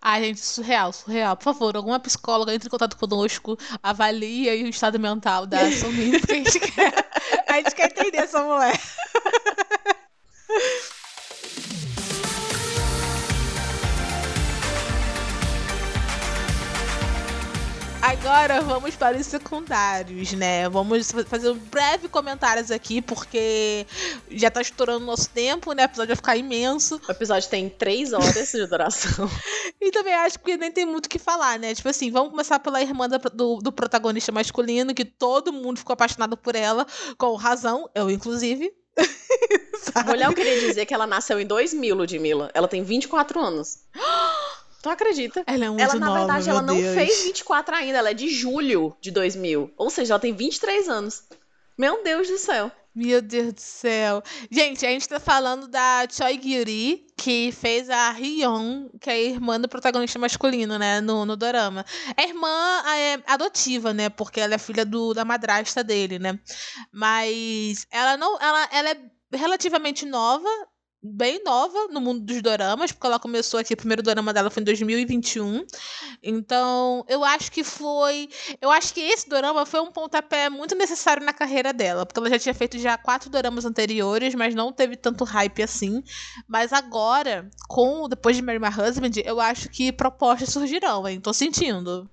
Ai, 0.00 0.24
gente, 0.24 0.40
surreal, 0.40 0.92
surreal. 0.92 1.36
Por 1.36 1.44
favor, 1.44 1.74
alguma 1.74 1.98
psicóloga 1.98 2.54
entre 2.54 2.68
em 2.68 2.70
contato 2.70 2.96
conosco, 2.96 3.58
avalie 3.82 4.48
aí 4.48 4.62
o 4.62 4.68
estado 4.68 5.00
mental 5.00 5.46
da 5.46 5.68
Sumin, 5.72 6.20
porque 6.20 6.32
a 6.32 6.36
gente 6.36 6.60
quer, 6.60 7.10
a 7.48 7.54
gente 7.54 7.74
quer 7.74 7.90
entender 7.90 8.18
essa 8.18 8.42
mulher. 8.42 8.78
Agora 18.06 18.60
vamos 18.60 18.94
para 18.94 19.16
os 19.16 19.26
secundários, 19.26 20.32
né? 20.32 20.68
Vamos 20.68 21.10
fa- 21.10 21.24
fazer 21.24 21.50
um 21.50 21.58
breve 21.58 22.08
comentários 22.08 22.70
aqui, 22.70 23.02
porque 23.02 23.84
já 24.30 24.48
tá 24.48 24.60
estourando 24.60 25.02
o 25.02 25.06
nosso 25.06 25.28
tempo, 25.30 25.72
né? 25.72 25.82
O 25.82 25.86
episódio 25.86 26.08
vai 26.08 26.16
ficar 26.16 26.36
imenso. 26.36 27.00
O 27.08 27.10
episódio 27.10 27.48
tem 27.48 27.68
três 27.68 28.12
horas 28.12 28.52
de 28.52 28.66
duração. 28.66 29.28
E 29.80 29.90
também 29.90 30.14
acho 30.14 30.38
que 30.40 30.56
nem 30.56 30.72
tem 30.72 30.84
muito 30.86 31.06
o 31.06 31.08
que 31.08 31.18
falar, 31.18 31.58
né? 31.58 31.74
Tipo 31.74 31.88
assim, 31.88 32.10
vamos 32.10 32.30
começar 32.30 32.58
pela 32.58 32.80
irmã 32.80 33.08
do, 33.08 33.58
do 33.58 33.70
protagonista 33.72 34.32
masculino, 34.32 34.94
que 34.94 35.04
todo 35.04 35.52
mundo 35.52 35.78
ficou 35.78 35.92
apaixonado 35.94 36.36
por 36.36 36.56
ela, 36.56 36.84
com 37.18 37.34
razão, 37.36 37.88
eu 37.94 38.10
inclusive. 38.10 38.72
Mulher, 40.06 40.26
eu 40.26 40.32
queria 40.34 40.58
dizer 40.60 40.86
que 40.86 40.94
ela 40.94 41.06
nasceu 41.06 41.38
em 41.38 41.46
2000, 41.46 41.94
Ludmilla. 41.94 42.50
Ela 42.54 42.66
tem 42.66 42.82
24 42.82 43.38
anos. 43.40 43.78
Tu 44.86 44.90
acredita? 44.90 45.42
Ela 45.48 45.64
é 45.64 45.68
muito 45.68 45.82
Ela, 45.82 45.94
na 45.96 46.14
verdade, 46.14 46.48
ela 46.48 46.62
não 46.62 46.76
Deus. 46.76 46.94
fez 46.94 47.24
24 47.24 47.74
ainda, 47.74 47.98
ela 47.98 48.10
é 48.10 48.14
de 48.14 48.28
julho 48.28 48.96
de 49.00 49.10
2000. 49.10 49.74
Ou 49.76 49.90
seja, 49.90 50.14
ela 50.14 50.20
tem 50.20 50.32
23 50.32 50.88
anos. 50.88 51.24
Meu 51.76 52.04
Deus 52.04 52.28
do 52.28 52.38
céu. 52.38 52.70
Meu 52.94 53.20
Deus 53.20 53.52
do 53.54 53.60
céu. 53.60 54.22
Gente, 54.48 54.86
a 54.86 54.88
gente 54.88 55.08
tá 55.08 55.18
falando 55.18 55.66
da 55.66 56.06
Choi 56.08 56.38
Gyuri, 56.38 57.04
que 57.16 57.50
fez 57.50 57.90
a 57.90 58.12
Hyeon, 58.12 58.88
que 59.00 59.10
é 59.10 59.14
a 59.14 59.18
irmã 59.18 59.60
do 59.60 59.68
protagonista 59.68 60.20
masculino, 60.20 60.78
né, 60.78 61.00
no, 61.00 61.26
no 61.26 61.36
dorama. 61.36 61.84
A 62.16 62.22
irmã 62.22 62.82
é 62.96 63.20
adotiva, 63.26 63.92
né, 63.92 64.08
porque 64.08 64.38
ela 64.38 64.54
é 64.54 64.58
filha 64.58 64.84
do, 64.84 65.12
da 65.12 65.24
madrasta 65.24 65.82
dele, 65.82 66.20
né. 66.20 66.38
Mas 66.92 67.88
ela 67.90 68.16
não, 68.16 68.40
ela, 68.40 68.68
ela 68.70 68.90
é 68.90 69.36
relativamente 69.36 70.06
nova, 70.06 70.48
bem 71.06 71.42
nova 71.44 71.88
no 71.90 72.00
mundo 72.00 72.20
dos 72.20 72.42
doramas, 72.42 72.92
porque 72.92 73.06
ela 73.06 73.18
começou 73.18 73.60
aqui, 73.60 73.74
o 73.74 73.76
primeiro 73.76 74.02
dorama 74.02 74.32
dela 74.32 74.50
foi 74.50 74.62
em 74.62 74.64
2021. 74.64 75.64
Então, 76.22 77.04
eu 77.08 77.24
acho 77.24 77.50
que 77.52 77.62
foi 77.62 78.28
eu 78.60 78.70
acho 78.70 78.92
que 78.92 79.00
esse 79.00 79.28
dorama 79.28 79.64
foi 79.64 79.80
um 79.80 79.90
pontapé 79.90 80.48
muito 80.48 80.74
necessário 80.74 81.24
na 81.24 81.32
carreira 81.32 81.72
dela, 81.72 82.04
porque 82.04 82.18
ela 82.18 82.30
já 82.30 82.38
tinha 82.38 82.54
feito 82.54 82.78
já 82.78 82.96
quatro 82.98 83.30
doramas 83.30 83.64
anteriores, 83.64 84.34
mas 84.34 84.54
não 84.54 84.72
teve 84.72 84.96
tanto 84.96 85.24
hype 85.24 85.62
assim. 85.62 86.02
Mas 86.48 86.72
agora, 86.72 87.48
com 87.68 88.08
depois 88.08 88.36
de 88.36 88.42
Marry 88.42 88.58
My 88.58 88.68
Husband, 88.68 89.20
eu 89.24 89.40
acho 89.40 89.68
que 89.68 89.92
propostas 89.92 90.50
surgirão, 90.50 91.06
hein? 91.08 91.20
Tô 91.20 91.32
sentindo. 91.32 92.08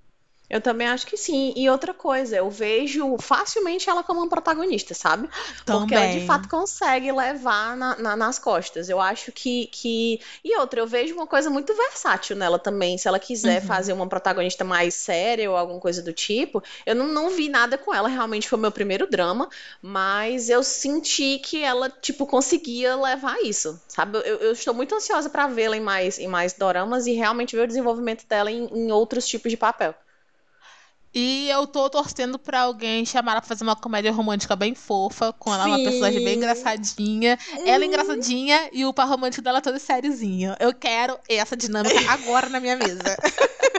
Eu 0.53 0.61
também 0.61 0.87
acho 0.87 1.07
que 1.07 1.17
sim. 1.17 1.51
E 1.55 1.67
outra 1.69 1.93
coisa, 1.93 2.35
eu 2.37 2.49
vejo 2.49 3.17
facilmente 3.19 3.89
ela 3.89 4.03
como 4.03 4.19
uma 4.19 4.29
protagonista, 4.29 4.93
sabe? 4.93 5.27
Porque 5.67 5.95
ela 5.95 6.07
de 6.07 6.19
Também. 6.19 6.27
fato 6.27 6.47
consegue 6.47 7.11
levar 7.11 7.75
na- 7.75 7.95
na- 7.97 8.15
nas 8.15 8.37
costas. 8.37 8.87
Eu 8.89 8.99
acho 9.01 9.31
que, 9.31 9.67
que. 9.67 10.19
E 10.43 10.55
outra, 10.57 10.79
eu 10.79 10.87
vejo 10.87 11.15
uma 11.15 11.25
coisa 11.25 11.49
muito 11.49 11.73
versátil 11.75 12.35
nela 12.35 12.59
também. 12.59 12.97
Se 12.97 13.07
ela 13.07 13.19
quiser 13.19 13.61
Uhum. 13.61 13.67
fazer 13.67 13.93
uma 13.93 14.07
protagonista 14.07 14.63
mais 14.63 14.93
séria 14.93 15.49
ou 15.49 15.57
alguma 15.57 15.79
coisa 15.79 16.01
do 16.03 16.13
tipo. 16.13 16.61
Eu 16.85 16.95
não, 16.95 17.07
não 17.07 17.29
vi 17.31 17.49
nada 17.49 17.77
com 17.77 17.93
ela, 17.93 18.07
realmente 18.07 18.47
foi 18.47 18.57
o 18.59 18.61
meu 18.61 18.71
primeiro 18.71 19.07
drama. 19.09 19.49
Mas 19.81 20.49
eu 20.49 20.63
senti 20.63 21.39
que 21.39 21.63
ela, 21.63 21.89
tipo, 21.89 22.25
conseguia 22.25 22.95
levar 22.95 23.41
isso. 23.43 23.79
Sabe? 23.87 24.17
Eu, 24.19 24.37
eu 24.37 24.51
estou 24.53 24.73
muito 24.73 24.95
ansiosa 24.95 25.29
pra 25.29 25.47
vê-la 25.47 25.77
em 25.77 25.81
mais, 25.81 26.19
em 26.19 26.27
mais 26.27 26.53
doramas 26.53 27.07
e 27.07 27.13
realmente 27.13 27.55
ver 27.55 27.63
o 27.63 27.67
desenvolvimento 27.67 28.25
dela 28.27 28.51
em, 28.51 28.65
em 28.71 28.91
outros 28.91 29.25
tipos 29.27 29.49
de 29.51 29.57
papel. 29.57 29.93
E 31.15 31.47
eu 31.49 31.67
tô 31.67 31.89
torcendo 31.89 32.39
pra 32.39 32.61
alguém 32.61 33.05
chamar 33.05 33.33
ela 33.33 33.41
pra 33.41 33.47
fazer 33.47 33.63
uma 33.63 33.75
comédia 33.75 34.11
romântica 34.11 34.55
bem 34.55 34.73
fofa, 34.73 35.31
com 35.33 35.53
ela 35.53 35.67
uma 35.67 35.77
Sim. 35.77 35.83
personagem 35.83 36.23
bem 36.23 36.37
engraçadinha. 36.37 37.37
Ela 37.65 37.83
é 37.83 37.87
engraçadinha 37.87 38.69
e 38.73 38.83
o 38.83 38.93
par 38.93 39.07
romântico 39.07 39.43
dela 39.43 39.61
todo 39.61 39.77
sériozinho. 39.77 40.55
Eu 40.59 40.73
quero 40.73 41.17
essa 41.29 41.55
dinâmica 41.55 41.99
agora 42.09 42.49
na 42.49 42.59
minha 42.59 42.75
mesa. 42.75 43.03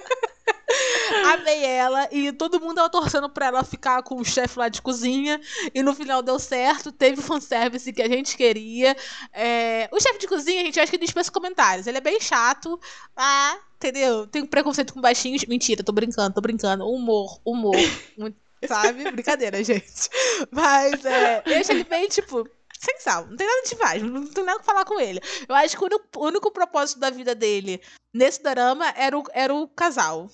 Amei 1.34 1.64
ela 1.64 2.08
e 2.12 2.32
todo 2.32 2.60
mundo 2.60 2.76
tava 2.76 2.90
torcendo 2.90 3.28
pra 3.28 3.46
ela 3.46 3.64
ficar 3.64 4.02
com 4.02 4.16
o 4.16 4.24
chefe 4.24 4.58
lá 4.58 4.68
de 4.68 4.82
cozinha. 4.82 5.40
E 5.74 5.82
no 5.82 5.94
final 5.94 6.22
deu 6.22 6.38
certo, 6.38 6.92
teve 6.92 7.20
o 7.20 7.22
fanservice 7.22 7.92
que 7.92 8.02
a 8.02 8.08
gente 8.08 8.36
queria. 8.36 8.96
É, 9.32 9.88
O 9.92 10.00
chefe 10.00 10.18
de 10.18 10.26
cozinha, 10.28 10.62
a 10.62 10.64
gente 10.64 10.80
acha 10.80 10.90
que 10.90 10.98
dispensa 10.98 11.30
comentários. 11.30 11.86
Ele 11.86 11.98
é 11.98 12.00
bem 12.00 12.20
chato. 12.20 12.78
Ah, 13.16 13.56
entendeu? 13.76 14.26
Tem 14.26 14.44
preconceito 14.44 14.92
com 14.94 15.00
baixinhos. 15.00 15.44
Mentira, 15.46 15.82
tô 15.82 15.92
brincando, 15.92 16.34
tô 16.34 16.40
brincando. 16.40 16.86
Humor, 16.88 17.40
humor. 17.44 17.74
Muito- 18.16 18.36
sabe? 18.66 19.10
Brincadeira, 19.10 19.62
gente. 19.62 20.08
Mas 20.50 21.04
é, 21.04 21.42
eu 21.46 21.52
ele 21.70 21.84
bem, 21.84 22.08
tipo, 22.08 22.48
sem 22.78 22.98
sal. 23.00 23.26
Não 23.26 23.36
tem 23.36 23.46
nada 23.46 23.62
demais, 23.68 24.02
não 24.02 24.26
tem 24.26 24.44
nada 24.44 24.58
que 24.58 24.64
falar 24.64 24.84
com 24.84 25.00
ele. 25.00 25.20
Eu 25.48 25.54
acho 25.54 25.76
que 25.76 25.82
o 25.82 25.86
único, 25.86 26.04
o 26.16 26.26
único 26.26 26.50
propósito 26.50 26.98
da 27.00 27.10
vida 27.10 27.34
dele 27.34 27.80
nesse 28.12 28.42
drama 28.42 28.92
era 28.96 29.18
o, 29.18 29.24
era 29.32 29.54
o 29.54 29.68
casal. 29.68 30.28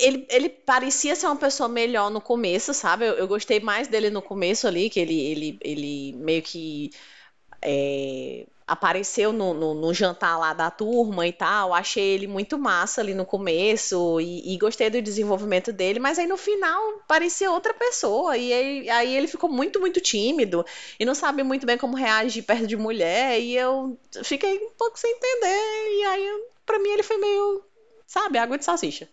Ele, 0.00 0.26
ele 0.30 0.48
parecia 0.48 1.16
ser 1.16 1.26
uma 1.26 1.36
pessoa 1.36 1.68
melhor 1.68 2.10
no 2.10 2.20
começo, 2.20 2.74
sabe? 2.74 3.06
Eu, 3.06 3.14
eu 3.14 3.28
gostei 3.28 3.60
mais 3.60 3.88
dele 3.88 4.10
no 4.10 4.22
começo 4.22 4.66
ali, 4.66 4.90
que 4.90 5.00
ele, 5.00 5.18
ele, 5.18 5.58
ele 5.62 6.12
meio 6.14 6.42
que 6.42 6.90
é, 7.62 8.46
apareceu 8.66 9.32
no, 9.32 9.54
no, 9.54 9.74
no, 9.74 9.94
jantar 9.94 10.38
lá 10.38 10.52
da 10.52 10.70
turma 10.70 11.26
e 11.26 11.32
tal. 11.32 11.72
Achei 11.72 12.14
ele 12.14 12.26
muito 12.26 12.58
massa 12.58 13.00
ali 13.00 13.14
no 13.14 13.24
começo 13.24 14.20
e, 14.20 14.54
e, 14.54 14.58
gostei 14.58 14.90
do 14.90 15.00
desenvolvimento 15.00 15.72
dele, 15.72 16.00
mas 16.00 16.18
aí 16.18 16.26
no 16.26 16.36
final 16.36 16.80
parecia 17.06 17.50
outra 17.50 17.72
pessoa. 17.74 18.36
E 18.36 18.52
aí, 18.52 18.90
aí 18.90 19.16
ele 19.16 19.28
ficou 19.28 19.48
muito, 19.50 19.80
muito 19.80 20.00
tímido 20.00 20.64
e 20.98 21.04
não 21.04 21.14
sabe 21.14 21.42
muito 21.42 21.66
bem 21.66 21.78
como 21.78 21.96
reagir 21.96 22.42
perto 22.42 22.66
de 22.66 22.76
mulher. 22.76 23.40
E 23.40 23.56
eu 23.56 23.98
fiquei 24.24 24.58
um 24.58 24.70
pouco 24.76 24.98
sem 24.98 25.10
entender. 25.12 25.98
E 25.98 26.04
aí, 26.04 26.44
pra 26.64 26.78
mim, 26.78 26.90
ele 26.90 27.02
foi 27.02 27.18
meio, 27.18 27.64
sabe, 28.06 28.38
água 28.38 28.58
de 28.58 28.64
salsicha. 28.64 29.08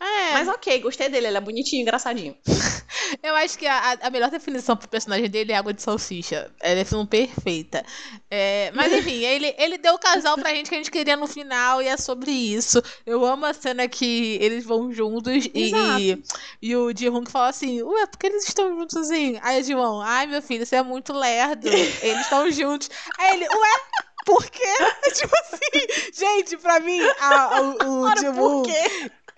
É. 0.00 0.32
Mas 0.34 0.48
ok, 0.48 0.80
gostei 0.80 1.08
dele, 1.08 1.26
ele 1.26 1.36
é 1.36 1.40
bonitinho, 1.40 1.82
engraçadinho. 1.82 2.36
Eu 3.22 3.34
acho 3.36 3.58
que 3.58 3.66
a, 3.66 3.98
a 4.02 4.10
melhor 4.10 4.30
definição 4.30 4.76
pro 4.76 4.88
personagem 4.88 5.28
dele 5.28 5.52
é 5.52 5.56
água 5.56 5.72
de 5.72 5.82
salsicha. 5.82 6.52
É 6.60 6.72
a 6.72 6.74
definição 6.74 7.06
perfeita. 7.06 7.84
É, 8.30 8.70
mas 8.74 8.92
enfim, 8.92 9.22
ele, 9.24 9.54
ele 9.58 9.78
deu 9.78 9.94
o 9.94 9.98
casal 9.98 10.36
pra 10.36 10.54
gente 10.54 10.68
que 10.68 10.74
a 10.74 10.78
gente 10.78 10.90
queria 10.90 11.16
no 11.16 11.26
final 11.26 11.82
e 11.82 11.88
é 11.88 11.96
sobre 11.96 12.30
isso. 12.30 12.82
Eu 13.04 13.24
amo 13.24 13.46
a 13.46 13.54
cena 13.54 13.88
que 13.88 14.38
eles 14.40 14.64
vão 14.64 14.92
juntos 14.92 15.46
e, 15.46 15.50
e, 15.54 16.22
e, 16.62 16.76
o 16.76 16.94
que 16.94 17.30
fala 17.30 17.48
assim, 17.48 17.82
ué, 17.82 18.06
por 18.06 18.18
que 18.18 18.26
eles 18.26 18.46
estão 18.46 18.68
juntos 18.76 18.96
assim? 18.96 19.38
Aí 19.42 19.60
o 19.60 19.64
ji 19.64 19.72
ai 20.04 20.26
meu 20.26 20.42
filho, 20.42 20.64
você 20.64 20.76
é 20.76 20.82
muito 20.82 21.12
lerdo. 21.12 21.66
Eles 21.66 22.20
estão 22.20 22.50
juntos. 22.50 22.90
Aí 23.18 23.36
ele, 23.36 23.48
ué, 23.48 23.70
por 24.24 24.44
quê? 24.50 24.62
tipo 25.14 25.34
assim, 25.34 26.12
gente, 26.12 26.56
pra 26.58 26.80
mim, 26.80 27.00
a, 27.18 27.56
a, 27.56 27.60
o, 27.62 28.04
o 28.04 28.62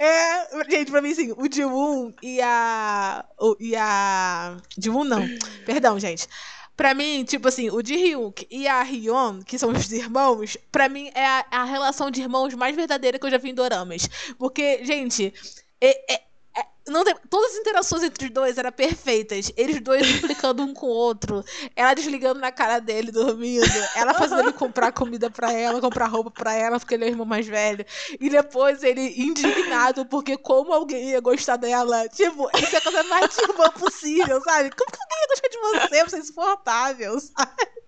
é, 0.03 0.70
gente, 0.70 0.90
pra 0.90 1.03
mim, 1.03 1.11
assim, 1.11 1.32
o 1.32 1.53
Jiwon 1.53 2.12
e 2.22 2.40
a. 2.40 3.22
O, 3.38 3.55
e 3.61 3.76
a. 3.76 4.57
Jiwon 4.78 5.05
não. 5.05 5.20
Perdão, 5.66 6.01
gente. 6.01 6.26
Pra 6.74 6.94
mim, 6.94 7.22
tipo 7.24 7.46
assim, 7.46 7.68
o 7.68 7.84
Ji-hyuk 7.84 8.46
e 8.51 8.66
a 8.66 8.82
Hyon, 8.82 9.42
que 9.42 9.59
são 9.59 9.70
os 9.70 9.92
irmãos, 9.92 10.57
pra 10.72 10.88
mim 10.88 11.11
é 11.14 11.26
a, 11.26 11.44
a, 11.51 11.64
relação 11.64 12.11
de 12.11 12.22
irmãos 12.22 12.55
mais 12.55 12.74
verdadeira 12.74 13.18
que 13.18 13.26
eu 13.26 13.30
já 13.30 13.36
vi 13.36 13.51
em 13.51 13.55
Doramas. 13.55 14.09
Porque, 14.38 14.82
gente, 14.82 15.34
é, 15.78 16.14
é, 16.14 16.22
não 16.91 17.05
tem, 17.05 17.14
todas 17.28 17.53
as 17.53 17.59
interações 17.59 18.03
entre 18.03 18.26
os 18.26 18.30
dois 18.32 18.59
eram 18.59 18.72
perfeitas. 18.72 19.53
Eles 19.57 19.80
dois 19.80 20.09
implicando 20.09 20.62
um 20.62 20.74
com 20.74 20.86
o 20.86 20.91
outro. 20.91 21.45
Ela 21.74 21.95
desligando 21.95 22.41
na 22.41 22.53
cara 22.53 22.78
dele, 22.78 23.11
dormindo. 23.11 23.64
Ela 23.95 24.14
fazendo 24.14 24.43
ele 24.43 24.53
comprar 24.53 24.93
comida 24.93 25.30
pra 25.30 25.53
ela, 25.53 25.80
comprar 25.80 26.07
roupa 26.07 26.30
pra 26.30 26.53
ela, 26.53 26.78
porque 26.78 26.95
ele 26.95 27.05
é 27.05 27.09
o 27.09 27.11
irmão 27.11 27.26
mais 27.26 27.47
velho. 27.47 27.84
E 28.20 28.28
depois 28.28 28.82
ele 28.82 29.14
indignado, 29.20 30.05
porque 30.07 30.36
como 30.36 30.72
alguém 30.72 31.11
ia 31.11 31.20
gostar 31.20 31.57
dela. 31.57 32.09
Tipo, 32.09 32.51
isso 32.59 32.74
é 32.74 32.78
a 32.78 32.82
coisa 32.82 33.03
mais 33.05 33.38
irmã 33.38 33.70
possível, 33.70 34.41
sabe? 34.43 34.70
Como 34.70 34.91
que 34.91 34.99
alguém 35.01 35.18
ia 35.20 35.28
gostar 35.28 35.49
de 35.49 35.59
você? 35.59 36.05
Você 36.05 36.16
é 36.16 36.18
insuportável, 36.18 37.20
sabe? 37.20 37.80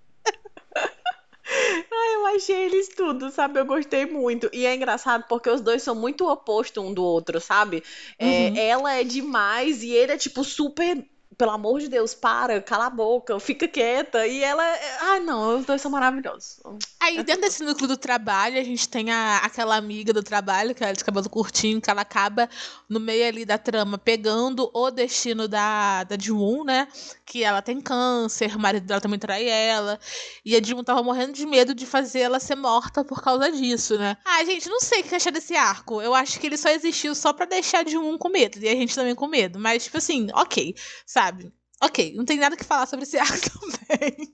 Ai, 1.44 2.14
eu 2.14 2.26
achei 2.26 2.64
eles 2.64 2.88
tudo, 2.88 3.30
sabe? 3.30 3.58
Eu 3.60 3.64
gostei 3.66 4.06
muito. 4.06 4.48
E 4.52 4.64
é 4.66 4.74
engraçado 4.74 5.24
porque 5.28 5.50
os 5.50 5.60
dois 5.60 5.82
são 5.82 5.94
muito 5.94 6.28
opostos 6.28 6.82
um 6.82 6.92
do 6.92 7.02
outro, 7.02 7.40
sabe? 7.40 7.82
É, 8.18 8.48
uhum. 8.48 8.56
Ela 8.56 8.94
é 8.94 9.04
demais 9.04 9.82
e 9.82 9.90
ele 9.90 10.12
é, 10.12 10.16
tipo, 10.16 10.44
super 10.44 11.04
pelo 11.36 11.50
amor 11.50 11.80
de 11.80 11.88
Deus, 11.88 12.14
para, 12.14 12.60
cala 12.60 12.86
a 12.86 12.90
boca, 12.90 13.38
fica 13.40 13.66
quieta. 13.66 14.26
E 14.26 14.42
ela. 14.42 14.62
Ah, 15.00 15.20
não, 15.20 15.58
os 15.58 15.66
dois 15.66 15.80
são 15.80 15.90
maravilhosos. 15.90 16.60
Aí, 17.00 17.22
dentro 17.22 17.42
desse 17.42 17.64
núcleo 17.64 17.88
do 17.88 17.96
trabalho, 17.96 18.58
a 18.58 18.64
gente 18.64 18.88
tem 18.88 19.10
a, 19.10 19.38
aquela 19.38 19.76
amiga 19.76 20.12
do 20.12 20.22
trabalho, 20.22 20.74
que 20.74 20.84
é 20.84 20.92
de 20.92 21.04
cabelo 21.04 21.28
curtinho, 21.28 21.80
que 21.80 21.90
ela 21.90 22.02
acaba 22.02 22.48
no 22.88 23.00
meio 23.00 23.26
ali 23.26 23.44
da 23.44 23.58
trama 23.58 23.98
pegando 23.98 24.70
o 24.72 24.90
destino 24.90 25.48
da, 25.48 26.04
da 26.04 26.16
Jiwon, 26.18 26.64
né? 26.64 26.86
Que 27.24 27.42
ela 27.42 27.62
tem 27.62 27.80
câncer, 27.80 28.54
o 28.54 28.60
marido 28.60 28.86
dela 28.86 29.00
também 29.00 29.18
trai 29.18 29.48
ela. 29.48 29.98
E 30.44 30.54
a 30.54 30.62
Jiwon 30.62 30.84
tava 30.84 31.02
morrendo 31.02 31.32
de 31.32 31.46
medo 31.46 31.74
de 31.74 31.86
fazer 31.86 32.20
ela 32.20 32.38
ser 32.38 32.56
morta 32.56 33.04
por 33.04 33.22
causa 33.22 33.50
disso, 33.50 33.98
né? 33.98 34.16
Ah, 34.24 34.44
gente, 34.44 34.68
não 34.68 34.80
sei 34.80 35.00
o 35.00 35.04
que 35.04 35.14
achar 35.14 35.32
desse 35.32 35.56
arco. 35.56 36.00
Eu 36.02 36.14
acho 36.14 36.38
que 36.38 36.46
ele 36.46 36.56
só 36.56 36.68
existiu 36.68 37.14
só 37.14 37.32
pra 37.32 37.46
deixar 37.46 37.84
a 37.84 37.88
Jiwon 37.88 38.18
com 38.18 38.28
medo. 38.28 38.58
E 38.58 38.68
a 38.68 38.74
gente 38.74 38.94
também 38.94 39.14
com 39.14 39.26
medo. 39.26 39.58
Mas, 39.58 39.84
tipo 39.84 39.98
assim, 39.98 40.28
ok, 40.34 40.74
sabe? 41.06 41.21
Sabe? 41.22 41.52
Ok, 41.80 42.14
não 42.14 42.24
tem 42.24 42.38
nada 42.38 42.56
que 42.56 42.64
falar 42.64 42.86
sobre 42.86 43.04
esse 43.04 43.18
arco 43.18 43.50
também. 43.60 44.32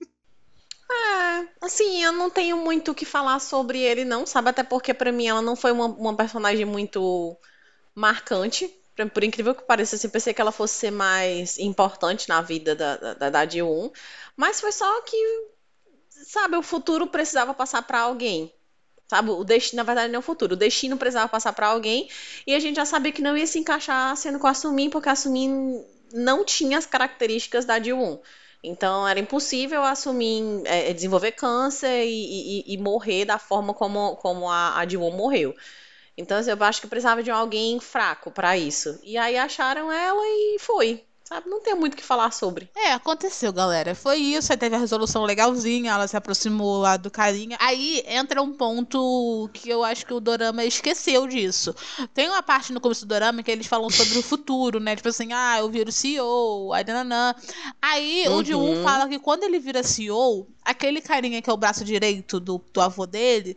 É, 0.91 1.49
assim, 1.61 2.03
eu 2.03 2.13
não 2.13 2.31
tenho 2.31 2.57
muito 2.57 2.93
o 2.93 2.95
que 2.95 3.05
falar 3.05 3.39
sobre 3.41 3.79
ele, 3.81 4.05
não, 4.05 4.27
sabe? 4.27 4.51
Até 4.51 4.63
porque 4.63 4.95
para 4.95 5.13
mim 5.13 5.27
ela 5.27 5.43
não 5.43 5.55
foi 5.55 5.71
uma, 5.73 5.87
uma 5.87 6.17
personagem 6.17 6.65
muito 6.65 7.37
marcante. 7.95 8.75
Por 9.15 9.23
incrível 9.23 9.55
que 9.55 9.63
pareça, 9.63 9.95
assim, 9.97 10.09
pensei 10.09 10.35
que 10.35 10.41
ela 10.41 10.51
fosse 10.51 10.75
ser 10.75 10.91
mais 10.91 11.59
importante 11.59 12.29
na 12.29 12.41
vida 12.41 12.75
da, 12.75 12.97
da, 12.97 13.31
da 13.31 13.47
D1. 13.47 13.93
Mas 14.37 14.61
foi 14.61 14.73
só 14.73 15.01
que, 15.03 15.17
sabe, 16.11 16.57
o 16.57 16.63
futuro 16.63 17.07
precisava 17.07 17.55
passar 17.55 17.83
para 17.83 18.01
alguém. 18.01 18.53
Sabe, 19.09 19.31
o 19.31 19.45
destino, 19.45 19.79
na 19.79 19.85
verdade, 19.85 20.13
não 20.13 20.17
é 20.17 20.21
o 20.21 20.23
futuro. 20.23 20.55
O 20.55 20.57
destino 20.57 20.97
precisava 20.99 21.29
passar 21.29 21.53
para 21.53 21.69
alguém. 21.69 22.11
E 22.47 22.55
a 22.55 22.61
gente 22.61 22.77
já 22.77 22.85
sabia 22.85 23.13
que 23.13 23.23
não 23.23 23.37
ia 23.37 23.47
se 23.47 23.59
encaixar 23.59 24.17
sendo 24.17 24.39
com 24.39 24.47
a 24.47 24.53
porque 24.91 25.09
a 25.09 25.15
não 26.13 26.45
tinha 26.45 26.79
as 26.79 26.87
características 26.87 27.65
da 27.65 27.79
D1. 27.81 28.21
Então 28.63 29.07
era 29.07 29.21
impossível 29.21 29.83
assumir, 29.85 30.43
é, 30.65 30.93
desenvolver 30.93 31.33
câncer 31.33 32.05
e, 32.05 32.61
e, 32.69 32.75
e, 32.75 32.79
morrer 32.79 33.25
da 33.25 33.39
forma 33.39 33.73
como, 33.73 34.17
como 34.17 34.49
a, 34.51 34.81
a 34.81 34.87
D1 34.87 35.13
morreu. 35.17 35.55
Então 36.17 36.37
assim, 36.39 36.51
eu 36.51 36.65
acho 36.65 36.81
que 36.81 36.89
precisava 36.89 37.23
de 37.23 37.31
alguém 37.31 37.79
fraco 37.81 38.31
para 38.31 38.57
isso. 38.57 38.99
E 39.05 39.17
aí 39.17 39.37
acharam 39.37 39.93
ela 39.93 40.23
e 40.27 40.59
foi. 40.61 41.05
Sabe? 41.29 41.47
Não 41.51 41.61
tem 41.61 41.75
muito 41.75 41.93
o 41.93 41.97
que 41.99 42.03
falar 42.03 42.33
sobre. 42.33 42.71
É, 42.75 42.93
aconteceu, 42.93 43.53
galera. 43.53 43.95
Foi 43.95 44.17
isso, 44.17 44.51
aí 44.51 44.57
teve 44.57 44.75
a 44.75 44.79
resolução 44.79 45.25
legalzinha, 45.25 45.93
ela 45.93 46.09
se 46.09 46.17
aproximou 46.17 46.81
lá 46.81 46.97
do 46.97 47.11
carinha. 47.11 47.55
Aí 47.61 48.03
entra 48.07 48.41
um 48.41 48.51
ponto 48.51 49.51
que 49.53 49.69
eu 49.69 49.85
acho 49.85 50.07
que 50.07 50.15
o 50.15 50.21
Dorama 50.21 50.65
esqueceu 50.65 51.27
disso. 51.27 51.75
Tem 52.15 52.31
uma 52.31 52.43
parte 52.43 52.73
no 52.73 52.81
começo 52.81 53.05
do 53.05 53.09
Dorama 53.11 53.43
que 53.43 53.51
eles 53.51 53.67
falam 53.67 53.91
sobre 53.91 54.17
o 54.17 54.23
futuro, 54.23 54.81
né? 54.81 54.97
Tipo 54.97 55.11
assim, 55.11 55.31
ah, 55.35 55.59
eu 55.59 55.69
viro 55.69 55.93
CEO, 55.93 56.73
aí 56.73 56.83
nananã. 56.83 57.35
Aí 57.83 58.25
uhum. 58.27 58.57
o 58.57 58.73
um 58.73 58.83
fala 58.83 59.07
que 59.07 59.19
quando 59.19 59.43
ele 59.43 59.59
vira 59.59 59.83
CEO, 59.83 60.49
aquele 60.65 61.03
carinha 61.03 61.43
que 61.43 61.51
é 61.51 61.53
o 61.53 61.59
braço 61.59 61.85
direito 61.85 62.41
do, 62.41 62.65
do 62.73 62.81
avô 62.81 63.05
dele 63.05 63.55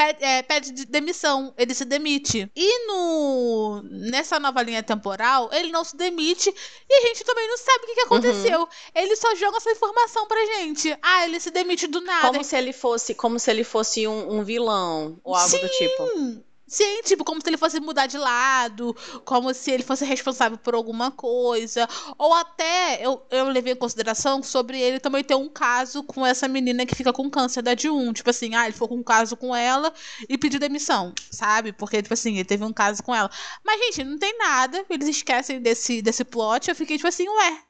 pede, 0.00 0.24
é, 0.24 0.42
pede 0.42 0.86
demissão, 0.86 1.52
ele 1.58 1.74
se 1.74 1.84
demite. 1.84 2.50
E 2.56 2.86
no 2.86 3.82
nessa 3.84 4.40
nova 4.40 4.62
linha 4.62 4.82
temporal, 4.82 5.50
ele 5.52 5.70
não 5.70 5.84
se 5.84 5.94
demite 5.96 6.52
e 6.88 6.94
a 6.98 7.08
gente 7.08 7.22
também 7.22 7.46
não 7.46 7.58
sabe 7.58 7.84
o 7.84 7.86
que, 7.86 7.94
que 7.94 8.00
aconteceu. 8.00 8.60
Uhum. 8.60 8.68
Ele 8.94 9.14
só 9.16 9.34
joga 9.34 9.58
essa 9.58 9.70
informação 9.70 10.26
pra 10.26 10.44
gente. 10.46 10.96
Ah, 11.02 11.24
ele 11.26 11.38
se 11.38 11.50
demite 11.50 11.86
do 11.86 12.00
nada. 12.00 12.28
Como 12.28 12.42
se 12.42 12.56
ele 12.56 12.72
fosse, 12.72 13.14
como 13.14 13.38
se 13.38 13.50
ele 13.50 13.64
fosse 13.64 14.08
um, 14.08 14.38
um 14.38 14.42
vilão 14.42 15.20
ou 15.22 15.34
algo 15.34 15.50
Sim. 15.50 15.60
do 15.60 15.68
tipo. 15.68 16.42
Sim, 16.70 17.02
tipo, 17.02 17.24
como 17.24 17.40
se 17.40 17.48
ele 17.50 17.56
fosse 17.56 17.80
mudar 17.80 18.06
de 18.06 18.16
lado, 18.16 18.96
como 19.24 19.52
se 19.52 19.72
ele 19.72 19.82
fosse 19.82 20.04
responsável 20.04 20.56
por 20.56 20.72
alguma 20.72 21.10
coisa. 21.10 21.88
Ou 22.16 22.32
até 22.32 23.04
eu, 23.04 23.20
eu 23.28 23.46
levei 23.48 23.72
em 23.72 23.76
consideração 23.76 24.40
sobre 24.40 24.80
ele 24.80 25.00
também 25.00 25.24
ter 25.24 25.34
um 25.34 25.48
caso 25.48 26.04
com 26.04 26.24
essa 26.24 26.46
menina 26.46 26.86
que 26.86 26.94
fica 26.94 27.12
com 27.12 27.28
câncer 27.28 27.60
da 27.60 27.74
D1. 27.74 28.12
Tipo 28.14 28.30
assim, 28.30 28.54
ah, 28.54 28.64
ele 28.64 28.72
ficou 28.72 28.88
com 28.88 28.96
um 28.98 29.02
caso 29.02 29.36
com 29.36 29.54
ela 29.54 29.92
e 30.28 30.38
pediu 30.38 30.60
demissão, 30.60 31.12
sabe? 31.32 31.72
Porque, 31.72 32.00
tipo 32.02 32.14
assim, 32.14 32.34
ele 32.34 32.44
teve 32.44 32.62
um 32.64 32.72
caso 32.72 33.02
com 33.02 33.12
ela. 33.12 33.30
Mas, 33.64 33.80
gente, 33.80 34.04
não 34.04 34.16
tem 34.18 34.38
nada. 34.38 34.84
Eles 34.88 35.08
esquecem 35.08 35.60
desse, 35.60 36.00
desse 36.00 36.24
plot. 36.24 36.68
Eu 36.68 36.76
fiquei, 36.76 36.96
tipo 36.96 37.08
assim, 37.08 37.28
ué, 37.28 37.62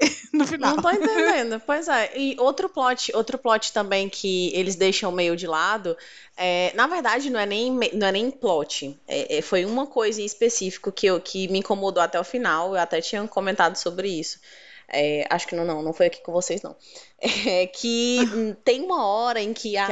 no 0.32 0.46
final. 0.46 0.76
Não 0.76 0.82
tô 0.82 0.90
entendendo. 0.90 1.60
pois 1.64 1.88
é. 1.88 2.16
E 2.16 2.36
outro 2.38 2.68
plot, 2.68 3.14
outro 3.14 3.38
plot 3.38 3.72
também 3.72 4.08
que 4.08 4.52
eles 4.54 4.76
deixam 4.76 5.10
meio 5.10 5.36
de 5.36 5.46
lado, 5.46 5.96
é, 6.36 6.72
na 6.74 6.86
verdade 6.86 7.30
não 7.30 7.40
é 7.40 7.46
nem, 7.46 7.70
não 7.70 8.06
é 8.06 8.12
nem 8.12 8.30
plot. 8.30 8.98
É, 9.06 9.38
é, 9.38 9.42
foi 9.42 9.64
uma 9.64 9.86
coisa 9.86 10.20
em 10.20 10.24
específico 10.24 10.92
que, 10.92 11.06
eu, 11.06 11.20
que 11.20 11.48
me 11.48 11.58
incomodou 11.58 12.02
até 12.02 12.18
o 12.18 12.24
final. 12.24 12.74
Eu 12.74 12.80
até 12.80 13.00
tinha 13.00 13.26
comentado 13.26 13.76
sobre 13.76 14.08
isso. 14.08 14.38
É, 14.90 15.26
acho 15.28 15.46
que 15.46 15.54
não, 15.54 15.64
não, 15.64 15.82
não 15.82 15.92
foi 15.92 16.06
aqui 16.06 16.20
com 16.22 16.32
vocês, 16.32 16.62
não. 16.62 16.76
É, 17.20 17.66
que 17.66 18.18
tem 18.64 18.80
uma 18.82 19.04
hora 19.04 19.40
em 19.40 19.52
que 19.52 19.76
a, 19.76 19.86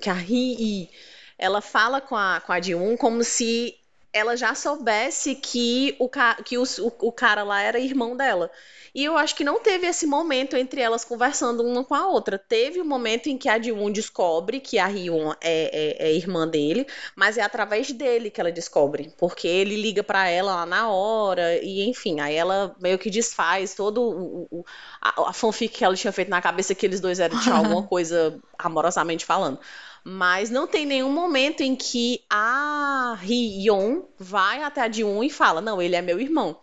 que 0.00 0.08
a 0.08 0.12
Ri, 0.12 0.88
ela 1.36 1.60
fala 1.60 2.00
com 2.00 2.14
a, 2.14 2.40
com 2.40 2.52
a 2.52 2.60
Ji-un 2.60 2.96
como 2.96 3.24
se 3.24 3.76
ela 4.12 4.36
já 4.36 4.54
soubesse 4.54 5.34
que 5.34 5.96
o, 5.98 6.08
que 6.44 6.56
o, 6.56 6.62
o, 6.62 7.08
o 7.08 7.12
cara 7.12 7.42
lá 7.42 7.60
era 7.60 7.80
irmão 7.80 8.16
dela. 8.16 8.48
E 8.94 9.04
eu 9.04 9.16
acho 9.16 9.34
que 9.34 9.44
não 9.44 9.60
teve 9.60 9.86
esse 9.86 10.06
momento 10.06 10.56
entre 10.56 10.80
elas 10.80 11.04
conversando 11.04 11.62
uma 11.62 11.84
com 11.84 11.94
a 11.94 12.06
outra. 12.06 12.38
Teve 12.38 12.80
o 12.80 12.84
um 12.84 12.86
momento 12.86 13.28
em 13.28 13.36
que 13.36 13.48
a 13.48 13.60
Ji-Woon 13.60 13.90
descobre 13.90 14.60
que 14.60 14.78
a 14.78 14.86
Hyun 14.86 15.32
é, 15.32 15.36
é, 15.42 16.08
é, 16.08 16.14
irmã 16.14 16.46
dele, 16.46 16.86
mas 17.14 17.36
é 17.36 17.42
através 17.42 17.90
dele 17.92 18.30
que 18.30 18.40
ela 18.40 18.52
descobre. 18.52 19.12
Porque 19.18 19.46
ele 19.46 19.76
liga 19.76 20.02
para 20.02 20.28
ela 20.28 20.54
lá 20.56 20.66
na 20.66 20.88
hora, 20.88 21.58
e 21.62 21.88
enfim, 21.88 22.20
aí 22.20 22.34
ela 22.34 22.74
meio 22.80 22.98
que 22.98 23.10
desfaz 23.10 23.74
todo 23.74 24.02
o, 24.02 24.48
o 24.50 24.64
a, 25.00 25.30
a 25.30 25.32
fanfic 25.32 25.78
que 25.78 25.84
ela 25.84 25.94
tinha 25.94 26.12
feito 26.12 26.28
na 26.28 26.40
cabeça 26.40 26.74
que 26.74 26.86
eles 26.86 27.00
dois 27.00 27.20
eram, 27.20 27.38
tinha 27.40 27.54
alguma 27.56 27.82
coisa 27.82 28.38
amorosamente 28.58 29.24
falando. 29.24 29.58
Mas 30.04 30.48
não 30.48 30.66
tem 30.66 30.86
nenhum 30.86 31.12
momento 31.12 31.62
em 31.62 31.76
que 31.76 32.22
a 32.30 33.18
Hyun 33.22 34.04
vai 34.18 34.62
até 34.62 34.80
a 34.80 34.90
Ji-Woon 34.90 35.24
e 35.24 35.30
fala: 35.30 35.60
Não, 35.60 35.82
ele 35.82 35.96
é 35.96 36.02
meu 36.02 36.18
irmão. 36.20 36.56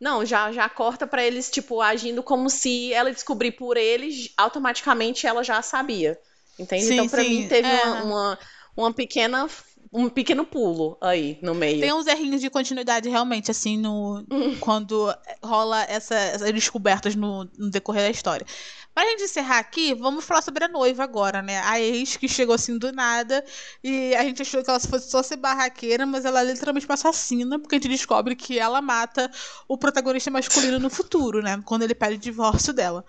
Não, 0.00 0.24
já, 0.24 0.52
já 0.52 0.68
corta 0.68 1.06
para 1.06 1.24
eles, 1.24 1.50
tipo, 1.50 1.80
agindo 1.80 2.22
como 2.22 2.48
se 2.48 2.92
ela 2.92 3.12
descobrir 3.12 3.52
por 3.52 3.76
eles, 3.76 4.32
automaticamente 4.36 5.26
ela 5.26 5.42
já 5.42 5.60
sabia. 5.60 6.18
Entende? 6.58 6.84
Sim, 6.84 6.94
então, 6.94 7.08
pra 7.08 7.22
sim, 7.22 7.42
mim, 7.42 7.48
teve 7.48 7.68
é. 7.68 7.84
uma, 7.84 8.02
uma, 8.04 8.38
uma 8.76 8.92
pequena. 8.92 9.48
Um 9.92 10.08
pequeno 10.08 10.44
pulo 10.44 10.98
aí 11.00 11.38
no 11.42 11.54
meio. 11.54 11.80
Tem 11.80 11.92
uns 11.92 12.06
errinhos 12.06 12.40
de 12.40 12.50
continuidade, 12.50 13.08
realmente, 13.08 13.50
assim, 13.50 13.78
no 13.78 14.24
quando 14.60 15.12
rola 15.42 15.82
essa- 15.84 16.14
essas 16.14 16.52
descobertas 16.52 17.14
no, 17.14 17.44
no 17.58 17.70
decorrer 17.70 18.02
da 18.04 18.10
história. 18.10 18.46
Pra 18.94 19.06
gente 19.06 19.22
encerrar 19.22 19.58
aqui, 19.58 19.94
vamos 19.94 20.24
falar 20.24 20.42
sobre 20.42 20.64
a 20.64 20.68
noiva 20.68 21.04
agora, 21.04 21.40
né? 21.40 21.60
A 21.60 21.78
ex 21.80 22.16
que 22.16 22.26
chegou 22.28 22.54
assim 22.54 22.76
do 22.76 22.90
nada 22.92 23.44
e 23.82 24.12
a 24.16 24.22
gente 24.24 24.42
achou 24.42 24.62
que 24.62 24.68
ela 24.68 24.80
fosse 24.80 25.08
só 25.08 25.22
ser 25.22 25.36
barraqueira, 25.36 26.04
mas 26.04 26.24
ela 26.24 26.40
é 26.40 26.44
literalmente 26.44 26.84
uma 26.84 26.94
assassina, 26.94 27.58
porque 27.60 27.76
a 27.76 27.78
gente 27.78 27.88
descobre 27.88 28.34
que 28.34 28.58
ela 28.58 28.82
mata 28.82 29.30
o 29.68 29.78
protagonista 29.78 30.30
masculino 30.32 30.80
no 30.80 30.90
futuro, 30.90 31.40
né? 31.40 31.62
Quando 31.64 31.82
ele 31.84 31.94
pede 31.94 32.14
o 32.16 32.18
divórcio 32.18 32.72
dela. 32.72 33.04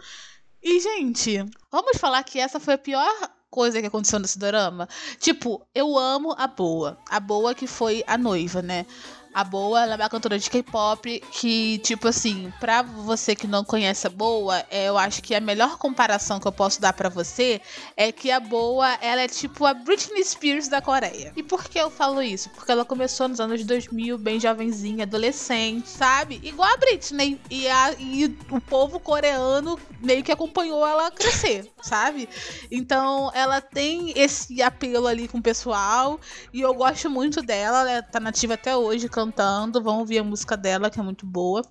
E, 0.62 0.80
gente, 0.80 1.44
vamos 1.72 1.98
falar 1.98 2.24
que 2.24 2.38
essa 2.40 2.60
foi 2.60 2.76
a 2.76 2.78
pior 2.78 3.12
coisa 3.50 3.82
que 3.82 3.88
aconteceu 3.88 4.20
nesse 4.20 4.38
dorama? 4.40 4.88
Tipo, 5.20 5.66
eu 5.74 5.98
amo 5.98 6.34
a 6.38 6.48
Boa. 6.48 6.98
A 7.10 7.20
Boa 7.20 7.54
que 7.56 7.68
foi 7.68 8.04
a 8.08 8.18
noiva, 8.18 8.62
né? 8.62 8.86
A 9.34 9.43
Boa, 9.43 9.84
ela 9.84 9.93
é 9.93 9.95
uma 9.95 10.10
cantora 10.10 10.39
de 10.39 10.49
K-pop 10.49 11.22
que, 11.31 11.77
tipo 11.80 12.07
assim, 12.07 12.51
pra 12.60 12.81
você 12.81 13.35
que 13.35 13.45
não 13.45 13.64
conhece 13.64 14.07
a 14.07 14.10
Boa, 14.10 14.65
é, 14.72 14.89
eu 14.89 14.97
acho 14.97 15.22
que 15.22 15.35
a 15.35 15.39
melhor 15.39 15.77
comparação 15.77 16.39
que 16.39 16.47
eu 16.47 16.51
posso 16.51 16.81
dar 16.81 16.93
pra 16.93 17.10
você 17.10 17.61
é 17.95 18.11
que 18.11 18.31
a 18.31 18.39
Boa, 18.39 18.97
ela 19.01 19.22
é 19.22 19.27
tipo 19.27 19.65
a 19.65 19.73
Britney 19.73 20.23
Spears 20.23 20.68
da 20.68 20.81
Coreia. 20.81 21.31
E 21.35 21.43
por 21.43 21.64
que 21.65 21.77
eu 21.77 21.91
falo 21.91 22.22
isso? 22.22 22.49
Porque 22.49 22.72
ela 22.72 22.84
começou 22.84 23.27
nos 23.27 23.39
anos 23.39 23.64
2000, 23.64 24.18
bem 24.18 24.39
jovenzinha, 24.39 25.03
adolescente, 25.03 25.88
sabe? 25.88 26.39
Igual 26.43 26.73
a 26.73 26.77
Britney. 26.77 27.39
E, 27.49 27.68
a, 27.68 27.93
e 27.99 28.26
o 28.49 28.60
povo 28.61 28.99
coreano 28.99 29.80
meio 30.01 30.23
que 30.23 30.31
acompanhou 30.31 30.85
ela 30.85 31.11
crescer, 31.11 31.69
sabe? 31.81 32.27
Então, 32.72 33.31
ela 33.34 33.61
tem 33.61 34.11
esse 34.15 34.61
apelo 34.61 35.07
ali 35.07 35.27
com 35.27 35.38
o 35.38 35.43
pessoal. 35.43 36.19
E 36.53 36.61
eu 36.61 36.73
gosto 36.73 37.10
muito 37.10 37.41
dela. 37.41 37.89
Ela 37.89 38.01
tá 38.01 38.19
nativa 38.19 38.56
até 38.56 38.76
hoje 38.76 39.07
cantando. 39.20 39.82
Vão 39.82 40.00
ouvir 40.00 40.20
a 40.20 40.24
música 40.24 40.56
dela, 40.56 40.90
que 40.90 41.00
é 41.00 41.04
muito 41.04 41.26
boa. 41.26 41.62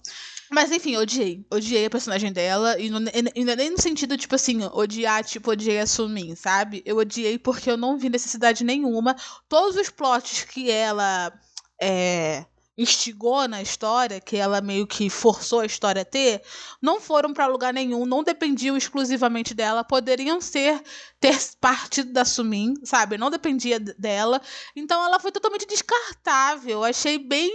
Mas 0.50 0.70
enfim, 0.70 0.96
odiei. 0.96 1.46
Odiei 1.50 1.86
a 1.86 1.90
personagem 1.90 2.32
dela. 2.32 2.78
E 2.78 2.90
não, 2.90 3.00
e 3.34 3.44
não 3.44 3.52
é 3.52 3.56
nem 3.56 3.70
no 3.70 3.80
sentido, 3.80 4.16
tipo 4.16 4.34
assim, 4.34 4.64
odiar, 4.72 5.24
tipo, 5.24 5.50
odiei 5.50 5.80
a 5.80 5.86
Sumin, 5.86 6.34
sabe? 6.34 6.82
Eu 6.84 6.96
odiei 6.98 7.38
porque 7.38 7.70
eu 7.70 7.76
não 7.76 7.98
vi 7.98 8.08
necessidade 8.08 8.64
nenhuma. 8.64 9.16
Todos 9.48 9.76
os 9.76 9.90
plots 9.90 10.44
que 10.44 10.70
ela 10.70 11.32
é, 11.80 12.44
instigou 12.78 13.48
na 13.48 13.60
história, 13.60 14.20
que 14.20 14.36
ela 14.36 14.60
meio 14.60 14.86
que 14.86 15.10
forçou 15.10 15.60
a 15.60 15.66
história 15.66 16.02
a 16.02 16.04
ter, 16.04 16.40
não 16.80 17.00
foram 17.00 17.34
pra 17.34 17.48
lugar 17.48 17.74
nenhum, 17.74 18.06
não 18.06 18.22
dependiam 18.22 18.76
exclusivamente 18.76 19.52
dela, 19.52 19.82
poderiam 19.82 20.40
ser 20.40 20.80
ter 21.20 21.36
partido 21.60 22.12
da 22.12 22.24
Sumin, 22.24 22.74
sabe? 22.84 23.18
Não 23.18 23.30
dependia 23.30 23.80
dela. 23.80 24.40
Então 24.76 25.04
ela 25.04 25.18
foi 25.18 25.32
totalmente 25.32 25.66
descartável. 25.66 26.84
Achei 26.84 27.18
bem 27.18 27.50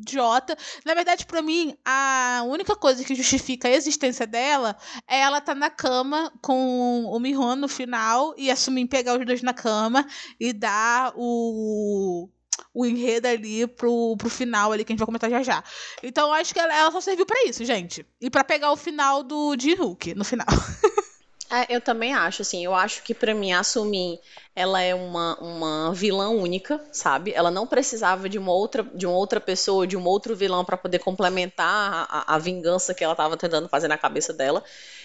idiota. 0.00 0.56
Na 0.84 0.94
verdade, 0.94 1.24
pra 1.24 1.40
mim, 1.40 1.74
a 1.84 2.42
única 2.44 2.76
coisa 2.76 3.02
que 3.02 3.14
justifica 3.14 3.68
a 3.68 3.70
existência 3.70 4.26
dela 4.26 4.76
é 5.08 5.20
ela 5.20 5.40
tá 5.40 5.54
na 5.54 5.70
cama 5.70 6.32
com 6.42 7.04
o 7.06 7.18
Mihon 7.18 7.56
no 7.56 7.68
final 7.68 8.34
e 8.36 8.50
a 8.50 8.56
Sumin 8.56 8.86
pegar 8.86 9.18
os 9.18 9.24
dois 9.24 9.42
na 9.42 9.54
cama 9.54 10.06
e 10.38 10.52
dar 10.52 11.12
o 11.16 12.28
o 12.72 12.86
enredo 12.86 13.26
ali 13.26 13.66
pro, 13.66 14.16
pro 14.16 14.30
final 14.30 14.72
ali 14.72 14.84
que 14.84 14.92
a 14.92 14.94
gente 14.94 15.00
vai 15.00 15.06
comentar 15.06 15.30
já 15.30 15.42
já. 15.42 15.64
Então 16.02 16.32
acho 16.32 16.54
que 16.54 16.60
ela, 16.60 16.74
ela 16.74 16.90
só 16.90 17.00
serviu 17.00 17.26
pra 17.26 17.44
isso, 17.44 17.64
gente. 17.64 18.06
E 18.20 18.30
pra 18.30 18.44
pegar 18.44 18.72
o 18.72 18.76
final 18.76 19.22
do 19.22 19.56
Ji-hook 19.58 20.14
no 20.14 20.24
final. 20.24 20.46
É, 21.52 21.66
eu 21.68 21.80
também 21.80 22.14
acho, 22.14 22.42
assim, 22.42 22.64
eu 22.64 22.72
acho 22.72 23.02
que 23.02 23.12
pra 23.12 23.34
mim 23.34 23.52
a 23.52 23.64
Sumin, 23.64 24.20
ela 24.54 24.80
é 24.80 24.94
uma, 24.94 25.36
uma 25.40 25.92
vilã 25.92 26.28
única, 26.28 26.80
sabe? 26.92 27.32
Ela 27.34 27.50
não 27.50 27.66
precisava 27.66 28.28
de 28.28 28.38
uma 28.38 28.52
outra, 28.52 28.84
de 28.94 29.04
uma 29.04 29.16
outra 29.16 29.40
pessoa, 29.40 29.84
de 29.84 29.96
um 29.96 30.04
outro 30.04 30.36
vilão 30.36 30.64
pra 30.64 30.76
poder 30.76 31.00
complementar 31.00 32.06
a, 32.08 32.36
a 32.36 32.38
vingança 32.38 32.94
que 32.94 33.02
ela 33.02 33.16
tava 33.16 33.36
tentando 33.36 33.68
fazer 33.68 33.88
na 33.88 33.98
cabeça 33.98 34.32
dela. 34.32 34.62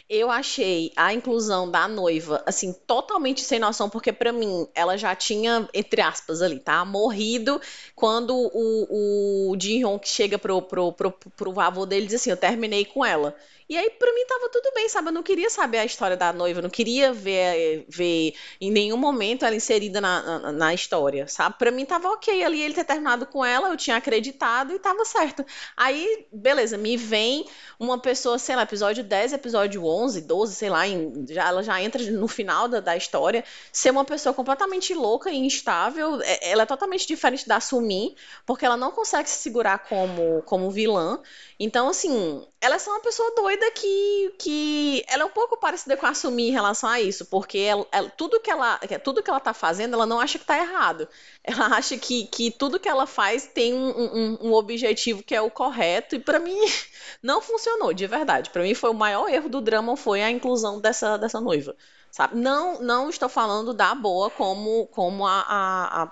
Eu 0.08 0.30
achei 0.30 0.92
a 0.96 1.14
inclusão 1.14 1.70
da 1.70 1.88
noiva, 1.88 2.44
assim, 2.46 2.72
totalmente 2.86 3.42
sem 3.42 3.58
noção, 3.58 3.90
porque 3.90 4.14
pra 4.14 4.32
mim 4.32 4.68
ela 4.76 4.96
já 4.98 5.16
tinha, 5.16 5.68
entre 5.74 6.00
aspas, 6.00 6.44
ali, 6.44 6.60
tá? 6.60 6.86
Morrido 6.86 7.60
quando 7.96 8.36
o, 8.36 9.52
o 9.52 9.60
Ji-hyun 9.60 9.98
que 9.98 10.08
chega 10.08 10.38
pro, 10.38 10.62
pro, 10.62 10.94
pro, 10.94 11.12
pro 11.12 11.60
avô 11.60 11.88
dele 11.88 12.06
diz 12.06 12.22
assim: 12.22 12.30
Eu 12.30 12.38
terminei 12.38 12.86
com 12.86 13.04
ela. 13.04 13.36
E 13.68 13.76
aí, 13.76 13.90
pra 13.90 14.14
mim, 14.14 14.24
tava 14.28 14.48
tudo 14.50 14.72
bem, 14.76 14.88
sabe? 14.88 15.08
Eu 15.10 15.12
não 15.12 15.24
queria 15.24 15.50
saber 15.50 15.80
a 15.80 15.86
história 15.86 16.16
da 16.16 16.32
noiva, 16.32 16.62
não 16.62 16.70
queria 16.70 17.12
ver, 17.12 17.84
ver 17.90 18.36
em 18.62 18.70
nenhum 18.72 18.96
momento 18.96 19.44
ela 19.44 19.56
inserida 19.56 20.00
na, 20.00 20.40
na, 20.40 20.52
na 20.52 20.74
história, 20.74 21.28
sabe? 21.28 21.58
Pra 21.58 21.72
mim 21.72 21.84
tava 21.84 22.10
ok 22.10 22.44
ali 22.44 22.62
ele 22.62 22.76
ter 22.76 22.84
terminado 22.84 23.26
com 23.26 23.44
ela, 23.44 23.70
eu 23.70 23.78
tinha 23.78 23.98
acreditado 23.98 24.72
e 24.72 24.78
tava 24.78 25.04
certo. 25.04 25.44
Aí, 25.76 26.28
beleza, 26.32 26.78
me 26.78 26.96
vem 26.96 27.48
uma 27.80 27.98
pessoa, 27.98 28.38
sei 28.38 28.56
lá, 28.56 28.62
episódio 28.62 29.04
10, 29.04 29.34
episódio 29.34 29.84
11, 29.84 30.22
12, 30.22 30.54
sei 30.54 30.70
lá, 30.70 30.88
em- 30.88 31.26
já, 31.28 31.48
ela 31.48 31.64
já 31.64 31.82
entra 31.82 32.04
no 32.12 32.28
final 32.28 32.68
da, 32.68 32.80
da 32.80 32.96
história, 32.96 33.44
ser 33.72 33.90
uma 33.90 34.06
pessoa 34.06 34.34
completamente 34.34 34.94
louca 34.94 35.32
e 35.32 35.38
instável, 35.38 36.22
é- 36.22 36.52
ela 36.52 36.64
é 36.64 36.66
totalmente 36.68 37.08
diferente 37.08 37.48
da 37.48 37.60
Sumin, 37.60 38.16
porque 38.46 38.64
ela 38.66 38.78
não 38.78 38.92
consegue 38.92 39.28
se 39.30 39.38
segurar 39.40 39.80
como, 39.80 40.44
como 40.44 40.70
vilã. 40.70 41.20
Então, 41.60 41.88
assim, 41.90 42.46
ela 42.62 42.76
é 42.76 42.80
só 42.80 42.92
uma 42.92 43.02
pessoa 43.02 43.34
doida 43.36 43.55
que, 43.72 44.34
que 44.40 45.04
ela 45.08 45.24
é 45.24 45.26
um 45.26 45.30
pouco 45.30 45.58
parecida 45.58 45.98
com 45.98 46.06
a 46.06 46.14
Sumi 46.14 46.50
em 46.50 46.52
relação 46.52 46.90
a 46.90 47.00
isso, 47.02 47.26
porque 47.26 47.58
ela- 47.60 47.88
ela- 47.92 48.10
tudo, 48.10 48.40
que 48.40 48.50
ela, 48.52 48.78
tudo 49.04 49.22
que 49.24 49.30
ela 49.30 49.40
tá 49.40 49.54
fazendo, 49.54 49.94
ela 49.96 50.06
não 50.06 50.20
acha 50.20 50.38
que 50.40 50.46
tá 50.46 50.58
errado. 50.58 51.08
Ela 51.44 51.66
acha 51.78 51.98
que, 51.98 52.26
que 52.28 52.52
tudo 52.52 52.80
que 52.80 52.90
ela 52.90 53.06
faz 53.08 53.48
tem 53.48 53.74
um, 53.74 53.90
um, 53.90 54.38
um 54.50 54.54
objetivo 54.54 55.24
que 55.24 55.36
é 55.36 55.42
o 55.42 55.50
correto, 55.52 56.16
e 56.16 56.20
pra 56.20 56.40
mim 56.40 56.58
não 57.22 57.42
funcionou, 57.42 57.94
de 57.94 58.08
verdade. 58.08 58.50
Pra 58.50 58.64
mim 58.64 58.74
foi 58.74 58.90
o 58.90 58.94
maior 58.94 59.28
erro 59.30 59.50
do 59.50 59.62
drama 59.62 59.96
foi 59.98 60.22
a 60.22 60.30
inclusão 60.32 60.80
dessa, 60.80 61.18
dessa 61.18 61.40
noiva. 61.42 61.76
Sabe? 62.12 62.36
Não, 62.38 62.80
não 62.82 63.10
estou 63.10 63.28
falando 63.28 63.74
da 63.74 63.94
boa 63.94 64.30
como, 64.30 64.88
como 64.88 65.26
a, 65.28 65.42
a, 65.42 66.04
a- 66.04 66.12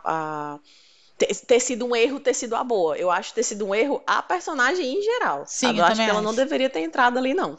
a- 0.56 0.60
ter, 1.26 1.36
ter 1.46 1.60
sido 1.60 1.86
um 1.86 1.96
erro 1.96 2.20
ter 2.20 2.34
sido 2.34 2.56
a 2.56 2.64
boa. 2.64 2.98
Eu 2.98 3.10
acho 3.12 3.34
ter 3.34 3.44
sido 3.44 3.66
um 3.68 3.76
erro 3.76 4.02
a 4.08 4.22
personagem 4.22 4.98
em 4.98 5.02
geral. 5.02 5.46
Sim, 5.46 5.68
sabe? 5.68 5.80
eu 5.80 5.86
Eu 5.86 5.86
acho 5.86 6.04
que 6.04 6.10
ela 6.10 6.22
não 6.22 6.30
acho. 6.30 6.38
deveria 6.38 6.70
ter 6.70 6.82
entrado 6.82 7.18
ali, 7.18 7.34
não. 7.34 7.58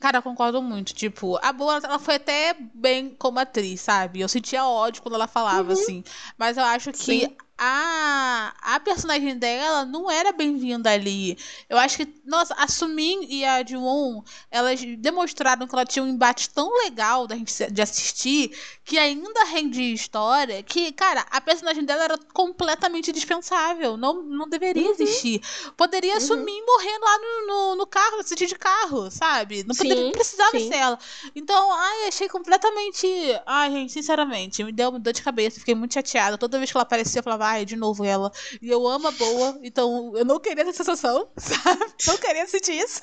Cara, 0.00 0.18
eu 0.18 0.22
concordo 0.22 0.62
muito. 0.62 0.94
Tipo, 0.94 1.36
a 1.42 1.52
boa, 1.52 1.80
ela 1.82 1.98
foi 1.98 2.16
até 2.16 2.54
bem 2.74 3.10
como 3.18 3.38
atriz, 3.38 3.80
sabe? 3.80 4.20
Eu 4.20 4.28
sentia 4.28 4.66
ódio 4.66 5.02
quando 5.02 5.14
ela 5.14 5.26
falava, 5.26 5.72
assim. 5.72 6.02
Mas 6.38 6.56
eu 6.56 6.64
acho 6.64 6.92
que 6.92 7.26
Sim. 7.26 7.36
A, 7.58 8.54
a 8.60 8.80
personagem 8.80 9.38
dela 9.38 9.84
não 9.84 10.10
era 10.10 10.32
bem-vinda 10.32 10.90
ali. 10.90 11.38
Eu 11.68 11.78
acho 11.78 11.96
que, 11.98 12.14
nossa, 12.24 12.54
a 12.54 12.66
Sumin 12.68 13.26
e 13.28 13.44
a 13.44 13.64
Jiwon, 13.64 14.22
elas 14.50 14.80
demonstraram 14.98 15.66
que 15.66 15.74
ela 15.74 15.84
tinha 15.84 16.02
um 16.02 16.08
embate 16.08 16.50
tão 16.50 16.68
legal 16.84 17.26
da 17.26 17.36
gente 17.36 17.52
de 17.70 17.82
assistir, 17.82 18.56
que 18.84 18.98
ainda 18.98 19.44
rendia 19.44 19.92
história, 19.94 20.62
que, 20.62 20.92
cara, 20.92 21.24
a 21.30 21.40
personagem 21.40 21.84
dela 21.84 22.04
era 22.04 22.18
completamente 22.32 23.12
dispensável. 23.12 23.96
Não, 23.96 24.22
não 24.22 24.48
deveria 24.48 24.90
existir. 24.90 25.40
Poderia 25.76 26.20
Uhum. 26.20 26.20
Sumin 26.20 26.60
morrendo 26.66 27.04
lá 27.04 27.18
no, 27.18 27.46
no, 27.46 27.76
no 27.76 27.86
carro, 27.86 28.14
no 28.16 28.20
acidente 28.20 28.46
de 28.48 28.54
carro, 28.58 29.10
sabe? 29.10 29.64
Não 29.64 29.74
poderia, 29.74 30.04
Sim, 30.04 30.10
precisava 30.10 30.58
sim. 30.58 30.68
ser 30.68 30.74
ela. 30.76 30.98
Então, 31.34 31.72
ai, 31.72 32.08
achei 32.08 32.28
completamente. 32.28 33.06
Ai, 33.46 33.70
gente, 33.70 33.92
sinceramente, 33.92 34.62
me 34.64 34.72
deu 34.72 34.90
uma 34.90 34.98
dor 34.98 35.12
de 35.12 35.22
cabeça, 35.22 35.58
fiquei 35.60 35.74
muito 35.74 35.94
chateada. 35.94 36.38
Toda 36.38 36.58
vez 36.58 36.70
que 36.70 36.76
ela 36.76 36.82
aparecia, 36.82 37.18
eu 37.20 37.22
falava, 37.22 37.43
ai, 37.44 37.64
de 37.64 37.76
novo 37.76 38.04
ela. 38.04 38.32
E 38.60 38.70
eu 38.70 38.86
amo 38.86 39.08
a 39.08 39.12
boa, 39.12 39.58
então 39.62 40.12
eu 40.16 40.24
não 40.24 40.40
queria 40.40 40.62
essa 40.62 40.72
sensação, 40.72 41.28
sabe? 41.36 41.94
Não 42.06 42.16
queria 42.16 42.46
sentir 42.46 42.72
isso. 42.72 43.00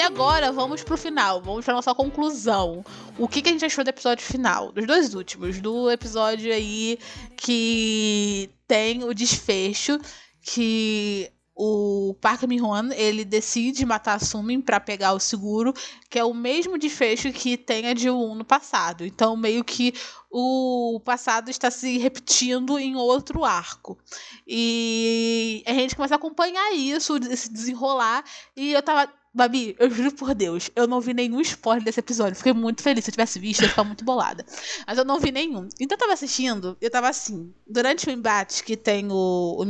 E 0.00 0.02
agora 0.02 0.50
vamos 0.50 0.82
pro 0.82 0.96
final, 0.96 1.42
vamos 1.42 1.62
pra 1.62 1.74
nossa 1.74 1.94
conclusão. 1.94 2.82
O 3.18 3.28
que, 3.28 3.42
que 3.42 3.50
a 3.50 3.52
gente 3.52 3.66
achou 3.66 3.84
do 3.84 3.90
episódio 3.90 4.24
final? 4.24 4.72
Dos 4.72 4.86
dois 4.86 5.14
últimos. 5.14 5.60
Do 5.60 5.90
episódio 5.90 6.50
aí 6.50 6.98
que 7.36 8.48
tem 8.66 9.04
o 9.04 9.12
desfecho 9.12 9.98
que 10.42 11.32
o 11.62 12.14
Park 12.22 12.44
Min-hwan, 12.44 12.90
ele 12.94 13.22
decide 13.22 13.84
matar 13.84 14.14
a 14.14 14.18
Sumin 14.18 14.62
pra 14.62 14.80
pegar 14.80 15.12
o 15.12 15.20
seguro, 15.20 15.74
que 16.08 16.18
é 16.18 16.24
o 16.24 16.32
mesmo 16.32 16.78
desfecho 16.78 17.30
que 17.32 17.58
tem 17.58 17.86
a 17.86 17.94
Ji-woon 17.94 18.34
no 18.34 18.44
passado. 18.46 19.04
Então, 19.04 19.36
meio 19.36 19.62
que 19.62 19.92
o 20.30 20.98
passado 21.04 21.50
está 21.50 21.70
se 21.70 21.98
repetindo 21.98 22.78
em 22.78 22.96
outro 22.96 23.44
arco. 23.44 23.98
E 24.46 25.62
a 25.66 25.74
gente 25.74 25.94
começa 25.94 26.14
a 26.14 26.16
acompanhar 26.16 26.72
isso, 26.72 27.18
esse 27.30 27.52
desenrolar, 27.52 28.24
e 28.56 28.72
eu 28.72 28.82
tava 28.82 29.12
Babi, 29.32 29.76
eu 29.78 29.88
juro 29.88 30.10
por 30.10 30.34
Deus, 30.34 30.72
eu 30.74 30.88
não 30.88 31.00
vi 31.00 31.14
nenhum 31.14 31.40
spoiler 31.40 31.84
desse 31.84 32.00
episódio. 32.00 32.34
Fiquei 32.34 32.52
muito 32.52 32.82
feliz. 32.82 33.04
Se 33.04 33.10
eu 33.10 33.12
tivesse 33.12 33.38
visto, 33.38 33.60
eu 33.60 33.66
ia 33.66 33.70
ficar 33.70 33.84
muito 33.84 34.04
bolada. 34.04 34.44
Mas 34.84 34.98
eu 34.98 35.04
não 35.04 35.20
vi 35.20 35.30
nenhum. 35.30 35.68
Então 35.78 35.94
eu 35.94 36.00
tava 36.00 36.12
assistindo, 36.12 36.76
eu 36.80 36.90
tava 36.90 37.08
assim. 37.08 37.54
Durante 37.64 38.08
o 38.08 38.10
embate 38.10 38.64
que 38.64 38.76
tem 38.76 39.06
o, 39.08 39.56
o 39.56 39.64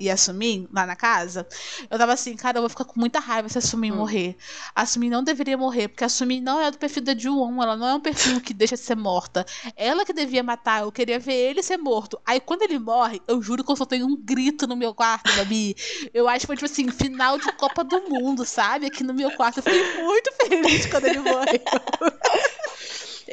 e 0.00 0.10
a 0.10 0.16
Sumin 0.16 0.68
lá 0.72 0.84
na 0.84 0.96
casa, 0.96 1.46
eu 1.88 1.96
tava 1.96 2.12
assim, 2.12 2.34
cara, 2.34 2.58
eu 2.58 2.62
vou 2.62 2.68
ficar 2.68 2.84
com 2.84 2.98
muita 2.98 3.20
raiva 3.20 3.48
se 3.48 3.56
a 3.56 3.60
Sumin 3.60 3.92
hum. 3.92 3.96
morrer. 3.98 4.36
A 4.74 4.84
Sumin 4.84 5.10
não 5.10 5.22
deveria 5.22 5.56
morrer, 5.56 5.86
porque 5.86 6.02
a 6.02 6.08
Sumin 6.08 6.40
não 6.40 6.60
é 6.60 6.72
do 6.72 6.78
perfil 6.78 7.04
da 7.04 7.16
Ju-On, 7.16 7.62
ela 7.62 7.76
não 7.76 7.86
é 7.86 7.94
um 7.94 8.00
perfil 8.00 8.40
que 8.40 8.52
deixa 8.52 8.74
de 8.74 8.82
ser 8.82 8.96
morta. 8.96 9.46
Ela 9.76 10.04
que 10.04 10.12
devia 10.12 10.42
matar, 10.42 10.82
eu 10.82 10.90
queria 10.90 11.20
ver 11.20 11.34
ele 11.34 11.62
ser 11.62 11.76
morto. 11.76 12.20
Aí 12.26 12.40
quando 12.40 12.62
ele 12.62 12.80
morre, 12.80 13.22
eu 13.28 13.40
juro 13.40 13.62
que 13.62 13.70
eu 13.70 13.76
só 13.76 13.84
tenho 13.84 14.06
um 14.06 14.16
grito 14.16 14.66
no 14.66 14.74
meu 14.74 14.92
quarto, 14.92 15.30
Babi. 15.36 15.76
Eu 16.12 16.26
acho 16.26 16.40
que 16.40 16.46
foi 16.48 16.56
tipo 16.56 16.66
assim, 16.66 16.88
final 16.88 17.38
de 17.38 17.52
Copa 17.52 17.84
do 17.84 18.10
Mundo, 18.10 18.44
sabe? 18.44 18.86
Aqui 18.86 19.03
no 19.04 19.14
meu 19.14 19.30
quarto. 19.32 19.58
Eu 19.58 19.62
fiquei 19.62 20.02
muito 20.02 20.32
feliz 20.34 20.86
quando 20.86 21.06
ele 21.06 21.18
morreu. 21.20 21.60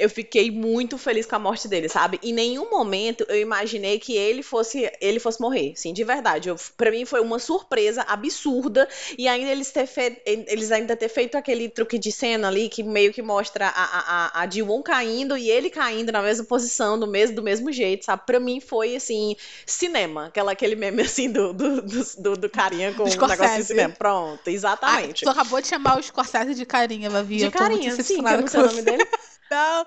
eu 0.01 0.09
fiquei 0.09 0.49
muito 0.49 0.97
feliz 0.97 1.27
com 1.27 1.35
a 1.35 1.39
morte 1.39 1.67
dele, 1.67 1.87
sabe? 1.87 2.19
Em 2.23 2.33
nenhum 2.33 2.69
momento 2.71 3.23
eu 3.29 3.39
imaginei 3.39 3.99
que 3.99 4.17
ele 4.17 4.41
fosse 4.41 4.91
ele 4.99 5.19
fosse 5.19 5.39
morrer, 5.39 5.73
sim, 5.75 5.93
de 5.93 6.03
verdade. 6.03 6.49
Eu, 6.49 6.55
pra 6.75 6.89
mim 6.89 7.05
foi 7.05 7.21
uma 7.21 7.37
surpresa 7.37 8.01
absurda 8.07 8.87
e 9.17 9.27
ainda 9.27 9.51
eles, 9.51 9.71
ter 9.71 9.85
fe... 9.85 10.19
eles 10.25 10.71
ainda 10.71 10.95
ter 10.95 11.07
feito 11.07 11.35
aquele 11.35 11.69
truque 11.69 11.99
de 11.99 12.11
cena 12.11 12.47
ali 12.47 12.67
que 12.67 12.81
meio 12.81 13.13
que 13.13 13.21
mostra 13.21 13.67
a, 13.67 13.83
a, 13.83 14.41
a 14.41 14.49
Jiwon 14.49 14.81
caindo 14.81 15.37
e 15.37 15.49
ele 15.49 15.69
caindo 15.69 16.11
na 16.11 16.21
mesma 16.21 16.45
posição, 16.45 16.99
do 16.99 17.05
mesmo, 17.05 17.35
do 17.35 17.43
mesmo 17.43 17.71
jeito, 17.71 18.05
sabe? 18.05 18.23
Pra 18.25 18.39
mim 18.39 18.59
foi, 18.59 18.95
assim, 18.95 19.35
cinema. 19.65 20.27
Aquela, 20.27 20.51
aquele 20.51 20.75
meme, 20.75 21.03
assim, 21.03 21.31
do, 21.31 21.53
do, 21.53 21.81
do, 21.81 22.37
do 22.37 22.49
carinha 22.49 22.91
com 22.93 23.03
o 23.03 23.05
um 23.05 23.27
negócio 23.27 23.57
de 23.57 23.63
cinema. 23.65 23.93
Pronto, 23.97 24.47
exatamente. 24.47 25.23
Ah, 25.23 25.31
tu 25.31 25.39
acabou 25.39 25.61
de 25.61 25.67
chamar 25.67 25.99
o 25.99 26.03
Scorsese 26.03 26.55
de 26.55 26.65
carinha, 26.65 27.09
Vavi. 27.09 27.37
De 27.37 27.51
carinha, 27.51 27.95
sim, 28.01 28.23
que 28.23 28.29
eu 28.29 28.41
não 28.41 28.47
sei 28.47 28.59
o 28.59 28.65
nome 28.65 28.81
dele. 28.81 29.05
Não, 29.51 29.85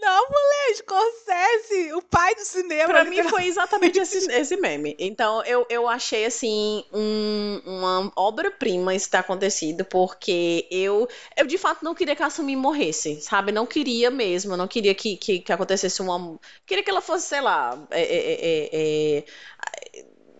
não, 0.00 0.26
mulher, 0.30 0.74
Scorsese, 0.76 1.92
o 1.92 2.00
pai 2.00 2.34
do 2.34 2.40
cinema. 2.46 2.86
Pra 2.86 3.04
mim 3.04 3.22
foi 3.24 3.44
exatamente 3.44 3.98
esse, 3.98 4.32
esse 4.32 4.56
meme. 4.56 4.96
Então 4.98 5.44
eu, 5.44 5.66
eu 5.68 5.86
achei 5.86 6.24
assim 6.24 6.82
um, 6.90 7.60
uma 7.66 8.10
obra-prima 8.16 8.94
isso 8.94 9.10
ter 9.10 9.18
acontecido, 9.18 9.84
porque 9.84 10.66
eu, 10.70 11.06
eu 11.36 11.46
de 11.46 11.58
fato 11.58 11.84
não 11.84 11.94
queria 11.94 12.16
que 12.16 12.22
a 12.22 12.30
Sumi 12.30 12.56
morresse, 12.56 13.20
sabe? 13.20 13.52
Não 13.52 13.66
queria 13.66 14.10
mesmo, 14.10 14.56
não 14.56 14.66
queria 14.66 14.94
que, 14.94 15.18
que, 15.18 15.40
que 15.40 15.52
acontecesse 15.52 16.00
uma. 16.00 16.38
Queria 16.64 16.82
que 16.82 16.88
ela 16.88 17.02
fosse, 17.02 17.26
sei 17.26 17.42
lá. 17.42 17.78
É, 17.90 18.00
é, 18.00 18.32
é, 18.40 18.70
é 18.72 19.24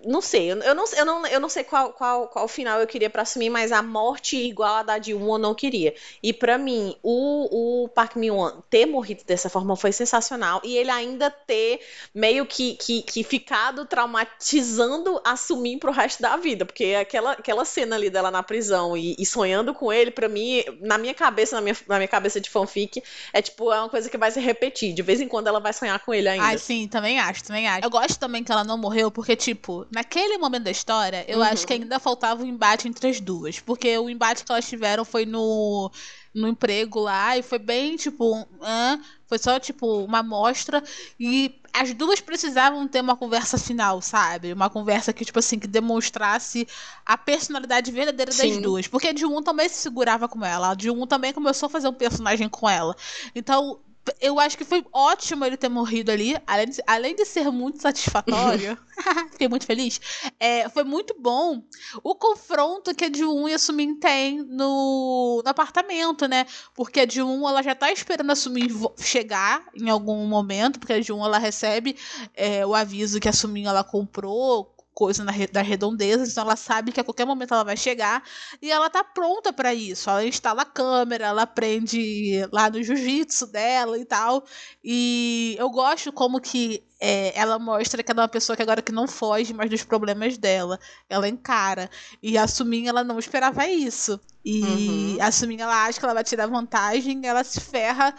não 0.06 0.20
sei, 0.20 0.52
eu, 0.52 0.56
eu, 0.58 0.74
não, 0.74 0.84
eu, 0.96 1.04
não, 1.04 1.26
eu 1.26 1.40
não 1.40 1.48
sei 1.48 1.64
qual, 1.64 1.92
qual, 1.92 2.28
qual 2.28 2.48
final 2.48 2.80
eu 2.80 2.86
queria 2.86 3.10
para 3.10 3.22
assumir, 3.22 3.50
mas 3.50 3.72
a 3.72 3.82
morte 3.82 4.36
igual 4.36 4.76
a 4.76 4.82
da 4.82 4.98
de 4.98 5.14
um 5.14 5.32
eu 5.32 5.38
não 5.38 5.54
queria. 5.54 5.94
E 6.22 6.32
para 6.32 6.58
mim, 6.58 6.96
o, 7.02 7.84
o 7.84 7.88
Park 7.88 8.16
Min-won 8.16 8.62
ter 8.68 8.86
morrido 8.86 9.22
dessa 9.24 9.48
forma 9.48 9.76
foi 9.76 9.92
sensacional 9.92 10.60
e 10.64 10.76
ele 10.76 10.90
ainda 10.90 11.30
ter 11.30 11.80
meio 12.14 12.46
que, 12.46 12.74
que, 12.74 13.02
que 13.02 13.22
ficado 13.22 13.84
traumatizando 13.84 15.20
assumir 15.24 15.78
pro 15.78 15.92
resto 15.92 16.22
da 16.22 16.36
vida, 16.36 16.64
porque 16.64 16.96
aquela, 17.00 17.32
aquela 17.32 17.64
cena 17.64 17.96
ali 17.96 18.10
dela 18.10 18.30
na 18.30 18.42
prisão 18.42 18.96
e, 18.96 19.14
e 19.18 19.26
sonhando 19.26 19.74
com 19.74 19.92
ele, 19.92 20.10
para 20.10 20.28
mim, 20.28 20.62
na 20.80 20.98
minha 20.98 21.14
cabeça, 21.14 21.56
na 21.56 21.62
minha, 21.62 21.76
na 21.86 21.96
minha 21.96 22.08
cabeça 22.08 22.40
de 22.40 22.50
fanfic, 22.50 23.02
é 23.32 23.42
tipo, 23.42 23.72
é 23.72 23.78
uma 23.78 23.88
coisa 23.88 24.08
que 24.08 24.18
vai 24.18 24.30
se 24.30 24.40
repetir. 24.40 24.92
De 24.94 25.02
vez 25.02 25.20
em 25.20 25.28
quando 25.28 25.46
ela 25.46 25.60
vai 25.60 25.72
sonhar 25.72 25.98
com 26.00 26.12
ele 26.12 26.28
ainda. 26.28 26.44
Ai, 26.44 26.58
sim, 26.58 26.88
também 26.88 27.18
acho, 27.18 27.44
também 27.44 27.68
acho. 27.68 27.84
Eu 27.84 27.90
gosto 27.90 28.18
também 28.18 28.42
que 28.42 28.50
ela 28.52 28.64
não 28.64 28.76
morreu, 28.76 29.10
porque, 29.10 29.36
tipo, 29.36 29.86
naquele 29.92 30.38
momento 30.38 30.64
da 30.64 30.70
história, 30.70 31.24
eu 31.28 31.38
uhum. 31.38 31.44
acho 31.44 31.66
que 31.66 31.74
ainda 31.74 32.00
faltava 32.00 32.42
um 32.42 32.46
embate 32.46 32.88
entre 32.88 33.08
as 33.08 33.20
duas. 33.20 33.60
Porque 33.60 33.96
o 33.98 34.08
embate 34.08 34.42
que 34.42 34.50
elas 34.50 34.66
tiveram 34.66 35.04
foi 35.04 35.26
no, 35.26 35.90
no 36.34 36.48
emprego 36.48 36.98
lá, 36.98 37.36
e 37.36 37.42
foi 37.42 37.58
bem, 37.58 37.94
tipo, 37.96 38.40
uh, 38.40 39.04
foi 39.26 39.38
só, 39.38 39.60
tipo, 39.60 40.02
uma 40.04 40.20
amostra. 40.20 40.82
E 41.20 41.54
as 41.74 41.92
duas 41.92 42.22
precisavam 42.22 42.88
ter 42.88 43.02
uma 43.02 43.16
conversa 43.16 43.58
final, 43.58 44.00
sabe? 44.00 44.54
Uma 44.54 44.70
conversa 44.70 45.12
que, 45.12 45.26
tipo 45.26 45.38
assim, 45.38 45.58
que 45.58 45.66
demonstrasse 45.66 46.66
a 47.04 47.18
personalidade 47.18 47.92
verdadeira 47.92 48.32
Sim. 48.32 48.54
das 48.54 48.62
duas. 48.62 48.86
Porque 48.86 49.08
a 49.08 49.12
de 49.12 49.26
um 49.26 49.42
também 49.42 49.68
se 49.68 49.76
segurava 49.76 50.26
com 50.26 50.42
ela. 50.42 50.70
A 50.70 50.74
de 50.74 50.90
um 50.90 51.06
também 51.06 51.34
começou 51.34 51.66
a 51.66 51.70
fazer 51.70 51.88
um 51.88 51.92
personagem 51.92 52.48
com 52.48 52.66
ela. 52.66 52.96
Então, 53.34 53.78
eu 54.20 54.40
acho 54.40 54.56
que 54.56 54.64
foi 54.64 54.84
ótimo 54.92 55.44
ele 55.44 55.56
ter 55.56 55.68
morrido 55.68 56.10
ali, 56.10 56.36
além 56.46 56.68
de, 56.68 56.82
além 56.86 57.14
de 57.14 57.24
ser 57.24 57.50
muito 57.50 57.80
satisfatório. 57.80 58.76
fiquei 59.32 59.48
muito 59.48 59.66
feliz. 59.66 60.00
É, 60.38 60.68
foi 60.68 60.84
muito 60.84 61.14
bom 61.18 61.62
o 62.02 62.14
confronto 62.14 62.94
que 62.94 63.04
a 63.04 63.12
Jun 63.12 63.48
e 63.48 63.54
a 63.54 63.58
Sumin 63.58 63.94
tem 63.96 64.42
no, 64.42 65.42
no 65.44 65.50
apartamento, 65.50 66.26
né? 66.26 66.46
Porque 66.74 67.00
a 67.00 67.08
Jun 67.08 67.48
ela 67.48 67.62
já 67.62 67.74
tá 67.74 67.90
esperando 67.92 68.30
a 68.30 68.36
Sumin 68.36 68.68
chegar 68.98 69.64
em 69.74 69.88
algum 69.88 70.26
momento, 70.26 70.78
porque 70.78 70.92
a 70.92 71.00
Jun 71.00 71.24
ela 71.24 71.38
recebe 71.38 71.96
é, 72.34 72.64
o 72.66 72.74
aviso 72.74 73.20
que 73.20 73.28
a 73.28 73.32
Sumin 73.32 73.66
ela 73.66 73.84
comprou 73.84 74.71
coisa 74.94 75.24
na, 75.24 75.32
da 75.50 75.62
redondeza, 75.62 76.30
então 76.30 76.44
ela 76.44 76.56
sabe 76.56 76.92
que 76.92 77.00
a 77.00 77.04
qualquer 77.04 77.24
momento 77.24 77.54
ela 77.54 77.64
vai 77.64 77.76
chegar 77.76 78.22
e 78.60 78.70
ela 78.70 78.90
tá 78.90 79.02
pronta 79.02 79.52
para 79.52 79.72
isso. 79.74 80.08
Ela 80.10 80.24
instala 80.24 80.62
a 80.62 80.66
câmera, 80.66 81.26
ela 81.26 81.42
aprende 81.42 82.46
lá 82.52 82.70
no 82.70 82.82
jiu-jitsu 82.82 83.46
dela 83.46 83.98
e 83.98 84.04
tal. 84.04 84.44
E 84.84 85.56
eu 85.58 85.70
gosto 85.70 86.12
como 86.12 86.40
que 86.40 86.82
é, 87.00 87.36
ela 87.36 87.58
mostra 87.58 88.00
que 88.00 88.12
ela 88.12 88.20
é 88.20 88.22
uma 88.22 88.28
pessoa 88.28 88.54
que 88.56 88.62
agora 88.62 88.80
que 88.80 88.92
não 88.92 89.08
foge 89.08 89.52
mais 89.52 89.68
dos 89.68 89.82
problemas 89.82 90.38
dela. 90.38 90.78
Ela 91.08 91.28
encara. 91.28 91.90
E 92.22 92.38
a 92.38 92.46
Sumin, 92.46 92.86
ela 92.86 93.02
não 93.02 93.18
esperava 93.18 93.66
isso. 93.66 94.20
E 94.44 94.62
uhum. 94.62 95.16
a 95.20 95.32
Sumin, 95.32 95.60
ela 95.60 95.84
acha 95.84 95.98
que 95.98 96.04
ela 96.04 96.14
vai 96.14 96.22
tirar 96.22 96.46
vantagem, 96.46 97.26
ela 97.26 97.42
se 97.42 97.60
ferra 97.60 98.14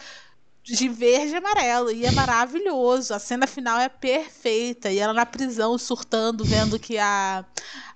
de 0.64 0.88
verde 0.88 1.34
e 1.34 1.36
amarelo. 1.36 1.90
E 1.90 2.06
é 2.06 2.10
maravilhoso. 2.10 3.12
A 3.12 3.18
cena 3.18 3.46
final 3.46 3.78
é 3.78 3.88
perfeita. 3.88 4.90
E 4.90 4.98
ela 4.98 5.12
na 5.12 5.26
prisão, 5.26 5.76
surtando, 5.76 6.44
vendo 6.44 6.78
que 6.78 6.96
a, 6.98 7.44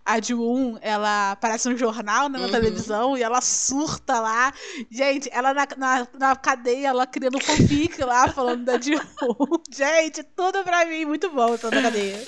a 0.04 0.20
Jun, 0.20 0.78
ela 0.82 1.36
parece 1.36 1.68
um 1.68 1.76
jornal 1.76 2.28
né, 2.28 2.38
na 2.38 2.44
uhum. 2.44 2.50
televisão 2.50 3.16
e 3.16 3.22
ela 3.22 3.40
surta 3.40 4.20
lá. 4.20 4.52
Gente, 4.90 5.30
ela 5.32 5.54
na, 5.54 5.66
na, 5.76 6.08
na 6.18 6.36
cadeia, 6.36 6.88
ela 6.88 7.06
criando 7.06 7.40
fanfic 7.40 8.02
lá, 8.04 8.28
falando 8.28 8.64
da 8.64 8.78
Jun. 8.78 9.00
Gente, 9.72 10.22
tudo 10.22 10.62
pra 10.62 10.84
mim, 10.84 11.06
muito 11.06 11.30
bom 11.30 11.54
essa 11.54 11.70
na 11.70 11.82
cadeia. 11.82 12.22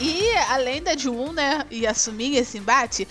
E 0.00 0.36
além 0.48 0.82
da 0.82 0.96
Jun, 0.96 1.32
né, 1.32 1.64
e 1.70 1.86
assumir 1.86 2.36
esse 2.36 2.58
embate, 2.58 3.08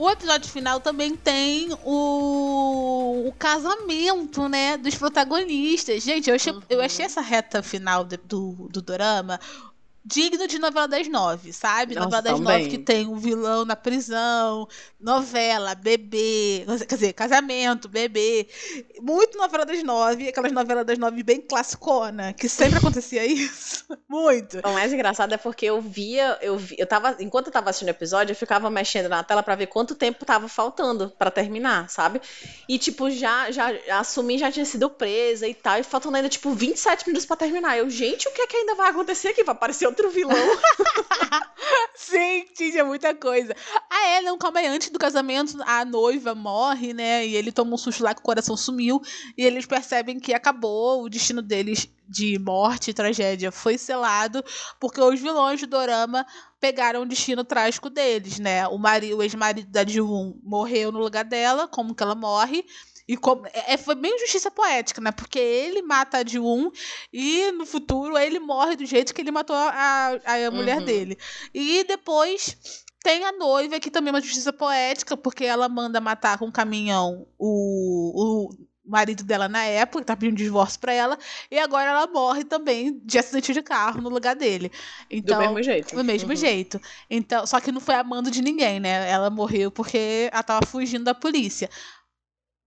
o 0.00 0.08
episódio 0.08 0.50
final 0.50 0.80
também 0.80 1.14
tem 1.14 1.68
o, 1.84 3.26
o 3.28 3.32
casamento, 3.38 4.48
né, 4.48 4.78
dos 4.78 4.94
protagonistas. 4.94 6.02
Gente, 6.02 6.30
eu 6.30 6.36
achei, 6.36 6.54
uhum. 6.54 6.62
eu 6.70 6.80
achei 6.80 7.04
essa 7.04 7.20
reta 7.20 7.62
final 7.62 8.02
do, 8.02 8.52
do 8.70 8.80
drama 8.80 9.38
digno 10.04 10.46
de 10.46 10.58
novela 10.58 10.88
das 10.88 11.06
nove, 11.08 11.52
sabe? 11.52 11.94
Nossa, 11.94 12.06
novela 12.06 12.22
das 12.22 12.38
também. 12.38 12.58
nove 12.58 12.70
que 12.70 12.78
tem 12.78 13.06
um 13.06 13.16
vilão 13.16 13.64
na 13.64 13.76
prisão, 13.76 14.66
novela, 14.98 15.74
bebê, 15.74 16.64
quer 16.88 16.94
dizer, 16.94 17.12
casamento, 17.12 17.88
bebê. 17.88 18.48
Muito 19.00 19.36
novela 19.36 19.66
das 19.66 19.82
nove, 19.82 20.28
aquelas 20.28 20.52
novelas 20.52 20.86
das 20.86 20.98
nove 20.98 21.22
bem 21.22 21.40
classicona, 21.40 22.32
que 22.32 22.48
sempre 22.48 22.78
acontecia 22.78 23.24
isso. 23.26 23.84
Muito. 24.08 24.58
O 24.60 24.72
mais 24.72 24.92
engraçado 24.92 25.34
é 25.34 25.36
porque 25.36 25.66
eu 25.66 25.80
via, 25.80 26.38
eu 26.40 26.56
vi, 26.56 26.76
eu 26.78 26.86
tava, 26.86 27.16
enquanto 27.20 27.46
eu 27.48 27.52
tava 27.52 27.68
assistindo 27.70 27.88
o 27.88 27.92
episódio, 27.92 28.32
eu 28.32 28.36
ficava 28.36 28.70
mexendo 28.70 29.08
na 29.08 29.22
tela 29.22 29.42
para 29.42 29.54
ver 29.54 29.66
quanto 29.66 29.94
tempo 29.94 30.24
tava 30.24 30.48
faltando 30.48 31.10
para 31.18 31.30
terminar, 31.30 31.90
sabe? 31.90 32.20
E 32.68 32.78
tipo, 32.78 33.10
já 33.10 33.50
já 33.50 33.70
assumi 33.98 34.38
já 34.38 34.50
tinha 34.50 34.64
sido 34.64 34.88
presa 34.88 35.46
e 35.46 35.54
tal, 35.54 35.78
e 35.78 35.82
faltando 35.82 36.16
ainda 36.16 36.28
tipo 36.28 36.52
27 36.52 37.06
minutos 37.06 37.26
para 37.26 37.36
terminar. 37.36 37.76
Eu, 37.76 37.90
gente, 37.90 38.28
o 38.28 38.32
que 38.32 38.42
é 38.42 38.46
que 38.46 38.56
ainda 38.56 38.74
vai 38.74 38.90
acontecer 38.90 39.28
aqui? 39.28 39.44
Vai 39.44 39.54
aparecer 39.54 39.86
outro 39.86 39.99
vilão. 40.08 40.36
Sim, 41.94 42.44
tinha 42.56 42.84
muita 42.84 43.14
coisa. 43.14 43.54
Ah, 43.90 44.06
é, 44.08 44.20
não, 44.22 44.38
calma 44.38 44.60
aí. 44.60 44.66
Antes 44.66 44.88
do 44.90 44.98
casamento, 44.98 45.56
a 45.66 45.84
noiva 45.84 46.34
morre, 46.34 46.94
né? 46.94 47.26
E 47.26 47.36
ele 47.36 47.52
toma 47.52 47.74
um 47.74 47.76
susto 47.76 48.02
lá 48.02 48.14
que 48.14 48.20
o 48.20 48.24
coração 48.24 48.56
sumiu. 48.56 49.02
E 49.36 49.44
eles 49.44 49.66
percebem 49.66 50.18
que 50.18 50.32
acabou, 50.32 51.02
o 51.02 51.08
destino 51.08 51.42
deles 51.42 51.88
de 52.08 52.38
morte 52.38 52.90
e 52.90 52.94
tragédia 52.94 53.52
foi 53.52 53.78
selado, 53.78 54.44
porque 54.80 55.00
os 55.00 55.20
vilões 55.20 55.60
do 55.60 55.66
Dorama 55.68 56.26
pegaram 56.58 57.02
o 57.02 57.06
destino 57.06 57.44
trágico 57.44 57.88
deles, 57.88 58.38
né? 58.40 58.66
O, 58.66 58.76
o 59.16 59.22
ex-marido 59.22 59.70
da 59.70 59.84
Ji-Woon 59.84 60.40
morreu 60.42 60.90
no 60.90 60.98
lugar 60.98 61.24
dela, 61.24 61.68
como 61.68 61.94
que 61.94 62.02
ela 62.02 62.16
morre. 62.16 62.64
E 63.10 63.16
como, 63.16 63.44
é, 63.48 63.74
é, 63.74 63.76
foi 63.76 63.96
bem 63.96 64.16
justiça 64.20 64.52
poética, 64.52 65.00
né? 65.00 65.10
Porque 65.10 65.36
ele 65.36 65.82
mata 65.82 66.18
a 66.18 66.22
de 66.22 66.38
um 66.38 66.70
e 67.12 67.50
no 67.50 67.66
futuro 67.66 68.16
ele 68.16 68.38
morre 68.38 68.76
do 68.76 68.86
jeito 68.86 69.12
que 69.12 69.20
ele 69.20 69.32
matou 69.32 69.56
a, 69.56 70.12
a, 70.24 70.50
mulher 70.52 70.78
uhum. 70.78 70.84
dele. 70.84 71.18
E 71.52 71.82
depois 71.82 72.56
tem 73.02 73.24
a 73.24 73.32
noiva, 73.32 73.80
que 73.80 73.90
também 73.90 74.12
é 74.12 74.14
uma 74.14 74.20
justiça 74.20 74.52
poética, 74.52 75.16
porque 75.16 75.44
ela 75.44 75.68
manda 75.68 76.00
matar 76.00 76.38
com 76.38 76.44
um 76.46 76.52
caminhão 76.52 77.26
o, 77.36 78.46
o 78.46 78.54
marido 78.84 79.24
dela 79.24 79.48
na 79.48 79.64
época, 79.64 80.04
tá 80.04 80.16
pedindo 80.16 80.36
divórcio 80.36 80.78
pra 80.78 80.92
ela, 80.92 81.18
e 81.50 81.58
agora 81.58 81.90
ela 81.90 82.06
morre 82.06 82.44
também 82.44 83.00
de 83.04 83.18
acidente 83.18 83.52
de 83.52 83.60
carro 83.60 84.00
no 84.00 84.08
lugar 84.08 84.36
dele. 84.36 84.70
Então, 85.10 85.36
Do 85.36 85.42
mesmo 85.46 85.62
jeito. 85.64 85.96
do 85.96 86.04
mesmo 86.04 86.30
Uhum. 86.30 86.36
jeito. 86.36 86.80
Então, 87.10 87.44
só 87.44 87.58
que 87.58 87.72
não 87.72 87.80
foi 87.80 87.96
amando 87.96 88.30
de 88.30 88.40
ninguém, 88.40 88.78
né? 88.78 89.10
Ela 89.10 89.30
morreu 89.30 89.68
porque 89.72 90.28
ela 90.32 90.44
tava 90.44 90.64
fugindo 90.64 91.02
da 91.02 91.14
polícia. 91.14 91.68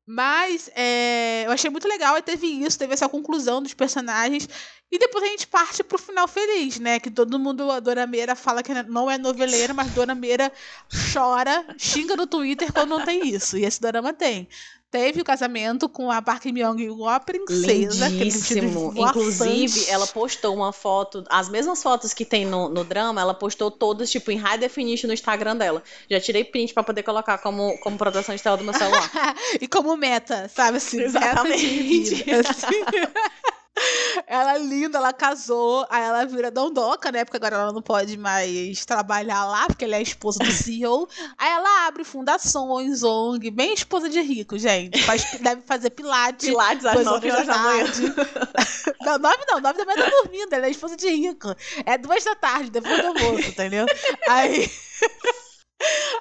Mas 0.05 0.69
é, 0.75 1.45
eu 1.45 1.51
achei 1.51 1.69
muito 1.69 1.87
legal, 1.87 2.15
aí 2.15 2.21
teve 2.21 2.45
isso, 2.47 2.77
teve 2.77 2.93
essa 2.93 3.07
conclusão 3.07 3.61
dos 3.61 3.73
personagens. 3.73 4.47
E 4.91 4.99
depois 4.99 5.23
a 5.23 5.27
gente 5.27 5.47
parte 5.47 5.83
pro 5.83 5.97
final 5.97 6.27
feliz, 6.27 6.79
né? 6.79 6.99
Que 6.99 7.09
todo 7.09 7.39
mundo, 7.39 7.71
a 7.71 7.79
Dona 7.79 8.05
Meira 8.05 8.35
fala 8.35 8.61
que 8.61 8.73
não 8.83 9.09
é 9.09 9.17
noveleira, 9.17 9.73
mas 9.73 9.91
Dona 9.91 10.13
Meira 10.13 10.51
chora, 11.11 11.65
xinga 11.77 12.15
no 12.15 12.27
Twitter 12.27 12.71
quando 12.71 12.89
não 12.89 13.03
tem 13.03 13.27
isso. 13.27 13.57
E 13.57 13.65
esse 13.65 13.81
drama 13.81 14.13
tem. 14.13 14.47
Teve 14.93 15.21
o 15.21 15.23
casamento 15.23 15.89
com 15.89 16.11
a 16.11 16.21
Park 16.21 16.45
Myung 16.45 16.79
igual 16.79 17.09
a 17.09 17.19
princesa. 17.19 18.07
Lindíssimo. 18.09 18.93
Inclusive, 18.95 19.89
ela 19.89 20.05
postou 20.05 20.53
uma 20.55 20.71
foto, 20.71 21.23
as 21.31 21.49
mesmas 21.49 21.81
fotos 21.81 22.13
que 22.13 22.23
tem 22.23 22.45
no, 22.45 22.69
no 22.69 22.83
drama, 22.83 23.19
ela 23.19 23.33
postou 23.33 23.71
todas, 23.71 24.11
tipo, 24.11 24.29
em 24.29 24.37
high 24.37 24.59
definition 24.59 25.07
no 25.07 25.13
Instagram 25.15 25.55
dela. 25.55 25.81
Já 26.07 26.19
tirei 26.19 26.43
print 26.43 26.75
pra 26.75 26.83
poder 26.83 27.01
colocar 27.01 27.39
como, 27.39 27.75
como 27.79 27.97
proteção 27.97 28.35
de 28.35 28.43
tela 28.43 28.55
do 28.55 28.63
meu 28.63 28.73
celular. 28.75 29.09
e 29.59 29.67
como 29.67 29.97
meta, 29.97 30.47
sabe 30.47 30.77
assim? 30.77 31.01
Exatamente. 31.01 31.65
Meta 31.65 31.73
de 31.73 32.23
vida, 32.23 32.49
assim. 32.51 32.83
Ela 34.27 34.55
é 34.55 34.59
linda, 34.59 34.99
ela 34.99 35.11
casou, 35.11 35.85
aí 35.89 36.03
ela 36.03 36.25
vira 36.25 36.51
dondoca, 36.51 37.11
né? 37.11 37.25
Porque 37.25 37.37
agora 37.37 37.55
ela 37.55 37.73
não 37.73 37.81
pode 37.81 38.15
mais 38.17 38.85
trabalhar 38.85 39.45
lá, 39.45 39.65
porque 39.65 39.85
ela 39.85 39.95
é 39.95 39.97
a 39.97 40.01
esposa 40.01 40.39
do 40.39 40.51
CEO. 40.51 41.07
Aí 41.37 41.51
ela 41.51 41.87
abre 41.87 42.03
fundações, 42.03 43.03
ONG, 43.03 43.49
bem 43.49 43.73
esposa 43.73 44.07
de 44.09 44.21
rico, 44.21 44.57
gente. 44.57 45.01
Faz, 45.03 45.25
deve 45.41 45.61
fazer 45.63 45.89
pilates. 45.89 46.47
Pilates 46.47 46.85
às 46.85 46.93
duas 46.93 47.05
9 47.05 47.31
horas 47.31 47.47
da 47.47 47.57
manhã. 47.57 47.85
tarde. 47.85 48.13
Não, 49.03 49.17
nove 49.17 49.43
não, 49.49 49.59
nove 49.59 49.77
da 49.77 49.85
manhã 49.85 50.05
tá 50.05 50.09
dormindo, 50.09 50.53
ela 50.53 50.65
é 50.65 50.69
esposa 50.69 50.95
de 50.95 51.09
rico. 51.09 51.53
É 51.85 51.97
duas 51.97 52.23
da 52.23 52.35
tarde, 52.35 52.69
depois 52.69 53.01
do 53.01 53.07
almoço, 53.07 53.49
entendeu? 53.49 53.85
Aí. 54.27 54.71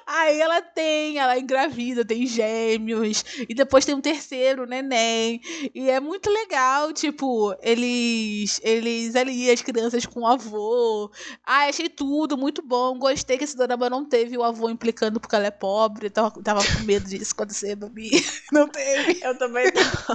Aí 0.05 0.39
ela 0.39 0.61
tem, 0.61 1.17
ela 1.17 1.37
engravida, 1.37 2.03
tem 2.05 2.27
gêmeos, 2.27 3.23
e 3.47 3.53
depois 3.53 3.85
tem 3.85 3.95
um 3.95 4.01
terceiro 4.01 4.65
neném. 4.65 5.41
E 5.73 5.89
é 5.89 5.99
muito 5.99 6.29
legal, 6.29 6.91
tipo, 6.93 7.55
eles 7.61 8.59
eles 8.63 9.15
ali, 9.15 9.49
as 9.49 9.61
crianças 9.61 10.05
com 10.05 10.21
o 10.21 10.27
avô. 10.27 11.11
Ah, 11.45 11.65
achei 11.65 11.89
tudo 11.89 12.37
muito 12.37 12.61
bom. 12.61 12.97
Gostei 12.97 13.37
que 13.37 13.43
esse 13.43 13.57
drama 13.57 13.89
não 13.89 14.05
teve 14.05 14.37
o 14.37 14.43
avô 14.43 14.69
implicando 14.69 15.19
porque 15.19 15.35
ela 15.35 15.47
é 15.47 15.51
pobre. 15.51 16.09
Tava, 16.09 16.31
tava 16.41 16.61
com 16.63 16.83
medo 16.83 17.07
disso 17.07 17.33
acontecer, 17.33 17.75
Babi. 17.75 18.11
Não 18.51 18.67
teve. 18.67 19.19
Eu 19.23 19.37
também 19.37 19.71
tô. 19.71 19.79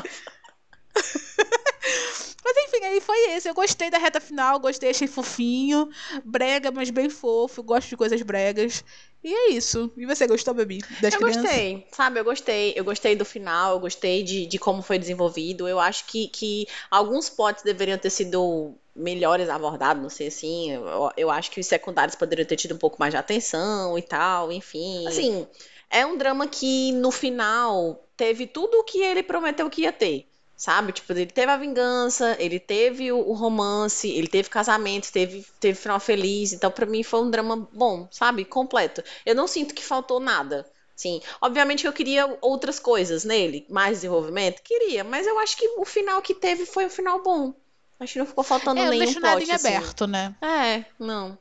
Mas 2.44 2.56
enfim, 2.56 2.84
aí 2.84 3.00
foi 3.00 3.30
esse. 3.32 3.48
Eu 3.48 3.54
gostei 3.54 3.90
da 3.90 3.98
reta 3.98 4.20
final, 4.20 4.58
gostei, 4.58 4.90
achei 4.90 5.06
fofinho. 5.06 5.90
Brega, 6.24 6.70
mas 6.70 6.88
bem 6.88 7.10
fofo. 7.10 7.62
Gosto 7.62 7.90
de 7.90 7.96
coisas 7.96 8.22
bregas. 8.22 8.82
E 9.22 9.34
é 9.34 9.50
isso. 9.50 9.92
E 9.96 10.06
você 10.06 10.26
gostou, 10.26 10.54
Babi? 10.54 10.78
Das 11.00 11.12
Eu 11.14 11.20
crianças? 11.20 11.42
gostei, 11.42 11.86
sabe? 11.92 12.20
Eu 12.20 12.24
gostei. 12.24 12.72
Eu 12.76 12.84
gostei 12.84 13.16
do 13.16 13.24
final, 13.24 13.74
eu 13.74 13.80
gostei 13.80 14.22
de, 14.22 14.46
de 14.46 14.58
como 14.58 14.80
foi 14.80 14.98
desenvolvido. 14.98 15.68
Eu 15.68 15.80
acho 15.80 16.04
que, 16.06 16.28
que 16.28 16.66
alguns 16.90 17.28
plots 17.28 17.62
deveriam 17.62 17.98
ter 17.98 18.10
sido 18.10 18.74
melhores 18.94 19.48
abordados, 19.48 20.02
não 20.02 20.10
sei 20.10 20.28
assim. 20.28 20.72
Eu, 20.72 21.10
eu 21.16 21.30
acho 21.30 21.50
que 21.50 21.60
os 21.60 21.66
secundários 21.66 22.14
poderiam 22.16 22.46
ter 22.46 22.56
tido 22.56 22.74
um 22.74 22.78
pouco 22.78 22.96
mais 22.98 23.12
de 23.12 23.16
atenção 23.18 23.98
e 23.98 24.02
tal, 24.02 24.52
enfim. 24.52 25.06
Assim, 25.06 25.46
é 25.90 26.06
um 26.06 26.16
drama 26.16 26.46
que 26.46 26.92
no 26.92 27.10
final 27.10 28.04
teve 28.16 28.46
tudo 28.46 28.78
o 28.78 28.84
que 28.84 29.00
ele 29.02 29.22
prometeu 29.22 29.68
que 29.68 29.82
ia 29.82 29.92
ter. 29.92 30.28
Sabe? 30.58 30.92
Tipo, 30.92 31.12
ele 31.14 31.26
teve 31.26 31.52
a 31.52 31.56
vingança, 31.56 32.36
ele 32.40 32.60
teve 32.60 33.12
o, 33.12 33.18
o 33.20 33.32
romance, 33.32 34.10
ele 34.10 34.28
teve 34.28 34.50
casamento, 34.50 35.10
teve, 35.12 35.46
teve 35.60 35.78
final 35.78 36.00
feliz. 36.00 36.52
Então, 36.52 36.70
pra 36.70 36.84
mim, 36.86 37.02
foi 37.04 37.22
um 37.22 37.30
drama 37.30 37.56
bom, 37.72 38.08
sabe? 38.10 38.44
Completo. 38.44 39.02
Eu 39.24 39.34
não 39.36 39.46
sinto 39.48 39.74
que 39.74 39.84
faltou 39.84 40.20
nada. 40.20 40.66
Sim, 40.96 41.20
obviamente 41.40 41.86
eu 41.86 41.92
queria 41.92 42.36
outras 42.42 42.80
coisas 42.80 43.24
nele, 43.24 43.64
mais 43.70 43.98
desenvolvimento, 43.98 44.60
queria, 44.62 45.04
mas 45.04 45.28
eu 45.28 45.38
acho 45.38 45.56
que 45.56 45.68
o 45.78 45.84
final 45.84 46.20
que 46.20 46.34
teve 46.34 46.66
foi 46.66 46.86
um 46.86 46.90
final 46.90 47.22
bom. 47.22 47.54
Acho 48.00 48.14
que 48.14 48.18
não 48.18 48.26
ficou 48.26 48.42
faltando 48.44 48.84
É, 48.84 48.90
nenhum 48.90 49.14
deixo 49.14 49.20
nada 49.20 49.40
plot, 49.40 49.44
em 49.44 49.52
assim. 49.52 49.68
aberto, 49.70 50.06
né? 50.06 50.34
É, 50.42 50.84
não. 50.98 51.38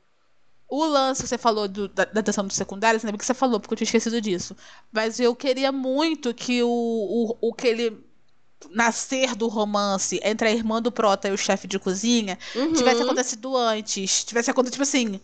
O 0.69 0.85
lance 0.85 1.22
que 1.23 1.27
você 1.30 1.38
falou 1.38 1.68
do- 1.68 1.88
da, 1.88 2.03
da 2.06 2.19
atenção 2.19 2.45
dos 2.45 2.56
secundários, 2.57 3.03
lembra 3.03 3.18
que 3.18 3.26
você 3.26 3.34
falou, 3.34 3.60
porque 3.60 3.73
eu 3.73 3.77
tinha 3.77 3.85
esquecido 3.85 4.19
disso. 4.22 4.56
Mas 4.91 5.19
eu 5.19 5.34
queria 5.35 5.72
muito 5.72 6.34
que 6.34 6.61
o, 6.61 6.68
o, 6.69 7.38
o 7.49 7.53
que 7.53 7.68
ele 7.68 8.06
nascer 8.71 9.35
do 9.35 9.47
romance 9.47 10.19
entre 10.23 10.47
a 10.49 10.51
irmã 10.51 10.81
do 10.81 10.91
Prota 10.91 11.27
e 11.27 11.31
o 11.31 11.38
chefe 11.38 11.67
de 11.67 11.79
cozinha 11.79 12.38
Uhum. 12.55 12.73
tivesse 12.73 13.01
acontecido 13.03 13.55
antes. 13.55 14.23
Tivesse 14.23 14.51
acontecido, 14.51 14.73
tipo 14.73 14.84
assim. 14.84 15.19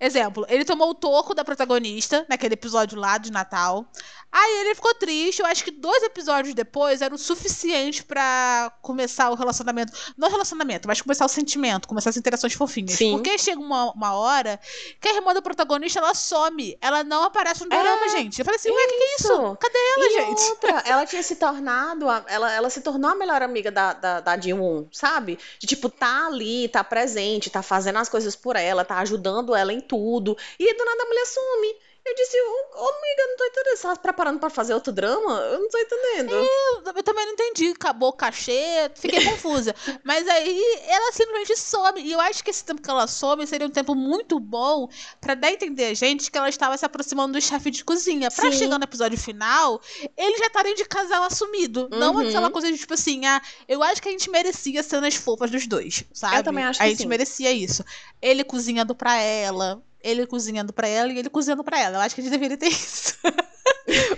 Exemplo, 0.00 0.46
ele 0.48 0.64
tomou 0.64 0.90
o 0.90 0.94
toco 0.94 1.34
da 1.34 1.44
protagonista 1.44 2.24
naquele 2.28 2.54
episódio 2.54 2.98
lá 2.98 3.18
de 3.18 3.30
Natal. 3.30 3.84
Aí 4.32 4.60
ele 4.60 4.74
ficou 4.76 4.94
triste. 4.94 5.40
Eu 5.40 5.46
acho 5.46 5.64
que 5.64 5.70
dois 5.72 6.02
episódios 6.04 6.54
depois 6.54 7.02
era 7.02 7.12
o 7.12 7.18
suficiente 7.18 8.04
pra 8.04 8.72
começar 8.80 9.28
o 9.30 9.34
relacionamento. 9.34 9.92
Não 10.16 10.28
o 10.28 10.30
relacionamento, 10.30 10.86
mas 10.86 11.02
começar 11.02 11.24
o 11.24 11.28
sentimento, 11.28 11.88
começar 11.88 12.10
as 12.10 12.16
interações 12.16 12.54
fofinhas. 12.54 12.92
Sim. 12.92 13.12
Porque 13.12 13.36
chega 13.38 13.60
uma, 13.60 13.90
uma 13.92 14.14
hora 14.14 14.58
que 15.00 15.08
a 15.08 15.16
irmã 15.16 15.34
do 15.34 15.42
protagonista 15.42 15.98
ela 15.98 16.14
some. 16.14 16.78
Ela 16.80 17.02
não 17.02 17.24
aparece 17.24 17.64
no 17.64 17.68
drama, 17.68 18.06
É, 18.06 18.08
gente. 18.10 18.38
Eu 18.38 18.44
falei 18.44 18.56
assim, 18.58 18.70
ué, 18.70 18.76
o 18.76 18.88
que, 18.88 18.94
que 18.96 19.02
é 19.02 19.14
isso? 19.16 19.56
Cadê 19.60 19.78
ela, 19.96 20.06
e 20.06 20.10
gente? 20.12 20.42
outra, 20.50 20.82
ela 20.86 21.04
tinha 21.06 21.22
se 21.24 21.36
tornado, 21.36 22.08
a- 22.08 22.24
ela, 22.28 22.52
ela 22.52 22.70
se 22.70 22.80
tornou 22.80 23.10
a 23.10 23.16
melhor 23.16 23.42
amiga 23.42 23.70
da, 23.72 23.92
da, 23.92 24.20
da 24.20 24.40
Ji-woon, 24.40 24.86
sabe? 24.92 25.38
De 25.58 25.66
tipo, 25.66 25.88
tá 25.88 26.26
ali, 26.26 26.68
tá 26.68 26.84
presente, 26.84 27.50
tá 27.50 27.62
fazendo 27.62 27.98
as 27.98 28.08
coisas 28.08 28.36
por 28.36 28.54
ela, 28.54 28.84
tá 28.84 28.98
ajudando 28.98 29.54
ela 29.56 29.72
em 29.72 29.80
tudo. 29.90 30.36
E 30.58 30.74
do 30.74 30.84
nada 30.84 31.02
a 31.02 31.06
mulher 31.06 31.26
some. 31.26 31.74
Eu 32.10 32.14
disse, 32.16 32.36
ô 32.40 32.82
ô, 32.82 32.88
amiga, 32.88 33.22
eu 33.22 33.28
não 33.28 33.36
tô 33.36 33.44
entendendo. 33.44 33.76
Você 33.76 33.82
tá 33.82 33.96
preparando 33.96 34.40
pra 34.40 34.50
fazer 34.50 34.74
outro 34.74 34.92
drama? 34.92 35.38
Eu 35.52 35.60
não 35.60 35.68
tô 35.68 35.78
entendendo. 35.78 36.32
Eu, 36.34 36.82
eu 36.96 37.02
também 37.04 37.24
não 37.24 37.32
entendi. 37.34 37.68
Acabou 37.68 38.08
o 38.08 38.12
cachê, 38.12 38.90
fiquei 38.96 39.22
confusa. 39.24 39.74
Mas 40.02 40.26
aí 40.26 40.60
ela 40.88 41.12
simplesmente 41.12 41.56
some. 41.56 42.00
E 42.02 42.10
eu 42.10 42.20
acho 42.20 42.42
que 42.42 42.50
esse 42.50 42.64
tempo 42.64 42.82
que 42.82 42.90
ela 42.90 43.06
some 43.06 43.46
seria 43.46 43.66
um 43.66 43.70
tempo 43.70 43.94
muito 43.94 44.40
bom 44.40 44.88
pra 45.20 45.34
dar 45.34 45.48
a 45.48 45.52
entender 45.52 45.84
a 45.84 45.94
gente 45.94 46.30
que 46.30 46.36
ela 46.38 46.48
estava 46.48 46.76
se 46.76 46.84
aproximando 46.84 47.34
do 47.34 47.40
chefe 47.40 47.70
de 47.70 47.84
cozinha. 47.84 48.28
Pra 48.30 48.50
Sim. 48.50 48.58
chegar 48.58 48.78
no 48.78 48.84
episódio 48.84 49.16
final, 49.18 49.80
eles 50.16 50.38
já 50.38 50.46
estarem 50.46 50.74
de 50.74 50.84
casal 50.84 51.22
assumido. 51.22 51.88
Não 51.92 52.14
Uhum. 52.14 52.28
aquela 52.28 52.50
coisa 52.50 52.72
de 52.72 52.76
tipo 52.78 52.94
assim, 52.94 53.24
ah, 53.26 53.40
eu 53.68 53.82
acho 53.84 54.02
que 54.02 54.08
a 54.08 54.12
gente 54.12 54.28
merecia 54.30 54.82
cenas 54.82 55.14
fofas 55.14 55.48
dos 55.50 55.66
dois, 55.66 56.04
sabe? 56.12 56.38
Eu 56.38 56.42
também 56.42 56.64
acho 56.64 56.80
A 56.82 56.84
que 56.84 56.90
gente 56.90 57.02
sim. 57.02 57.06
merecia 57.08 57.52
isso. 57.52 57.84
Ele 58.20 58.42
cozinhando 58.42 58.94
pra 58.96 59.14
ela. 59.16 59.80
Ele 60.02 60.26
cozinhando 60.26 60.72
pra 60.72 60.88
ela 60.88 61.12
e 61.12 61.18
ele 61.18 61.30
cozinhando 61.30 61.64
pra 61.64 61.78
ela. 61.78 61.96
Eu 61.98 62.00
acho 62.00 62.14
que 62.14 62.20
a 62.20 62.24
gente 62.24 62.32
deveria 62.32 62.56
ter 62.56 62.68
isso. 62.72 63.14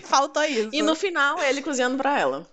Faltou 0.05 0.43
isso. 0.45 0.71
E 0.73 0.83
no 0.83 0.95
final, 0.95 1.41
ele 1.43 1.63
cozinhando 1.63 1.97
pra 1.97 2.19
ela. 2.19 2.47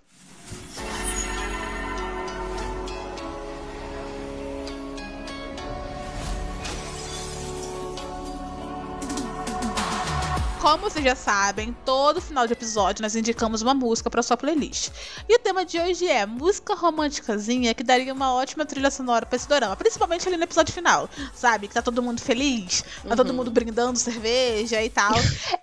Como 10.60 10.76
vocês 10.90 11.02
já 11.02 11.14
sabem, 11.16 11.74
todo 11.86 12.20
final 12.20 12.46
de 12.46 12.52
episódio 12.52 13.00
nós 13.02 13.16
indicamos 13.16 13.62
uma 13.62 13.72
música 13.72 14.10
para 14.10 14.22
sua 14.22 14.36
playlist. 14.36 14.90
E 15.26 15.34
o 15.34 15.38
tema 15.38 15.64
de 15.64 15.80
hoje 15.80 16.06
é 16.06 16.26
música 16.26 16.74
românticazinha 16.74 17.72
que 17.72 17.82
daria 17.82 18.12
uma 18.12 18.34
ótima 18.34 18.66
trilha 18.66 18.90
sonora 18.90 19.24
pra 19.24 19.36
esse 19.36 19.48
dorama, 19.48 19.74
principalmente 19.74 20.28
ali 20.28 20.36
no 20.36 20.42
episódio 20.44 20.74
final, 20.74 21.08
sabe? 21.34 21.66
Que 21.66 21.72
tá 21.72 21.80
todo 21.80 22.02
mundo 22.02 22.20
feliz, 22.20 22.84
tá 23.08 23.16
todo 23.16 23.30
Uhum. 23.30 23.36
mundo 23.36 23.50
brindando 23.50 23.98
cerveja 23.98 24.82
e 24.84 24.90
tal. 24.90 25.14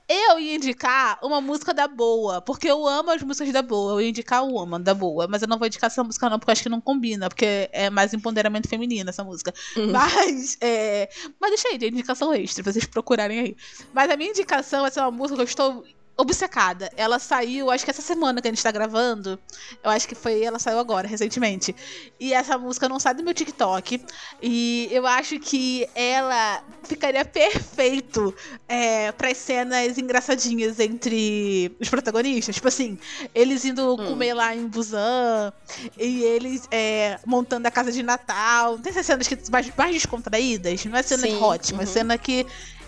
eu 0.10 0.40
ia 0.40 0.56
indicar 0.56 1.20
uma 1.22 1.40
música 1.40 1.76
da 1.76 1.88
boa, 1.88 2.42
porque 2.42 2.68
eu 2.68 2.88
amo 2.88 3.12
as 3.12 3.22
músicas 3.22 3.54
da 3.54 3.62
boa. 3.62 3.94
Eu 3.94 4.02
ia 4.02 4.10
indicar 4.10 4.44
o 4.44 4.54
Woman 4.54 4.82
da 4.82 4.96
boa, 4.96 5.28
mas 5.28 5.44
eu 5.44 5.48
não 5.48 5.60
vou 5.60 5.68
indicar 5.68 5.92
essa 5.92 6.04
música 6.04 6.28
não, 6.28 6.40
porque 6.40 6.50
eu 6.50 6.54
acho 6.54 6.64
que 6.64 6.70
não 6.70 6.82
combina, 6.82 7.30
porque 7.30 7.70
é 7.72 7.92
mais 7.92 8.16
empoderamento 8.16 8.68
feminino 8.68 9.12
essa 9.12 9.24
música. 9.24 9.54
Uhum. 9.76 9.92
Mas, 9.92 10.58
é... 10.60 11.08
mas 11.40 11.52
deixa 11.52 11.68
aí, 11.68 11.78
de 11.78 11.88
indicação 11.88 12.34
extra, 12.34 12.64
pra 12.64 12.74
vocês 12.74 12.86
procurarem 12.86 13.40
aí. 13.40 13.58
Mas 13.94 14.10
a 14.10 14.18
minha 14.18 14.32
indicação 14.32 14.87
vai 14.88 14.92
ser 14.92 15.02
uma 15.02 15.12
música 15.12 15.36
que 15.36 15.42
eu 15.42 15.46
estou 15.46 15.84
obcecada. 16.18 16.92
Ela 16.98 17.20
saiu, 17.20 17.70
acho 17.70 17.86
que 17.86 17.92
essa 17.92 18.02
semana 18.02 18.42
que 18.42 18.48
a 18.48 18.52
gente 18.52 18.64
tá 18.64 18.72
gravando. 18.72 19.40
Eu 19.84 19.92
acho 19.92 20.08
que 20.08 20.16
foi, 20.16 20.42
ela 20.42 20.58
saiu 20.58 20.80
agora, 20.80 21.08
recentemente. 21.08 21.76
E 22.20 22.34
essa 22.34 22.58
música 22.58 22.90
não 22.90 23.00
sai 23.00 23.14
do 23.14 23.24
meu 23.24 23.34
TikTok. 23.34 24.02
E 24.42 24.90
eu 24.92 25.06
acho 25.06 25.40
que 25.40 25.88
ela 25.94 26.64
ficaria 26.84 27.24
perfeito 27.24 28.34
é, 28.68 29.12
para 29.12 29.34
cenas 29.36 29.98
engraçadinhas 29.98 30.80
entre 30.80 31.76
os 31.80 31.88
protagonistas. 31.88 32.56
Tipo 32.56 32.68
assim, 32.68 32.98
eles 33.36 33.64
indo 33.64 33.94
Hum. 33.94 34.08
comer 34.08 34.34
lá 34.34 34.56
em 34.56 34.66
Busan. 34.68 35.54
E 35.98 36.24
eles 36.24 36.68
é, 36.72 37.20
montando 37.26 37.68
a 37.68 37.72
casa 37.72 37.92
de 37.92 38.02
Natal. 38.02 38.80
Tem 38.80 38.90
essas 38.90 39.06
cenas 39.06 39.28
que 39.28 39.38
mais, 39.52 39.72
mais 39.78 39.94
descontraídas. 39.94 40.84
Não 40.86 40.98
é 40.98 41.04
cena 41.04 41.28
Sim, 41.28 41.36
hot, 41.36 41.74
mas 41.76 41.90
uhum. 41.90 41.94
cena 41.94 42.18
que 42.18 42.46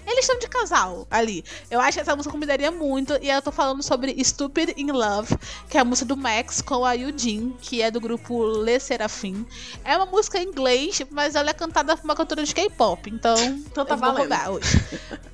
Eles 0.10 0.26
estão 0.26 0.40
de 0.40 0.48
casal 0.48 1.08
ali. 1.12 1.44
Eu 1.70 1.80
acho 1.80 1.94
que 1.94 2.02
essa 2.02 2.16
música 2.16 2.32
combinaria 2.32 2.72
muito. 2.72 3.14
E 3.22 3.30
eu 3.30 3.42
tô 3.42 3.52
falando 3.52 3.84
sobre 3.84 4.22
Stupid 4.24 4.74
in 4.76 4.92
Love, 4.92 5.38
que 5.70 5.78
é 5.78 5.82
a 5.82 5.86
música 5.86 6.08
do 6.08 6.18
Max 6.18 6.62
com 6.62 6.84
a 6.84 6.94
Yujin, 6.94 7.56
que 7.62 7.82
é 7.82 7.92
do 7.92 8.02
grupo 8.02 8.44
Le 8.44 8.80
Serafim. 8.80 9.46
É 9.86 9.96
uma 9.96 10.08
música 10.08 10.40
em 10.40 10.48
inglês, 10.48 11.02
mas 11.12 11.36
ela 11.36 11.52
é 11.52 11.54
cantada 11.54 11.96
por 11.96 12.06
uma 12.06 12.16
cantora 12.16 12.44
de 12.44 12.56
K-pop. 12.56 13.10
Então, 13.10 13.36
Então 13.70 13.86
tá 13.86 13.96
valendo. 13.96 14.34
hoje. 14.52 14.82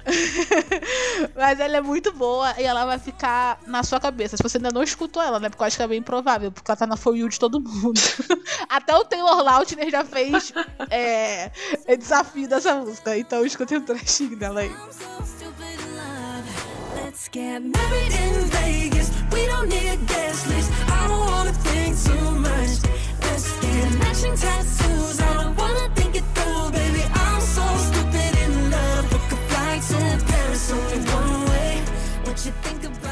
mas 1.36 1.60
ela 1.60 1.78
é 1.78 1.82
muito 1.82 2.12
boa 2.12 2.54
e 2.60 2.64
ela 2.64 2.86
vai 2.86 3.00
ficar 3.00 3.60
na 3.66 3.82
sua 3.84 4.00
cabeça. 4.00 4.36
Se 4.36 4.44
você 4.44 4.58
ainda 4.58 4.72
não 4.72 4.84
escutou 4.84 5.22
ela, 5.24 5.40
né? 5.40 5.50
Porque 5.50 5.64
eu 5.64 5.68
acho 5.68 5.78
que 5.78 5.84
é 5.84 5.88
bem 5.88 6.00
improvável, 6.00 6.52
porque 6.52 6.70
ela 6.70 6.78
tá 6.78 6.86
na 6.86 6.98
For 6.98 7.16
You 7.16 7.30
de 7.30 7.40
todo 7.40 7.60
mundo. 7.62 8.00
Até 8.70 8.96
o 8.96 9.06
Taylor 9.06 9.42
Lautner 9.42 9.90
já 9.90 10.04
fez 10.04 10.54
é, 10.90 11.50
desafio 11.98 12.48
dessa 12.48 12.76
música. 12.76 13.18
Então 13.18 13.46
escutem 13.46 13.78
o 13.78 13.82
trechinho 13.82 14.36
dela 14.36 14.62
aí. 14.62 14.65
Love. 14.72 16.46
Let's 16.96 17.28
get 17.30 17.64
married 17.64 18.14
in 18.24 18.34
Vegas. 18.56 19.12
We 19.32 19.46
don't 19.48 19.70
need 19.70 19.90
a 19.90 19.98
guest 19.98 20.48
list. 20.48 20.72
I 20.88 21.08
don't 21.08 21.26
wanna 21.32 21.54
think 21.54 21.96
too 22.08 22.32
much. 22.32 22.78
Let's 23.22 23.60
get 23.60 23.92
matching 24.00 24.36
tattoos. 24.36 25.20
I 25.20 25.34
don't 25.34 25.56
wanna 25.58 25.90
think 25.96 26.16
it 26.16 26.26
through, 26.36 26.72
baby. 26.72 27.04
I'm 27.14 27.42
so 27.42 27.66
stupid 27.88 28.34
in 28.46 28.72
love. 28.72 29.10
Book 29.10 29.32
a 29.32 29.38
flight 29.50 29.82
to 29.92 30.26
Paris, 30.26 30.72
only 30.72 31.00
one 31.20 31.50
way. 31.50 31.82
What 32.26 32.46
you 32.46 32.52
think 32.64 32.84
about 32.84 33.05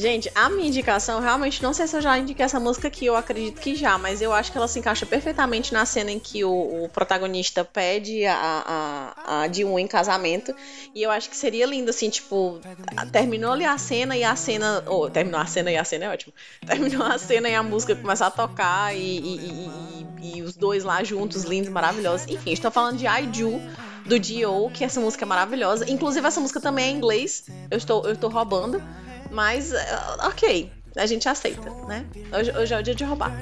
Gente, 0.00 0.32
a 0.34 0.48
minha 0.48 0.66
indicação, 0.66 1.20
realmente, 1.20 1.62
não 1.62 1.74
sei 1.74 1.86
se 1.86 1.94
eu 1.94 2.00
já 2.00 2.16
indiquei 2.16 2.42
essa 2.42 2.58
música 2.58 2.88
aqui, 2.88 3.04
eu 3.04 3.14
acredito 3.14 3.60
que 3.60 3.74
já, 3.74 3.98
mas 3.98 4.22
eu 4.22 4.32
acho 4.32 4.50
que 4.50 4.56
ela 4.56 4.66
se 4.66 4.78
encaixa 4.78 5.04
perfeitamente 5.04 5.74
na 5.74 5.84
cena 5.84 6.10
em 6.10 6.18
que 6.18 6.42
o, 6.42 6.84
o 6.84 6.88
protagonista 6.88 7.66
pede 7.66 8.24
a, 8.24 9.12
a, 9.14 9.42
a 9.42 9.48
Ji-won 9.52 9.78
em 9.78 9.86
casamento. 9.86 10.54
E 10.94 11.02
eu 11.02 11.10
acho 11.10 11.28
que 11.28 11.36
seria 11.36 11.66
lindo, 11.66 11.90
assim, 11.90 12.08
tipo, 12.08 12.58
terminou 13.12 13.52
ali 13.52 13.66
a 13.66 13.76
cena 13.76 14.16
e 14.16 14.24
a 14.24 14.34
cena. 14.34 14.82
Ou, 14.86 15.10
terminou 15.10 15.38
a 15.38 15.44
cena 15.44 15.70
e 15.70 15.76
a 15.76 15.84
cena 15.84 16.06
é 16.06 16.08
ótimo. 16.08 16.32
Terminou 16.66 17.04
a 17.04 17.18
cena 17.18 17.50
e 17.50 17.54
a 17.54 17.62
música 17.62 17.94
começar 17.94 18.28
a 18.28 18.30
tocar 18.30 18.96
e, 18.96 18.98
e- 18.98 20.06
e- 20.22 20.38
e 20.38 20.42
os 20.42 20.56
dois 20.56 20.82
lá 20.82 21.04
juntos, 21.04 21.44
lindos, 21.44 21.68
maravilhosos. 21.70 22.26
Enfim, 22.26 22.52
estou 22.52 22.70
falando 22.70 22.96
de 22.96 23.06
I 23.06 23.26
Do 23.26 23.60
do 24.06 24.18
Dio, 24.18 24.70
que 24.72 24.82
essa 24.82 24.98
música 24.98 25.26
é 25.26 25.28
maravilhosa. 25.28 25.84
Inclusive, 25.90 26.26
essa 26.26 26.40
música 26.40 26.58
também 26.58 26.86
é 26.86 26.88
em 26.90 26.96
inglês. 26.96 27.44
Eu 27.70 27.76
estou, 27.76 28.02
eu 28.06 28.12
estou 28.14 28.30
roubando. 28.30 28.82
Mas, 29.30 29.72
ok, 30.20 30.72
a 30.96 31.06
gente 31.06 31.28
aceita, 31.28 31.70
né? 31.86 32.04
Hoje, 32.32 32.50
hoje 32.56 32.74
é 32.74 32.78
o 32.78 32.82
dia 32.82 32.94
de 32.94 33.04
roubar. 33.04 33.32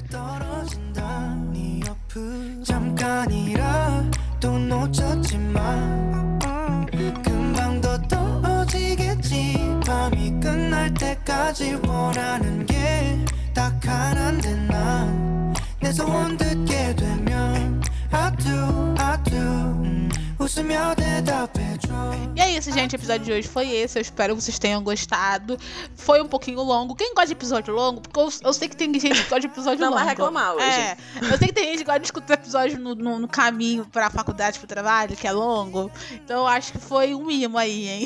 E 22.34 22.40
é 22.40 22.50
isso, 22.56 22.70
gente. 22.72 22.94
O 22.94 22.96
episódio 22.96 23.24
de 23.26 23.32
hoje 23.32 23.48
foi 23.48 23.68
esse. 23.68 23.98
Eu 23.98 24.02
espero 24.02 24.34
que 24.36 24.40
vocês 24.42 24.58
tenham 24.58 24.82
gostado. 24.82 25.58
Foi 25.96 26.22
um 26.22 26.26
pouquinho 26.28 26.62
longo. 26.62 26.94
Quem 26.94 27.12
gosta 27.12 27.26
de 27.26 27.32
episódio 27.32 27.74
longo? 27.74 28.00
Porque 28.00 28.18
eu, 28.18 28.28
eu 28.44 28.52
sei 28.52 28.68
que 28.68 28.76
tem 28.76 28.92
gente 28.98 29.14
que 29.22 29.28
gosta 29.28 29.40
de 29.40 29.46
episódio 29.48 29.80
Não 29.80 29.88
longo. 29.88 29.98
vai 29.98 30.08
reclamar 30.08 30.54
hoje. 30.54 30.64
É. 30.64 30.96
Eu 31.20 31.36
sei 31.36 31.48
que 31.48 31.52
tem 31.54 31.64
gente 31.64 31.78
que 31.78 31.84
gosta 31.84 31.98
de 32.00 32.06
escutar 32.06 32.34
episódio 32.34 32.78
no, 32.78 32.94
no, 32.94 33.18
no 33.18 33.28
caminho 33.28 33.84
pra 33.86 34.08
faculdade, 34.08 34.58
pro 34.58 34.68
trabalho, 34.68 35.16
que 35.16 35.26
é 35.26 35.32
longo. 35.32 35.90
Então 36.12 36.38
eu 36.38 36.46
acho 36.46 36.72
que 36.72 36.78
foi 36.78 37.14
um 37.14 37.24
mimo 37.26 37.58
aí, 37.58 37.88
hein? 37.88 38.04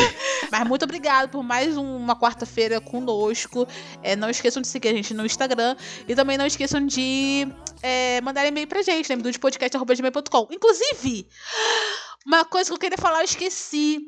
Mas 0.50 0.66
muito 0.66 0.84
obrigado 0.84 1.28
por 1.30 1.42
mais 1.42 1.76
um- 1.76 1.96
uma 1.96 2.16
quarta-feira 2.16 2.80
conosco. 2.80 3.68
É, 4.02 4.16
não 4.16 4.30
esqueçam 4.30 4.62
de 4.62 4.68
seguir 4.68 4.88
a 4.88 4.92
gente 4.92 5.12
no 5.12 5.26
Instagram. 5.26 5.76
E 6.08 6.14
também 6.14 6.38
não 6.38 6.46
esqueçam 6.46 6.84
de 6.86 7.46
é, 7.82 8.20
mandar 8.22 8.46
e-mail 8.46 8.66
pra 8.66 8.80
gente, 8.82 9.08
né? 9.10 9.16
Do 9.16 9.38
podcast.gmail.com. 9.38 10.48
Inclusive, 10.50 11.28
uma 12.26 12.44
coisa 12.44 12.68
que 12.68 12.74
eu 12.74 12.78
queria 12.78 12.98
falar, 12.98 13.20
eu 13.20 13.24
esqueci. 13.24 14.00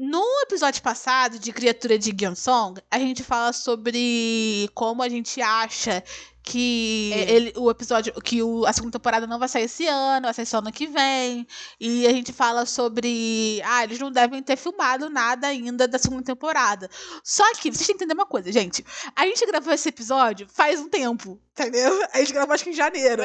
No 0.00 0.22
episódio 0.42 0.80
passado 0.80 1.40
de 1.40 1.52
Criatura 1.52 1.98
de 1.98 2.12
Gyeonsong, 2.12 2.80
a 2.88 3.00
gente 3.00 3.24
fala 3.24 3.52
sobre 3.52 4.70
como 4.72 5.02
a 5.02 5.08
gente 5.08 5.42
acha 5.42 6.04
que 6.40 7.12
ele, 7.14 7.52
o 7.56 7.68
episódio, 7.68 8.12
que 8.22 8.40
o, 8.40 8.64
a 8.64 8.72
segunda 8.72 8.92
temporada 8.92 9.26
não 9.26 9.40
vai 9.40 9.48
sair 9.48 9.64
esse 9.64 9.88
ano, 9.88 10.26
vai 10.26 10.34
sair 10.34 10.46
só 10.46 10.58
ano 10.58 10.70
que 10.70 10.86
vem. 10.86 11.44
E 11.80 12.06
a 12.06 12.12
gente 12.12 12.32
fala 12.32 12.64
sobre. 12.64 13.60
Ah, 13.64 13.82
eles 13.82 13.98
não 13.98 14.12
devem 14.12 14.40
ter 14.40 14.56
filmado 14.56 15.10
nada 15.10 15.48
ainda 15.48 15.88
da 15.88 15.98
segunda 15.98 16.22
temporada. 16.22 16.88
Só 17.24 17.42
que, 17.54 17.72
vocês 17.72 17.86
têm 17.86 17.96
que 17.96 18.04
entender 18.04 18.14
uma 18.14 18.26
coisa, 18.26 18.52
gente. 18.52 18.84
A 19.16 19.26
gente 19.26 19.44
gravou 19.46 19.74
esse 19.74 19.88
episódio 19.88 20.46
faz 20.48 20.78
um 20.78 20.88
tempo, 20.88 21.42
entendeu? 21.52 22.06
A 22.12 22.18
gente 22.18 22.34
gravou 22.34 22.54
acho 22.54 22.62
que 22.62 22.70
em 22.70 22.74
janeiro. 22.74 23.22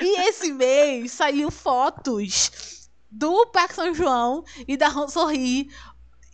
e 0.00 0.20
esse 0.22 0.50
mês 0.52 1.12
saiu 1.12 1.50
fotos 1.50 2.81
do 3.12 3.46
Parque 3.46 3.74
São 3.74 3.94
João 3.94 4.42
e 4.66 4.76
da 4.76 4.88
Han 4.88 5.06
Sorri 5.06 5.68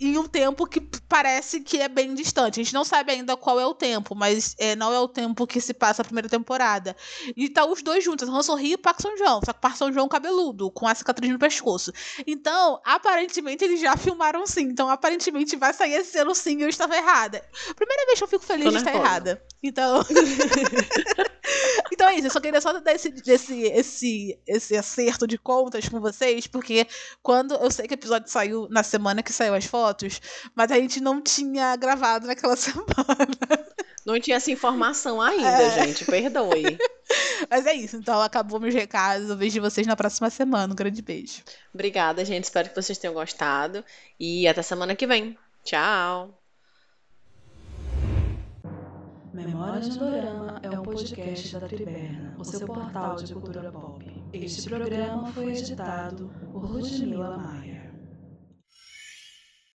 em 0.00 0.16
um 0.16 0.28
tempo 0.28 0.64
que 0.64 0.80
parece 1.08 1.60
que 1.60 1.78
é 1.78 1.88
bem 1.88 2.14
distante. 2.14 2.60
A 2.60 2.62
gente 2.62 2.72
não 2.72 2.84
sabe 2.84 3.10
ainda 3.10 3.36
qual 3.36 3.58
é 3.58 3.66
o 3.66 3.74
tempo, 3.74 4.14
mas 4.14 4.54
é, 4.58 4.76
não 4.76 4.92
é 4.92 5.00
o 5.00 5.08
tempo 5.08 5.46
que 5.46 5.60
se 5.60 5.74
passa 5.74 6.02
a 6.02 6.04
primeira 6.04 6.28
temporada. 6.28 6.96
E 7.36 7.48
tá 7.48 7.64
os 7.64 7.82
dois 7.82 8.04
juntos, 8.04 8.28
Han 8.28 8.42
Sorri 8.42 8.70
e 8.70 8.74
o 8.74 8.78
Parque 8.78 9.02
São 9.02 9.16
João. 9.18 9.40
Só 9.44 9.52
que 9.52 9.58
o 9.58 9.60
Parque 9.60 9.78
São 9.78 9.92
João 9.92 10.06
cabeludo, 10.08 10.70
com 10.70 10.86
a 10.86 10.94
cicatriz 10.94 11.32
no 11.32 11.38
pescoço. 11.38 11.92
Então, 12.26 12.80
aparentemente, 12.84 13.64
eles 13.64 13.80
já 13.80 13.96
filmaram 13.96 14.46
sim. 14.46 14.62
Então, 14.62 14.88
aparentemente, 14.88 15.56
vai 15.56 15.72
sair 15.72 15.94
esse 15.94 16.16
ano 16.18 16.34
sim. 16.34 16.62
Eu 16.62 16.68
estava 16.68 16.96
errada. 16.96 17.44
Primeira 17.74 18.06
vez 18.06 18.18
que 18.18 18.24
eu 18.24 18.28
fico 18.28 18.44
feliz 18.44 18.64
Tô 18.66 18.70
de 18.70 18.76
estar 18.76 18.94
errada. 18.94 19.42
Então. 19.62 20.04
então 21.92 22.08
é 22.08 22.14
isso. 22.16 22.26
Eu 22.26 22.30
só 22.30 22.40
queria 22.40 22.60
só 22.60 22.72
dar 22.80 22.94
esse, 22.94 23.12
esse, 23.26 23.62
esse, 23.62 24.38
esse 24.46 24.76
acerto 24.76 25.26
de 25.26 25.38
contas 25.38 25.88
com 25.88 26.00
vocês, 26.00 26.46
porque 26.46 26.86
quando. 27.22 27.54
Eu 27.54 27.70
sei 27.70 27.86
que 27.86 27.94
o 27.94 27.96
episódio 27.96 28.30
saiu 28.30 28.66
na 28.70 28.82
semana 28.82 29.22
que 29.22 29.32
saiu 29.32 29.54
as 29.54 29.64
fotos, 29.64 30.20
mas 30.54 30.70
a 30.70 30.76
gente 30.76 31.00
não 31.00 31.20
tinha 31.20 31.76
gravado 31.76 32.26
naquela 32.26 32.54
semana. 32.56 32.86
Não 34.06 34.18
tinha 34.18 34.36
essa 34.38 34.50
informação 34.50 35.20
ainda, 35.20 35.46
É. 35.62 35.84
gente. 35.84 36.04
Perdoe. 36.06 36.78
Mas 37.50 37.66
é 37.66 37.74
isso. 37.74 37.96
Então 37.96 38.20
acabou 38.22 38.58
meus 38.58 38.72
recados. 38.74 39.28
Eu 39.28 39.36
vejo 39.36 39.60
vocês 39.60 39.86
na 39.86 39.96
próxima 39.96 40.30
semana. 40.30 40.72
Um 40.72 40.76
grande 40.76 41.02
beijo. 41.02 41.42
Obrigada, 41.74 42.24
gente. 42.24 42.44
Espero 42.44 42.70
que 42.70 42.74
vocês 42.76 42.96
tenham 42.96 43.12
gostado. 43.12 43.84
E 44.18 44.48
até 44.48 44.62
semana 44.62 44.96
que 44.96 45.06
vem. 45.06 45.36
Tchau. 45.62 46.37
Memórias 49.38 49.96
do 49.96 49.98
Dorama 50.00 50.58
é 50.64 50.68
um 50.68 50.82
podcast 50.82 51.58
da 51.60 51.68
Triberna, 51.68 52.34
o 52.36 52.44
seu 52.44 52.66
portal 52.66 53.14
de 53.14 53.32
cultura 53.32 53.70
pop. 53.70 54.04
Este 54.32 54.68
programa 54.68 55.32
foi 55.32 55.52
editado 55.52 56.28
por 56.50 56.68
Ludmila 56.68 57.38
Maia. 57.38 57.77